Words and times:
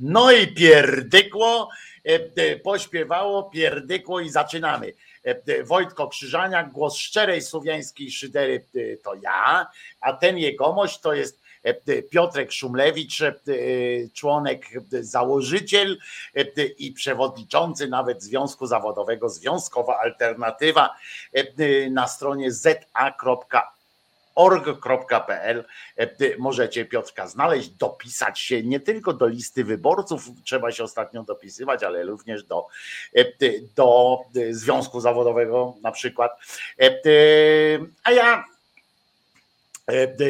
No 0.00 0.32
i 0.32 0.46
pierdykło, 0.46 1.68
pośpiewało, 2.64 3.42
pierdykło 3.42 4.20
i 4.20 4.30
zaczynamy. 4.30 4.92
Wojtko 5.64 6.08
Krzyżaniak, 6.08 6.72
głos 6.72 6.96
szczerej 6.96 7.42
słowiańskiej 7.42 8.10
szydery 8.10 8.64
to 9.02 9.14
ja, 9.14 9.66
a 10.00 10.12
ten 10.12 10.38
jegomość 10.38 11.00
to 11.00 11.12
jest 11.12 11.40
Piotrek 12.10 12.52
Szumlewicz, 12.52 13.22
członek, 14.14 14.66
założyciel 15.00 15.98
i 16.78 16.92
przewodniczący 16.92 17.88
nawet 17.88 18.22
Związku 18.22 18.66
Zawodowego 18.66 19.28
Związkowa 19.28 19.98
Alternatywa 19.98 20.96
na 21.90 22.08
stronie 22.08 22.52
za.org 22.52 23.56
org.pl 24.40 25.64
możecie 26.38 26.84
Piotrka 26.84 27.26
znaleźć, 27.26 27.68
dopisać 27.68 28.40
się 28.40 28.62
nie 28.62 28.80
tylko 28.80 29.12
do 29.12 29.26
listy 29.26 29.64
wyborców, 29.64 30.24
trzeba 30.44 30.72
się 30.72 30.84
ostatnio 30.84 31.22
dopisywać, 31.22 31.82
ale 31.82 32.04
również 32.04 32.44
do, 32.44 32.66
do 33.76 34.18
Związku 34.50 35.00
Zawodowego 35.00 35.74
na 35.82 35.92
przykład. 35.92 36.32
A 38.04 38.12
ja 38.12 38.44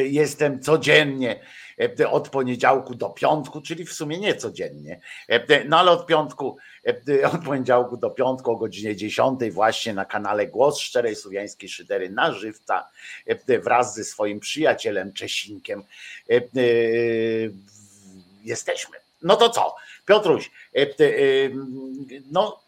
jestem 0.09 0.61
codziennie 0.61 1.39
od 2.09 2.29
poniedziałku 2.29 2.95
do 2.95 3.09
piątku, 3.09 3.61
czyli 3.61 3.85
w 3.85 3.93
sumie 3.93 4.17
nie 4.17 4.35
codziennie, 4.35 4.99
no 5.65 5.79
ale 5.79 5.91
od 5.91 6.05
piątku, 6.05 6.57
od 7.33 7.43
poniedziałku 7.45 7.97
do 7.97 8.09
piątku 8.09 8.51
o 8.51 8.55
godzinie 8.55 8.95
10 8.95 9.39
właśnie 9.51 9.93
na 9.93 10.05
kanale 10.05 10.47
Głos 10.47 10.79
Szczerej 10.79 11.15
Słowiańskiej 11.15 11.69
Szydery 11.69 12.09
na 12.09 12.33
żywca 12.33 12.89
wraz 13.63 13.95
ze 13.95 14.03
swoim 14.03 14.39
przyjacielem 14.39 15.13
Czesinkiem 15.13 15.83
jesteśmy. 18.43 18.97
No 19.21 19.35
to 19.35 19.49
co? 19.49 19.75
Piotruś, 20.05 20.51
no 22.31 22.61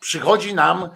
przychodzi 0.00 0.54
nam 0.54 0.88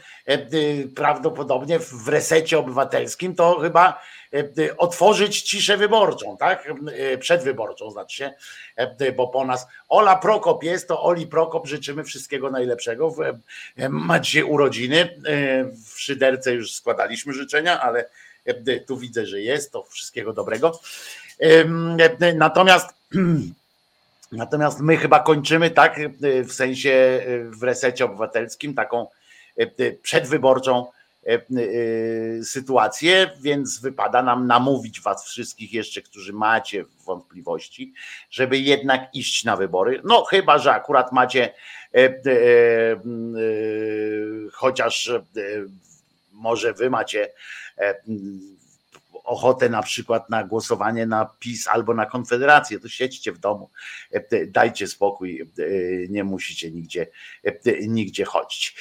prawdopodobnie 0.94 1.78
w 1.78 2.08
resecie 2.08 2.58
obywatelskim, 2.58 3.34
to 3.34 3.61
chyba 3.61 4.00
E, 4.33 4.77
otworzyć 4.77 5.42
ciszę 5.42 5.77
wyborczą, 5.77 6.36
tak? 6.36 6.72
E, 6.92 7.19
przedwyborczą, 7.19 7.91
znaczy 7.91 8.16
się, 8.16 8.33
e, 8.77 9.12
bo 9.12 9.28
po 9.28 9.44
nas 9.44 9.66
Ola 9.89 10.16
Prokop 10.16 10.64
jest, 10.64 10.89
to 10.89 11.02
Oli 11.02 11.27
Prokop 11.27 11.66
życzymy 11.66 12.05
wszystkiego 12.05 12.50
najlepszego. 12.50 13.14
Macie 13.89 14.44
urodziny. 14.44 15.20
W 15.94 16.00
Szyderce 16.00 16.52
już 16.52 16.74
składaliśmy 16.74 17.33
życzenia, 17.33 17.80
ale 17.80 18.08
tu 18.86 18.96
widzę, 18.96 19.27
że 19.27 19.41
jest, 19.41 19.72
to 19.72 19.83
wszystkiego 19.83 20.33
dobrego. 20.33 20.80
Natomiast 22.34 22.89
Natomiast 24.33 24.81
my 24.81 24.97
chyba 24.97 25.20
kończymy 25.20 25.70
tak, 25.70 26.00
w 26.45 26.53
sensie 26.53 27.25
w 27.50 27.62
resecie 27.62 28.05
obywatelskim, 28.05 28.75
taką 28.75 29.06
przedwyborczą 30.03 30.86
E, 31.27 31.34
e, 31.34 32.45
sytuację, 32.45 33.31
więc 33.41 33.81
wypada 33.81 34.23
nam 34.23 34.47
namówić 34.47 35.01
Was 35.01 35.25
wszystkich 35.25 35.73
jeszcze, 35.73 36.03
którzy 36.03 36.33
macie 36.33 36.84
wątpliwości, 37.06 37.92
żeby 38.31 38.58
jednak 38.58 39.14
iść 39.14 39.45
na 39.45 39.56
wybory. 39.56 40.01
No 40.05 40.25
chyba, 40.25 40.58
że 40.58 40.73
akurat 40.73 41.12
macie 41.12 41.55
chociaż 44.53 45.12
może 46.33 46.73
Wy 46.73 46.91
macie 46.91 47.28
ochotę 49.31 49.69
na 49.69 49.83
przykład 49.83 50.31
na 50.31 50.45
głosowanie 50.45 51.06
na 51.06 51.25
PiS 51.39 51.69
albo 51.69 51.95
na 51.95 52.06
Konfederację, 52.06 52.81
to 52.81 52.89
siedźcie 52.89 53.33
w 53.33 53.39
domu, 53.39 53.70
dajcie 54.47 54.86
spokój, 54.86 55.50
nie 56.09 56.25
musicie 56.25 56.70
nigdzie, 56.70 57.06
nigdzie 57.89 58.25
chodzić. 58.25 58.77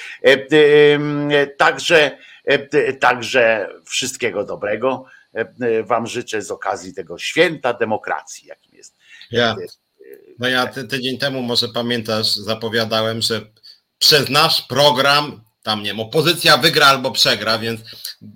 Także, 1.58 2.17
także 3.00 3.70
wszystkiego 3.86 4.44
dobrego 4.44 5.05
Wam 5.83 6.08
życzę 6.08 6.42
z 6.42 6.52
okazji 6.52 6.93
tego 6.93 7.17
święta 7.17 7.73
demokracji, 7.73 8.48
jakim 8.48 8.77
jest. 8.77 8.98
Ja, 9.32 9.55
no 10.39 10.48
ja 10.48 10.67
tydzień 10.67 11.17
temu, 11.17 11.42
może 11.42 11.67
pamiętasz, 11.67 12.36
zapowiadałem, 12.36 13.21
że 13.21 13.42
przez 13.98 14.30
nasz 14.30 14.61
program 14.61 15.42
tam 15.64 15.83
nie 15.83 15.89
wiem, 15.89 15.99
opozycja 15.99 16.58
wygra 16.58 16.87
albo 16.87 17.11
przegra, 17.11 17.59
więc 17.59 17.81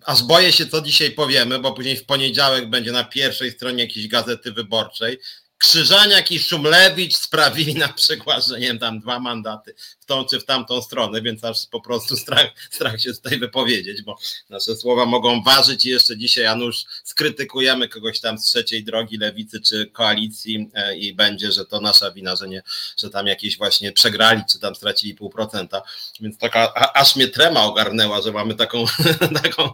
aż 0.06 0.23
boję 0.23 0.51
się, 0.51 0.67
co 0.67 0.81
dzisiaj 0.81 1.11
powiemy, 1.11 1.59
bo 1.59 1.72
później 1.72 1.97
w 1.97 2.06
poniedziałek 2.06 2.69
będzie 2.69 2.91
na 2.91 3.03
pierwszej 3.03 3.51
stronie 3.51 3.84
jakiejś 3.84 4.07
gazety 4.07 4.51
wyborczej. 4.51 5.19
Krzyżaniak 5.57 6.31
i 6.31 6.39
Szumlewicz 6.39 7.16
sprawili 7.16 7.75
na 7.75 7.94
przykład, 7.94 8.45
że 8.45 8.59
nie 8.59 8.67
wiem, 8.67 8.79
tam 8.79 9.00
dwa 9.00 9.19
mandaty 9.19 9.75
w 10.03 10.06
tą 10.06 10.25
czy 10.25 10.40
w 10.40 10.46
tamtą 10.46 10.81
stronę, 10.81 11.22
więc 11.22 11.44
aż 11.44 11.66
po 11.66 11.81
prostu 11.81 12.18
strach, 12.18 12.47
strach 12.72 13.02
się 13.02 13.14
tutaj 13.14 13.40
wypowiedzieć, 13.40 14.02
bo 14.02 14.18
nasze 14.50 14.75
słowa 14.75 15.06
mogą 15.06 15.44
ważyć 15.44 15.86
i 15.86 15.90
jeszcze 15.90 16.18
dzisiaj, 16.18 16.44
Janusz, 16.44 16.86
skrytykujemy 17.03 17.90
kogoś 17.90 18.19
tam 18.19 18.38
z 18.38 18.44
trzeciej 18.44 18.84
drogi, 18.84 19.18
lewicy 19.18 19.62
czy 19.62 19.86
koalicji 19.86 20.69
e, 20.74 20.97
i 20.97 21.14
będzie, 21.14 21.52
że 21.52 21.66
to 21.66 21.81
nasza 21.81 22.12
wina, 22.12 22.36
że 22.36 22.47
nie, 22.47 22.64
że 22.97 23.09
tam 23.09 23.28
jakieś 23.28 23.58
właśnie 23.58 23.91
przegrali, 23.91 24.41
czy 24.52 24.59
tam 24.59 24.75
stracili 24.75 25.16
pół 25.16 25.30
procenta, 25.30 25.81
więc 26.20 26.38
taka, 26.38 26.74
a, 26.75 26.94
aż 26.94 27.16
mnie 27.16 27.28
trema 27.28 27.64
ogarnęła, 27.64 28.22
że 28.22 28.31
mamy 28.31 28.56
taką, 28.56 28.85
taką, 29.44 29.70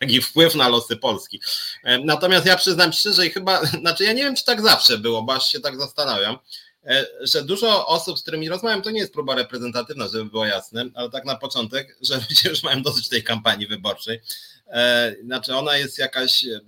taki 0.00 0.22
wpływ 0.22 0.54
na 0.54 0.68
losy 0.68 0.96
Polski. 0.96 1.40
E, 1.84 1.98
natomiast 1.98 2.46
ja 2.46 2.56
przyznam 2.56 2.92
szczerze 2.92 3.26
i 3.26 3.30
chyba, 3.30 3.64
znaczy 3.64 4.04
ja 4.04 4.12
nie 4.12 4.22
wiem, 4.22 4.36
czy 4.36 4.44
tak 4.44 4.62
zawsze 4.62 4.98
było, 4.98 5.22
bo 5.22 5.34
aż 5.34 5.52
się 5.52 5.60
tak 5.60 5.80
zastanawiam, 5.80 6.38
że 7.20 7.42
dużo 7.42 7.86
osób, 7.86 8.18
z 8.18 8.22
którymi 8.22 8.48
rozmawiam, 8.48 8.82
to 8.82 8.90
nie 8.90 9.00
jest 9.00 9.12
próba 9.12 9.34
reprezentatywna, 9.34 10.08
żeby 10.08 10.24
było 10.24 10.46
jasne, 10.46 10.84
ale 10.94 11.10
tak 11.10 11.24
na 11.24 11.36
początek, 11.36 11.96
że 12.08 12.14
ludzie 12.14 12.48
już 12.48 12.62
mają 12.62 12.82
dosyć 12.82 13.08
tej 13.08 13.22
kampanii 13.22 13.66
wyborczej. 13.66 14.20
E, 14.66 15.14
znaczy 15.24 15.56
ona 15.56 15.76
jest 15.76 15.98
jakaś 15.98 16.44
e, 16.44 16.60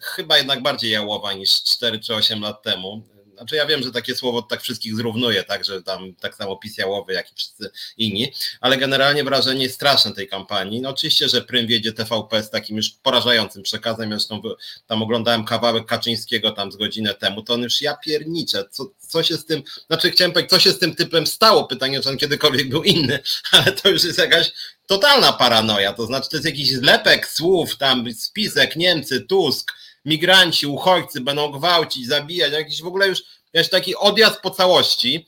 chyba 0.00 0.38
jednak 0.38 0.62
bardziej 0.62 0.90
jałowa 0.90 1.32
niż 1.32 1.62
4 1.62 2.00
czy 2.00 2.14
8 2.14 2.40
lat 2.40 2.62
temu. 2.62 3.02
Znaczy 3.38 3.56
ja 3.56 3.66
wiem, 3.66 3.82
że 3.82 3.92
takie 3.92 4.14
słowo 4.14 4.42
tak 4.42 4.62
wszystkich 4.62 4.96
zrównuje, 4.96 5.44
tak, 5.44 5.64
że 5.64 5.82
tam 5.82 6.14
tak 6.14 6.34
samo 6.34 6.56
PiS 6.56 6.78
jałowy, 6.78 7.12
jak 7.12 7.32
i 7.32 7.34
wszyscy 7.34 7.70
inni, 7.96 8.32
ale 8.60 8.76
generalnie 8.76 9.24
wrażenie 9.24 9.62
jest 9.62 9.74
straszne 9.74 10.12
tej 10.12 10.28
kampanii. 10.28 10.80
No 10.80 10.88
oczywiście, 10.88 11.28
że 11.28 11.42
prym 11.42 11.66
wiedzie 11.66 11.92
TVP 11.92 12.42
z 12.42 12.50
takim 12.50 12.76
już 12.76 12.90
porażającym 12.90 13.62
przekazem, 13.62 14.10
zresztą 14.10 14.42
tam 14.86 15.02
oglądałem 15.02 15.44
kawałek 15.44 15.86
Kaczyńskiego 15.86 16.50
tam 16.50 16.72
z 16.72 16.76
godzinę 16.76 17.14
temu, 17.14 17.42
to 17.42 17.54
on 17.54 17.62
już 17.62 17.82
ja 17.82 17.96
pierniczę, 17.96 18.64
co, 18.70 18.90
co 18.98 19.22
się 19.22 19.36
z 19.36 19.44
tym, 19.44 19.62
znaczy 19.86 20.10
chciałem 20.10 20.32
powiedzieć, 20.32 20.50
co 20.50 20.58
się 20.58 20.72
z 20.72 20.78
tym 20.78 20.94
typem 20.94 21.26
stało, 21.26 21.64
pytanie, 21.64 22.00
czy 22.00 22.08
on 22.08 22.16
kiedykolwiek 22.16 22.68
był 22.68 22.82
inny, 22.82 23.18
ale 23.52 23.72
to 23.72 23.88
już 23.88 24.04
jest 24.04 24.18
jakaś 24.18 24.52
totalna 24.86 25.32
paranoja, 25.32 25.92
to 25.92 26.06
znaczy 26.06 26.28
to 26.30 26.36
jest 26.36 26.46
jakiś 26.46 26.70
zlepek 26.70 27.28
słów, 27.28 27.76
tam 27.76 28.14
spisek 28.14 28.76
Niemcy, 28.76 29.20
Tusk, 29.20 29.72
migranci, 30.08 30.66
uchodźcy 30.66 31.20
będą 31.20 31.52
gwałcić, 31.52 32.06
zabijać, 32.06 32.52
jakiś 32.52 32.82
w 32.82 32.86
ogóle 32.86 33.08
już 33.08 33.22
jakiś 33.52 33.70
taki 33.70 33.96
odjazd 33.96 34.40
po 34.40 34.50
całości. 34.50 35.26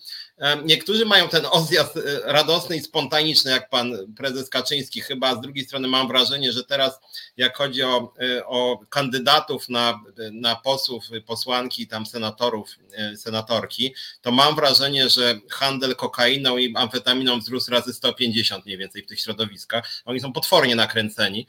Niektórzy 0.65 1.05
mają 1.05 1.29
ten 1.29 1.47
odjazd 1.51 1.97
e, 1.97 2.01
radosny 2.25 2.77
i 2.77 2.81
spontaniczny, 2.81 3.51
jak 3.51 3.71
pan 3.71 4.15
prezes 4.17 4.49
Kaczyński, 4.49 5.01
chyba 5.01 5.35
z 5.35 5.41
drugiej 5.41 5.65
strony 5.65 5.89
mam 5.89 6.09
wrażenie, 6.09 6.53
że 6.53 6.65
teraz 6.65 7.01
jak 7.37 7.57
chodzi 7.57 7.83
o, 7.83 8.13
e, 8.21 8.47
o 8.47 8.81
kandydatów 8.89 9.69
na, 9.69 10.01
na 10.33 10.57
posłów, 10.57 11.05
posłanki, 11.27 11.87
tam 11.87 12.07
senatorów, 12.07 12.71
e, 12.93 13.17
senatorki, 13.17 13.95
to 14.23 14.33
mam 14.33 14.55
wrażenie, 14.55 15.09
że 15.09 15.41
handel 15.51 15.97
kokainą 15.97 16.59
i 16.59 16.77
amfetaminą 16.77 17.39
wzrósł 17.39 17.71
razy 17.71 17.93
150 17.95 18.67
mniej 18.67 18.79
więcej 18.79 19.03
w 19.03 19.07
tych 19.07 19.21
środowiskach. 19.21 19.85
Oni 20.05 20.21
są 20.21 20.33
potwornie 20.33 20.77
nakręceni. 20.77 21.47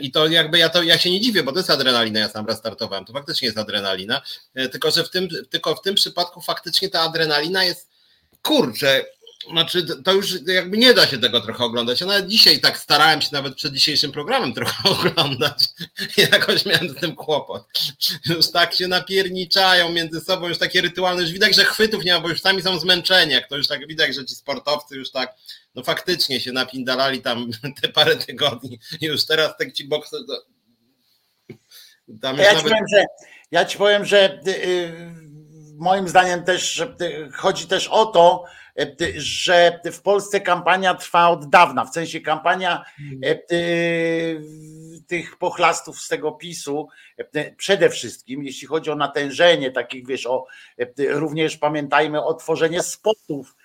I 0.00 0.10
to 0.10 0.26
jakby 0.26 0.58
ja 0.58 0.68
to 0.68 0.82
ja 0.82 0.98
się 0.98 1.10
nie 1.10 1.20
dziwię, 1.20 1.42
bo 1.42 1.52
to 1.52 1.58
jest 1.58 1.70
adrenalina, 1.70 2.20
ja 2.20 2.28
sam 2.28 2.46
raz 2.46 2.58
startowałem, 2.58 3.04
to 3.04 3.12
faktycznie 3.12 3.46
jest 3.46 3.58
adrenalina, 3.58 4.22
tylko 4.54 4.90
że 4.90 5.04
w 5.04 5.10
tym, 5.10 5.28
tylko 5.50 5.74
w 5.74 5.82
tym 5.82 5.94
przypadku 5.94 6.40
faktycznie 6.40 6.88
ta 6.88 7.00
adrenalina 7.00 7.64
jest 7.64 7.90
kurczę, 8.42 9.04
znaczy 9.50 9.86
to 10.04 10.12
już 10.12 10.46
jakby 10.46 10.78
nie 10.78 10.94
da 10.94 11.06
się 11.06 11.18
tego 11.18 11.40
trochę 11.40 11.64
oglądać. 11.64 12.00
Ja 12.00 12.06
nawet 12.06 12.26
dzisiaj 12.26 12.60
tak 12.60 12.78
starałem 12.78 13.22
się 13.22 13.28
nawet 13.32 13.54
przed 13.54 13.74
dzisiejszym 13.74 14.12
programem 14.12 14.54
trochę 14.54 14.88
oglądać. 14.90 15.64
I 16.16 16.20
jakoś 16.20 16.66
miałem 16.66 16.88
z 16.88 16.94
tym 16.94 17.14
kłopot. 17.14 17.64
Już 18.26 18.50
tak 18.50 18.74
się 18.74 18.88
napierniczają 18.88 19.92
między 19.92 20.20
sobą, 20.20 20.48
już 20.48 20.58
takie 20.58 20.80
rytualne, 20.80 21.22
już 21.22 21.32
widać, 21.32 21.56
że 21.56 21.64
chwytów 21.64 22.04
nie 22.04 22.12
ma, 22.12 22.20
bo 22.20 22.28
już 22.28 22.40
sami 22.40 22.62
są 22.62 22.78
zmęczeni. 22.78 23.32
Jak 23.32 23.48
to 23.48 23.56
już 23.56 23.68
tak 23.68 23.86
widać, 23.86 24.14
że 24.14 24.24
ci 24.24 24.34
sportowcy 24.34 24.96
już 24.96 25.10
tak 25.10 25.34
no 25.74 25.82
faktycznie 25.82 26.40
się 26.40 26.52
napindalali 26.52 27.22
tam 27.22 27.50
te 27.82 27.88
parę 27.88 28.16
tygodni 28.16 28.78
i 29.00 29.06
już 29.06 29.26
teraz 29.26 29.56
tak 29.58 29.72
ci 29.72 29.84
bokserzy 29.84 30.24
ja, 32.08 32.32
nawet... 32.32 32.56
ci 32.56 32.62
powiem, 32.62 32.84
że, 32.94 33.04
ja 33.50 33.64
ci 33.64 33.78
powiem, 33.78 34.04
że 34.04 34.40
yy 34.46 35.19
moim 35.80 36.08
zdaniem 36.08 36.44
też 36.44 36.82
chodzi 37.32 37.66
też 37.66 37.88
o 37.88 38.06
to, 38.06 38.44
że 39.16 39.80
w 39.92 40.02
Polsce 40.02 40.40
kampania 40.40 40.94
trwa 40.94 41.28
od 41.28 41.48
dawna, 41.50 41.84
w 41.84 41.94
sensie 41.94 42.20
kampania 42.20 42.84
mhm. 43.00 43.38
tych 45.06 45.36
pochlastów 45.36 46.00
z 46.00 46.08
tego 46.08 46.32
PiSu, 46.32 46.88
przede 47.56 47.90
wszystkim 47.90 48.44
jeśli 48.44 48.68
chodzi 48.68 48.90
o 48.90 48.94
natężenie 48.94 49.70
takich, 49.70 50.06
wiesz, 50.06 50.26
o 50.26 50.46
również 50.98 51.56
pamiętajmy 51.56 52.24
o 52.24 52.34
tworzenie 52.34 52.82
spotów. 52.82 53.56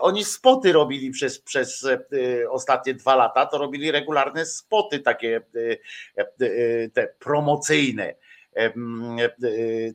Oni 0.00 0.24
spoty 0.24 0.72
robili 0.72 1.10
przez, 1.10 1.38
przez 1.40 1.86
ostatnie 2.50 2.94
dwa 2.94 3.16
lata, 3.16 3.46
to 3.46 3.58
robili 3.58 3.90
regularne 3.90 4.46
spoty 4.46 5.00
takie 5.00 5.40
te 6.94 7.08
promocyjne 7.18 8.14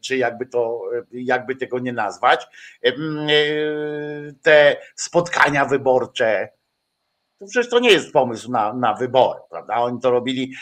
czy 0.01 0.17
jakby 0.17 0.45
to, 0.45 0.81
jakby 1.11 1.55
tego 1.55 1.79
nie 1.79 1.93
nazwać, 1.93 2.47
te 4.41 4.77
spotkania 4.95 5.65
wyborcze. 5.65 6.49
To 7.39 7.45
przecież 7.45 7.69
to 7.69 7.79
nie 7.79 7.91
jest 7.91 8.11
pomysł 8.11 8.51
na, 8.51 8.73
na 8.73 8.93
wybory, 8.93 9.39
prawda? 9.49 9.75
Oni 9.75 9.99
to 9.99 10.11
robili, 10.11 10.53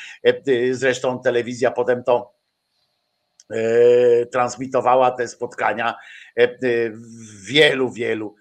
zresztą 0.72 1.20
telewizja 1.20 1.72
potem 1.72 2.04
to 2.04 2.34
transmitowała 4.32 5.12
te 5.12 5.28
spotkania 5.28 5.96
w 6.38 7.46
wielu, 7.46 7.92
wielu 7.92 8.36
E, 8.36 8.38
e, 8.38 8.39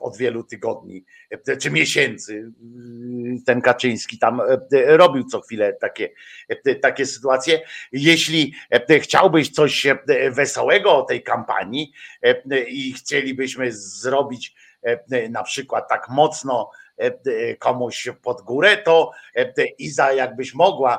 od 0.00 0.16
wielu 0.16 0.44
tygodni 0.44 1.04
e, 1.30 1.56
czy 1.56 1.70
miesięcy. 1.70 2.52
Ten 3.46 3.60
Kaczyński 3.60 4.18
tam 4.18 4.40
robił 4.86 5.24
co 5.24 5.40
chwilę 5.40 5.72
takie, 5.72 6.10
takie 6.82 7.06
sytuacje. 7.06 7.60
Jeśli 7.92 8.54
chciałbyś 9.00 9.50
coś 9.50 9.86
wesołego 10.30 10.96
o 10.96 11.02
tej 11.02 11.22
kampanii 11.22 11.92
i 12.68 12.92
chcielibyśmy 12.92 13.72
zrobić 13.72 14.54
na 15.30 15.42
przykład 15.42 15.88
tak 15.88 16.08
mocno 16.08 16.70
E, 16.87 16.87
komuś 17.58 18.08
pod 18.22 18.42
górę, 18.42 18.76
to 18.76 19.10
e, 19.36 19.52
Iza, 19.78 20.12
jakbyś 20.12 20.54
mogła, 20.54 20.98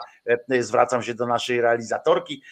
e, 0.49 0.63
zwracam 0.63 1.03
się 1.03 1.13
do 1.13 1.27
naszej 1.27 1.61
realizatorki, 1.61 2.43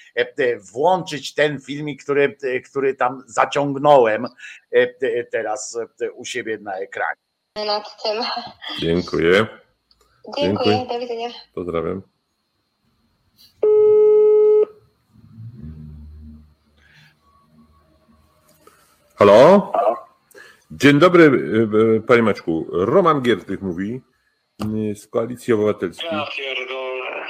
włączyć 0.74 1.34
ten 1.34 1.62
filmik, 1.62 2.04
który, 2.04 2.38
który 2.66 2.94
tam 2.94 3.24
zaciągnąłem 3.28 4.28
teraz 5.32 5.80
u 6.16 6.26
siebie 6.26 6.58
na 6.62 6.78
ekranie. 6.78 7.16
Nad 7.66 8.04
tym. 8.04 8.24
Dziękuję. 8.80 9.48
Dziękuję, 10.38 10.56
Dziękuję. 10.66 10.86
do 10.90 11.00
widzenia. 11.00 11.30
Pozdrawiam. 11.54 12.02
Halo? 19.16 19.72
Halo? 19.74 20.07
Dzień 20.72 21.00
dobry, 21.00 21.24
e, 21.24 21.98
e, 21.98 22.00
panie 22.02 22.24
Maćku. 22.24 22.68
Roman 22.72 23.22
Giertych 23.22 23.62
mówi 23.62 24.02
e, 24.92 24.96
z 24.96 25.08
Koalicji 25.08 25.54
Obywatelskiej. 25.54 26.10
Ja 26.12 26.26
pierdolę. 26.38 27.26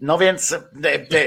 No 0.00 0.18
więc, 0.18 0.56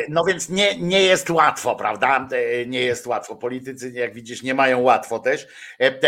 no 0.10 0.24
więc 0.24 0.50
nie, 0.50 0.80
nie 0.80 1.04
jest 1.04 1.30
łatwo, 1.30 1.76
prawda? 1.76 2.28
Nie 2.68 2.82
jest 2.82 3.08
łatwo. 3.08 3.36
Politycy, 3.36 3.92
jak 3.92 4.14
widzisz, 4.14 4.44
nie 4.44 4.54
mają 4.54 4.82
łatwo 4.82 5.20
też, 5.20 5.48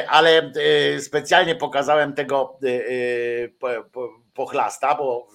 ale 0.07 0.51
specjalnie 0.99 1.55
pokazałem 1.55 2.13
tego 2.13 2.59
pochlasta, 4.33 4.95
bo 4.95 5.27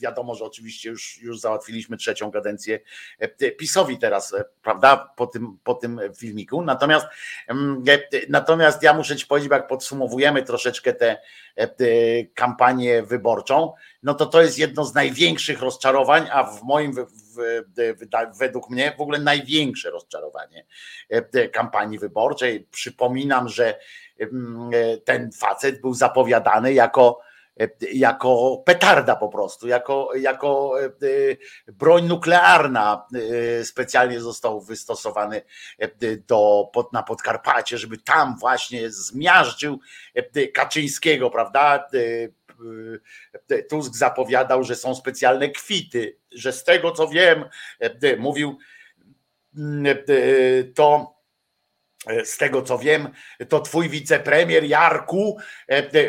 wiadomo, 0.00 0.34
że 0.34 0.44
oczywiście 0.44 0.88
już, 0.88 1.18
już 1.22 1.40
załatwiliśmy 1.40 1.96
trzecią 1.96 2.32
kadencję 2.32 2.80
e, 3.18 3.50
PiSowi 3.50 3.98
teraz, 3.98 4.34
e, 4.34 4.44
prawda, 4.62 5.12
po 5.16 5.26
tym, 5.26 5.58
po 5.64 5.74
tym 5.74 6.00
filmiku. 6.16 6.62
Natomiast, 6.62 7.06
mm, 7.48 7.84
e, 7.88 8.20
natomiast 8.28 8.82
ja 8.82 8.94
muszę 8.94 9.16
ci 9.16 9.26
powiedzieć, 9.26 9.50
jak 9.50 9.66
podsumowujemy 9.66 10.42
troszeczkę 10.42 10.92
tę 10.92 11.16
kampanię 12.34 13.02
wyborczą, 13.02 13.72
no 14.02 14.14
to 14.14 14.26
to 14.26 14.42
jest 14.42 14.58
jedno 14.58 14.84
z 14.84 14.94
największych 14.94 15.60
rozczarowań, 15.60 16.28
a 16.32 16.44
w 16.44 16.62
moim, 16.62 16.92
w, 16.92 17.06
w, 17.36 18.38
według 18.38 18.70
mnie 18.70 18.94
w 18.98 19.00
ogóle 19.00 19.18
największe 19.18 19.90
rozczarowanie 19.90 20.64
kampanii 21.52 21.98
wyborczej. 21.98 22.66
Przypominam, 22.70 23.48
że 23.48 23.78
mm, 24.18 24.70
ten 25.04 25.32
facet 25.32 25.80
był 25.80 25.94
zapowiadany 25.94 26.72
jako 26.72 27.20
jako 27.92 28.62
petarda 28.66 29.16
po 29.16 29.28
prostu, 29.28 29.68
jako, 29.68 30.10
jako 30.14 30.74
e, 30.82 31.72
broń 31.72 32.06
nuklearna 32.06 33.06
e, 33.14 33.64
specjalnie 33.64 34.20
został 34.20 34.60
wystosowany 34.60 35.42
do, 36.26 36.70
pod, 36.72 36.92
na 36.92 37.02
Podkarpacie, 37.02 37.78
żeby 37.78 37.98
tam 37.98 38.36
właśnie 38.38 38.90
zmiażdżył 38.90 39.80
Kaczyńskiego, 40.54 41.30
prawda? 41.30 41.88
Tusk 43.68 43.94
zapowiadał, 43.94 44.64
że 44.64 44.76
są 44.76 44.94
specjalne 44.94 45.48
kwity, 45.48 46.16
że 46.32 46.52
z 46.52 46.64
tego 46.64 46.92
co 46.92 47.08
wiem, 47.08 47.44
mówił 48.18 48.58
to 50.74 51.14
z 52.24 52.36
tego 52.36 52.62
co 52.62 52.78
wiem, 52.78 53.08
to 53.48 53.60
twój 53.60 53.88
wicepremier 53.88 54.64
Jarku 54.64 55.38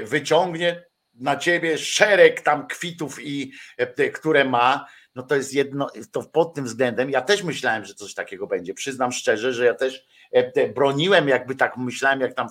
wyciągnie 0.03 0.90
na 1.13 1.35
ciebie 1.35 1.77
szereg 1.77 2.41
tam 2.41 2.67
kwitów 2.67 3.19
i 3.21 3.51
e, 3.77 4.09
które 4.09 4.45
ma, 4.45 4.85
no 5.15 5.23
to 5.23 5.35
jest 5.35 5.53
jedno, 5.53 5.87
to 6.11 6.23
pod 6.23 6.53
tym 6.53 6.65
względem 6.65 7.09
ja 7.09 7.21
też 7.21 7.43
myślałem, 7.43 7.85
że 7.85 7.93
coś 7.93 8.13
takiego 8.13 8.47
będzie. 8.47 8.73
Przyznam 8.73 9.11
szczerze, 9.11 9.53
że 9.53 9.65
ja 9.65 9.73
też 9.73 10.05
e, 10.31 10.69
broniłem, 10.69 11.27
jakby 11.27 11.55
tak 11.55 11.77
myślałem, 11.77 12.21
jak 12.21 12.33
tam 12.33 12.47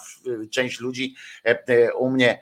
część 0.50 0.80
ludzi 0.80 1.14
e, 1.44 1.94
u 1.94 2.10
mnie 2.10 2.40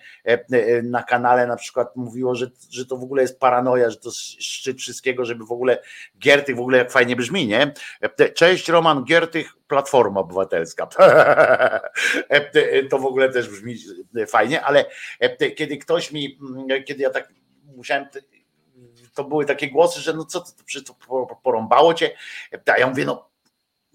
na 0.83 1.03
kanale 1.03 1.47
na 1.47 1.57
przykład 1.57 1.97
mówiło, 1.97 2.35
że, 2.35 2.51
że 2.71 2.87
to 2.87 2.97
w 2.97 3.03
ogóle 3.03 3.23
jest 3.23 3.41
paranoja, 3.41 3.91
że 3.91 3.97
to 3.97 4.11
szczyt 4.41 4.79
wszystkiego, 4.79 5.25
żeby 5.25 5.45
w 5.45 5.53
ogóle 5.53 5.83
Giertych 6.19 6.57
w 6.57 6.61
ogóle 6.61 6.79
jak 6.79 6.93
fajnie 6.93 7.17
brzmi, 7.17 7.47
nie? 7.47 7.73
Cześć 8.35 8.69
Roman 8.69 9.05
Giertych, 9.05 9.53
Platforma 9.69 10.21
Obywatelska. 10.21 10.89
To 12.91 12.99
w 12.99 13.07
ogóle 13.07 13.33
też 13.33 13.49
brzmi 13.49 13.77
fajnie, 14.27 14.63
ale 14.63 14.85
kiedy 15.57 15.79
ktoś 15.79 16.13
mi, 16.13 16.39
kiedy 16.87 17.03
ja 17.03 17.11
tak 17.11 17.33
musiałem 17.77 18.07
to 19.19 19.25
były 19.25 19.45
takie 19.45 19.71
głosy, 19.71 20.01
że 20.01 20.13
no 20.13 20.25
co 20.25 20.41
to, 20.41 20.53
to 20.87 20.95
porąbało 21.43 21.95
cię, 21.95 22.11
a 22.67 22.79
ja 22.79 22.87
mówię, 22.87 23.05
no 23.05 23.29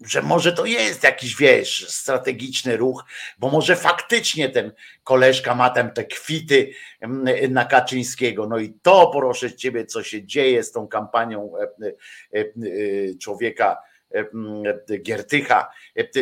że 0.00 0.22
może 0.22 0.52
to 0.52 0.66
jest 0.66 1.02
jakiś, 1.02 1.36
wiesz, 1.36 1.88
strategiczny 1.88 2.76
ruch, 2.76 3.04
bo 3.38 3.50
może 3.50 3.76
faktycznie 3.76 4.48
ten 4.48 4.72
koleżka 5.04 5.54
ma 5.54 5.70
tam 5.70 5.90
te 5.90 6.04
kwity 6.04 6.72
mm, 7.00 7.52
na 7.52 7.64
Kaczyńskiego. 7.64 8.46
No 8.46 8.58
i 8.58 8.74
to 8.82 9.10
proszę 9.12 9.52
ciebie, 9.52 9.86
co 9.86 10.02
się 10.02 10.26
dzieje 10.26 10.62
z 10.62 10.72
tą 10.72 10.88
kampanią 10.88 11.52
e, 11.56 11.62
e, 11.62 12.40
e, 12.40 12.44
człowieka 13.22 13.76
Giertycha, 15.02 15.70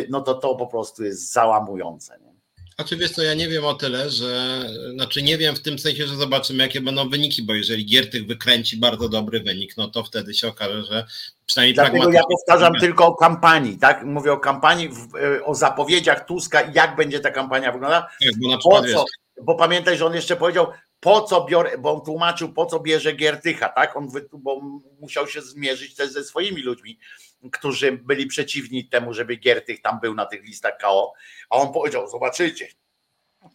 no 0.09 0.21
to 0.21 0.33
to 0.33 0.55
po 0.55 0.67
prostu 0.67 1.03
jest 1.03 1.31
załamujące. 1.31 2.19
Nie? 2.21 2.32
Znaczy 2.75 2.97
wiesz 2.97 3.11
co, 3.11 3.23
ja 3.23 3.33
nie 3.33 3.49
wiem 3.49 3.65
o 3.65 3.73
tyle, 3.73 4.09
że 4.09 4.61
znaczy 4.93 5.23
nie 5.23 5.37
wiem 5.37 5.55
w 5.55 5.61
tym 5.61 5.79
sensie, 5.79 6.07
że 6.07 6.15
zobaczymy 6.15 6.63
jakie 6.63 6.81
będą 6.81 7.09
wyniki, 7.09 7.43
bo 7.43 7.53
jeżeli 7.53 7.85
Giertych 7.85 8.27
wykręci 8.27 8.77
bardzo 8.77 9.09
dobry 9.09 9.39
wynik, 9.39 9.77
no 9.77 9.87
to 9.87 10.03
wtedy 10.03 10.33
się 10.33 10.47
okaże, 10.47 10.83
że 10.83 11.05
przynajmniej 11.45 11.73
Dlatego 11.73 12.11
ja 12.11 12.21
powtarzam 12.31 12.73
tylko 12.79 13.05
o 13.05 13.15
kampanii, 13.15 13.77
tak? 13.77 14.03
Mówię 14.03 14.33
o 14.33 14.37
kampanii, 14.37 14.89
e, 15.21 15.45
o 15.45 15.55
zapowiedziach 15.55 16.25
Tuska, 16.25 16.61
jak 16.73 16.95
będzie 16.95 17.19
ta 17.19 17.31
kampania 17.31 17.71
wyglądała. 17.71 18.01
Tak, 18.01 18.39
bo, 18.41 18.49
na 18.49 18.57
przykład, 18.57 18.85
co, 18.93 19.05
bo 19.41 19.55
pamiętaj, 19.55 19.97
że 19.97 20.05
on 20.05 20.13
jeszcze 20.13 20.35
powiedział, 20.35 20.67
po 20.99 21.21
co 21.21 21.45
biorę, 21.45 21.77
bo 21.77 21.93
on 21.93 22.05
tłumaczył, 22.05 22.53
po 22.53 22.65
co 22.65 22.79
bierze 22.79 23.13
Giertycha, 23.13 23.69
tak? 23.69 23.97
On 23.97 24.07
bo 24.33 24.61
musiał 24.99 25.27
się 25.27 25.41
zmierzyć 25.41 25.95
też 25.95 26.11
ze 26.11 26.23
swoimi 26.23 26.61
ludźmi 26.61 26.99
którzy 27.51 27.91
byli 27.91 28.27
przeciwni 28.27 28.85
temu, 28.85 29.13
żeby 29.13 29.35
Giertych 29.35 29.81
tam 29.81 29.99
był 29.99 30.15
na 30.15 30.25
tych 30.25 30.43
listach 30.43 30.77
KO, 30.77 31.13
a 31.49 31.55
on 31.55 31.73
powiedział, 31.73 32.09
zobaczycie, 32.09 32.67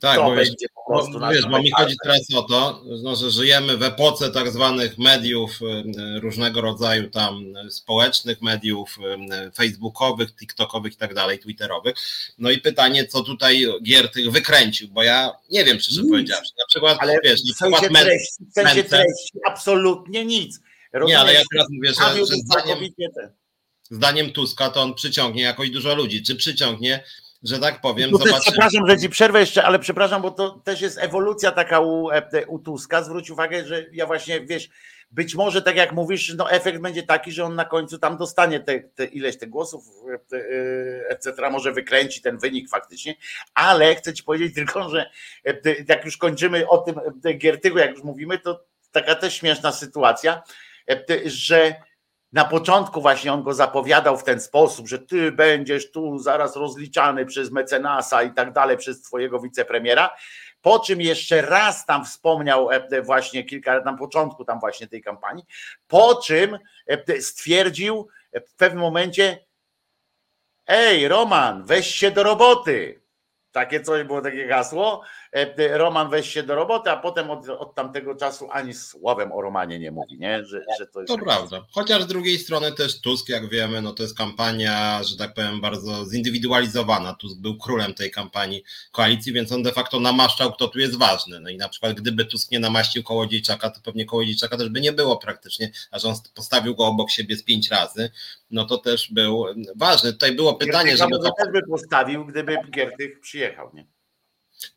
tak, 0.01 0.17
to 0.17 0.25
bo 0.25 0.35
będzie 0.35 0.67
po 0.75 0.93
prostu 0.93 1.21
bo, 1.21 1.29
wiesz, 1.31 1.47
bo 1.47 1.63
mi 1.63 1.71
chodzi 1.71 1.97
teraz 2.03 2.21
o 2.35 2.43
to, 2.43 2.83
no, 3.03 3.17
że 3.17 3.31
żyjemy 3.31 3.77
w 3.77 3.83
epoce 3.83 4.31
tak 4.31 4.51
zwanych 4.51 4.99
mediów 4.99 5.61
y, 5.63 6.21
różnego 6.21 6.61
rodzaju 6.61 7.11
tam 7.11 7.45
społecznych 7.71 8.43
mediów, 8.43 8.99
y, 9.49 9.53
facebookowych, 9.53 10.35
tiktokowych 10.35 10.93
i 10.93 10.97
tak 10.97 11.15
dalej, 11.15 11.39
twitterowych. 11.39 11.95
No 12.39 12.51
i 12.51 12.59
pytanie, 12.59 13.07
co 13.07 13.23
tutaj 13.23 13.67
Giertych 13.83 14.31
wykręcił, 14.31 14.89
bo 14.89 15.03
ja 15.03 15.33
nie 15.51 15.65
wiem, 15.65 15.81
szczerze 15.81 16.03
nic. 16.03 16.11
powiedziawszy. 16.11 16.53
Na 16.59 16.67
przykład, 16.69 16.99
ale 17.01 17.19
wiesz, 17.25 17.41
w 17.55 17.57
sensie, 17.57 17.89
treści, 17.89 18.45
w 18.51 18.53
sensie 18.53 18.85
treści 18.85 19.39
absolutnie 19.47 20.25
nic. 20.25 20.61
Nie, 21.07 21.19
ale 21.19 21.35
ja 21.35 21.43
teraz 21.53 21.67
mówię, 21.71 21.89
że, 21.89 22.27
że 22.27 22.35
zdaniem, 22.37 22.79
zdaniem 23.91 24.33
Tuska 24.33 24.71
to 24.71 24.83
on 24.83 24.95
przyciągnie 24.95 25.43
jakoś 25.43 25.71
dużo 25.71 25.95
ludzi. 25.95 26.23
Czy 26.23 26.37
przyciągnie, 26.37 27.05
że 27.43 27.59
tak 27.59 27.81
powiem, 27.81 28.11
no 28.11 28.19
zobaczymy. 28.19 28.41
Przepraszam, 28.41 28.89
że 28.89 28.99
ci 28.99 29.09
przerwę 29.09 29.41
jeszcze, 29.41 29.65
ale 29.65 29.79
przepraszam, 29.79 30.23
bo 30.23 30.31
to 30.31 30.51
też 30.51 30.81
jest 30.81 30.99
ewolucja 30.99 31.53
taka 31.53 31.81
u, 31.81 32.11
e, 32.11 32.47
u 32.47 32.59
Tuska. 32.59 33.03
Zwróć 33.03 33.31
uwagę, 33.31 33.67
że 33.67 33.87
ja 33.93 34.07
właśnie, 34.07 34.41
wiesz, 34.41 34.69
być 35.11 35.35
może, 35.35 35.63
tak 35.63 35.77
jak 35.77 35.93
mówisz, 35.93 36.35
no 36.37 36.51
efekt 36.51 36.81
będzie 36.81 37.03
taki, 37.03 37.33
że 37.33 37.45
on 37.45 37.55
na 37.55 37.65
końcu 37.65 37.99
tam 37.99 38.17
dostanie 38.17 38.61
te, 38.61 38.81
te 38.81 39.05
ileś 39.05 39.39
tych 39.39 39.49
głosów, 39.49 39.85
etc. 41.09 41.51
Może 41.51 41.73
wykręci 41.73 42.23
ten 42.23 42.39
wynik 42.39 42.69
faktycznie, 42.69 43.15
ale 43.55 43.95
chcę 43.95 44.15
ci 44.15 44.23
powiedzieć 44.23 44.55
tylko, 44.55 44.89
że 44.89 45.11
jak 45.89 46.05
już 46.05 46.17
kończymy 46.17 46.69
o 46.69 46.79
tym 46.79 46.95
Giertygu, 47.39 47.79
jak 47.79 47.91
już 47.91 48.03
mówimy, 48.03 48.39
to 48.39 48.65
taka 48.93 49.15
też 49.15 49.35
śmieszna 49.35 49.73
sytuacja, 49.73 50.43
że 51.25 51.75
na 52.33 52.45
początku 52.45 53.01
właśnie 53.01 53.33
on 53.33 53.43
go 53.43 53.55
zapowiadał 53.55 54.19
w 54.19 54.25
ten 54.25 54.41
sposób, 54.41 54.89
że 54.89 54.99
ty 54.99 55.33
będziesz 55.33 55.91
tu 55.91 56.19
zaraz 56.19 56.57
rozliczany 56.57 57.27
przez 57.27 57.51
mecenasa 57.51 58.23
i 58.23 58.35
tak 58.35 58.53
dalej, 58.53 58.77
przez 58.77 59.03
twojego 59.03 59.41
wicepremiera. 59.41 60.11
Po 60.63 60.79
czym 60.79 61.01
jeszcze 61.01 61.43
raz 61.43 61.87
tam 61.87 62.05
wspomniał 62.05 62.71
e, 62.71 63.03
właśnie 63.03 63.45
kilka 63.45 63.81
na 63.81 63.93
początku 63.93 64.45
tam 64.45 64.61
właśnie 64.61 64.87
tej 64.87 65.03
kampanii, 65.03 65.45
po 65.89 66.15
czym 66.15 66.59
e, 66.87 67.21
stwierdził 67.21 68.09
w 68.47 68.55
pewnym 68.55 68.81
momencie: 68.81 69.45
Ej, 70.67 71.09
Roman, 71.09 71.65
weź 71.65 71.95
się 71.95 72.11
do 72.11 72.23
roboty. 72.23 73.01
Takie 73.53 73.81
coś 73.81 74.07
było 74.07 74.21
takie 74.21 74.49
hasło. 74.49 75.03
E, 75.33 75.79
Roman 75.79 76.11
weź 76.11 76.31
się 76.31 76.43
do 76.43 76.55
roboty, 76.55 76.91
a 76.91 76.97
potem 76.97 77.31
od, 77.31 77.49
od 77.49 77.75
tamtego 77.75 78.15
czasu 78.15 78.49
ani 78.51 78.75
słowem 78.75 79.33
o 79.33 79.43
Romanie 79.43 79.79
nie 79.79 79.91
mówi, 79.91 80.19
nie? 80.19 80.45
Że, 80.45 80.65
że 80.79 80.87
to, 80.87 81.01
jest 81.01 81.13
to 81.13 81.19
prawda. 81.19 81.67
Chociaż 81.73 82.03
z 82.03 82.07
drugiej 82.07 82.39
strony 82.39 82.73
też 82.73 83.01
Tusk, 83.01 83.29
jak 83.29 83.49
wiemy, 83.49 83.83
no 83.83 83.93
to 83.93 84.03
jest 84.03 84.17
kampania, 84.19 85.03
że 85.03 85.17
tak 85.17 85.35
powiem, 85.35 85.61
bardzo 85.61 86.05
zindywidualizowana. 86.05 87.15
Tusk 87.15 87.39
był 87.39 87.59
królem 87.59 87.95
tej 87.95 88.11
kampanii 88.11 88.65
koalicji, 88.93 89.33
więc 89.33 89.53
on 89.53 89.63
de 89.63 89.73
facto 89.73 90.01
namaszczał, 90.01 90.53
kto 90.53 90.69
tu 90.69 90.79
jest 90.79 90.99
ważny. 90.99 91.41
No 91.41 91.51
i 91.51 91.57
na 91.57 91.69
przykład 91.69 91.93
gdyby 91.93 92.25
Tusk 92.25 92.51
nie 92.51 92.61
namaścił 92.61 93.03
Kołodziejczaka, 93.03 93.71
to 93.71 93.81
pewnie 93.81 94.05
Kołodziejczaka 94.05 94.57
też 94.57 94.69
by 94.69 94.81
nie 94.81 94.93
było 94.93 95.17
praktycznie, 95.17 95.71
a 95.91 95.99
że 95.99 96.09
on 96.09 96.15
postawił 96.35 96.75
go 96.75 96.87
obok 96.87 97.11
siebie 97.11 97.37
z 97.37 97.43
pięć 97.43 97.71
razy, 97.71 98.11
no 98.51 98.65
to 98.65 98.79
też 98.79 99.13
był 99.13 99.45
ważny. 99.77 100.13
Tutaj 100.13 100.33
było 100.33 100.55
pytanie, 100.55 100.97
żeby... 100.97 101.19
też 101.39 101.53
by 101.53 101.63
postawił, 101.71 102.27
gdyby 102.27 102.57
Giertych 102.71 103.21
przyjechał, 103.21 103.38
nie? 103.75 103.87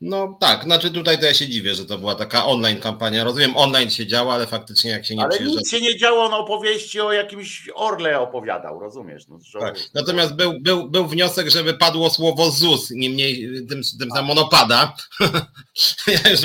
No 0.00 0.36
tak, 0.40 0.64
znaczy 0.64 0.90
tutaj 0.90 1.18
to 1.18 1.26
ja 1.26 1.34
się 1.34 1.48
dziwię, 1.48 1.74
że 1.74 1.84
to 1.84 1.98
była 1.98 2.14
taka 2.14 2.46
online 2.46 2.80
kampania. 2.80 3.24
Rozumiem, 3.24 3.56
online 3.56 3.90
się 3.90 4.06
działa, 4.06 4.34
ale 4.34 4.46
faktycznie 4.46 4.90
jak 4.90 5.06
się 5.06 5.14
nie 5.14 5.22
ale 5.22 5.30
przyjeżdża... 5.30 5.58
nic 5.58 5.70
się 5.70 5.80
nie 5.80 5.98
działo, 5.98 6.24
on 6.24 6.34
opowieści 6.34 7.00
o 7.00 7.12
jakimś 7.12 7.70
Orle 7.74 8.20
opowiadał, 8.20 8.80
rozumiesz? 8.80 9.28
No, 9.28 9.38
że... 9.40 9.58
tak. 9.58 9.78
Natomiast 9.94 10.34
był, 10.34 10.60
był, 10.60 10.90
był 10.90 11.06
wniosek, 11.06 11.50
żeby 11.50 11.74
padło 11.74 12.10
słowo 12.10 12.50
ZUS, 12.50 12.90
niemniej 12.90 13.48
tym, 13.68 13.82
tym 13.98 14.10
sam 14.10 14.24
monopada. 14.24 14.94
ja, 16.06 16.30
już, 16.30 16.40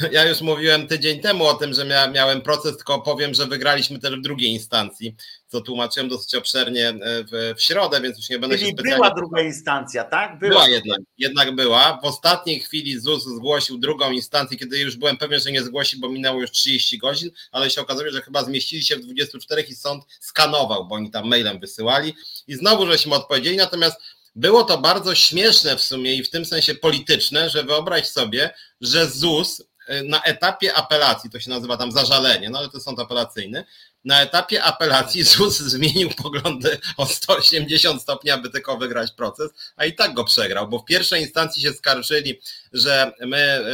ja 0.12 0.28
już 0.28 0.40
mówiłem 0.40 0.86
tydzień 0.86 1.20
temu 1.20 1.46
o 1.46 1.54
tym, 1.54 1.74
że 1.74 1.84
mia, 1.84 2.10
miałem 2.10 2.40
proces, 2.40 2.76
tylko 2.76 3.00
powiem, 3.00 3.34
że 3.34 3.46
wygraliśmy 3.46 3.98
też 3.98 4.16
w 4.16 4.22
drugiej 4.22 4.50
instancji 4.50 5.16
co 5.50 5.60
tłumaczyłem 5.60 6.08
dosyć 6.08 6.34
obszernie 6.34 6.88
e, 6.88 6.94
w, 7.24 7.54
w 7.58 7.62
środę, 7.62 8.00
więc 8.00 8.16
już 8.16 8.28
nie 8.28 8.38
będę 8.38 8.56
Czyli 8.56 8.70
się 8.70 8.72
specjalnie... 8.72 8.96
była 8.96 9.14
druga 9.14 9.42
instancja, 9.42 10.04
tak? 10.04 10.38
Była, 10.38 10.50
była 10.50 10.68
jednak, 10.68 11.00
jednak 11.18 11.54
była. 11.54 11.98
W 12.02 12.04
ostatniej 12.04 12.60
chwili 12.60 13.00
ZUS 13.00 13.24
zgłosił 13.24 13.78
drugą 13.78 14.10
instancję, 14.10 14.58
kiedy 14.58 14.78
już 14.78 14.96
byłem 14.96 15.16
pewien, 15.16 15.40
że 15.40 15.52
nie 15.52 15.62
zgłosi, 15.62 16.00
bo 16.00 16.08
minęło 16.08 16.40
już 16.40 16.50
30 16.50 16.98
godzin, 16.98 17.30
ale 17.52 17.70
się 17.70 17.80
okazuje, 17.80 18.10
że 18.10 18.22
chyba 18.22 18.44
zmieścili 18.44 18.82
się 18.82 18.96
w 18.96 19.00
24 19.00 19.62
i 19.62 19.74
sąd 19.74 20.04
skanował, 20.20 20.86
bo 20.86 20.94
oni 20.94 21.10
tam 21.10 21.28
mailem 21.28 21.60
wysyłali 21.60 22.14
i 22.46 22.54
znowu 22.54 22.86
żeśmy 22.86 23.14
odpowiedzieli, 23.14 23.56
natomiast 23.56 24.00
było 24.34 24.64
to 24.64 24.78
bardzo 24.78 25.14
śmieszne 25.14 25.76
w 25.76 25.82
sumie 25.82 26.14
i 26.14 26.24
w 26.24 26.30
tym 26.30 26.44
sensie 26.44 26.74
polityczne, 26.74 27.50
że 27.50 27.64
wyobraź 27.64 28.08
sobie, 28.08 28.50
że 28.80 29.06
ZUS 29.06 29.62
na 30.04 30.22
etapie 30.22 30.74
apelacji, 30.74 31.30
to 31.30 31.40
się 31.40 31.50
nazywa 31.50 31.76
tam 31.76 31.92
zażalenie, 31.92 32.50
no 32.50 32.58
ale 32.58 32.68
to 32.68 32.80
sąd 32.80 33.00
apelacyjny, 33.00 33.64
na 34.04 34.22
etapie 34.22 34.62
apelacji 34.62 35.22
ZUS 35.22 35.58
zmienił 35.58 36.10
poglądy 36.22 36.78
o 36.96 37.06
180 37.06 38.02
stopni, 38.02 38.30
aby 38.30 38.50
tylko 38.50 38.76
wygrać 38.76 39.12
proces, 39.12 39.50
a 39.76 39.84
i 39.84 39.94
tak 39.94 40.14
go 40.14 40.24
przegrał, 40.24 40.68
bo 40.68 40.78
w 40.78 40.84
pierwszej 40.84 41.22
instancji 41.22 41.62
się 41.62 41.72
skarżyli, 41.72 42.40
że 42.72 43.12
my, 43.20 43.64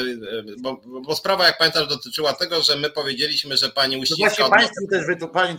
bo, 0.58 0.80
bo 1.02 1.16
sprawa, 1.16 1.46
jak 1.46 1.58
pamiętasz, 1.58 1.88
dotyczyła 1.88 2.32
tego, 2.32 2.62
że 2.62 2.76
my 2.76 2.90
powiedzieliśmy, 2.90 3.56
że 3.56 3.68
pani 3.68 3.96
Uścińska... 3.96 4.42
No 4.42 4.48
właśnie 4.48 4.58
państwu 4.58 4.86
też, 4.90 5.06
wy, 5.06 5.16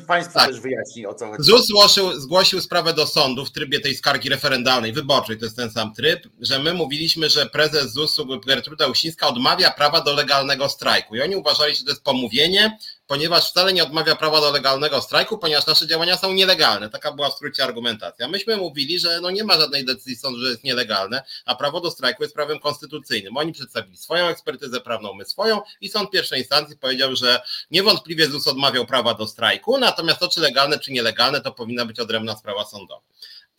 państwu 0.07 0.33
tak. 0.33 0.49
też 0.49 0.59
wyjaśni, 0.59 1.05
o 1.05 1.13
co 1.13 1.27
chodzi. 1.27 1.43
ZUS 1.43 1.67
zgłosił, 1.67 2.19
zgłosił 2.19 2.61
sprawę 2.61 2.93
do 2.93 3.07
sądu 3.07 3.45
w 3.45 3.51
trybie 3.51 3.79
tej 3.79 3.95
skargi 3.95 4.29
referendalnej, 4.29 4.93
wyborczej, 4.93 5.37
to 5.37 5.45
jest 5.45 5.57
ten 5.57 5.71
sam 5.71 5.93
tryb, 5.93 6.27
że 6.41 6.59
my 6.59 6.73
mówiliśmy, 6.73 7.29
że 7.29 7.45
prezes 7.45 7.93
ZUS-u 7.93 8.39
Gertruda 8.39 8.87
Uścińska 8.87 9.27
odmawia 9.27 9.71
prawa 9.71 10.01
do 10.01 10.13
legalnego 10.13 10.69
strajku 10.69 11.15
i 11.15 11.21
oni 11.21 11.35
uważali, 11.35 11.75
że 11.75 11.83
to 11.83 11.89
jest 11.89 12.03
pomówienie, 12.03 12.77
ponieważ 13.07 13.49
wcale 13.49 13.73
nie 13.73 13.83
odmawia 13.83 14.15
prawa 14.15 14.41
do 14.41 14.51
legalnego 14.51 15.01
strajku, 15.01 15.37
ponieważ 15.37 15.65
nasze 15.65 15.87
działania 15.87 16.17
są 16.17 16.33
nielegalne. 16.33 16.89
Taka 16.89 17.11
była 17.11 17.29
w 17.29 17.33
skrócie 17.33 17.63
argumentacja. 17.63 18.27
Myśmy 18.27 18.57
mówili, 18.57 18.99
że 18.99 19.21
no 19.21 19.31
nie 19.31 19.43
ma 19.43 19.57
żadnej 19.57 19.85
decyzji 19.85 20.15
sądu, 20.15 20.39
że 20.39 20.49
jest 20.49 20.63
nielegalne, 20.63 21.23
a 21.45 21.55
prawo 21.55 21.81
do 21.81 21.91
strajku 21.91 22.23
jest 22.23 22.35
prawem 22.35 22.59
konstytucyjnym. 22.59 23.37
Oni 23.37 23.53
przedstawili 23.53 23.97
swoją 23.97 24.27
ekspertyzę 24.27 24.81
prawną, 24.81 25.13
my 25.13 25.25
swoją 25.25 25.61
i 25.81 25.89
sąd 25.89 26.11
pierwszej 26.11 26.39
instancji 26.39 26.77
powiedział, 26.77 27.15
że 27.15 27.41
niewątpliwie 27.71 28.27
ZUS 28.27 28.47
odmawiał 28.47 28.85
prawa 28.85 29.13
do 29.13 29.27
strajku, 29.27 29.77
natomiast 29.77 30.19
to 30.19 30.27
czy 30.27 30.41
legalne, 30.41 30.79
czy 30.79 30.91
nielegalne, 30.91 31.41
to 31.41 31.51
powinna 31.51 31.85
być 31.85 31.99
odrębna 31.99 32.37
sprawa 32.37 32.65
sądowa. 32.65 33.01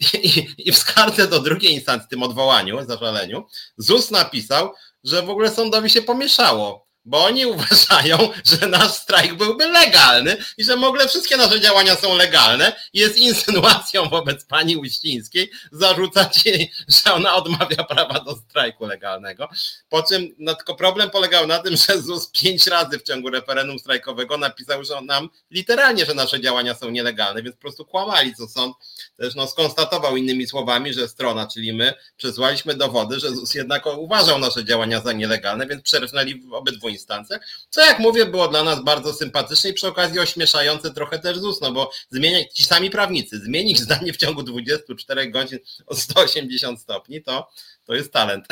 I, 0.01 0.47
I, 0.59 0.73
w 0.73 0.79
skarbce 0.79 1.29
do 1.29 1.41
drugiej 1.41 1.73
instancji, 1.73 2.09
tym 2.09 2.23
odwołaniu, 2.23 2.85
zażaleniu, 2.87 3.47
ZUS 3.77 4.11
napisał, 4.11 4.73
że 5.05 5.23
w 5.23 5.31
ogóle 5.31 5.51
sądowi 5.51 5.91
się 5.91 6.03
pomieszało 6.03 6.88
bo 7.05 7.25
oni 7.25 7.47
uważają, 7.47 8.31
że 8.45 8.67
nasz 8.67 8.93
strajk 8.93 9.35
byłby 9.35 9.67
legalny 9.67 10.37
i 10.59 10.65
że 10.65 10.77
w 10.77 10.85
ogóle 10.85 11.09
wszystkie 11.09 11.37
nasze 11.37 11.61
działania 11.61 11.97
są 11.97 12.17
legalne. 12.17 12.73
Jest 12.93 13.17
insynuacją 13.17 14.09
wobec 14.09 14.45
pani 14.45 14.77
Uścińskiej 14.77 15.51
zarzucać 15.73 16.47
jej, 16.47 16.73
że 16.89 17.15
ona 17.15 17.35
odmawia 17.35 17.85
prawa 17.85 18.21
do 18.21 18.37
strajku 18.37 18.87
legalnego. 18.87 19.49
Po 19.89 20.03
czym 20.03 20.35
no, 20.39 20.55
tylko 20.55 20.75
problem 20.75 21.11
polegał 21.11 21.47
na 21.47 21.59
tym, 21.59 21.77
że 21.77 22.03
ZUS 22.03 22.31
pięć 22.31 22.67
razy 22.67 22.99
w 22.99 23.03
ciągu 23.03 23.31
referendum 23.31 23.79
strajkowego 23.79 24.39
napisał, 24.39 24.85
że 24.85 25.01
nam 25.01 25.29
literalnie, 25.51 26.07
że 26.07 26.15
nasze 26.15 26.41
działania 26.41 26.75
są 26.75 26.91
nielegalne, 26.91 27.43
więc 27.43 27.57
po 27.57 27.63
prostu 27.63 27.85
kłamali, 27.85 28.35
co 28.35 28.49
sąd 28.49 28.77
też 29.17 29.35
no, 29.35 29.47
skonstatował 29.47 30.17
innymi 30.17 30.47
słowami, 30.47 30.93
że 30.93 31.09
strona, 31.09 31.47
czyli 31.47 31.73
my, 31.73 31.95
przesłaliśmy 32.17 32.75
dowody, 32.75 33.21
że 33.21 33.31
ZUS 33.31 33.55
jednak 33.55 33.87
uważał 33.87 34.39
nasze 34.39 34.65
działania 34.65 35.01
za 35.01 35.13
nielegalne, 35.13 35.67
więc 35.67 35.83
przerżnęli 35.83 36.35
w 36.35 36.55
instancjach, 36.89 37.41
co 37.71 37.81
jak 37.81 37.99
mówię 37.99 38.27
było 38.27 38.49
dla 38.49 38.65
nas 38.65 38.85
bardzo 38.85 39.13
sympatyczne 39.13 39.71
i 39.71 39.75
przy 39.75 39.89
okazji 39.89 40.21
ośmieszające 40.21 40.91
trochę 40.91 41.19
też 41.19 41.39
ZUS, 41.39 41.61
no 41.61 41.73
bo 41.73 41.91
zmieniać, 42.11 42.53
ci 42.53 42.65
sami 42.65 42.91
prawnicy, 42.91 43.39
zmienić 43.39 43.81
zdanie 43.81 44.13
w 44.13 44.17
ciągu 44.17 44.43
24 44.43 45.31
godzin 45.31 45.59
o 45.87 45.95
180 45.95 46.81
stopni, 46.81 47.23
to, 47.23 47.51
to 47.85 47.95
jest 47.95 48.13
talent. 48.13 48.47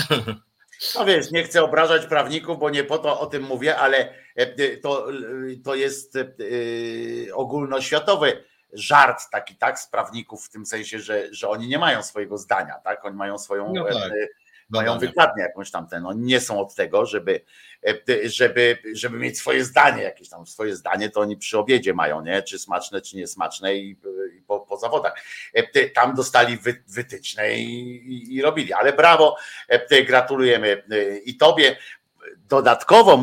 No 0.94 1.04
wiesz, 1.04 1.30
nie 1.30 1.44
chcę 1.44 1.62
obrażać 1.62 2.06
prawników, 2.06 2.58
bo 2.58 2.70
nie 2.70 2.84
po 2.84 2.98
to 2.98 3.20
o 3.20 3.26
tym 3.26 3.42
mówię, 3.42 3.76
ale 3.76 3.98
e, 3.98 4.12
e, 4.36 4.76
to, 4.76 5.08
to 5.64 5.74
jest 5.74 6.16
e, 6.16 6.24
ogólnoświatowy 7.34 8.44
żart 8.72 9.22
taki, 9.32 9.56
tak, 9.56 9.80
z 9.80 9.88
prawników 9.88 10.46
w 10.46 10.50
tym 10.50 10.66
sensie, 10.66 11.00
że, 11.00 11.34
że 11.34 11.48
oni 11.48 11.68
nie 11.68 11.78
mają 11.78 12.02
swojego 12.02 12.38
zdania, 12.38 12.74
tak, 12.84 13.04
oni 13.04 13.16
mają 13.16 13.38
swoją 13.38 13.72
no 13.74 13.84
tak 13.84 14.12
mają 14.68 14.98
wykładnię 14.98 15.42
jakąś 15.42 15.70
tam 15.70 15.88
ten, 15.88 16.06
oni 16.06 16.22
nie 16.22 16.40
są 16.40 16.60
od 16.60 16.74
tego, 16.74 17.06
żeby, 17.06 17.40
e, 17.86 18.28
żeby, 18.28 18.78
żeby 18.94 19.18
mieć 19.18 19.38
swoje 19.38 19.64
zdanie, 19.64 20.02
jakieś 20.02 20.28
tam 20.28 20.46
swoje 20.46 20.76
zdanie, 20.76 21.10
to 21.10 21.20
oni 21.20 21.36
przy 21.36 21.58
obiedzie 21.58 21.94
mają, 21.94 22.22
nie? 22.22 22.42
Czy 22.42 22.58
smaczne, 22.58 23.00
czy 23.00 23.16
niesmaczne 23.16 23.76
i, 23.76 23.90
i 24.38 24.42
po, 24.46 24.60
po 24.60 24.76
zawodach. 24.76 25.24
E, 25.54 25.90
tam 25.90 26.14
dostali 26.14 26.56
wy, 26.56 26.82
wytyczne 26.88 27.58
i, 27.58 27.96
i, 28.12 28.34
i 28.34 28.42
robili, 28.42 28.72
ale 28.72 28.92
brawo, 28.92 29.36
e, 29.68 30.02
gratulujemy 30.02 30.82
i 31.24 31.36
tobie. 31.36 31.76
Dodatkowo 32.48 33.22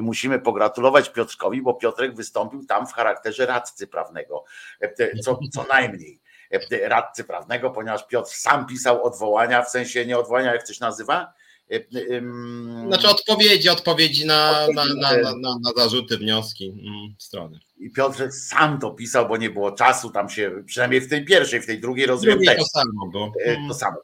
musimy 0.00 0.38
pogratulować 0.38 1.12
Piotrkowi, 1.12 1.62
bo 1.62 1.74
Piotrek 1.74 2.14
wystąpił 2.14 2.66
tam 2.66 2.86
w 2.86 2.92
charakterze 2.92 3.46
radcy 3.46 3.86
prawnego, 3.86 4.44
co, 5.24 5.38
co 5.52 5.62
najmniej. 5.62 6.20
E, 6.50 6.88
radcy 6.88 7.24
prawnego, 7.24 7.70
ponieważ 7.70 8.06
Piotr 8.06 8.30
sam 8.30 8.66
pisał 8.66 9.04
odwołania, 9.04 9.62
w 9.62 9.70
sensie 9.70 10.06
nie 10.06 10.18
odwołania, 10.18 10.52
jak 10.52 10.62
coś 10.62 10.80
nazywa. 10.80 11.32
E, 11.70 11.80
znaczy 12.86 13.08
odpowiedzi, 13.08 13.68
odpowiedzi 13.68 14.26
na, 14.26 14.66
na, 14.74 14.84
na, 14.84 15.12
na, 15.22 15.58
na 15.62 15.72
zarzuty, 15.76 16.18
wnioski 16.18 16.68
mm, 16.68 17.14
strony. 17.18 17.60
I 17.78 17.90
Piotr 17.90 18.32
sam 18.32 18.80
to 18.80 18.90
pisał, 18.90 19.28
bo 19.28 19.36
nie 19.36 19.50
było 19.50 19.72
czasu 19.72 20.10
tam 20.10 20.28
się, 20.28 20.62
przynajmniej 20.66 21.00
w 21.00 21.08
tej 21.08 21.24
pierwszej, 21.24 21.60
w 21.60 21.66
tej 21.66 21.80
drugiej 21.80 22.06
rozumiem 22.06 22.38
To 22.58 22.64
samo. 22.64 23.32
E, 23.44 23.68
to 23.68 23.74
samo. 23.74 23.96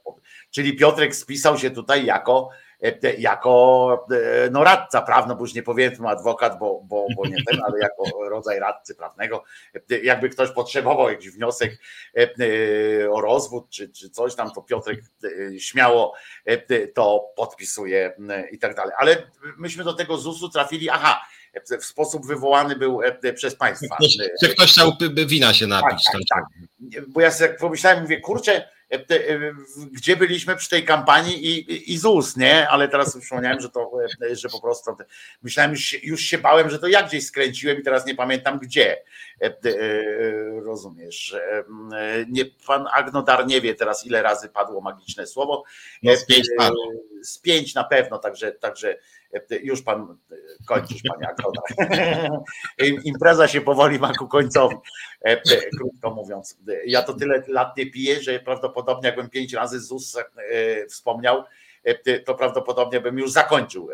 Czyli 0.50 0.76
Piotrek 0.76 1.16
spisał 1.16 1.58
się 1.58 1.70
tutaj 1.70 2.06
jako 2.06 2.50
jako 3.18 4.06
no, 4.50 4.64
radca 4.64 5.02
prawny, 5.02 5.34
bo 5.34 5.40
już 5.40 5.54
nie 5.54 5.62
powiedzmy 5.62 6.08
adwokat, 6.08 6.58
bo, 6.58 6.80
bo, 6.84 7.06
bo 7.16 7.26
nie 7.26 7.36
ten, 7.50 7.60
ale 7.66 7.78
jako 7.78 8.28
rodzaj 8.28 8.58
radcy 8.58 8.94
prawnego. 8.94 9.44
Jakby 10.02 10.28
ktoś 10.28 10.50
potrzebował 10.50 11.10
jakiś 11.10 11.30
wniosek 11.30 11.78
o 13.10 13.20
rozwód 13.20 13.70
czy, 13.70 13.88
czy 13.88 14.10
coś 14.10 14.34
tam, 14.34 14.50
to 14.50 14.62
Piotrek 14.62 15.00
śmiało 15.58 16.14
to 16.94 17.32
podpisuje 17.36 18.16
i 18.52 18.58
tak 18.58 18.74
dalej. 18.74 18.92
Ale 18.98 19.22
myśmy 19.58 19.84
do 19.84 19.94
tego 19.94 20.16
ZUS-u 20.16 20.48
trafili, 20.48 20.90
aha, 20.90 21.20
w 21.80 21.84
sposób 21.84 22.26
wywołany 22.26 22.76
był 22.76 23.00
przez 23.34 23.56
państwa. 23.56 23.96
Czy 24.40 24.48
ktoś 24.48 24.72
chciał 24.72 24.92
wina 25.26 25.54
się 25.54 25.66
napić? 25.66 26.04
Tak, 26.12 26.22
tak, 26.28 26.44
tak. 26.90 27.04
Bo 27.08 27.20
ja 27.20 27.30
sobie 27.30 27.54
pomyślałem, 27.54 28.02
mówię, 28.02 28.20
kurczę, 28.20 28.52
E, 28.54 28.60
e, 28.60 28.73
gdzie 29.92 30.16
byliśmy 30.16 30.56
przy 30.56 30.70
tej 30.70 30.84
kampanii 30.84 31.46
i, 31.46 31.92
i 31.92 31.98
ZUS, 31.98 32.36
nie? 32.36 32.68
Ale 32.68 32.88
teraz 32.88 33.18
przypomniałem, 33.18 33.60
że 33.60 33.70
to, 33.70 33.90
e, 34.30 34.36
że 34.36 34.48
po 34.48 34.60
prostu 34.60 34.96
myślałem, 35.42 35.72
już 35.72 35.80
się, 35.80 35.98
już 36.02 36.20
się 36.20 36.38
bałem, 36.38 36.70
że 36.70 36.78
to 36.78 36.88
ja 36.88 37.02
gdzieś 37.02 37.26
skręciłem 37.26 37.78
i 37.80 37.82
teraz 37.82 38.06
nie 38.06 38.14
pamiętam 38.14 38.58
gdzie. 38.58 38.96
Rozumiesz? 40.64 41.36
Nie, 42.28 42.44
pan 42.66 42.86
Agnodar 42.94 43.46
nie 43.46 43.60
wie 43.60 43.74
teraz, 43.74 44.06
ile 44.06 44.22
razy 44.22 44.48
padło 44.48 44.80
magiczne 44.80 45.26
słowo. 45.26 45.64
No 46.02 46.16
z 46.16 46.26
pięć 46.26 46.48
padło. 46.58 46.92
Z 47.22 47.38
pięć 47.38 47.74
na 47.74 47.84
pewno, 47.84 48.18
także, 48.18 48.52
także 48.52 48.96
już 49.62 49.82
pan 49.82 50.18
kończysz, 50.66 51.02
panie 51.08 51.28
Agroda. 51.28 51.62
Impreza 53.04 53.48
się 53.48 53.60
powoli 53.60 53.98
ma 53.98 54.12
ku 54.12 54.28
końcowi, 54.28 54.76
krótko 55.78 56.10
mówiąc. 56.10 56.58
Ja 56.86 57.02
to 57.02 57.14
tyle 57.14 57.42
lat 57.48 57.76
nie 57.76 57.90
piję, 57.90 58.22
że 58.22 58.40
prawdopodobnie 58.40 59.06
jakbym 59.06 59.30
pięć 59.30 59.52
razy 59.52 59.80
ZUS 59.80 60.16
wspomniał, 60.88 61.44
to 62.24 62.34
prawdopodobnie 62.34 63.00
bym 63.00 63.18
już 63.18 63.32
zakończył 63.32 63.88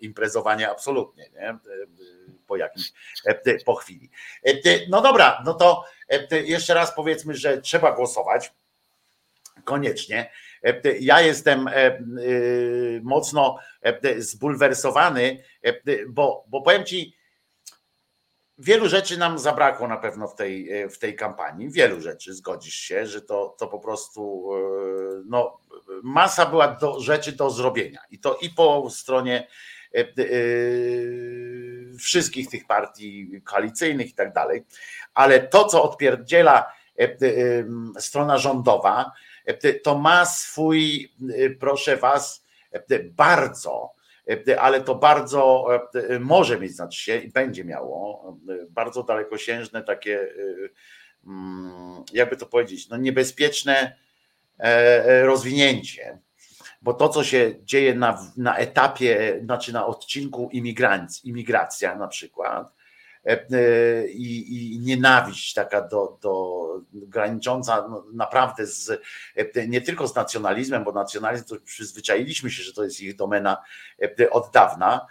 imprezowanie 0.00 0.70
absolutnie, 0.70 1.30
nie? 1.34 1.58
Po 2.48 2.56
jakimś, 2.56 2.92
po 3.64 3.74
chwili. 3.74 4.10
No 4.88 5.00
dobra, 5.00 5.42
no 5.44 5.54
to 5.54 5.84
jeszcze 6.30 6.74
raz 6.74 6.94
powiedzmy, 6.94 7.34
że 7.34 7.60
trzeba 7.60 7.92
głosować 7.92 8.52
koniecznie. 9.64 10.30
Ja 11.00 11.20
jestem 11.20 11.68
mocno 13.02 13.58
zbulwersowany, 14.18 15.44
bo, 16.08 16.44
bo 16.48 16.62
powiem 16.62 16.84
ci, 16.84 17.18
wielu 18.58 18.88
rzeczy 18.88 19.18
nam 19.18 19.38
zabrakło 19.38 19.88
na 19.88 19.96
pewno 19.96 20.28
w 20.28 20.34
tej, 20.34 20.88
w 20.88 20.98
tej 20.98 21.16
kampanii. 21.16 21.70
Wielu 21.70 22.00
rzeczy, 22.00 22.34
zgodzisz 22.34 22.74
się, 22.74 23.06
że 23.06 23.22
to, 23.22 23.56
to 23.58 23.66
po 23.66 23.78
prostu 23.78 24.50
no, 25.26 25.58
masa 26.02 26.46
była 26.46 26.68
do, 26.68 27.00
rzeczy 27.00 27.32
do 27.32 27.50
zrobienia. 27.50 28.00
I 28.10 28.18
to 28.18 28.34
i 28.34 28.50
po 28.50 28.90
stronie 28.90 29.48
wszystkich 31.98 32.50
tych 32.50 32.66
partii 32.66 33.40
koalicyjnych 33.44 34.10
i 34.10 34.14
tak 34.14 34.32
dalej. 34.32 34.64
Ale 35.14 35.40
to, 35.40 35.64
co 35.64 35.82
odpierdziela 35.82 36.72
strona 37.98 38.38
rządowa, 38.38 39.12
to 39.82 39.98
ma 39.98 40.26
swój, 40.26 41.12
proszę 41.60 41.96
was, 41.96 42.44
bardzo, 43.10 43.92
ale 44.58 44.80
to 44.80 44.94
bardzo 44.94 45.66
może 46.20 46.60
mieć, 46.60 46.72
znaczy 46.72 47.00
się 47.00 47.16
i 47.16 47.30
będzie 47.32 47.64
miało 47.64 48.36
bardzo 48.70 49.02
dalekosiężne 49.02 49.82
takie, 49.82 50.28
jakby 52.12 52.36
to 52.36 52.46
powiedzieć, 52.46 52.88
no 52.88 52.96
niebezpieczne 52.96 53.96
rozwinięcie. 55.22 56.18
Bo 56.82 56.94
to, 56.94 57.08
co 57.08 57.24
się 57.24 57.54
dzieje 57.62 57.94
na, 57.94 58.32
na 58.36 58.56
etapie, 58.56 59.40
znaczy 59.44 59.72
na 59.72 59.86
odcinku 59.86 60.48
imigracji, 60.52 61.30
imigracja 61.30 61.96
na 61.96 62.08
przykład, 62.08 62.72
E, 63.28 63.46
e, 63.52 64.08
i, 64.08 64.74
i 64.74 64.78
nienawiść 64.78 65.54
taka 65.54 65.80
do, 65.80 66.18
do 66.22 66.64
granicząca 66.92 67.88
no, 67.88 68.04
naprawdę 68.12 68.66
z, 68.66 68.90
e, 69.36 69.68
nie 69.68 69.80
tylko 69.80 70.08
z 70.08 70.14
nacjonalizmem, 70.14 70.84
bo 70.84 70.92
nacjonalizm 70.92 71.44
to 71.44 71.56
przyzwyczailiśmy 71.64 72.50
się, 72.50 72.62
że 72.62 72.72
to 72.72 72.84
jest 72.84 73.00
ich 73.00 73.16
domena 73.16 73.62
od 74.30 74.50
dawna, 74.52 75.06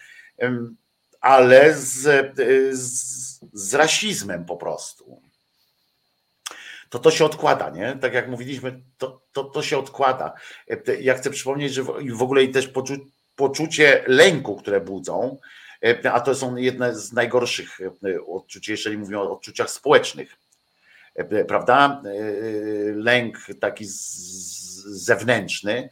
ale 1.22 1.74
z, 1.74 2.36
z, 2.78 3.40
z 3.54 3.74
rasizmem 3.74 4.46
po 4.46 4.58
prostu 4.58 5.22
to 6.90 7.00
to 7.00 7.12
się 7.12 7.26
odkłada, 7.26 7.70
nie? 7.70 7.98
Tak 8.02 8.14
jak 8.14 8.30
mówiliśmy, 8.30 8.82
to, 8.98 9.22
to, 9.32 9.44
to 9.44 9.62
się 9.62 9.78
odkłada. 9.78 10.34
Ja 11.00 11.14
chcę 11.14 11.30
przypomnieć, 11.30 11.74
że 11.74 11.84
w 12.14 12.22
ogóle 12.22 12.44
i 12.44 12.50
też 12.50 12.68
poczu, 12.68 12.94
poczucie 13.36 14.04
lęku, 14.08 14.56
które 14.56 14.82
budzą, 14.82 15.38
E, 15.82 16.12
a 16.12 16.20
to 16.20 16.36
są 16.36 16.56
jedne 16.56 16.96
z 16.96 17.14
najgorszych 17.14 17.82
e, 17.82 18.26
odczuć, 18.26 18.68
jeżeli 18.68 18.98
mówimy 18.98 19.20
o 19.20 19.32
odczuciach 19.32 19.70
społecznych. 19.70 20.38
E, 21.16 21.46
prawda? 21.46 22.02
Lęk 22.96 23.38
taki 23.60 23.86
zewnętrzny, 24.90 25.90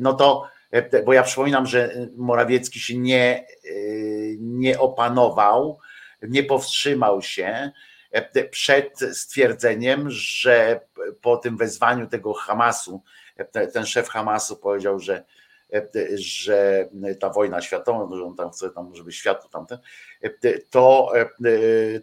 no 0.00 0.12
to, 0.12 0.48
bo 1.04 1.12
ja 1.12 1.22
przypominam, 1.22 1.66
że 1.66 2.08
Morawiecki 2.16 2.80
się 2.80 2.98
nie, 2.98 3.46
nie 4.40 4.78
opanował, 4.78 5.78
nie 6.22 6.42
powstrzymał 6.42 7.22
się 7.22 7.70
przed 8.50 8.98
stwierdzeniem, 9.12 10.10
że 10.10 10.80
po 11.22 11.36
tym 11.36 11.56
wezwaniu 11.56 12.06
tego 12.06 12.34
Hamasu, 12.34 13.02
ten 13.72 13.86
szef 13.86 14.08
Hamasu 14.08 14.56
powiedział, 14.56 14.98
że 14.98 15.24
że 16.14 16.88
ta 17.20 17.30
wojna 17.30 17.60
światowa, 17.60 18.16
że 18.16 18.24
on 18.24 18.36
tam 18.36 18.50
chce, 18.50 18.70
tam, 18.70 18.94
żeby 18.94 19.12
światu 19.12 19.48
tamten, 19.48 19.78
to, 20.70 21.12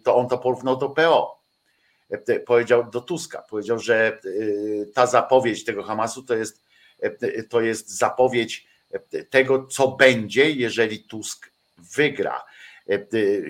to 0.04 0.16
on 0.16 0.28
to 0.28 0.38
porównał 0.38 0.78
do 0.78 0.90
PO. 0.90 1.38
Powiedział 2.46 2.90
do 2.92 3.02
Tuska, 3.02 3.42
powiedział, 3.50 3.80
że 3.80 4.20
ta 4.94 5.06
zapowiedź 5.06 5.66
tego 5.66 5.84
Hamasu 5.84 6.24
to 6.24 6.36
jest, 6.36 6.64
to 7.50 7.62
jest 7.62 7.98
zapowiedź 7.98 8.68
tego, 9.30 9.68
co 9.68 9.88
będzie, 9.88 10.52
jeżeli 10.52 11.04
Tusk 11.04 11.52
wygra. 11.96 12.44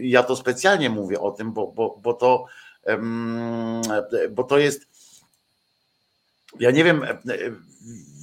Ja 0.01 0.23
to 0.23 0.35
specjalnie 0.35 0.89
mówię 0.89 1.19
o 1.19 1.31
tym, 1.31 1.53
bo, 1.53 1.67
bo, 1.67 1.99
bo 2.01 2.13
to 2.13 2.45
bo 4.31 4.43
to 4.43 4.57
jest 4.57 4.87
ja 6.59 6.71
nie 6.71 6.83
wiem 6.83 7.05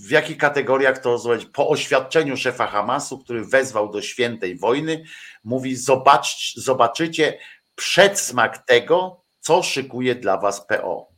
w 0.07 0.11
jakich 0.11 0.38
kategoriach 0.38 0.98
to 0.98 1.18
zrobić. 1.18 1.46
Po 1.46 1.68
oświadczeniu 1.68 2.37
szefa 2.37 2.66
Hamasu, 2.66 3.18
który 3.18 3.44
wezwał 3.44 3.92
do 3.92 4.03
świętej 4.03 4.59
wojny, 4.59 5.05
mówi: 5.44 5.77
Zobacz, 5.77 6.55
zobaczycie 6.57 7.38
przedsmak 7.74 8.66
tego, 8.66 9.20
co 9.40 9.62
szykuje 9.62 10.14
dla 10.14 10.37
was 10.37 10.66
PO. 10.66 11.13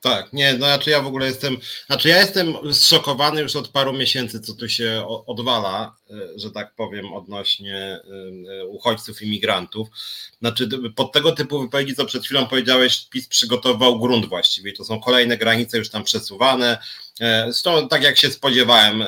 Tak, 0.00 0.32
nie, 0.32 0.52
no 0.52 0.66
znaczy 0.66 0.90
ja 0.90 1.02
w 1.02 1.06
ogóle 1.06 1.26
jestem, 1.26 1.56
znaczy 1.86 2.08
ja 2.08 2.18
jestem 2.18 2.54
zszokowany 2.72 3.40
już 3.40 3.56
od 3.56 3.68
paru 3.68 3.92
miesięcy, 3.92 4.40
co 4.40 4.54
tu 4.54 4.68
się 4.68 5.04
odwala, 5.26 5.96
e, 6.10 6.14
że 6.38 6.50
tak 6.50 6.74
powiem, 6.74 7.12
odnośnie 7.12 8.00
e, 8.60 8.66
uchodźców, 8.66 9.22
imigrantów. 9.22 9.88
Znaczy 10.38 10.68
pod 10.96 11.12
tego 11.12 11.32
typu 11.32 11.60
wypowiedzi, 11.60 11.94
co 11.94 12.04
przed 12.04 12.24
chwilą 12.24 12.46
powiedziałeś, 12.46 13.06
PiS 13.10 13.28
przygotował 13.28 14.00
grunt 14.00 14.26
właściwie, 14.26 14.72
to 14.72 14.84
są 14.84 15.00
kolejne 15.00 15.36
granice 15.36 15.78
już 15.78 15.90
tam 15.90 16.04
przesuwane, 16.04 16.78
e, 16.78 16.80
Zresztą 17.44 17.88
tak 17.88 18.02
jak 18.02 18.18
się 18.18 18.30
spodziewałem, 18.30 19.04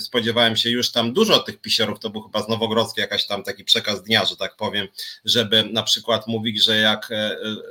spodziewałem 0.00 0.56
się 0.56 0.70
już 0.70 0.92
tam 0.92 1.12
dużo 1.12 1.38
tych 1.38 1.60
pisiorów, 1.60 1.98
to 2.00 2.10
był 2.10 2.22
chyba 2.22 2.42
z 2.42 2.48
Nowogrodzkiej 2.48 3.02
jakaś 3.02 3.26
tam 3.26 3.42
taki 3.42 3.64
przekaz 3.64 4.02
dnia, 4.02 4.24
że 4.24 4.36
tak 4.36 4.56
powiem, 4.56 4.88
żeby 5.24 5.64
na 5.64 5.82
przykład 5.82 6.26
mówić, 6.26 6.64
że 6.64 6.76
jak, 6.76 7.08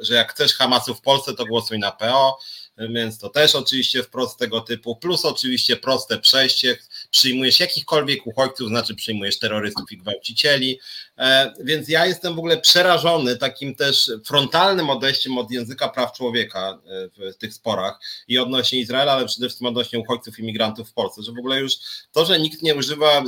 że 0.01 0.15
jak 0.15 0.33
chcesz 0.33 0.53
Hamasu 0.53 0.95
w 0.95 1.01
Polsce, 1.01 1.33
to 1.33 1.45
głosuj 1.45 1.79
na 1.79 1.91
PO, 1.91 2.39
więc 2.77 3.19
to 3.19 3.29
też 3.29 3.55
oczywiście 3.55 4.03
wprost 4.03 4.39
tego 4.39 4.61
typu, 4.61 4.95
plus 4.95 5.25
oczywiście 5.25 5.75
proste 5.75 6.17
przejście, 6.17 6.77
przyjmujesz 7.11 7.59
jakichkolwiek 7.59 8.27
uchodźców, 8.27 8.67
znaczy 8.67 8.95
przyjmujesz 8.95 9.39
terrorystów 9.39 9.91
i 9.91 9.97
gwałcicieli, 9.97 10.79
e, 11.17 11.53
więc 11.59 11.89
ja 11.89 12.05
jestem 12.05 12.35
w 12.35 12.39
ogóle 12.39 12.57
przerażony 12.57 13.37
takim 13.37 13.75
też 13.75 14.11
frontalnym 14.25 14.89
odejściem 14.89 15.37
od 15.37 15.51
języka 15.51 15.89
praw 15.89 16.13
człowieka 16.13 16.79
e, 17.19 17.31
w 17.31 17.37
tych 17.37 17.53
sporach 17.53 17.99
i 18.27 18.37
odnośnie 18.37 18.79
Izraela, 18.79 19.11
ale 19.11 19.25
przede 19.25 19.47
wszystkim 19.47 19.67
odnośnie 19.67 19.99
uchodźców, 19.99 20.39
imigrantów 20.39 20.89
w 20.89 20.93
Polsce, 20.93 21.23
że 21.23 21.31
w 21.31 21.39
ogóle 21.39 21.59
już 21.59 21.73
to, 22.11 22.25
że 22.25 22.39
nikt 22.39 22.61
nie 22.61 22.75
używa 22.75 23.23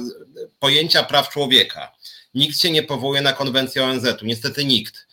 pojęcia 0.60 1.04
praw 1.04 1.30
człowieka, 1.30 1.92
nikt 2.34 2.60
się 2.60 2.72
nie 2.72 2.84
powołuje 2.84 3.22
na 3.22 3.34
konwencję 3.34 3.84
ONZ-u, 3.84 4.26
niestety 4.26 4.66
nikt, 4.66 5.08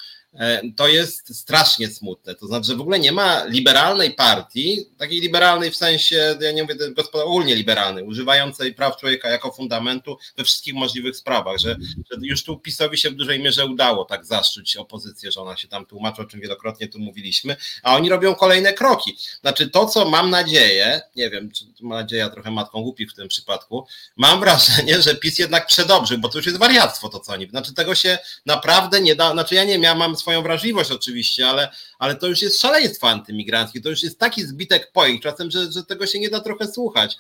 to 0.77 0.89
jest 0.89 1.39
strasznie 1.39 1.89
smutne. 1.89 2.35
To 2.35 2.47
znaczy, 2.47 2.67
że 2.67 2.77
w 2.77 2.81
ogóle 2.81 2.99
nie 2.99 3.13
ma 3.13 3.45
liberalnej 3.45 4.11
partii, 4.11 4.87
takiej 4.99 5.21
liberalnej 5.21 5.71
w 5.71 5.77
sensie, 5.77 6.37
ja 6.41 6.53
nie 6.53 6.63
mówię 6.63 6.75
ogólnie 7.13 7.55
liberalnej, 7.55 8.05
używającej 8.05 8.75
praw 8.75 8.97
człowieka 8.97 9.29
jako 9.29 9.53
fundamentu 9.53 10.19
we 10.37 10.45
wszystkich 10.45 10.75
możliwych 10.75 11.17
sprawach, 11.17 11.59
że, 11.59 11.77
że, 12.11 12.19
już 12.21 12.45
tu 12.45 12.59
PiSowi 12.59 12.99
się 12.99 13.11
w 13.11 13.15
dużej 13.15 13.41
mierze 13.41 13.67
udało 13.67 14.05
tak 14.05 14.27
zaszczyć 14.27 14.77
opozycję, 14.77 15.33
że 15.33 15.41
ona 15.41 15.57
się 15.57 15.69
tam 15.69 15.87
tłumaczy, 15.87 16.23
o 16.23 16.25
czym 16.25 16.41
wielokrotnie 16.41 16.89
tu 16.89 16.99
mówiliśmy, 16.99 17.57
a 17.83 17.97
oni 17.97 18.09
robią 18.09 18.35
kolejne 18.35 18.73
kroki. 18.73 19.17
Znaczy 19.41 19.71
to, 19.71 19.87
co 19.87 20.09
mam 20.09 20.31
nadzieję, 20.31 21.01
nie 21.17 21.31
wiem, 21.31 21.51
czy 21.51 21.65
mam 21.81 21.99
nadzieję, 21.99 22.29
trochę 22.33 22.51
matką 22.51 22.83
głupi 22.83 23.07
w 23.07 23.15
tym 23.15 23.29
przypadku, 23.29 23.87
mam 24.17 24.41
wrażenie, 24.41 25.03
że 25.03 25.15
PiS 25.15 25.39
jednak 25.39 25.67
przedobrzył, 25.67 26.19
bo 26.19 26.29
to 26.29 26.39
już 26.39 26.47
jest 26.47 26.59
wariactwo 26.59 27.09
to, 27.09 27.21
co 27.21 27.33
oni, 27.33 27.47
znaczy 27.47 27.75
tego 27.75 27.95
się 27.95 28.19
naprawdę 28.47 29.01
nie 29.01 29.17
da, 29.17 29.33
znaczy 29.33 29.55
ja 29.55 29.65
nie 29.65 29.87
ja 29.87 29.95
mam 29.95 30.17
swoją 30.27 30.43
wrażliwość 30.43 30.91
oczywiście, 30.91 31.49
ale, 31.49 31.69
ale 31.99 32.15
to 32.15 32.27
już 32.27 32.43
jest 32.43 32.61
szaleństwo 32.61 33.09
antymigranckie, 33.09 33.81
to 33.81 33.89
już 33.89 34.03
jest 34.03 34.19
taki 34.19 34.43
zbitek 34.43 34.93
pojęć 34.93 35.23
czasem, 35.23 35.51
że, 35.51 35.73
że 35.73 35.85
tego 35.85 36.07
się 36.07 36.19
nie 36.19 36.31
da 36.31 36.41
trochę 36.41 36.67
słuchać. 36.67 37.17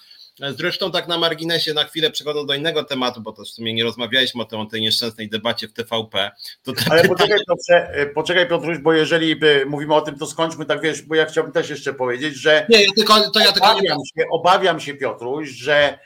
Zresztą 0.58 0.90
tak 0.90 1.08
na 1.08 1.18
marginesie, 1.18 1.74
na 1.74 1.84
chwilę 1.84 2.10
przechodząc 2.10 2.48
do 2.48 2.54
innego 2.54 2.84
tematu, 2.84 3.20
bo 3.20 3.32
to 3.32 3.44
w 3.44 3.48
sumie 3.48 3.74
nie 3.74 3.84
rozmawialiśmy 3.84 4.42
o 4.42 4.44
tej, 4.44 4.58
o 4.58 4.66
tej 4.66 4.80
nieszczęsnej 4.80 5.28
debacie 5.28 5.68
w 5.68 5.72
TVP. 5.72 6.30
Ale 6.66 6.74
pytanie... 6.74 7.08
poczekaj 7.08 7.38
Piotrze, 7.48 7.90
e, 7.90 8.06
poczekaj 8.06 8.48
Piotruś, 8.48 8.78
bo 8.78 8.92
jeżeli 8.92 9.32
e, 9.32 9.64
mówimy 9.66 9.94
o 9.94 10.00
tym, 10.00 10.18
to 10.18 10.26
skończmy 10.26 10.66
tak, 10.66 10.82
wiesz, 10.82 11.02
bo 11.02 11.14
ja 11.14 11.26
chciałbym 11.26 11.52
też 11.52 11.70
jeszcze 11.70 11.94
powiedzieć, 11.94 12.34
że 12.34 12.66
nie, 12.68 12.92
tylko, 12.92 13.30
to 13.30 13.40
ja 13.40 13.52
tylko 13.52 13.70
obawiam, 13.70 13.98
nie... 13.98 14.22
się, 14.22 14.28
obawiam 14.30 14.80
się 14.80 14.94
Piotruś, 14.94 15.48
że, 15.48 15.98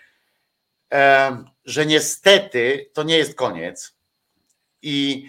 e, 0.93 1.45
że 1.65 1.87
niestety 1.87 2.91
to 2.95 3.03
nie 3.03 3.19
jest 3.19 3.35
koniec 3.35 3.95
i 4.83 5.27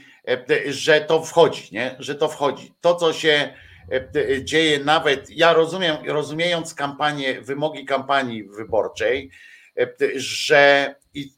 że 0.68 1.02
to 1.02 1.24
wchodzi, 1.24 1.70
nie? 1.72 1.96
że 2.00 2.16
to 2.16 2.30
wchodzi. 2.30 2.74
To, 2.82 2.96
co 2.96 3.14
się 3.14 3.54
e, 3.92 4.46
dzieje 4.46 4.80
nawet, 4.80 5.30
ja 5.30 5.54
rozumiem, 5.54 5.98
rozumiejąc 6.06 6.74
kampanię, 6.74 7.42
wymogi 7.42 7.86
kampanii 7.86 8.44
wyborczej, 8.44 9.32
e, 9.80 9.88
że 10.16 10.96
i, 11.14 11.34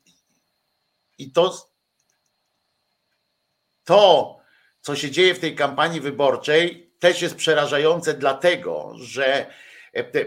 i 1.17 1.31
to, 1.31 1.69
to, 3.83 4.37
co 4.81 4.95
się 4.95 5.11
dzieje 5.11 5.35
w 5.35 5.39
tej 5.39 5.55
kampanii 5.55 6.01
wyborczej, 6.01 6.93
też 6.99 7.21
jest 7.21 7.35
przerażające, 7.35 8.13
dlatego 8.13 8.93
że 8.95 9.45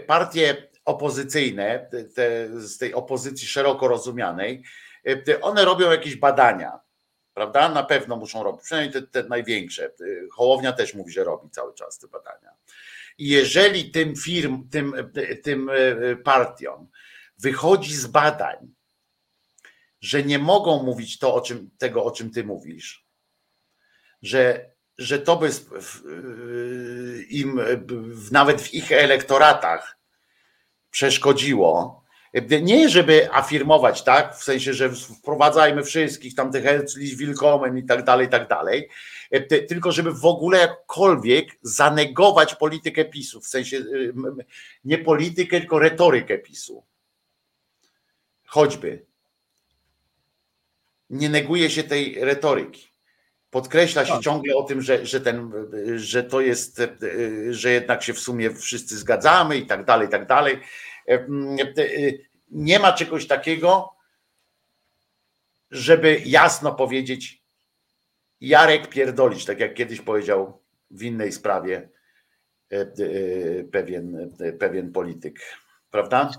partie 0.07 0.69
opozycyjne, 0.85 1.89
te, 2.15 2.61
z 2.61 2.77
tej 2.77 2.93
opozycji 2.93 3.47
szeroko 3.47 3.87
rozumianej, 3.87 4.63
one 5.41 5.65
robią 5.65 5.91
jakieś 5.91 6.15
badania 6.15 6.86
prawda? 7.37 7.69
Na 7.69 7.83
pewno 7.83 8.15
muszą 8.15 8.43
robić, 8.43 8.61
przynajmniej 8.61 8.93
te, 8.93 9.01
te 9.01 9.29
największe. 9.29 9.91
Hołownia 10.31 10.73
też 10.73 10.93
mówi, 10.93 11.11
że 11.11 11.23
robi 11.23 11.49
cały 11.49 11.73
czas 11.73 11.99
te 11.99 12.07
badania. 12.07 12.51
I 13.17 13.27
jeżeli 13.27 13.91
tym 13.91 14.15
firm, 14.15 14.69
tym, 14.69 15.11
tym 15.43 15.69
e, 15.69 16.15
partiom 16.15 16.87
wychodzi 17.37 17.95
z 17.95 18.07
badań, 18.07 18.73
że 20.01 20.23
nie 20.23 20.39
mogą 20.39 20.83
mówić 20.83 21.19
to, 21.19 21.33
o 21.33 21.41
czym, 21.41 21.69
tego, 21.77 22.05
o 22.05 22.11
czym 22.11 22.31
ty 22.31 22.43
mówisz, 22.43 23.07
że, 24.21 24.71
że 24.97 25.19
to 25.19 25.35
by 25.35 25.49
im 27.29 27.59
nawet 28.31 28.61
w 28.61 28.73
ich 28.73 28.91
elektoratach 28.91 29.97
przeszkodziło, 30.89 32.03
nie 32.61 32.89
żeby 32.89 33.33
afirmować, 33.33 34.03
tak, 34.03 34.35
w 34.35 34.43
sensie, 34.43 34.73
że 34.73 34.89
wprowadzajmy 34.89 35.83
wszystkich 35.83 36.35
tam 36.35 36.51
tych 36.51 36.63
herzlich 36.63 37.17
willkommen 37.17 37.77
i 37.77 37.83
tak 37.83 38.03
dalej, 38.03 38.27
i 38.27 38.29
tak 38.29 38.47
dalej, 38.47 38.89
tylko 39.67 39.91
żeby 39.91 40.13
w 40.13 40.25
ogóle 40.25 40.57
jakkolwiek 40.57 41.47
zanegować 41.61 42.55
politykę 42.55 43.05
PiSu, 43.05 43.41
w 43.41 43.47
sensie 43.47 43.83
nie 44.85 44.97
politykę, 44.97 45.59
tylko 45.59 45.79
retorykę 45.79 46.37
PiSu. 46.37 46.83
Choćby. 48.45 49.05
Nie 51.09 51.29
neguje 51.29 51.69
się 51.69 51.83
tej 51.83 52.25
retoryki. 52.25 52.87
Podkreśla 53.51 54.05
się 54.05 54.13
tak. 54.13 54.21
ciągle 54.21 54.55
o 54.55 54.63
tym, 54.63 54.81
że, 54.81 55.05
że, 55.05 55.21
ten, 55.21 55.51
że 55.95 56.23
to 56.23 56.41
jest, 56.41 56.81
że 57.49 57.71
jednak 57.71 58.03
się 58.03 58.13
w 58.13 58.19
sumie 58.19 58.51
wszyscy 58.51 58.97
zgadzamy 58.97 59.57
i 59.57 59.65
tak 59.65 59.85
dalej, 59.85 60.07
i 60.07 60.11
tak 60.11 60.27
dalej 60.27 60.59
nie 62.51 62.79
ma 62.79 62.93
czegoś 62.93 63.27
takiego, 63.27 63.93
żeby 65.71 66.21
jasno 66.25 66.75
powiedzieć, 66.75 67.43
Jarek 68.41 68.89
pierdolić, 68.89 69.45
tak 69.45 69.59
jak 69.59 69.73
kiedyś 69.73 70.01
powiedział 70.01 70.61
w 70.91 71.03
innej 71.03 71.31
sprawie 71.31 71.89
e, 72.71 72.75
e, 72.75 72.87
pewien, 73.63 74.35
pewien 74.59 74.91
polityk, 74.91 75.39
prawda? 75.91 76.31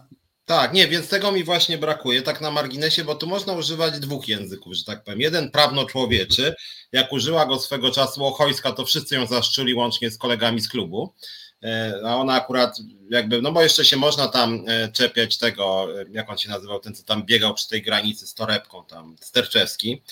Tak, 0.45 0.73
nie, 0.73 0.89
więc 0.89 1.09
tego 1.09 1.33
mi 1.33 1.45
właśnie 1.45 1.79
brakuje, 1.79 2.23
tak 2.23 2.41
na 2.41 2.51
marginesie, 2.51 3.05
bo 3.05 3.15
tu 3.15 3.27
można 3.27 3.53
używać 3.53 4.01
dwóch 4.01 4.29
języków, 4.29 4.75
że 4.75 4.85
tak 4.85 5.05
powiem. 5.05 5.21
Jeden 5.21 5.51
prawno-człowieczy, 5.51 6.55
jak 6.93 7.13
użyła 7.13 7.47
go 7.47 7.59
swego 7.59 7.91
czasu 7.91 8.25
Ochojska, 8.25 8.73
to 8.73 8.85
wszyscy 8.85 9.15
ją 9.15 9.27
zaszczuli 9.27 9.75
łącznie 9.75 10.11
z 10.11 10.19
kolegami 10.19 10.61
z 10.61 10.69
klubu. 10.69 11.15
E, 11.63 12.01
a 12.05 12.17
ona 12.17 12.35
akurat 12.35 12.77
jakby, 13.11 13.43
no 13.43 13.53
bo 13.53 13.63
jeszcze 13.63 13.85
się 13.85 13.97
można 13.97 14.29
tam 14.29 14.65
e, 14.67 14.93
czepiać 14.93 15.39
tego, 15.39 15.89
e, 16.01 16.05
jak 16.11 16.31
on 16.31 16.39
się 16.39 16.49
nazywał, 16.49 16.81
ten 16.81 16.95
co 16.95 17.03
tam 17.03 17.23
biegał 17.23 17.55
przy 17.55 17.69
tej 17.69 17.83
granicy 17.83 18.27
z 18.27 18.35
torebką 18.35 18.85
tam, 18.85 19.17
Sterczewski, 19.21 20.03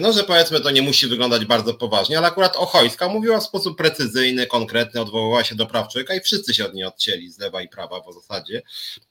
no 0.00 0.12
że 0.12 0.24
powiedzmy 0.24 0.60
to 0.60 0.70
nie 0.70 0.82
musi 0.82 1.06
wyglądać 1.06 1.44
bardzo 1.44 1.74
poważnie, 1.74 2.18
ale 2.18 2.26
akurat 2.26 2.56
Ochojska 2.56 3.08
mówiła 3.08 3.40
w 3.40 3.44
sposób 3.44 3.78
precyzyjny, 3.78 4.46
konkretny, 4.46 5.00
odwoływała 5.00 5.44
się 5.44 5.54
do 5.54 5.66
praw 5.66 5.88
człowieka 5.88 6.14
i 6.14 6.20
wszyscy 6.20 6.54
się 6.54 6.66
od 6.66 6.74
niej 6.74 6.84
odcięli 6.84 7.30
z 7.30 7.38
lewa 7.38 7.62
i 7.62 7.68
prawa 7.68 8.00
w 8.00 8.14
zasadzie. 8.14 8.62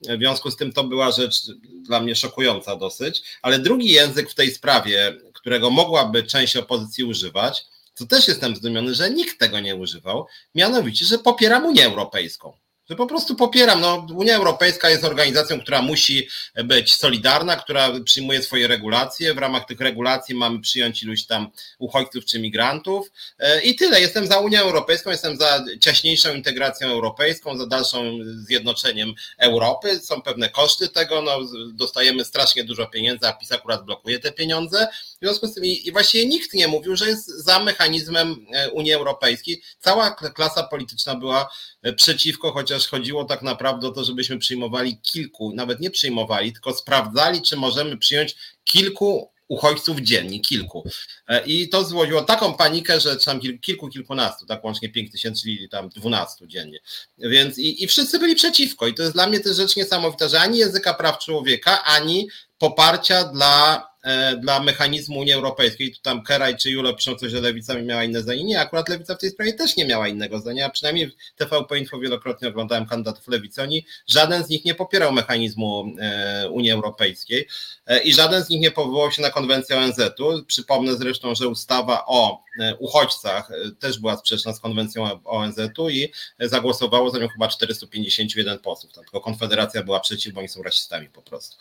W 0.01 0.17
związku 0.17 0.51
z 0.51 0.57
tym 0.57 0.73
to 0.73 0.83
była 0.83 1.11
rzecz 1.11 1.41
dla 1.81 1.99
mnie 1.99 2.15
szokująca 2.15 2.75
dosyć, 2.75 3.23
ale 3.41 3.59
drugi 3.59 3.91
język 3.91 4.29
w 4.29 4.35
tej 4.35 4.51
sprawie, 4.51 5.17
którego 5.33 5.69
mogłaby 5.69 6.23
część 6.23 6.57
opozycji 6.57 7.03
używać, 7.03 7.65
to 7.99 8.05
też 8.05 8.27
jestem 8.27 8.55
zdumiony, 8.55 8.95
że 8.95 9.09
nikt 9.09 9.39
tego 9.39 9.59
nie 9.59 9.75
używał, 9.75 10.27
mianowicie, 10.55 11.05
że 11.05 11.19
popieram 11.19 11.65
Unię 11.65 11.85
Europejską 11.85 12.53
że 12.89 12.95
po 12.95 13.05
prostu 13.05 13.35
popieram. 13.35 13.81
No, 13.81 14.07
Unia 14.15 14.35
Europejska 14.35 14.89
jest 14.89 15.03
organizacją, 15.03 15.61
która 15.61 15.81
musi 15.81 16.27
być 16.63 16.95
solidarna, 16.95 17.55
która 17.55 17.89
przyjmuje 18.05 18.43
swoje 18.43 18.67
regulacje. 18.67 19.33
W 19.33 19.37
ramach 19.37 19.65
tych 19.65 19.79
regulacji 19.79 20.35
mamy 20.35 20.59
przyjąć 20.59 21.03
iluś 21.03 21.25
tam 21.25 21.51
uchodźców 21.79 22.25
czy 22.25 22.39
migrantów 22.39 23.11
e, 23.39 23.61
i 23.61 23.75
tyle. 23.75 24.01
Jestem 24.01 24.27
za 24.27 24.39
Unią 24.39 24.59
Europejską, 24.59 25.09
jestem 25.09 25.37
za 25.37 25.65
ciaśniejszą 25.81 26.33
integracją 26.33 26.87
europejską, 26.87 27.57
za 27.57 27.67
dalszą 27.67 28.19
zjednoczeniem 28.47 29.13
Europy. 29.37 29.99
Są 29.99 30.21
pewne 30.21 30.49
koszty 30.49 30.89
tego, 30.89 31.21
no, 31.21 31.39
dostajemy 31.73 32.25
strasznie 32.25 32.63
dużo 32.63 32.87
pieniędzy, 32.87 33.27
a 33.27 33.33
PiS 33.33 33.51
akurat 33.51 33.85
blokuje 33.85 34.19
te 34.19 34.31
pieniądze. 34.31 34.87
W 35.15 35.19
związku 35.25 35.47
z 35.47 35.53
tym 35.53 35.65
i 35.65 35.91
właściwie 35.91 36.25
nikt 36.25 36.53
nie 36.53 36.67
mówił, 36.67 36.95
że 36.95 37.07
jest 37.07 37.27
za 37.27 37.59
mechanizmem 37.59 38.45
e, 38.53 38.69
Unii 38.69 38.93
Europejskiej. 38.93 39.61
Cała 39.79 40.11
klasa 40.11 40.63
polityczna 40.63 41.15
była 41.15 41.49
e, 41.81 41.93
przeciwko, 41.93 42.51
chociaż 42.51 42.78
chodziło 42.87 43.25
tak 43.25 43.41
naprawdę 43.41 43.87
o 43.87 43.91
to, 43.91 44.03
żebyśmy 44.03 44.37
przyjmowali 44.37 44.97
kilku, 44.97 45.53
nawet 45.55 45.79
nie 45.79 45.91
przyjmowali, 45.91 46.53
tylko 46.53 46.73
sprawdzali, 46.73 47.41
czy 47.41 47.55
możemy 47.57 47.97
przyjąć 47.97 48.35
kilku 48.63 49.29
uchodźców 49.49 49.99
dziennie, 49.99 50.39
kilku. 50.39 50.89
E, 51.27 51.45
I 51.45 51.69
to 51.69 51.83
zwodziło 51.83 52.21
taką 52.21 52.53
panikę, 52.53 52.99
że 52.99 53.17
tam 53.17 53.39
kilku, 53.61 53.89
kilkunastu, 53.89 54.45
tak 54.45 54.63
łącznie 54.63 54.89
5 54.89 55.11
tysięcy, 55.11 55.41
czyli 55.41 55.69
tam 55.69 55.89
12 55.89 56.47
dziennie. 56.47 56.79
Więc 57.17 57.57
i, 57.57 57.83
i 57.83 57.87
wszyscy 57.87 58.19
byli 58.19 58.35
przeciwko. 58.35 58.87
I 58.87 58.93
to 58.93 59.03
jest 59.03 59.13
dla 59.13 59.27
mnie 59.27 59.39
też 59.39 59.55
rzecz 59.55 59.75
niesamowita, 59.75 60.27
że 60.27 60.41
ani 60.41 60.57
języka 60.57 60.93
praw 60.93 61.19
człowieka, 61.19 61.83
ani 61.83 62.27
poparcia 62.59 63.23
dla 63.23 63.89
E, 64.03 64.37
dla 64.37 64.59
mechanizmu 64.59 65.19
Unii 65.19 65.33
Europejskiej. 65.33 65.91
Tu 65.91 66.01
tam 66.01 66.23
Keraj 66.23 66.57
czy 66.57 66.71
Julo 66.71 66.93
piszą 66.93 67.15
coś, 67.15 67.31
że 67.31 67.41
lewica 67.41 67.81
miała 67.81 68.03
inne 68.03 68.21
zdanie. 68.21 68.43
Nie, 68.43 68.59
akurat 68.59 68.89
lewica 68.89 69.15
w 69.15 69.17
tej 69.17 69.29
sprawie 69.29 69.53
też 69.53 69.77
nie 69.77 69.85
miała 69.85 70.07
innego 70.07 70.39
zdania, 70.39 70.65
a 70.65 70.69
przynajmniej 70.69 71.07
w 71.07 71.35
TVP 71.35 71.79
Info 71.79 71.99
wielokrotnie 71.99 72.47
oglądałem 72.47 72.85
kandydatów 72.85 73.27
lewicy. 73.27 73.61
Oni, 73.61 73.85
żaden 74.07 74.43
z 74.43 74.49
nich 74.49 74.65
nie 74.65 74.75
popierał 74.75 75.13
mechanizmu 75.13 75.85
e, 75.99 76.49
Unii 76.49 76.71
Europejskiej 76.71 77.47
e, 77.85 77.99
i 77.99 78.13
żaden 78.13 78.43
z 78.43 78.49
nich 78.49 78.61
nie 78.61 78.71
powołał 78.71 79.11
się 79.11 79.21
na 79.21 79.29
konwencję 79.29 79.77
ONZ-u. 79.77 80.45
Przypomnę 80.47 80.95
zresztą, 80.95 81.35
że 81.35 81.47
ustawa 81.47 82.05
o 82.05 82.43
uchodźcach 82.79 83.51
też 83.79 83.99
była 83.99 84.17
sprzeczna 84.17 84.53
z 84.53 84.59
konwencją 84.59 85.23
ONZ-u 85.23 85.89
i 85.89 86.11
zagłosowało 86.39 87.09
za 87.09 87.19
nią 87.19 87.27
chyba 87.27 87.47
451 87.47 88.59
posłów. 88.59 88.93
Tylko 88.93 89.21
Konfederacja 89.21 89.83
była 89.83 89.99
przeciw, 89.99 90.33
bo 90.33 90.39
oni 90.39 90.49
są 90.49 90.63
rasistami 90.63 91.09
po 91.09 91.21
prostu. 91.21 91.57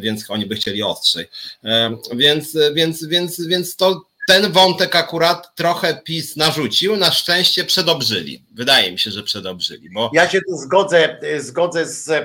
Więc 0.00 0.30
oni 0.30 0.46
by 0.46 0.54
chcieli 0.54 0.82
ostrzej. 0.82 1.26
Więc, 2.12 2.56
więc, 2.74 3.04
więc, 3.04 3.46
więc 3.46 3.76
to 3.76 4.08
ten 4.28 4.52
wątek 4.52 4.96
akurat 4.96 5.54
trochę 5.54 6.00
PiS 6.04 6.36
narzucił, 6.36 6.96
na 6.96 7.10
szczęście 7.10 7.64
przedobrzyli. 7.64 8.44
Wydaje 8.54 8.92
mi 8.92 8.98
się, 8.98 9.10
że 9.10 9.22
przedobrzyli. 9.22 9.90
Bo... 9.90 10.10
Ja 10.14 10.28
się 10.28 10.40
tu 10.40 10.56
zgodzę, 10.56 11.20
zgodzę 11.38 11.86
z, 11.86 12.08
e, 12.08 12.24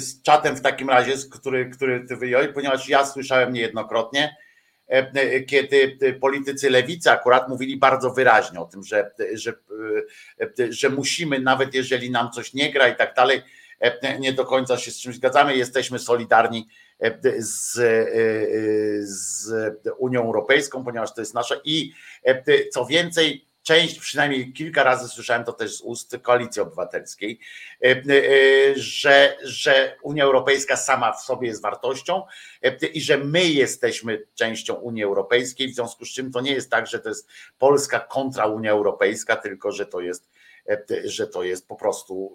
z 0.00 0.22
czatem 0.22 0.56
w 0.56 0.60
takim 0.60 0.90
razie, 0.90 1.14
który, 1.30 1.70
który 1.70 2.06
ty 2.08 2.16
wyjąłeś, 2.16 2.48
ponieważ 2.54 2.88
ja 2.88 3.06
słyszałem 3.06 3.52
niejednokrotnie, 3.52 4.36
kiedy 5.46 5.98
politycy 6.20 6.70
lewicy 6.70 7.10
akurat 7.10 7.48
mówili 7.48 7.76
bardzo 7.76 8.10
wyraźnie 8.10 8.60
o 8.60 8.64
tym, 8.64 8.84
że, 8.84 9.10
że, 9.32 9.52
że 10.70 10.88
musimy, 10.88 11.40
nawet 11.40 11.74
jeżeli 11.74 12.10
nam 12.10 12.30
coś 12.30 12.54
nie 12.54 12.72
gra 12.72 12.88
i 12.88 12.96
tak 12.96 13.14
dalej, 13.14 13.42
nie 14.20 14.32
do 14.32 14.44
końca 14.44 14.78
się 14.78 14.90
z 14.90 15.00
czymś 15.00 15.16
zgadzamy, 15.16 15.56
jesteśmy 15.56 15.98
solidarni 15.98 16.68
z, 17.38 17.72
z 19.08 19.52
Unią 19.98 20.24
Europejską, 20.24 20.84
ponieważ 20.84 21.14
to 21.14 21.20
jest 21.20 21.34
nasza 21.34 21.54
i 21.64 21.92
co 22.72 22.86
więcej, 22.86 23.46
część, 23.64 23.98
przynajmniej 23.98 24.52
kilka 24.52 24.82
razy 24.82 25.08
słyszałem 25.08 25.44
to 25.44 25.52
też 25.52 25.76
z 25.76 25.80
ust 25.80 26.16
Koalicji 26.22 26.62
Obywatelskiej, 26.62 27.40
e, 27.82 27.86
e, 27.86 28.02
że, 28.76 29.36
że 29.42 29.96
Unia 30.02 30.24
Europejska 30.24 30.76
sama 30.76 31.12
w 31.12 31.22
sobie 31.22 31.48
jest 31.48 31.62
wartością 31.62 32.22
e, 32.62 32.86
i 32.86 33.00
że 33.00 33.18
my 33.18 33.44
jesteśmy 33.44 34.22
częścią 34.34 34.74
Unii 34.74 35.04
Europejskiej, 35.04 35.68
w 35.68 35.74
związku 35.74 36.04
z 36.04 36.12
czym 36.12 36.32
to 36.32 36.40
nie 36.40 36.52
jest 36.52 36.70
tak, 36.70 36.86
że 36.86 36.98
to 36.98 37.08
jest 37.08 37.28
Polska 37.58 38.00
kontra 38.00 38.46
Unia 38.46 38.70
Europejska, 38.70 39.36
tylko 39.36 39.72
że 39.72 39.86
to 39.86 40.00
jest 40.00 40.30
że 41.04 41.26
to 41.26 41.42
jest 41.42 41.68
po 41.68 41.76
prostu. 41.76 42.34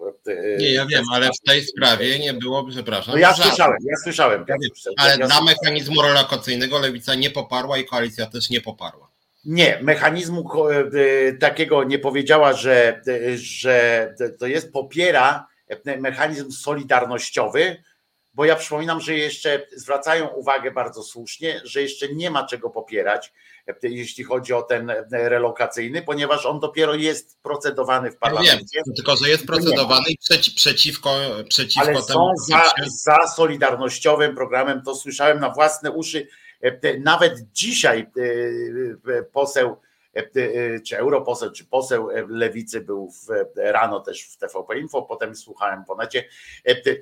Nie, 0.58 0.72
ja 0.72 0.86
wiem, 0.86 1.04
ale 1.12 1.28
w 1.28 1.40
tej 1.46 1.64
sprawie 1.64 2.18
nie 2.18 2.34
było, 2.34 2.66
przepraszam. 2.66 3.14
No 3.14 3.20
ja 3.20 3.34
słyszałem, 3.34 3.76
ja 3.84 3.96
słyszałem. 4.04 4.44
Ja 4.48 4.56
ale 4.96 5.18
ja 5.18 5.26
dla 5.26 5.40
mechanizmu 5.42 6.02
relokacyjnego 6.02 6.78
lewica 6.78 7.14
nie 7.14 7.30
poparła 7.30 7.78
i 7.78 7.84
koalicja 7.84 8.26
też 8.26 8.50
nie 8.50 8.60
poparła. 8.60 9.09
Nie, 9.44 9.78
mechanizmu 9.82 10.44
e, 10.68 11.32
takiego 11.32 11.84
nie 11.84 11.98
powiedziała, 11.98 12.52
że, 12.52 13.02
że 13.34 14.14
to 14.38 14.46
jest, 14.46 14.72
popiera 14.72 15.46
mechanizm 15.84 16.50
solidarnościowy, 16.50 17.82
bo 18.34 18.44
ja 18.44 18.56
przypominam, 18.56 19.00
że 19.00 19.14
jeszcze 19.14 19.66
zwracają 19.76 20.28
uwagę 20.28 20.70
bardzo 20.70 21.02
słusznie, 21.02 21.60
że 21.64 21.82
jeszcze 21.82 22.14
nie 22.14 22.30
ma 22.30 22.46
czego 22.46 22.70
popierać, 22.70 23.32
jeśli 23.82 24.24
chodzi 24.24 24.52
o 24.52 24.62
ten 24.62 24.92
relokacyjny, 25.10 26.02
ponieważ 26.02 26.46
on 26.46 26.60
dopiero 26.60 26.94
jest 26.94 27.42
procedowany 27.42 28.10
w 28.10 28.16
parlamencie. 28.16 28.52
Ja 28.52 28.82
wiem, 28.86 28.94
tylko 28.96 29.16
że 29.16 29.28
jest 29.28 29.46
procedowany 29.46 30.08
i 30.08 30.18
przeci, 30.18 30.52
przeciwko, 30.52 31.16
przeciwko 31.48 31.88
Ale 31.88 32.02
temu. 32.02 32.02
Są 32.06 32.32
za, 32.48 32.72
za 32.86 33.28
solidarnościowym 33.28 34.34
programem, 34.34 34.82
to 34.82 34.94
słyszałem 34.94 35.40
na 35.40 35.50
własne 35.50 35.90
uszy 35.90 36.26
E, 36.26 36.49
nawet 37.00 37.40
dzisiaj 37.52 38.06
e, 39.08 39.18
e, 39.18 39.22
poseł, 39.22 39.76
czy 40.86 40.98
europoseł, 40.98 41.50
czy 41.50 41.64
poseł 41.64 42.08
lewicy 42.28 42.80
był 42.80 43.10
w, 43.10 43.26
rano 43.56 44.00
też 44.00 44.22
w 44.22 44.36
TVP 44.36 44.78
Info, 44.78 45.02
potem 45.02 45.36
słuchałem 45.36 45.84
po 45.84 45.96
necie. 45.96 46.24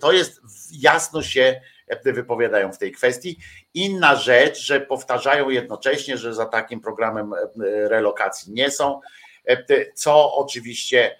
To 0.00 0.12
jest 0.12 0.40
jasno 0.82 1.22
się 1.22 1.60
wypowiadają 2.04 2.72
w 2.72 2.78
tej 2.78 2.92
kwestii. 2.92 3.38
Inna 3.74 4.16
rzecz, 4.16 4.58
że 4.58 4.80
powtarzają 4.80 5.48
jednocześnie, 5.48 6.16
że 6.16 6.34
za 6.34 6.46
takim 6.46 6.80
programem 6.80 7.34
relokacji 7.88 8.52
nie 8.52 8.70
są, 8.70 9.00
co 9.94 10.34
oczywiście 10.34 11.16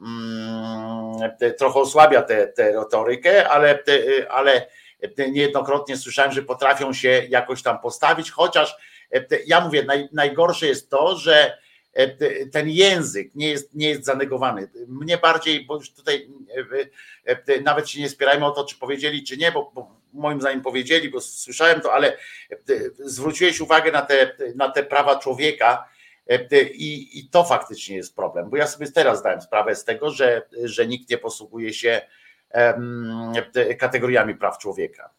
mm, 0.00 1.30
trochę 1.58 1.80
osłabia 1.80 2.22
tę 2.22 2.72
retorykę, 2.72 3.48
ale, 3.48 3.78
ale 4.28 4.66
niejednokrotnie 5.32 5.96
słyszałem, 5.96 6.32
że 6.32 6.42
potrafią 6.42 6.92
się 6.92 7.26
jakoś 7.28 7.62
tam 7.62 7.78
postawić, 7.78 8.30
chociaż 8.30 8.76
e, 9.12 9.24
ja 9.46 9.60
mówię, 9.60 9.82
naj, 9.82 10.08
najgorsze 10.12 10.66
jest 10.66 10.90
to, 10.90 11.16
że 11.16 11.58
e, 11.92 12.08
ten 12.46 12.68
język 12.68 13.34
nie 13.34 13.48
jest, 13.48 13.74
nie 13.74 13.88
jest 13.88 14.04
zanegowany. 14.04 14.70
Mnie 14.88 15.18
bardziej, 15.18 15.66
bo 15.66 15.74
już 15.74 15.90
tutaj 15.90 16.28
e, 17.26 17.60
nawet 17.60 17.90
się 17.90 18.00
nie 18.00 18.08
spierajmy 18.08 18.46
o 18.46 18.50
to, 18.50 18.64
czy 18.64 18.76
powiedzieli, 18.76 19.24
czy 19.24 19.36
nie, 19.36 19.52
bo, 19.52 19.70
bo 19.74 19.96
moim 20.12 20.40
zdaniem 20.40 20.62
powiedzieli, 20.62 21.08
bo 21.08 21.20
słyszałem 21.20 21.80
to, 21.80 21.92
ale 21.92 22.16
zwróciłeś 22.98 23.60
uwagę 23.60 23.92
na 23.92 24.02
te, 24.02 24.36
na 24.54 24.70
te 24.70 24.82
prawa 24.82 25.18
człowieka. 25.18 25.88
I, 26.74 27.18
I 27.18 27.28
to 27.28 27.44
faktycznie 27.44 27.96
jest 27.96 28.16
problem, 28.16 28.50
bo 28.50 28.56
ja 28.56 28.66
sobie 28.66 28.92
teraz 28.92 29.18
zdałem 29.18 29.42
sprawę 29.42 29.76
z 29.76 29.84
tego, 29.84 30.10
że, 30.10 30.42
że 30.64 30.86
nikt 30.86 31.10
nie 31.10 31.18
posługuje 31.18 31.72
się 31.74 32.00
kategoriami 33.78 34.34
praw 34.34 34.58
człowieka. 34.58 35.10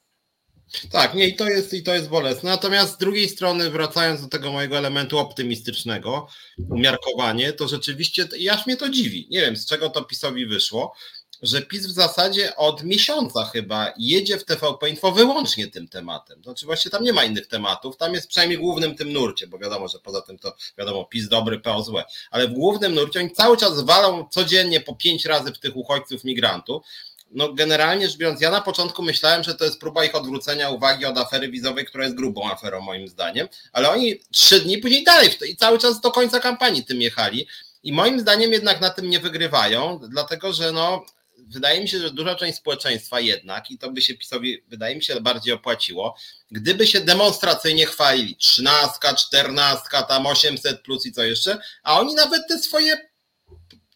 Tak, 0.92 1.14
nie, 1.14 1.28
i 1.28 1.36
to 1.36 1.50
jest, 1.50 1.74
i 1.74 1.84
to 1.84 1.94
jest 1.94 2.10
bolesne. 2.10 2.50
Natomiast 2.50 2.94
z 2.94 2.98
drugiej 2.98 3.30
strony, 3.30 3.70
wracając 3.70 4.22
do 4.22 4.28
tego 4.28 4.52
mojego 4.52 4.78
elementu 4.78 5.20
optymistycznego, 5.20 6.28
umiarkowanie, 6.70 7.54
to 7.54 7.68
rzeczywiście, 7.68 8.28
aż 8.52 8.66
mnie 8.66 8.78
to 8.78 8.90
dziwi. 8.90 9.28
Nie 9.32 9.42
wiem, 9.42 9.56
z 9.56 9.66
czego 9.66 9.90
to 9.90 10.04
PiSowi 10.04 10.46
wyszło, 10.46 10.96
że 11.42 11.62
PiS 11.62 11.88
w 11.88 11.92
zasadzie 11.92 12.56
od 12.56 12.84
miesiąca 12.84 13.46
chyba 13.46 13.94
jedzie 13.98 14.38
w 14.38 14.46
TVP 14.46 14.90
Info 14.90 15.12
wyłącznie 15.12 15.68
tym 15.68 15.88
tematem. 15.88 16.44
Znaczy 16.44 16.66
właśnie 16.66 16.92
tam 16.92 17.04
nie 17.04 17.14
ma 17.14 17.24
innych 17.24 17.48
tematów, 17.48 17.98
tam 17.98 18.14
jest 18.14 18.28
przynajmniej 18.28 18.60
głównym 18.60 18.96
tym 18.96 19.14
nurcie, 19.14 19.48
bo 19.48 19.58
wiadomo, 19.60 19.88
że 19.88 20.00
poza 20.00 20.22
tym 20.22 20.40
to 20.40 20.56
wiadomo 20.78 21.06
PiS 21.06 21.28
dobry, 21.28 21.60
PO 21.60 21.84
złe, 21.84 22.04
ale 22.32 22.48
w 22.48 22.54
głównym 22.54 22.96
nurcie 22.96 23.20
oni 23.20 23.32
cały 23.32 23.58
czas 23.58 23.82
walą 23.82 24.28
codziennie 24.32 24.82
po 24.82 24.96
pięć 24.96 25.26
razy 25.26 25.52
w 25.52 25.60
tych 25.60 25.76
uchodźców, 25.76 26.24
migrantów 26.24 26.86
no 27.34 27.54
generalnie 27.54 28.08
rzecz 28.08 28.18
biorąc, 28.18 28.42
ja 28.42 28.52
na 28.52 28.62
początku 28.62 29.04
myślałem, 29.04 29.44
że 29.44 29.56
to 29.56 29.66
jest 29.66 29.80
próba 29.80 30.06
ich 30.06 30.16
odwrócenia 30.16 30.70
uwagi 30.70 31.06
od 31.06 31.18
afery 31.18 31.50
wizowej, 31.50 31.86
która 31.86 32.04
jest 32.04 32.16
grubą 32.16 32.52
aferą 32.52 32.82
moim 32.82 33.08
zdaniem, 33.08 33.48
ale 33.72 33.90
oni 33.90 34.16
trzy 34.32 34.60
dni 34.60 34.78
później 34.78 35.04
dalej 35.04 35.30
i 35.50 35.56
cały 35.56 35.80
czas 35.80 36.02
do 36.02 36.12
końca 36.12 36.40
kampanii 36.40 36.86
tym 36.86 37.02
jechali. 37.02 37.48
I 37.84 37.94
moim 37.94 38.20
zdaniem 38.20 38.52
jednak 38.52 38.82
na 38.82 38.90
tym 38.90 39.10
nie 39.10 39.20
wygrywają, 39.20 40.00
dlatego 40.10 40.54
że 40.54 40.72
no 40.72 41.06
wydaje 41.48 41.82
mi 41.82 41.90
się, 41.90 42.00
że 42.00 42.12
duża 42.12 42.36
część 42.36 42.58
społeczeństwa 42.58 43.20
jednak, 43.20 43.72
i 43.72 43.78
to 43.78 43.92
by 43.92 44.02
się 44.02 44.14
PiSowi, 44.14 44.64
wydaje 44.68 44.96
mi 44.96 45.04
się, 45.04 45.22
bardziej 45.22 45.54
opłaciło, 45.54 46.16
gdyby 46.52 46.88
się 46.88 47.02
demonstracyjnie 47.02 47.86
chwalili, 47.86 48.36
trzynastka, 48.36 49.14
czternastka, 49.14 50.04
tam 50.04 50.26
800 50.26 50.82
plus 50.82 51.06
i 51.06 51.12
co 51.12 51.24
jeszcze, 51.24 51.58
a 51.84 52.00
oni 52.00 52.16
nawet 52.16 52.48
te 52.48 52.60
swoje 52.60 53.10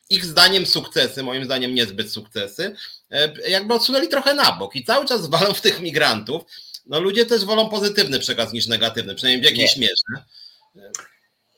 ich 0.09 0.25
zdaniem 0.25 0.65
sukcesy, 0.65 1.23
moim 1.23 1.45
zdaniem 1.45 1.75
niezbyt 1.75 2.11
sukcesy, 2.11 2.75
e, 3.11 3.49
jakby 3.49 3.73
odsunęli 3.73 4.07
trochę 4.07 4.33
na 4.33 4.51
bok 4.51 4.75
i 4.75 4.83
cały 4.83 5.05
czas 5.05 5.27
walą 5.27 5.53
w 5.53 5.61
tych 5.61 5.81
migrantów. 5.81 6.43
No 6.85 6.99
ludzie 6.99 7.25
też 7.25 7.45
wolą 7.45 7.69
pozytywny 7.69 8.19
przekaz 8.19 8.53
niż 8.53 8.67
negatywny, 8.67 9.15
przynajmniej 9.15 9.41
w 9.41 9.51
jakiejś 9.51 9.77
mierze. 9.77 10.25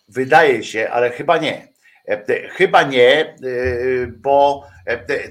Wydaje 0.07 0.63
się, 0.63 0.89
ale 0.89 1.11
chyba 1.11 1.37
nie. 1.37 1.67
E, 2.07 2.49
chyba 2.49 2.83
nie, 2.83 3.21
e, 3.21 3.37
bo 4.07 4.69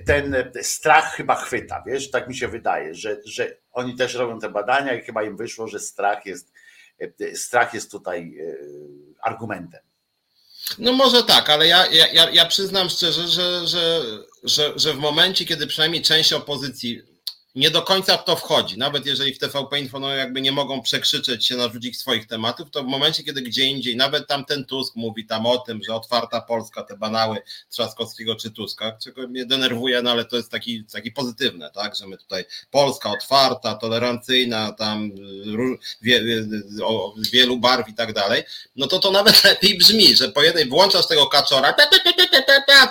ten 0.07 0.37
strach 0.63 1.15
chyba 1.15 1.35
chwyta, 1.35 1.83
wiesz, 1.87 2.11
tak 2.11 2.29
mi 2.29 2.37
się 2.37 2.49
wydaje, 2.49 2.95
że, 2.95 3.17
że 3.25 3.57
oni 3.73 3.97
też 3.97 4.15
robią 4.15 4.41
te 4.41 4.49
badania 4.49 4.95
i 4.95 5.03
chyba 5.03 5.23
im 5.23 5.37
wyszło, 5.37 5.69
że 5.69 5.81
strach 5.81 6.27
jest, 6.27 6.53
strach 7.35 7.75
jest 7.75 7.91
tutaj 7.91 8.39
argumentem. 9.23 9.88
No 10.79 10.93
może 10.93 11.23
tak, 11.23 11.51
ale 11.51 11.67
ja, 11.67 11.87
ja, 11.87 12.31
ja 12.31 12.47
przyznam 12.47 12.91
szczerze, 12.91 13.29
że, 13.29 13.67
że, 13.67 14.03
że, 14.43 14.73
że 14.77 14.95
w 14.95 14.99
momencie, 14.99 15.45
kiedy 15.45 15.67
przynajmniej 15.67 16.03
część 16.03 16.33
opozycji 16.33 17.03
nie 17.55 17.71
do 17.71 17.83
końca 17.83 18.17
w 18.17 18.25
to 18.25 18.37
wchodzi, 18.37 18.79
nawet 18.79 19.07
jeżeli 19.07 19.35
w 19.35 19.39
TVP 19.39 19.81
Info 19.81 19.99
no 20.01 20.15
jakby 20.15 20.41
nie 20.41 20.53
mogą 20.53 20.83
przekrzyczeć 20.83 21.47
się, 21.47 21.57
narzucić 21.57 21.99
swoich 21.99 22.27
tematów, 22.27 22.71
to 22.71 22.83
w 22.83 22.87
momencie, 22.87 23.25
kiedy 23.25 23.43
gdzie 23.43 23.65
indziej, 23.65 23.97
nawet 23.97 24.27
tam 24.27 24.45
ten 24.45 24.65
Tusk 24.65 24.97
mówi 24.97 25.27
tam 25.27 25.47
o 25.47 25.59
tym, 25.59 25.81
że 25.87 25.95
otwarta 25.95 26.41
Polska, 26.41 26.83
te 26.83 26.97
banały 26.97 27.39
Trzaskowskiego 27.71 28.37
czy 28.37 28.51
Tuska, 28.51 28.99
czego 29.03 29.29
mnie 29.29 29.47
denerwuje, 29.47 30.03
no 30.03 30.11
ale 30.11 30.25
to 30.25 30.37
jest 30.37 30.51
taki, 30.51 30.85
taki 30.85 31.13
pozytywne, 31.13 31.71
tak, 31.71 31.97
że 31.97 32.07
my 32.07 32.19
tutaj 32.19 32.45
Polska 32.71 33.11
otwarta, 33.11 33.75
tolerancyjna, 33.75 34.73
tam 34.73 35.11
wie, 36.03 36.23
o 36.83 37.15
wielu 37.33 37.57
barw 37.57 37.89
i 37.89 37.95
tak 37.95 38.13
dalej, 38.13 38.43
no 38.77 38.87
to 38.87 38.99
to 38.99 39.11
nawet 39.11 39.45
lepiej 39.45 39.79
brzmi, 39.79 40.17
że 40.17 40.29
po 40.29 40.43
jednej 40.43 40.69
włączasz 40.69 41.07
tego 41.07 41.27
kaczora, 41.27 41.75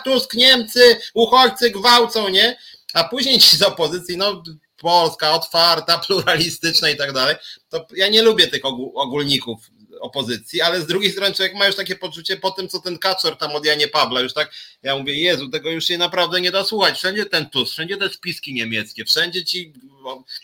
Tusk, 0.03 0.33
Niemcy, 0.33 0.99
uchodźcy 1.13 1.71
gwałcą, 1.71 2.29
nie? 2.29 2.57
A 2.97 3.03
później 3.03 3.39
ci 3.39 3.57
z 3.57 3.61
opozycji, 3.61 4.17
no 4.17 4.43
Polska 4.77 5.31
otwarta, 5.31 5.97
pluralistyczna 5.97 6.89
i 6.89 6.97
tak 6.97 7.13
dalej, 7.13 7.35
to 7.69 7.87
ja 7.95 8.07
nie 8.07 8.21
lubię 8.21 8.47
tych 8.47 8.61
ogólników 8.95 9.59
opozycji, 9.99 10.61
ale 10.61 10.81
z 10.81 10.87
drugiej 10.87 11.11
strony 11.11 11.35
człowiek 11.35 11.55
ma 11.55 11.67
już 11.67 11.75
takie 11.75 11.95
poczucie 11.95 12.37
po 12.37 12.51
tym, 12.51 12.69
co 12.69 12.79
ten 12.79 12.97
Kaczor 12.97 13.37
tam 13.37 13.51
od 13.51 13.65
Janie 13.65 13.87
Pawła 13.87 14.21
już 14.21 14.33
tak, 14.33 14.51
ja 14.83 14.95
mówię, 14.95 15.15
Jezu, 15.15 15.49
tego 15.49 15.71
już 15.71 15.85
się 15.85 15.97
naprawdę 15.97 16.41
nie 16.41 16.51
da 16.51 16.63
słuchać, 16.63 16.97
wszędzie 16.97 17.25
ten 17.25 17.49
tus, 17.49 17.71
wszędzie 17.71 17.97
te 17.97 18.09
spiski 18.09 18.53
niemieckie, 18.53 19.05
wszędzie 19.05 19.45
ci 19.45 19.73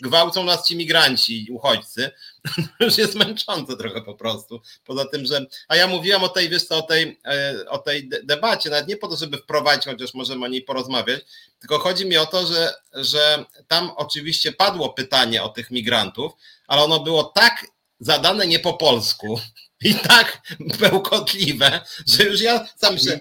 gwałcą 0.01 0.43
nas 0.43 0.67
ci 0.67 0.75
migranci, 0.75 1.47
uchodźcy, 1.51 2.11
już 2.79 2.97
jest 2.97 3.15
męczące 3.15 3.77
trochę 3.77 4.01
po 4.01 4.13
prostu, 4.13 4.61
poza 4.85 5.05
tym, 5.05 5.25
że, 5.25 5.45
a 5.67 5.75
ja 5.75 5.87
mówiłam 5.87 6.23
o 6.23 6.29
tej, 6.29 6.49
wiesz 6.49 6.63
co, 6.63 6.77
o 6.77 6.81
tej, 6.81 7.19
e, 7.25 7.65
o 7.69 7.77
tej 7.77 8.09
debacie, 8.23 8.69
nawet 8.69 8.87
nie 8.87 8.97
po 8.97 9.07
to, 9.07 9.15
żeby 9.15 9.37
wprowadzić, 9.37 9.85
chociaż 9.85 10.13
możemy 10.13 10.45
o 10.45 10.49
niej 10.49 10.61
porozmawiać, 10.61 11.21
tylko 11.59 11.79
chodzi 11.79 12.05
mi 12.05 12.17
o 12.17 12.25
to, 12.25 12.47
że, 12.47 12.73
że 12.93 13.45
tam 13.67 13.91
oczywiście 13.95 14.51
padło 14.51 14.93
pytanie 14.93 15.43
o 15.43 15.49
tych 15.49 15.71
migrantów, 15.71 16.31
ale 16.67 16.83
ono 16.83 16.99
było 16.99 17.23
tak 17.23 17.65
zadane 17.99 18.47
nie 18.47 18.59
po 18.59 18.73
polsku 18.73 19.39
i 19.83 19.95
tak 19.95 20.41
bełkotliwe, 20.79 21.81
że 22.07 22.23
już 22.23 22.41
ja 22.41 22.67
sam 22.77 22.99
się. 22.99 23.19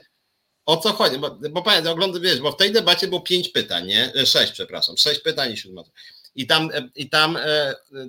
O 0.67 0.77
co 0.77 0.93
chodzi? 0.93 1.19
Bo, 1.19 1.39
bo 1.51 1.63
pamiętam, 1.63 1.93
oglądam, 1.93 2.23
wiesz, 2.23 2.41
bo 2.41 2.53
w 2.53 2.57
tej 2.57 2.73
debacie 2.73 3.09
było 3.09 3.21
pięć 3.21 3.49
pytań, 3.49 3.87
nie? 3.87 4.13
Sześć, 4.27 4.53
przepraszam, 4.53 4.97
sześć 4.97 5.21
pytań 5.21 5.53
i 5.53 5.57
siódma. 5.57 5.83
I 6.35 6.47
tam, 6.47 6.71
i 6.95 7.11
tam 7.11 7.39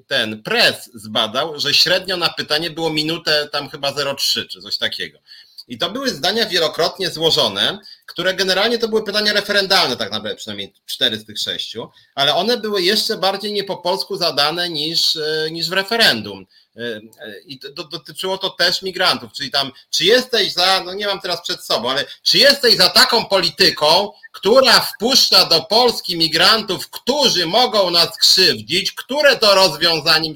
ten 0.08 0.44
press 0.44 0.90
zbadał, 0.94 1.60
że 1.60 1.74
średnio 1.74 2.18
na 2.18 2.30
pytanie 2.30 2.70
było 2.70 2.90
minutę 2.90 3.50
tam 3.52 3.70
chyba 3.70 3.92
0,3 3.92 4.48
czy 4.48 4.62
coś 4.62 4.78
takiego. 4.78 5.20
I 5.68 5.78
to 5.78 5.90
były 5.90 6.10
zdania 6.10 6.46
wielokrotnie 6.46 7.10
złożone, 7.10 7.80
które 8.06 8.34
generalnie 8.34 8.78
to 8.78 8.88
były 8.88 9.04
pytania 9.04 9.34
referendalne, 9.34 9.98
tak 9.98 10.12
naprawdę 10.12 10.36
przynajmniej 10.36 10.74
cztery 10.86 11.18
z 11.18 11.26
tych 11.26 11.40
sześciu, 11.40 11.90
ale 12.16 12.36
one 12.36 12.58
były 12.58 12.82
jeszcze 12.82 13.18
bardziej 13.18 13.54
nie 13.54 13.64
po 13.64 13.78
polsku 13.78 14.18
zadane 14.18 14.70
niż, 14.70 15.16
e, 15.16 15.52
niż 15.52 15.70
w 15.70 15.74
referendum. 15.74 16.46
E, 16.76 16.82
e, 16.82 17.02
I 17.46 17.60
dotyczyło 17.92 18.38
to 18.38 18.50
też 18.50 18.82
migrantów, 18.82 19.32
czyli 19.34 19.52
tam, 19.52 19.72
czy 19.90 20.06
jesteś 20.06 20.54
za, 20.54 20.84
no 20.86 20.94
nie 20.94 21.08
mam 21.08 21.22
teraz 21.22 21.42
przed 21.42 21.66
sobą, 21.66 21.90
ale 21.90 22.06
czy 22.24 22.38
jesteś 22.38 22.76
za 22.78 22.90
taką 22.90 23.26
polityką, 23.26 24.12
która 24.32 24.80
wpuszcza 24.80 25.46
do 25.46 25.62
Polski 25.62 26.18
migrantów, 26.18 26.90
którzy 26.90 27.46
mogą 27.46 27.92
nas 27.92 28.18
krzywdzić, 28.18 28.92
które 28.92 29.38
to 29.38 29.56
rozwiązaniem. 29.56 30.34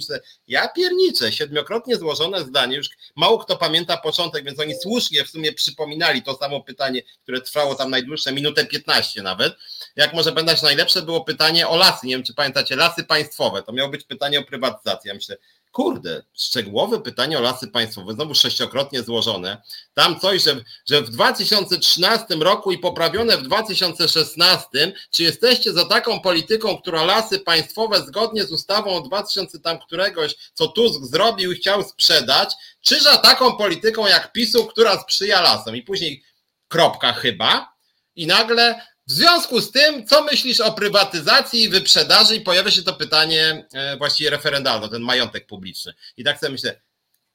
Ja 0.47 0.67
pierniczę, 0.67 1.31
siedmiokrotnie 1.31 1.95
złożone 1.95 2.43
zdanie, 2.43 2.77
już 2.77 2.89
mało 3.15 3.37
kto 3.37 3.57
pamięta 3.57 3.97
początek, 3.97 4.45
więc 4.45 4.59
oni 4.59 4.75
słusznie 4.75 5.23
w 5.23 5.29
sumie 5.29 5.53
przypominali 5.53 6.23
to 6.23 6.35
samo 6.35 6.61
pytanie, 6.61 7.01
które 7.23 7.41
trwało 7.57 7.75
tam 7.75 7.89
najdłuższe, 7.89 8.31
minutę 8.31 8.65
15 8.65 9.21
nawet. 9.21 9.55
Jak 9.95 10.13
może 10.13 10.31
pamiętać, 10.31 10.61
najlepsze 10.61 11.01
było 11.01 11.21
pytanie 11.21 11.67
o 11.67 11.75
lasy, 11.77 12.07
nie 12.07 12.15
wiem 12.15 12.23
czy 12.23 12.33
pamiętacie, 12.33 12.75
lasy 12.75 13.03
państwowe, 13.03 13.63
to 13.63 13.73
miało 13.73 13.89
być 13.89 14.03
pytanie 14.03 14.39
o 14.39 14.43
prywatyzację. 14.43 15.09
Ja 15.09 15.15
myślę, 15.15 15.37
kurde, 15.71 16.23
szczegółowe 16.33 16.99
pytanie 17.01 17.37
o 17.37 17.41
lasy 17.41 17.67
państwowe, 17.67 18.13
znowu 18.13 18.35
sześciokrotnie 18.35 19.03
złożone. 19.03 19.61
Tam 19.93 20.19
coś, 20.19 20.43
że, 20.43 20.63
że 20.89 21.01
w 21.01 21.09
2013 21.09 22.35
roku 22.35 22.71
i 22.71 22.77
poprawione 22.77 23.37
w 23.37 23.41
2016, 23.41 24.93
czy 25.11 25.23
jesteście 25.23 25.73
za 25.73 25.85
taką 25.85 26.19
polityką, 26.19 26.77
która 26.77 27.03
lasy 27.03 27.39
państwowe 27.39 28.01
zgodnie 28.01 28.43
z 28.43 28.51
ustawą 28.51 29.03
2000 29.03 29.59
tam 29.59 29.79
któregoś, 29.79 30.35
co 30.53 30.67
Tusk 30.67 31.03
zrobił 31.03 31.51
i 31.51 31.55
chciał 31.55 31.83
sprzedać, 31.83 32.53
czy 32.81 33.01
za 33.01 33.17
taką 33.17 33.57
polityką 33.57 34.07
jak 34.07 34.31
PiSu, 34.31 34.65
która 34.65 34.99
sprzyja 34.99 35.41
lasom? 35.41 35.75
I 35.75 35.81
później 35.81 36.23
kropka 36.67 37.13
chyba. 37.13 37.73
I 38.15 38.27
nagle 38.27 38.81
w 39.07 39.11
związku 39.11 39.61
z 39.61 39.71
tym, 39.71 40.07
co 40.07 40.23
myślisz 40.23 40.59
o 40.59 40.73
prywatyzacji 40.73 41.63
i 41.63 41.69
wyprzedaży? 41.69 42.35
I 42.35 42.41
pojawia 42.41 42.71
się 42.71 42.83
to 42.83 42.93
pytanie 42.93 43.67
e, 43.73 43.97
właściwie 43.97 44.29
referendalne, 44.29 44.89
ten 44.89 45.01
majątek 45.01 45.47
publiczny. 45.47 45.93
I 46.17 46.23
tak 46.23 46.39
sobie 46.39 46.51
myślę, 46.51 46.81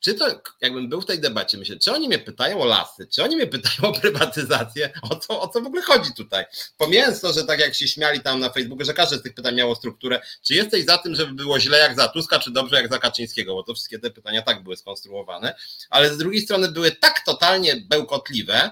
czy 0.03 0.15
to, 0.15 0.43
jakbym 0.61 0.89
był 0.89 1.01
w 1.01 1.07
tej 1.07 1.21
debacie, 1.21 1.59
myślę, 1.59 1.79
czy 1.79 1.93
oni 1.93 2.09
mnie 2.09 2.19
pytają 2.19 2.61
o 2.61 2.65
lasy, 2.65 3.07
czy 3.07 3.23
oni 3.23 3.37
mnie 3.37 3.47
pytają 3.47 3.77
o 3.91 4.01
prywatyzację, 4.01 4.91
o 5.03 5.17
co, 5.17 5.41
o 5.41 5.49
co 5.49 5.61
w 5.61 5.67
ogóle 5.67 5.83
chodzi 5.83 6.15
tutaj? 6.15 6.45
Pomijając 6.79 7.21
to, 7.21 7.33
że 7.33 7.45
tak 7.45 7.61
jak 7.61 7.75
się 7.75 7.89
śmiali 7.89 8.21
tam 8.21 8.41
na 8.41 8.51
Facebooku, 8.51 8.85
że 8.85 8.95
każde 8.95 9.19
z 9.19 9.23
tych 9.23 9.35
pytań 9.35 9.55
miało 9.55 9.75
strukturę, 9.75 10.21
czy 10.43 10.55
jesteś 10.55 10.85
za 10.85 10.99
tym, 10.99 11.15
żeby 11.15 11.33
było 11.33 11.61
źle 11.61 11.79
jak 11.79 11.97
za 11.97 12.09
Tuska, 12.09 12.39
czy 12.39 12.51
dobrze 12.51 12.77
jak 12.77 12.93
za 12.93 12.99
Kaczyńskiego, 12.99 13.55
bo 13.55 13.63
to 13.63 13.75
wszystkie 13.75 13.99
te 13.99 14.11
pytania 14.11 14.43
tak 14.43 14.63
były 14.63 14.77
skonstruowane, 14.77 15.55
ale 15.91 16.15
z 16.15 16.19
drugiej 16.19 16.43
strony 16.43 16.69
były 16.69 16.91
tak 16.91 17.21
totalnie 17.27 17.77
bełkotliwe, 17.77 18.71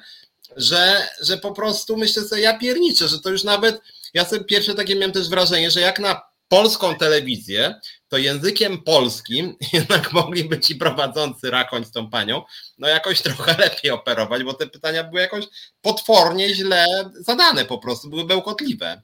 że, 0.56 1.08
że 1.20 1.36
po 1.38 1.52
prostu 1.52 1.96
myślę 1.96 2.22
sobie, 2.22 2.42
ja 2.42 2.58
pierniczę, 2.58 3.08
że 3.08 3.20
to 3.20 3.30
już 3.30 3.44
nawet, 3.44 3.80
ja 4.14 4.24
sobie 4.24 4.44
pierwsze 4.44 4.74
takie 4.74 4.96
miałem 4.96 5.12
też 5.12 5.28
wrażenie, 5.28 5.70
że 5.70 5.80
jak 5.80 5.98
na 5.98 6.22
polską 6.48 6.94
telewizję, 6.94 7.80
to 8.08 8.18
językiem 8.18 8.82
polskim 8.82 9.56
jednak 9.72 10.12
mogliby 10.12 10.60
ci 10.60 10.76
prowadzący 10.76 11.50
Rakoń 11.50 11.84
z 11.84 11.92
tą 11.92 12.10
panią, 12.10 12.42
no 12.78 12.88
jakoś 12.88 13.22
trochę 13.22 13.56
lepiej 13.58 13.90
operować, 13.90 14.44
bo 14.44 14.54
te 14.54 14.66
pytania 14.66 15.04
były 15.04 15.20
jakoś 15.20 15.44
potwornie 15.80 16.54
źle 16.54 16.86
zadane 17.14 17.64
po 17.64 17.78
prostu, 17.78 18.10
były 18.10 18.24
bełkotliwe. 18.24 19.02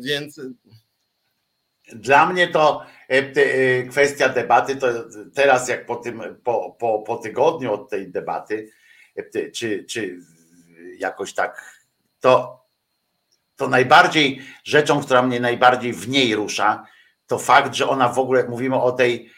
Więc 0.00 0.40
dla 1.92 2.26
mnie 2.26 2.48
to 2.48 2.82
e, 3.10 3.14
e, 3.14 3.82
kwestia 3.82 4.28
debaty, 4.28 4.76
to 4.76 4.88
teraz 5.34 5.68
jak 5.68 5.86
po 5.86 5.96
tym, 5.96 6.22
po, 6.44 6.76
po, 6.78 6.98
po 6.98 7.16
tygodniu 7.16 7.72
od 7.72 7.90
tej 7.90 8.10
debaty, 8.10 8.70
e, 9.16 9.50
czy, 9.50 9.84
czy 9.84 10.18
jakoś 10.98 11.34
tak, 11.34 11.82
to, 12.20 12.64
to 13.56 13.68
najbardziej 13.68 14.42
rzeczą, 14.64 15.00
która 15.02 15.22
mnie 15.22 15.40
najbardziej 15.40 15.92
w 15.92 16.08
niej 16.08 16.34
rusza, 16.34 16.86
to 17.28 17.38
fakt, 17.38 17.74
że 17.74 17.88
ona 17.88 18.08
w 18.08 18.18
ogóle, 18.18 18.44
mówimy 18.48 18.76
o 18.76 18.92
tej, 18.92 19.30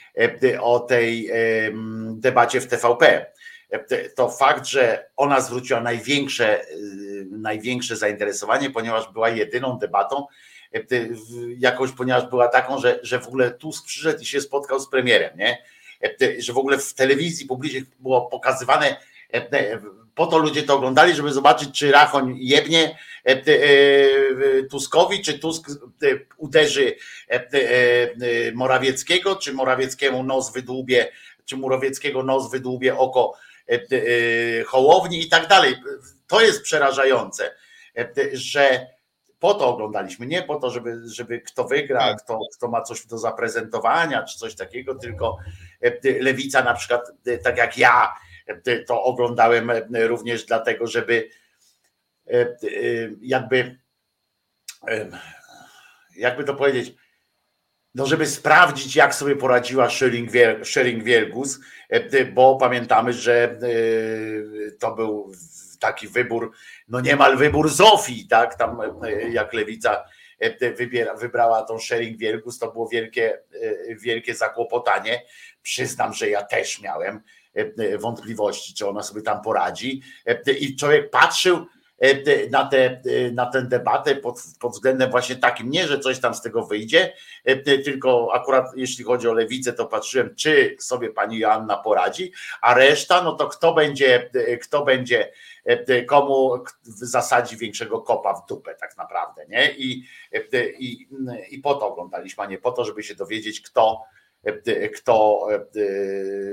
e, 0.44 0.60
o 0.60 0.80
tej 0.80 1.30
debacie 2.12 2.60
w 2.60 2.66
TVP, 2.66 3.26
e, 3.70 4.08
to 4.08 4.28
fakt, 4.28 4.66
że 4.66 5.10
ona 5.16 5.40
zwróciła 5.40 5.80
największe, 5.80 6.62
e, 6.62 6.66
największe 7.30 7.96
zainteresowanie, 7.96 8.70
ponieważ 8.70 9.12
była 9.12 9.28
jedyną 9.28 9.78
debatą, 9.78 10.26
jakoś, 11.58 11.92
ponieważ 11.92 12.26
była 12.26 12.48
taką, 12.48 12.78
że, 12.78 13.00
że 13.02 13.20
w 13.20 13.26
ogóle 13.26 13.50
Tusk 13.50 13.86
przyszedł 13.86 14.22
i 14.22 14.26
się 14.26 14.40
spotkał 14.40 14.80
z 14.80 14.88
premierem, 14.88 15.38
nie? 15.38 15.58
Że 16.38 16.52
w 16.52 16.58
ogóle 16.58 16.78
w 16.78 16.94
telewizji 16.94 17.46
publicznej 17.46 17.84
było 17.98 18.26
pokazywane 18.26 18.96
po 20.14 20.26
to 20.26 20.38
ludzie 20.38 20.62
to 20.62 20.74
oglądali, 20.74 21.14
żeby 21.14 21.32
zobaczyć, 21.32 21.78
czy 21.78 21.92
Rachoń 21.92 22.36
jebnie 22.38 22.98
e, 23.26 23.30
e, 23.30 24.62
Tuskowi, 24.70 25.22
czy 25.22 25.38
Tusk 25.38 25.70
e, 25.70 26.06
uderzy 26.36 26.96
Morawieckiego, 28.54 29.36
czy 29.36 29.52
Morawieckiemu 29.52 30.22
nos 30.22 30.52
wydłubie, 30.52 31.12
czy 31.44 31.56
Morawieckiego 31.56 32.22
nos 32.22 32.50
wydłubie 32.50 32.96
oko 32.96 33.34
Hołowni 34.66 35.22
i 35.22 35.28
tak 35.28 35.48
dalej. 35.48 35.76
To 36.26 36.40
jest 36.40 36.62
przerażające, 36.62 37.54
że 38.32 38.86
po 39.38 39.54
to 39.54 39.68
oglądaliśmy, 39.68 40.26
nie 40.26 40.42
po 40.42 40.60
to, 40.60 40.70
żeby, 40.70 41.00
żeby 41.06 41.40
kto 41.40 41.64
wygra, 41.64 42.00
tak. 42.00 42.22
kto, 42.24 42.38
kto 42.56 42.68
ma 42.68 42.82
coś 42.82 43.06
do 43.06 43.18
zaprezentowania, 43.18 44.22
czy 44.22 44.38
coś 44.38 44.54
takiego, 44.54 44.94
tylko 44.94 45.38
lewica 46.20 46.62
na 46.62 46.74
przykład, 46.74 47.12
tak 47.42 47.56
jak 47.56 47.78
ja, 47.78 48.14
to 48.86 49.04
oglądałem 49.04 49.70
e, 49.70 50.06
również 50.06 50.44
dlatego, 50.44 50.86
żeby 50.86 51.28
e, 52.26 52.40
e, 52.40 52.56
jakby 53.20 53.78
jakby 56.16 56.44
to 56.44 56.54
powiedzieć, 56.54 56.94
no 57.94 58.06
żeby 58.06 58.26
sprawdzić, 58.26 58.96
jak 58.96 59.14
sobie 59.14 59.36
poradziła 59.36 59.90
Schering 60.64 61.02
Wielgus, 61.02 61.60
bo 62.32 62.56
pamiętamy, 62.56 63.12
że 63.12 63.58
to 64.78 64.94
był 64.94 65.32
taki 65.80 66.08
wybór, 66.08 66.52
no 66.88 67.00
niemal 67.00 67.36
wybór 67.36 67.68
Zofii, 67.68 68.28
tak? 68.28 68.54
Tam 68.54 68.78
jak 69.30 69.52
lewica 69.52 70.04
wybiera, 70.76 71.14
wybrała 71.14 71.62
tą 71.62 71.78
Schering 71.78 72.18
Wielgus, 72.18 72.58
to 72.58 72.72
było 72.72 72.88
wielkie, 72.88 73.38
wielkie 74.00 74.34
zakłopotanie. 74.34 75.22
Przyznam, 75.62 76.14
że 76.14 76.28
ja 76.28 76.42
też 76.42 76.80
miałem 76.80 77.22
wątpliwości, 77.98 78.74
czy 78.74 78.88
ona 78.88 79.02
sobie 79.02 79.22
tam 79.22 79.42
poradzi. 79.42 80.02
E, 80.26 80.52
I 80.52 80.76
człowiek 80.76 81.10
patrzył 81.10 81.66
na, 82.50 82.64
tę 82.64 83.00
na 83.32 83.46
tę 83.46 83.62
debatę 83.62 84.16
pod, 84.16 84.42
pod 84.60 84.72
względem 84.72 85.10
właśnie 85.10 85.36
takim, 85.36 85.70
nie, 85.70 85.86
że 85.86 85.98
coś 85.98 86.20
tam 86.20 86.34
z 86.34 86.42
tego 86.42 86.66
wyjdzie, 86.66 87.12
tylko 87.64 88.30
akurat 88.34 88.66
jeśli 88.76 89.04
chodzi 89.04 89.28
o 89.28 89.32
lewicę, 89.32 89.72
to 89.72 89.86
patrzyłem, 89.86 90.34
czy 90.34 90.76
sobie 90.78 91.10
pani 91.10 91.38
Joanna 91.38 91.76
poradzi, 91.76 92.32
a 92.60 92.74
reszta, 92.74 93.22
no 93.22 93.32
to 93.32 93.48
kto 93.48 93.74
będzie, 93.74 94.30
kto 94.62 94.84
będzie, 94.84 95.32
komu 96.06 96.64
zasadzi 96.84 97.56
większego 97.56 98.00
kopa 98.02 98.34
w 98.34 98.46
dupę 98.46 98.74
tak 98.74 98.96
naprawdę, 98.96 99.46
nie? 99.48 99.72
I, 99.72 100.04
i, 100.78 101.08
i 101.50 101.58
po 101.58 101.74
to 101.74 101.88
oglądaliśmy, 101.88 102.44
a 102.44 102.46
nie 102.46 102.58
po 102.58 102.72
to, 102.72 102.84
żeby 102.84 103.02
się 103.02 103.14
dowiedzieć, 103.14 103.60
kto 103.60 104.02
kto 104.94 105.46
e, 105.52 105.58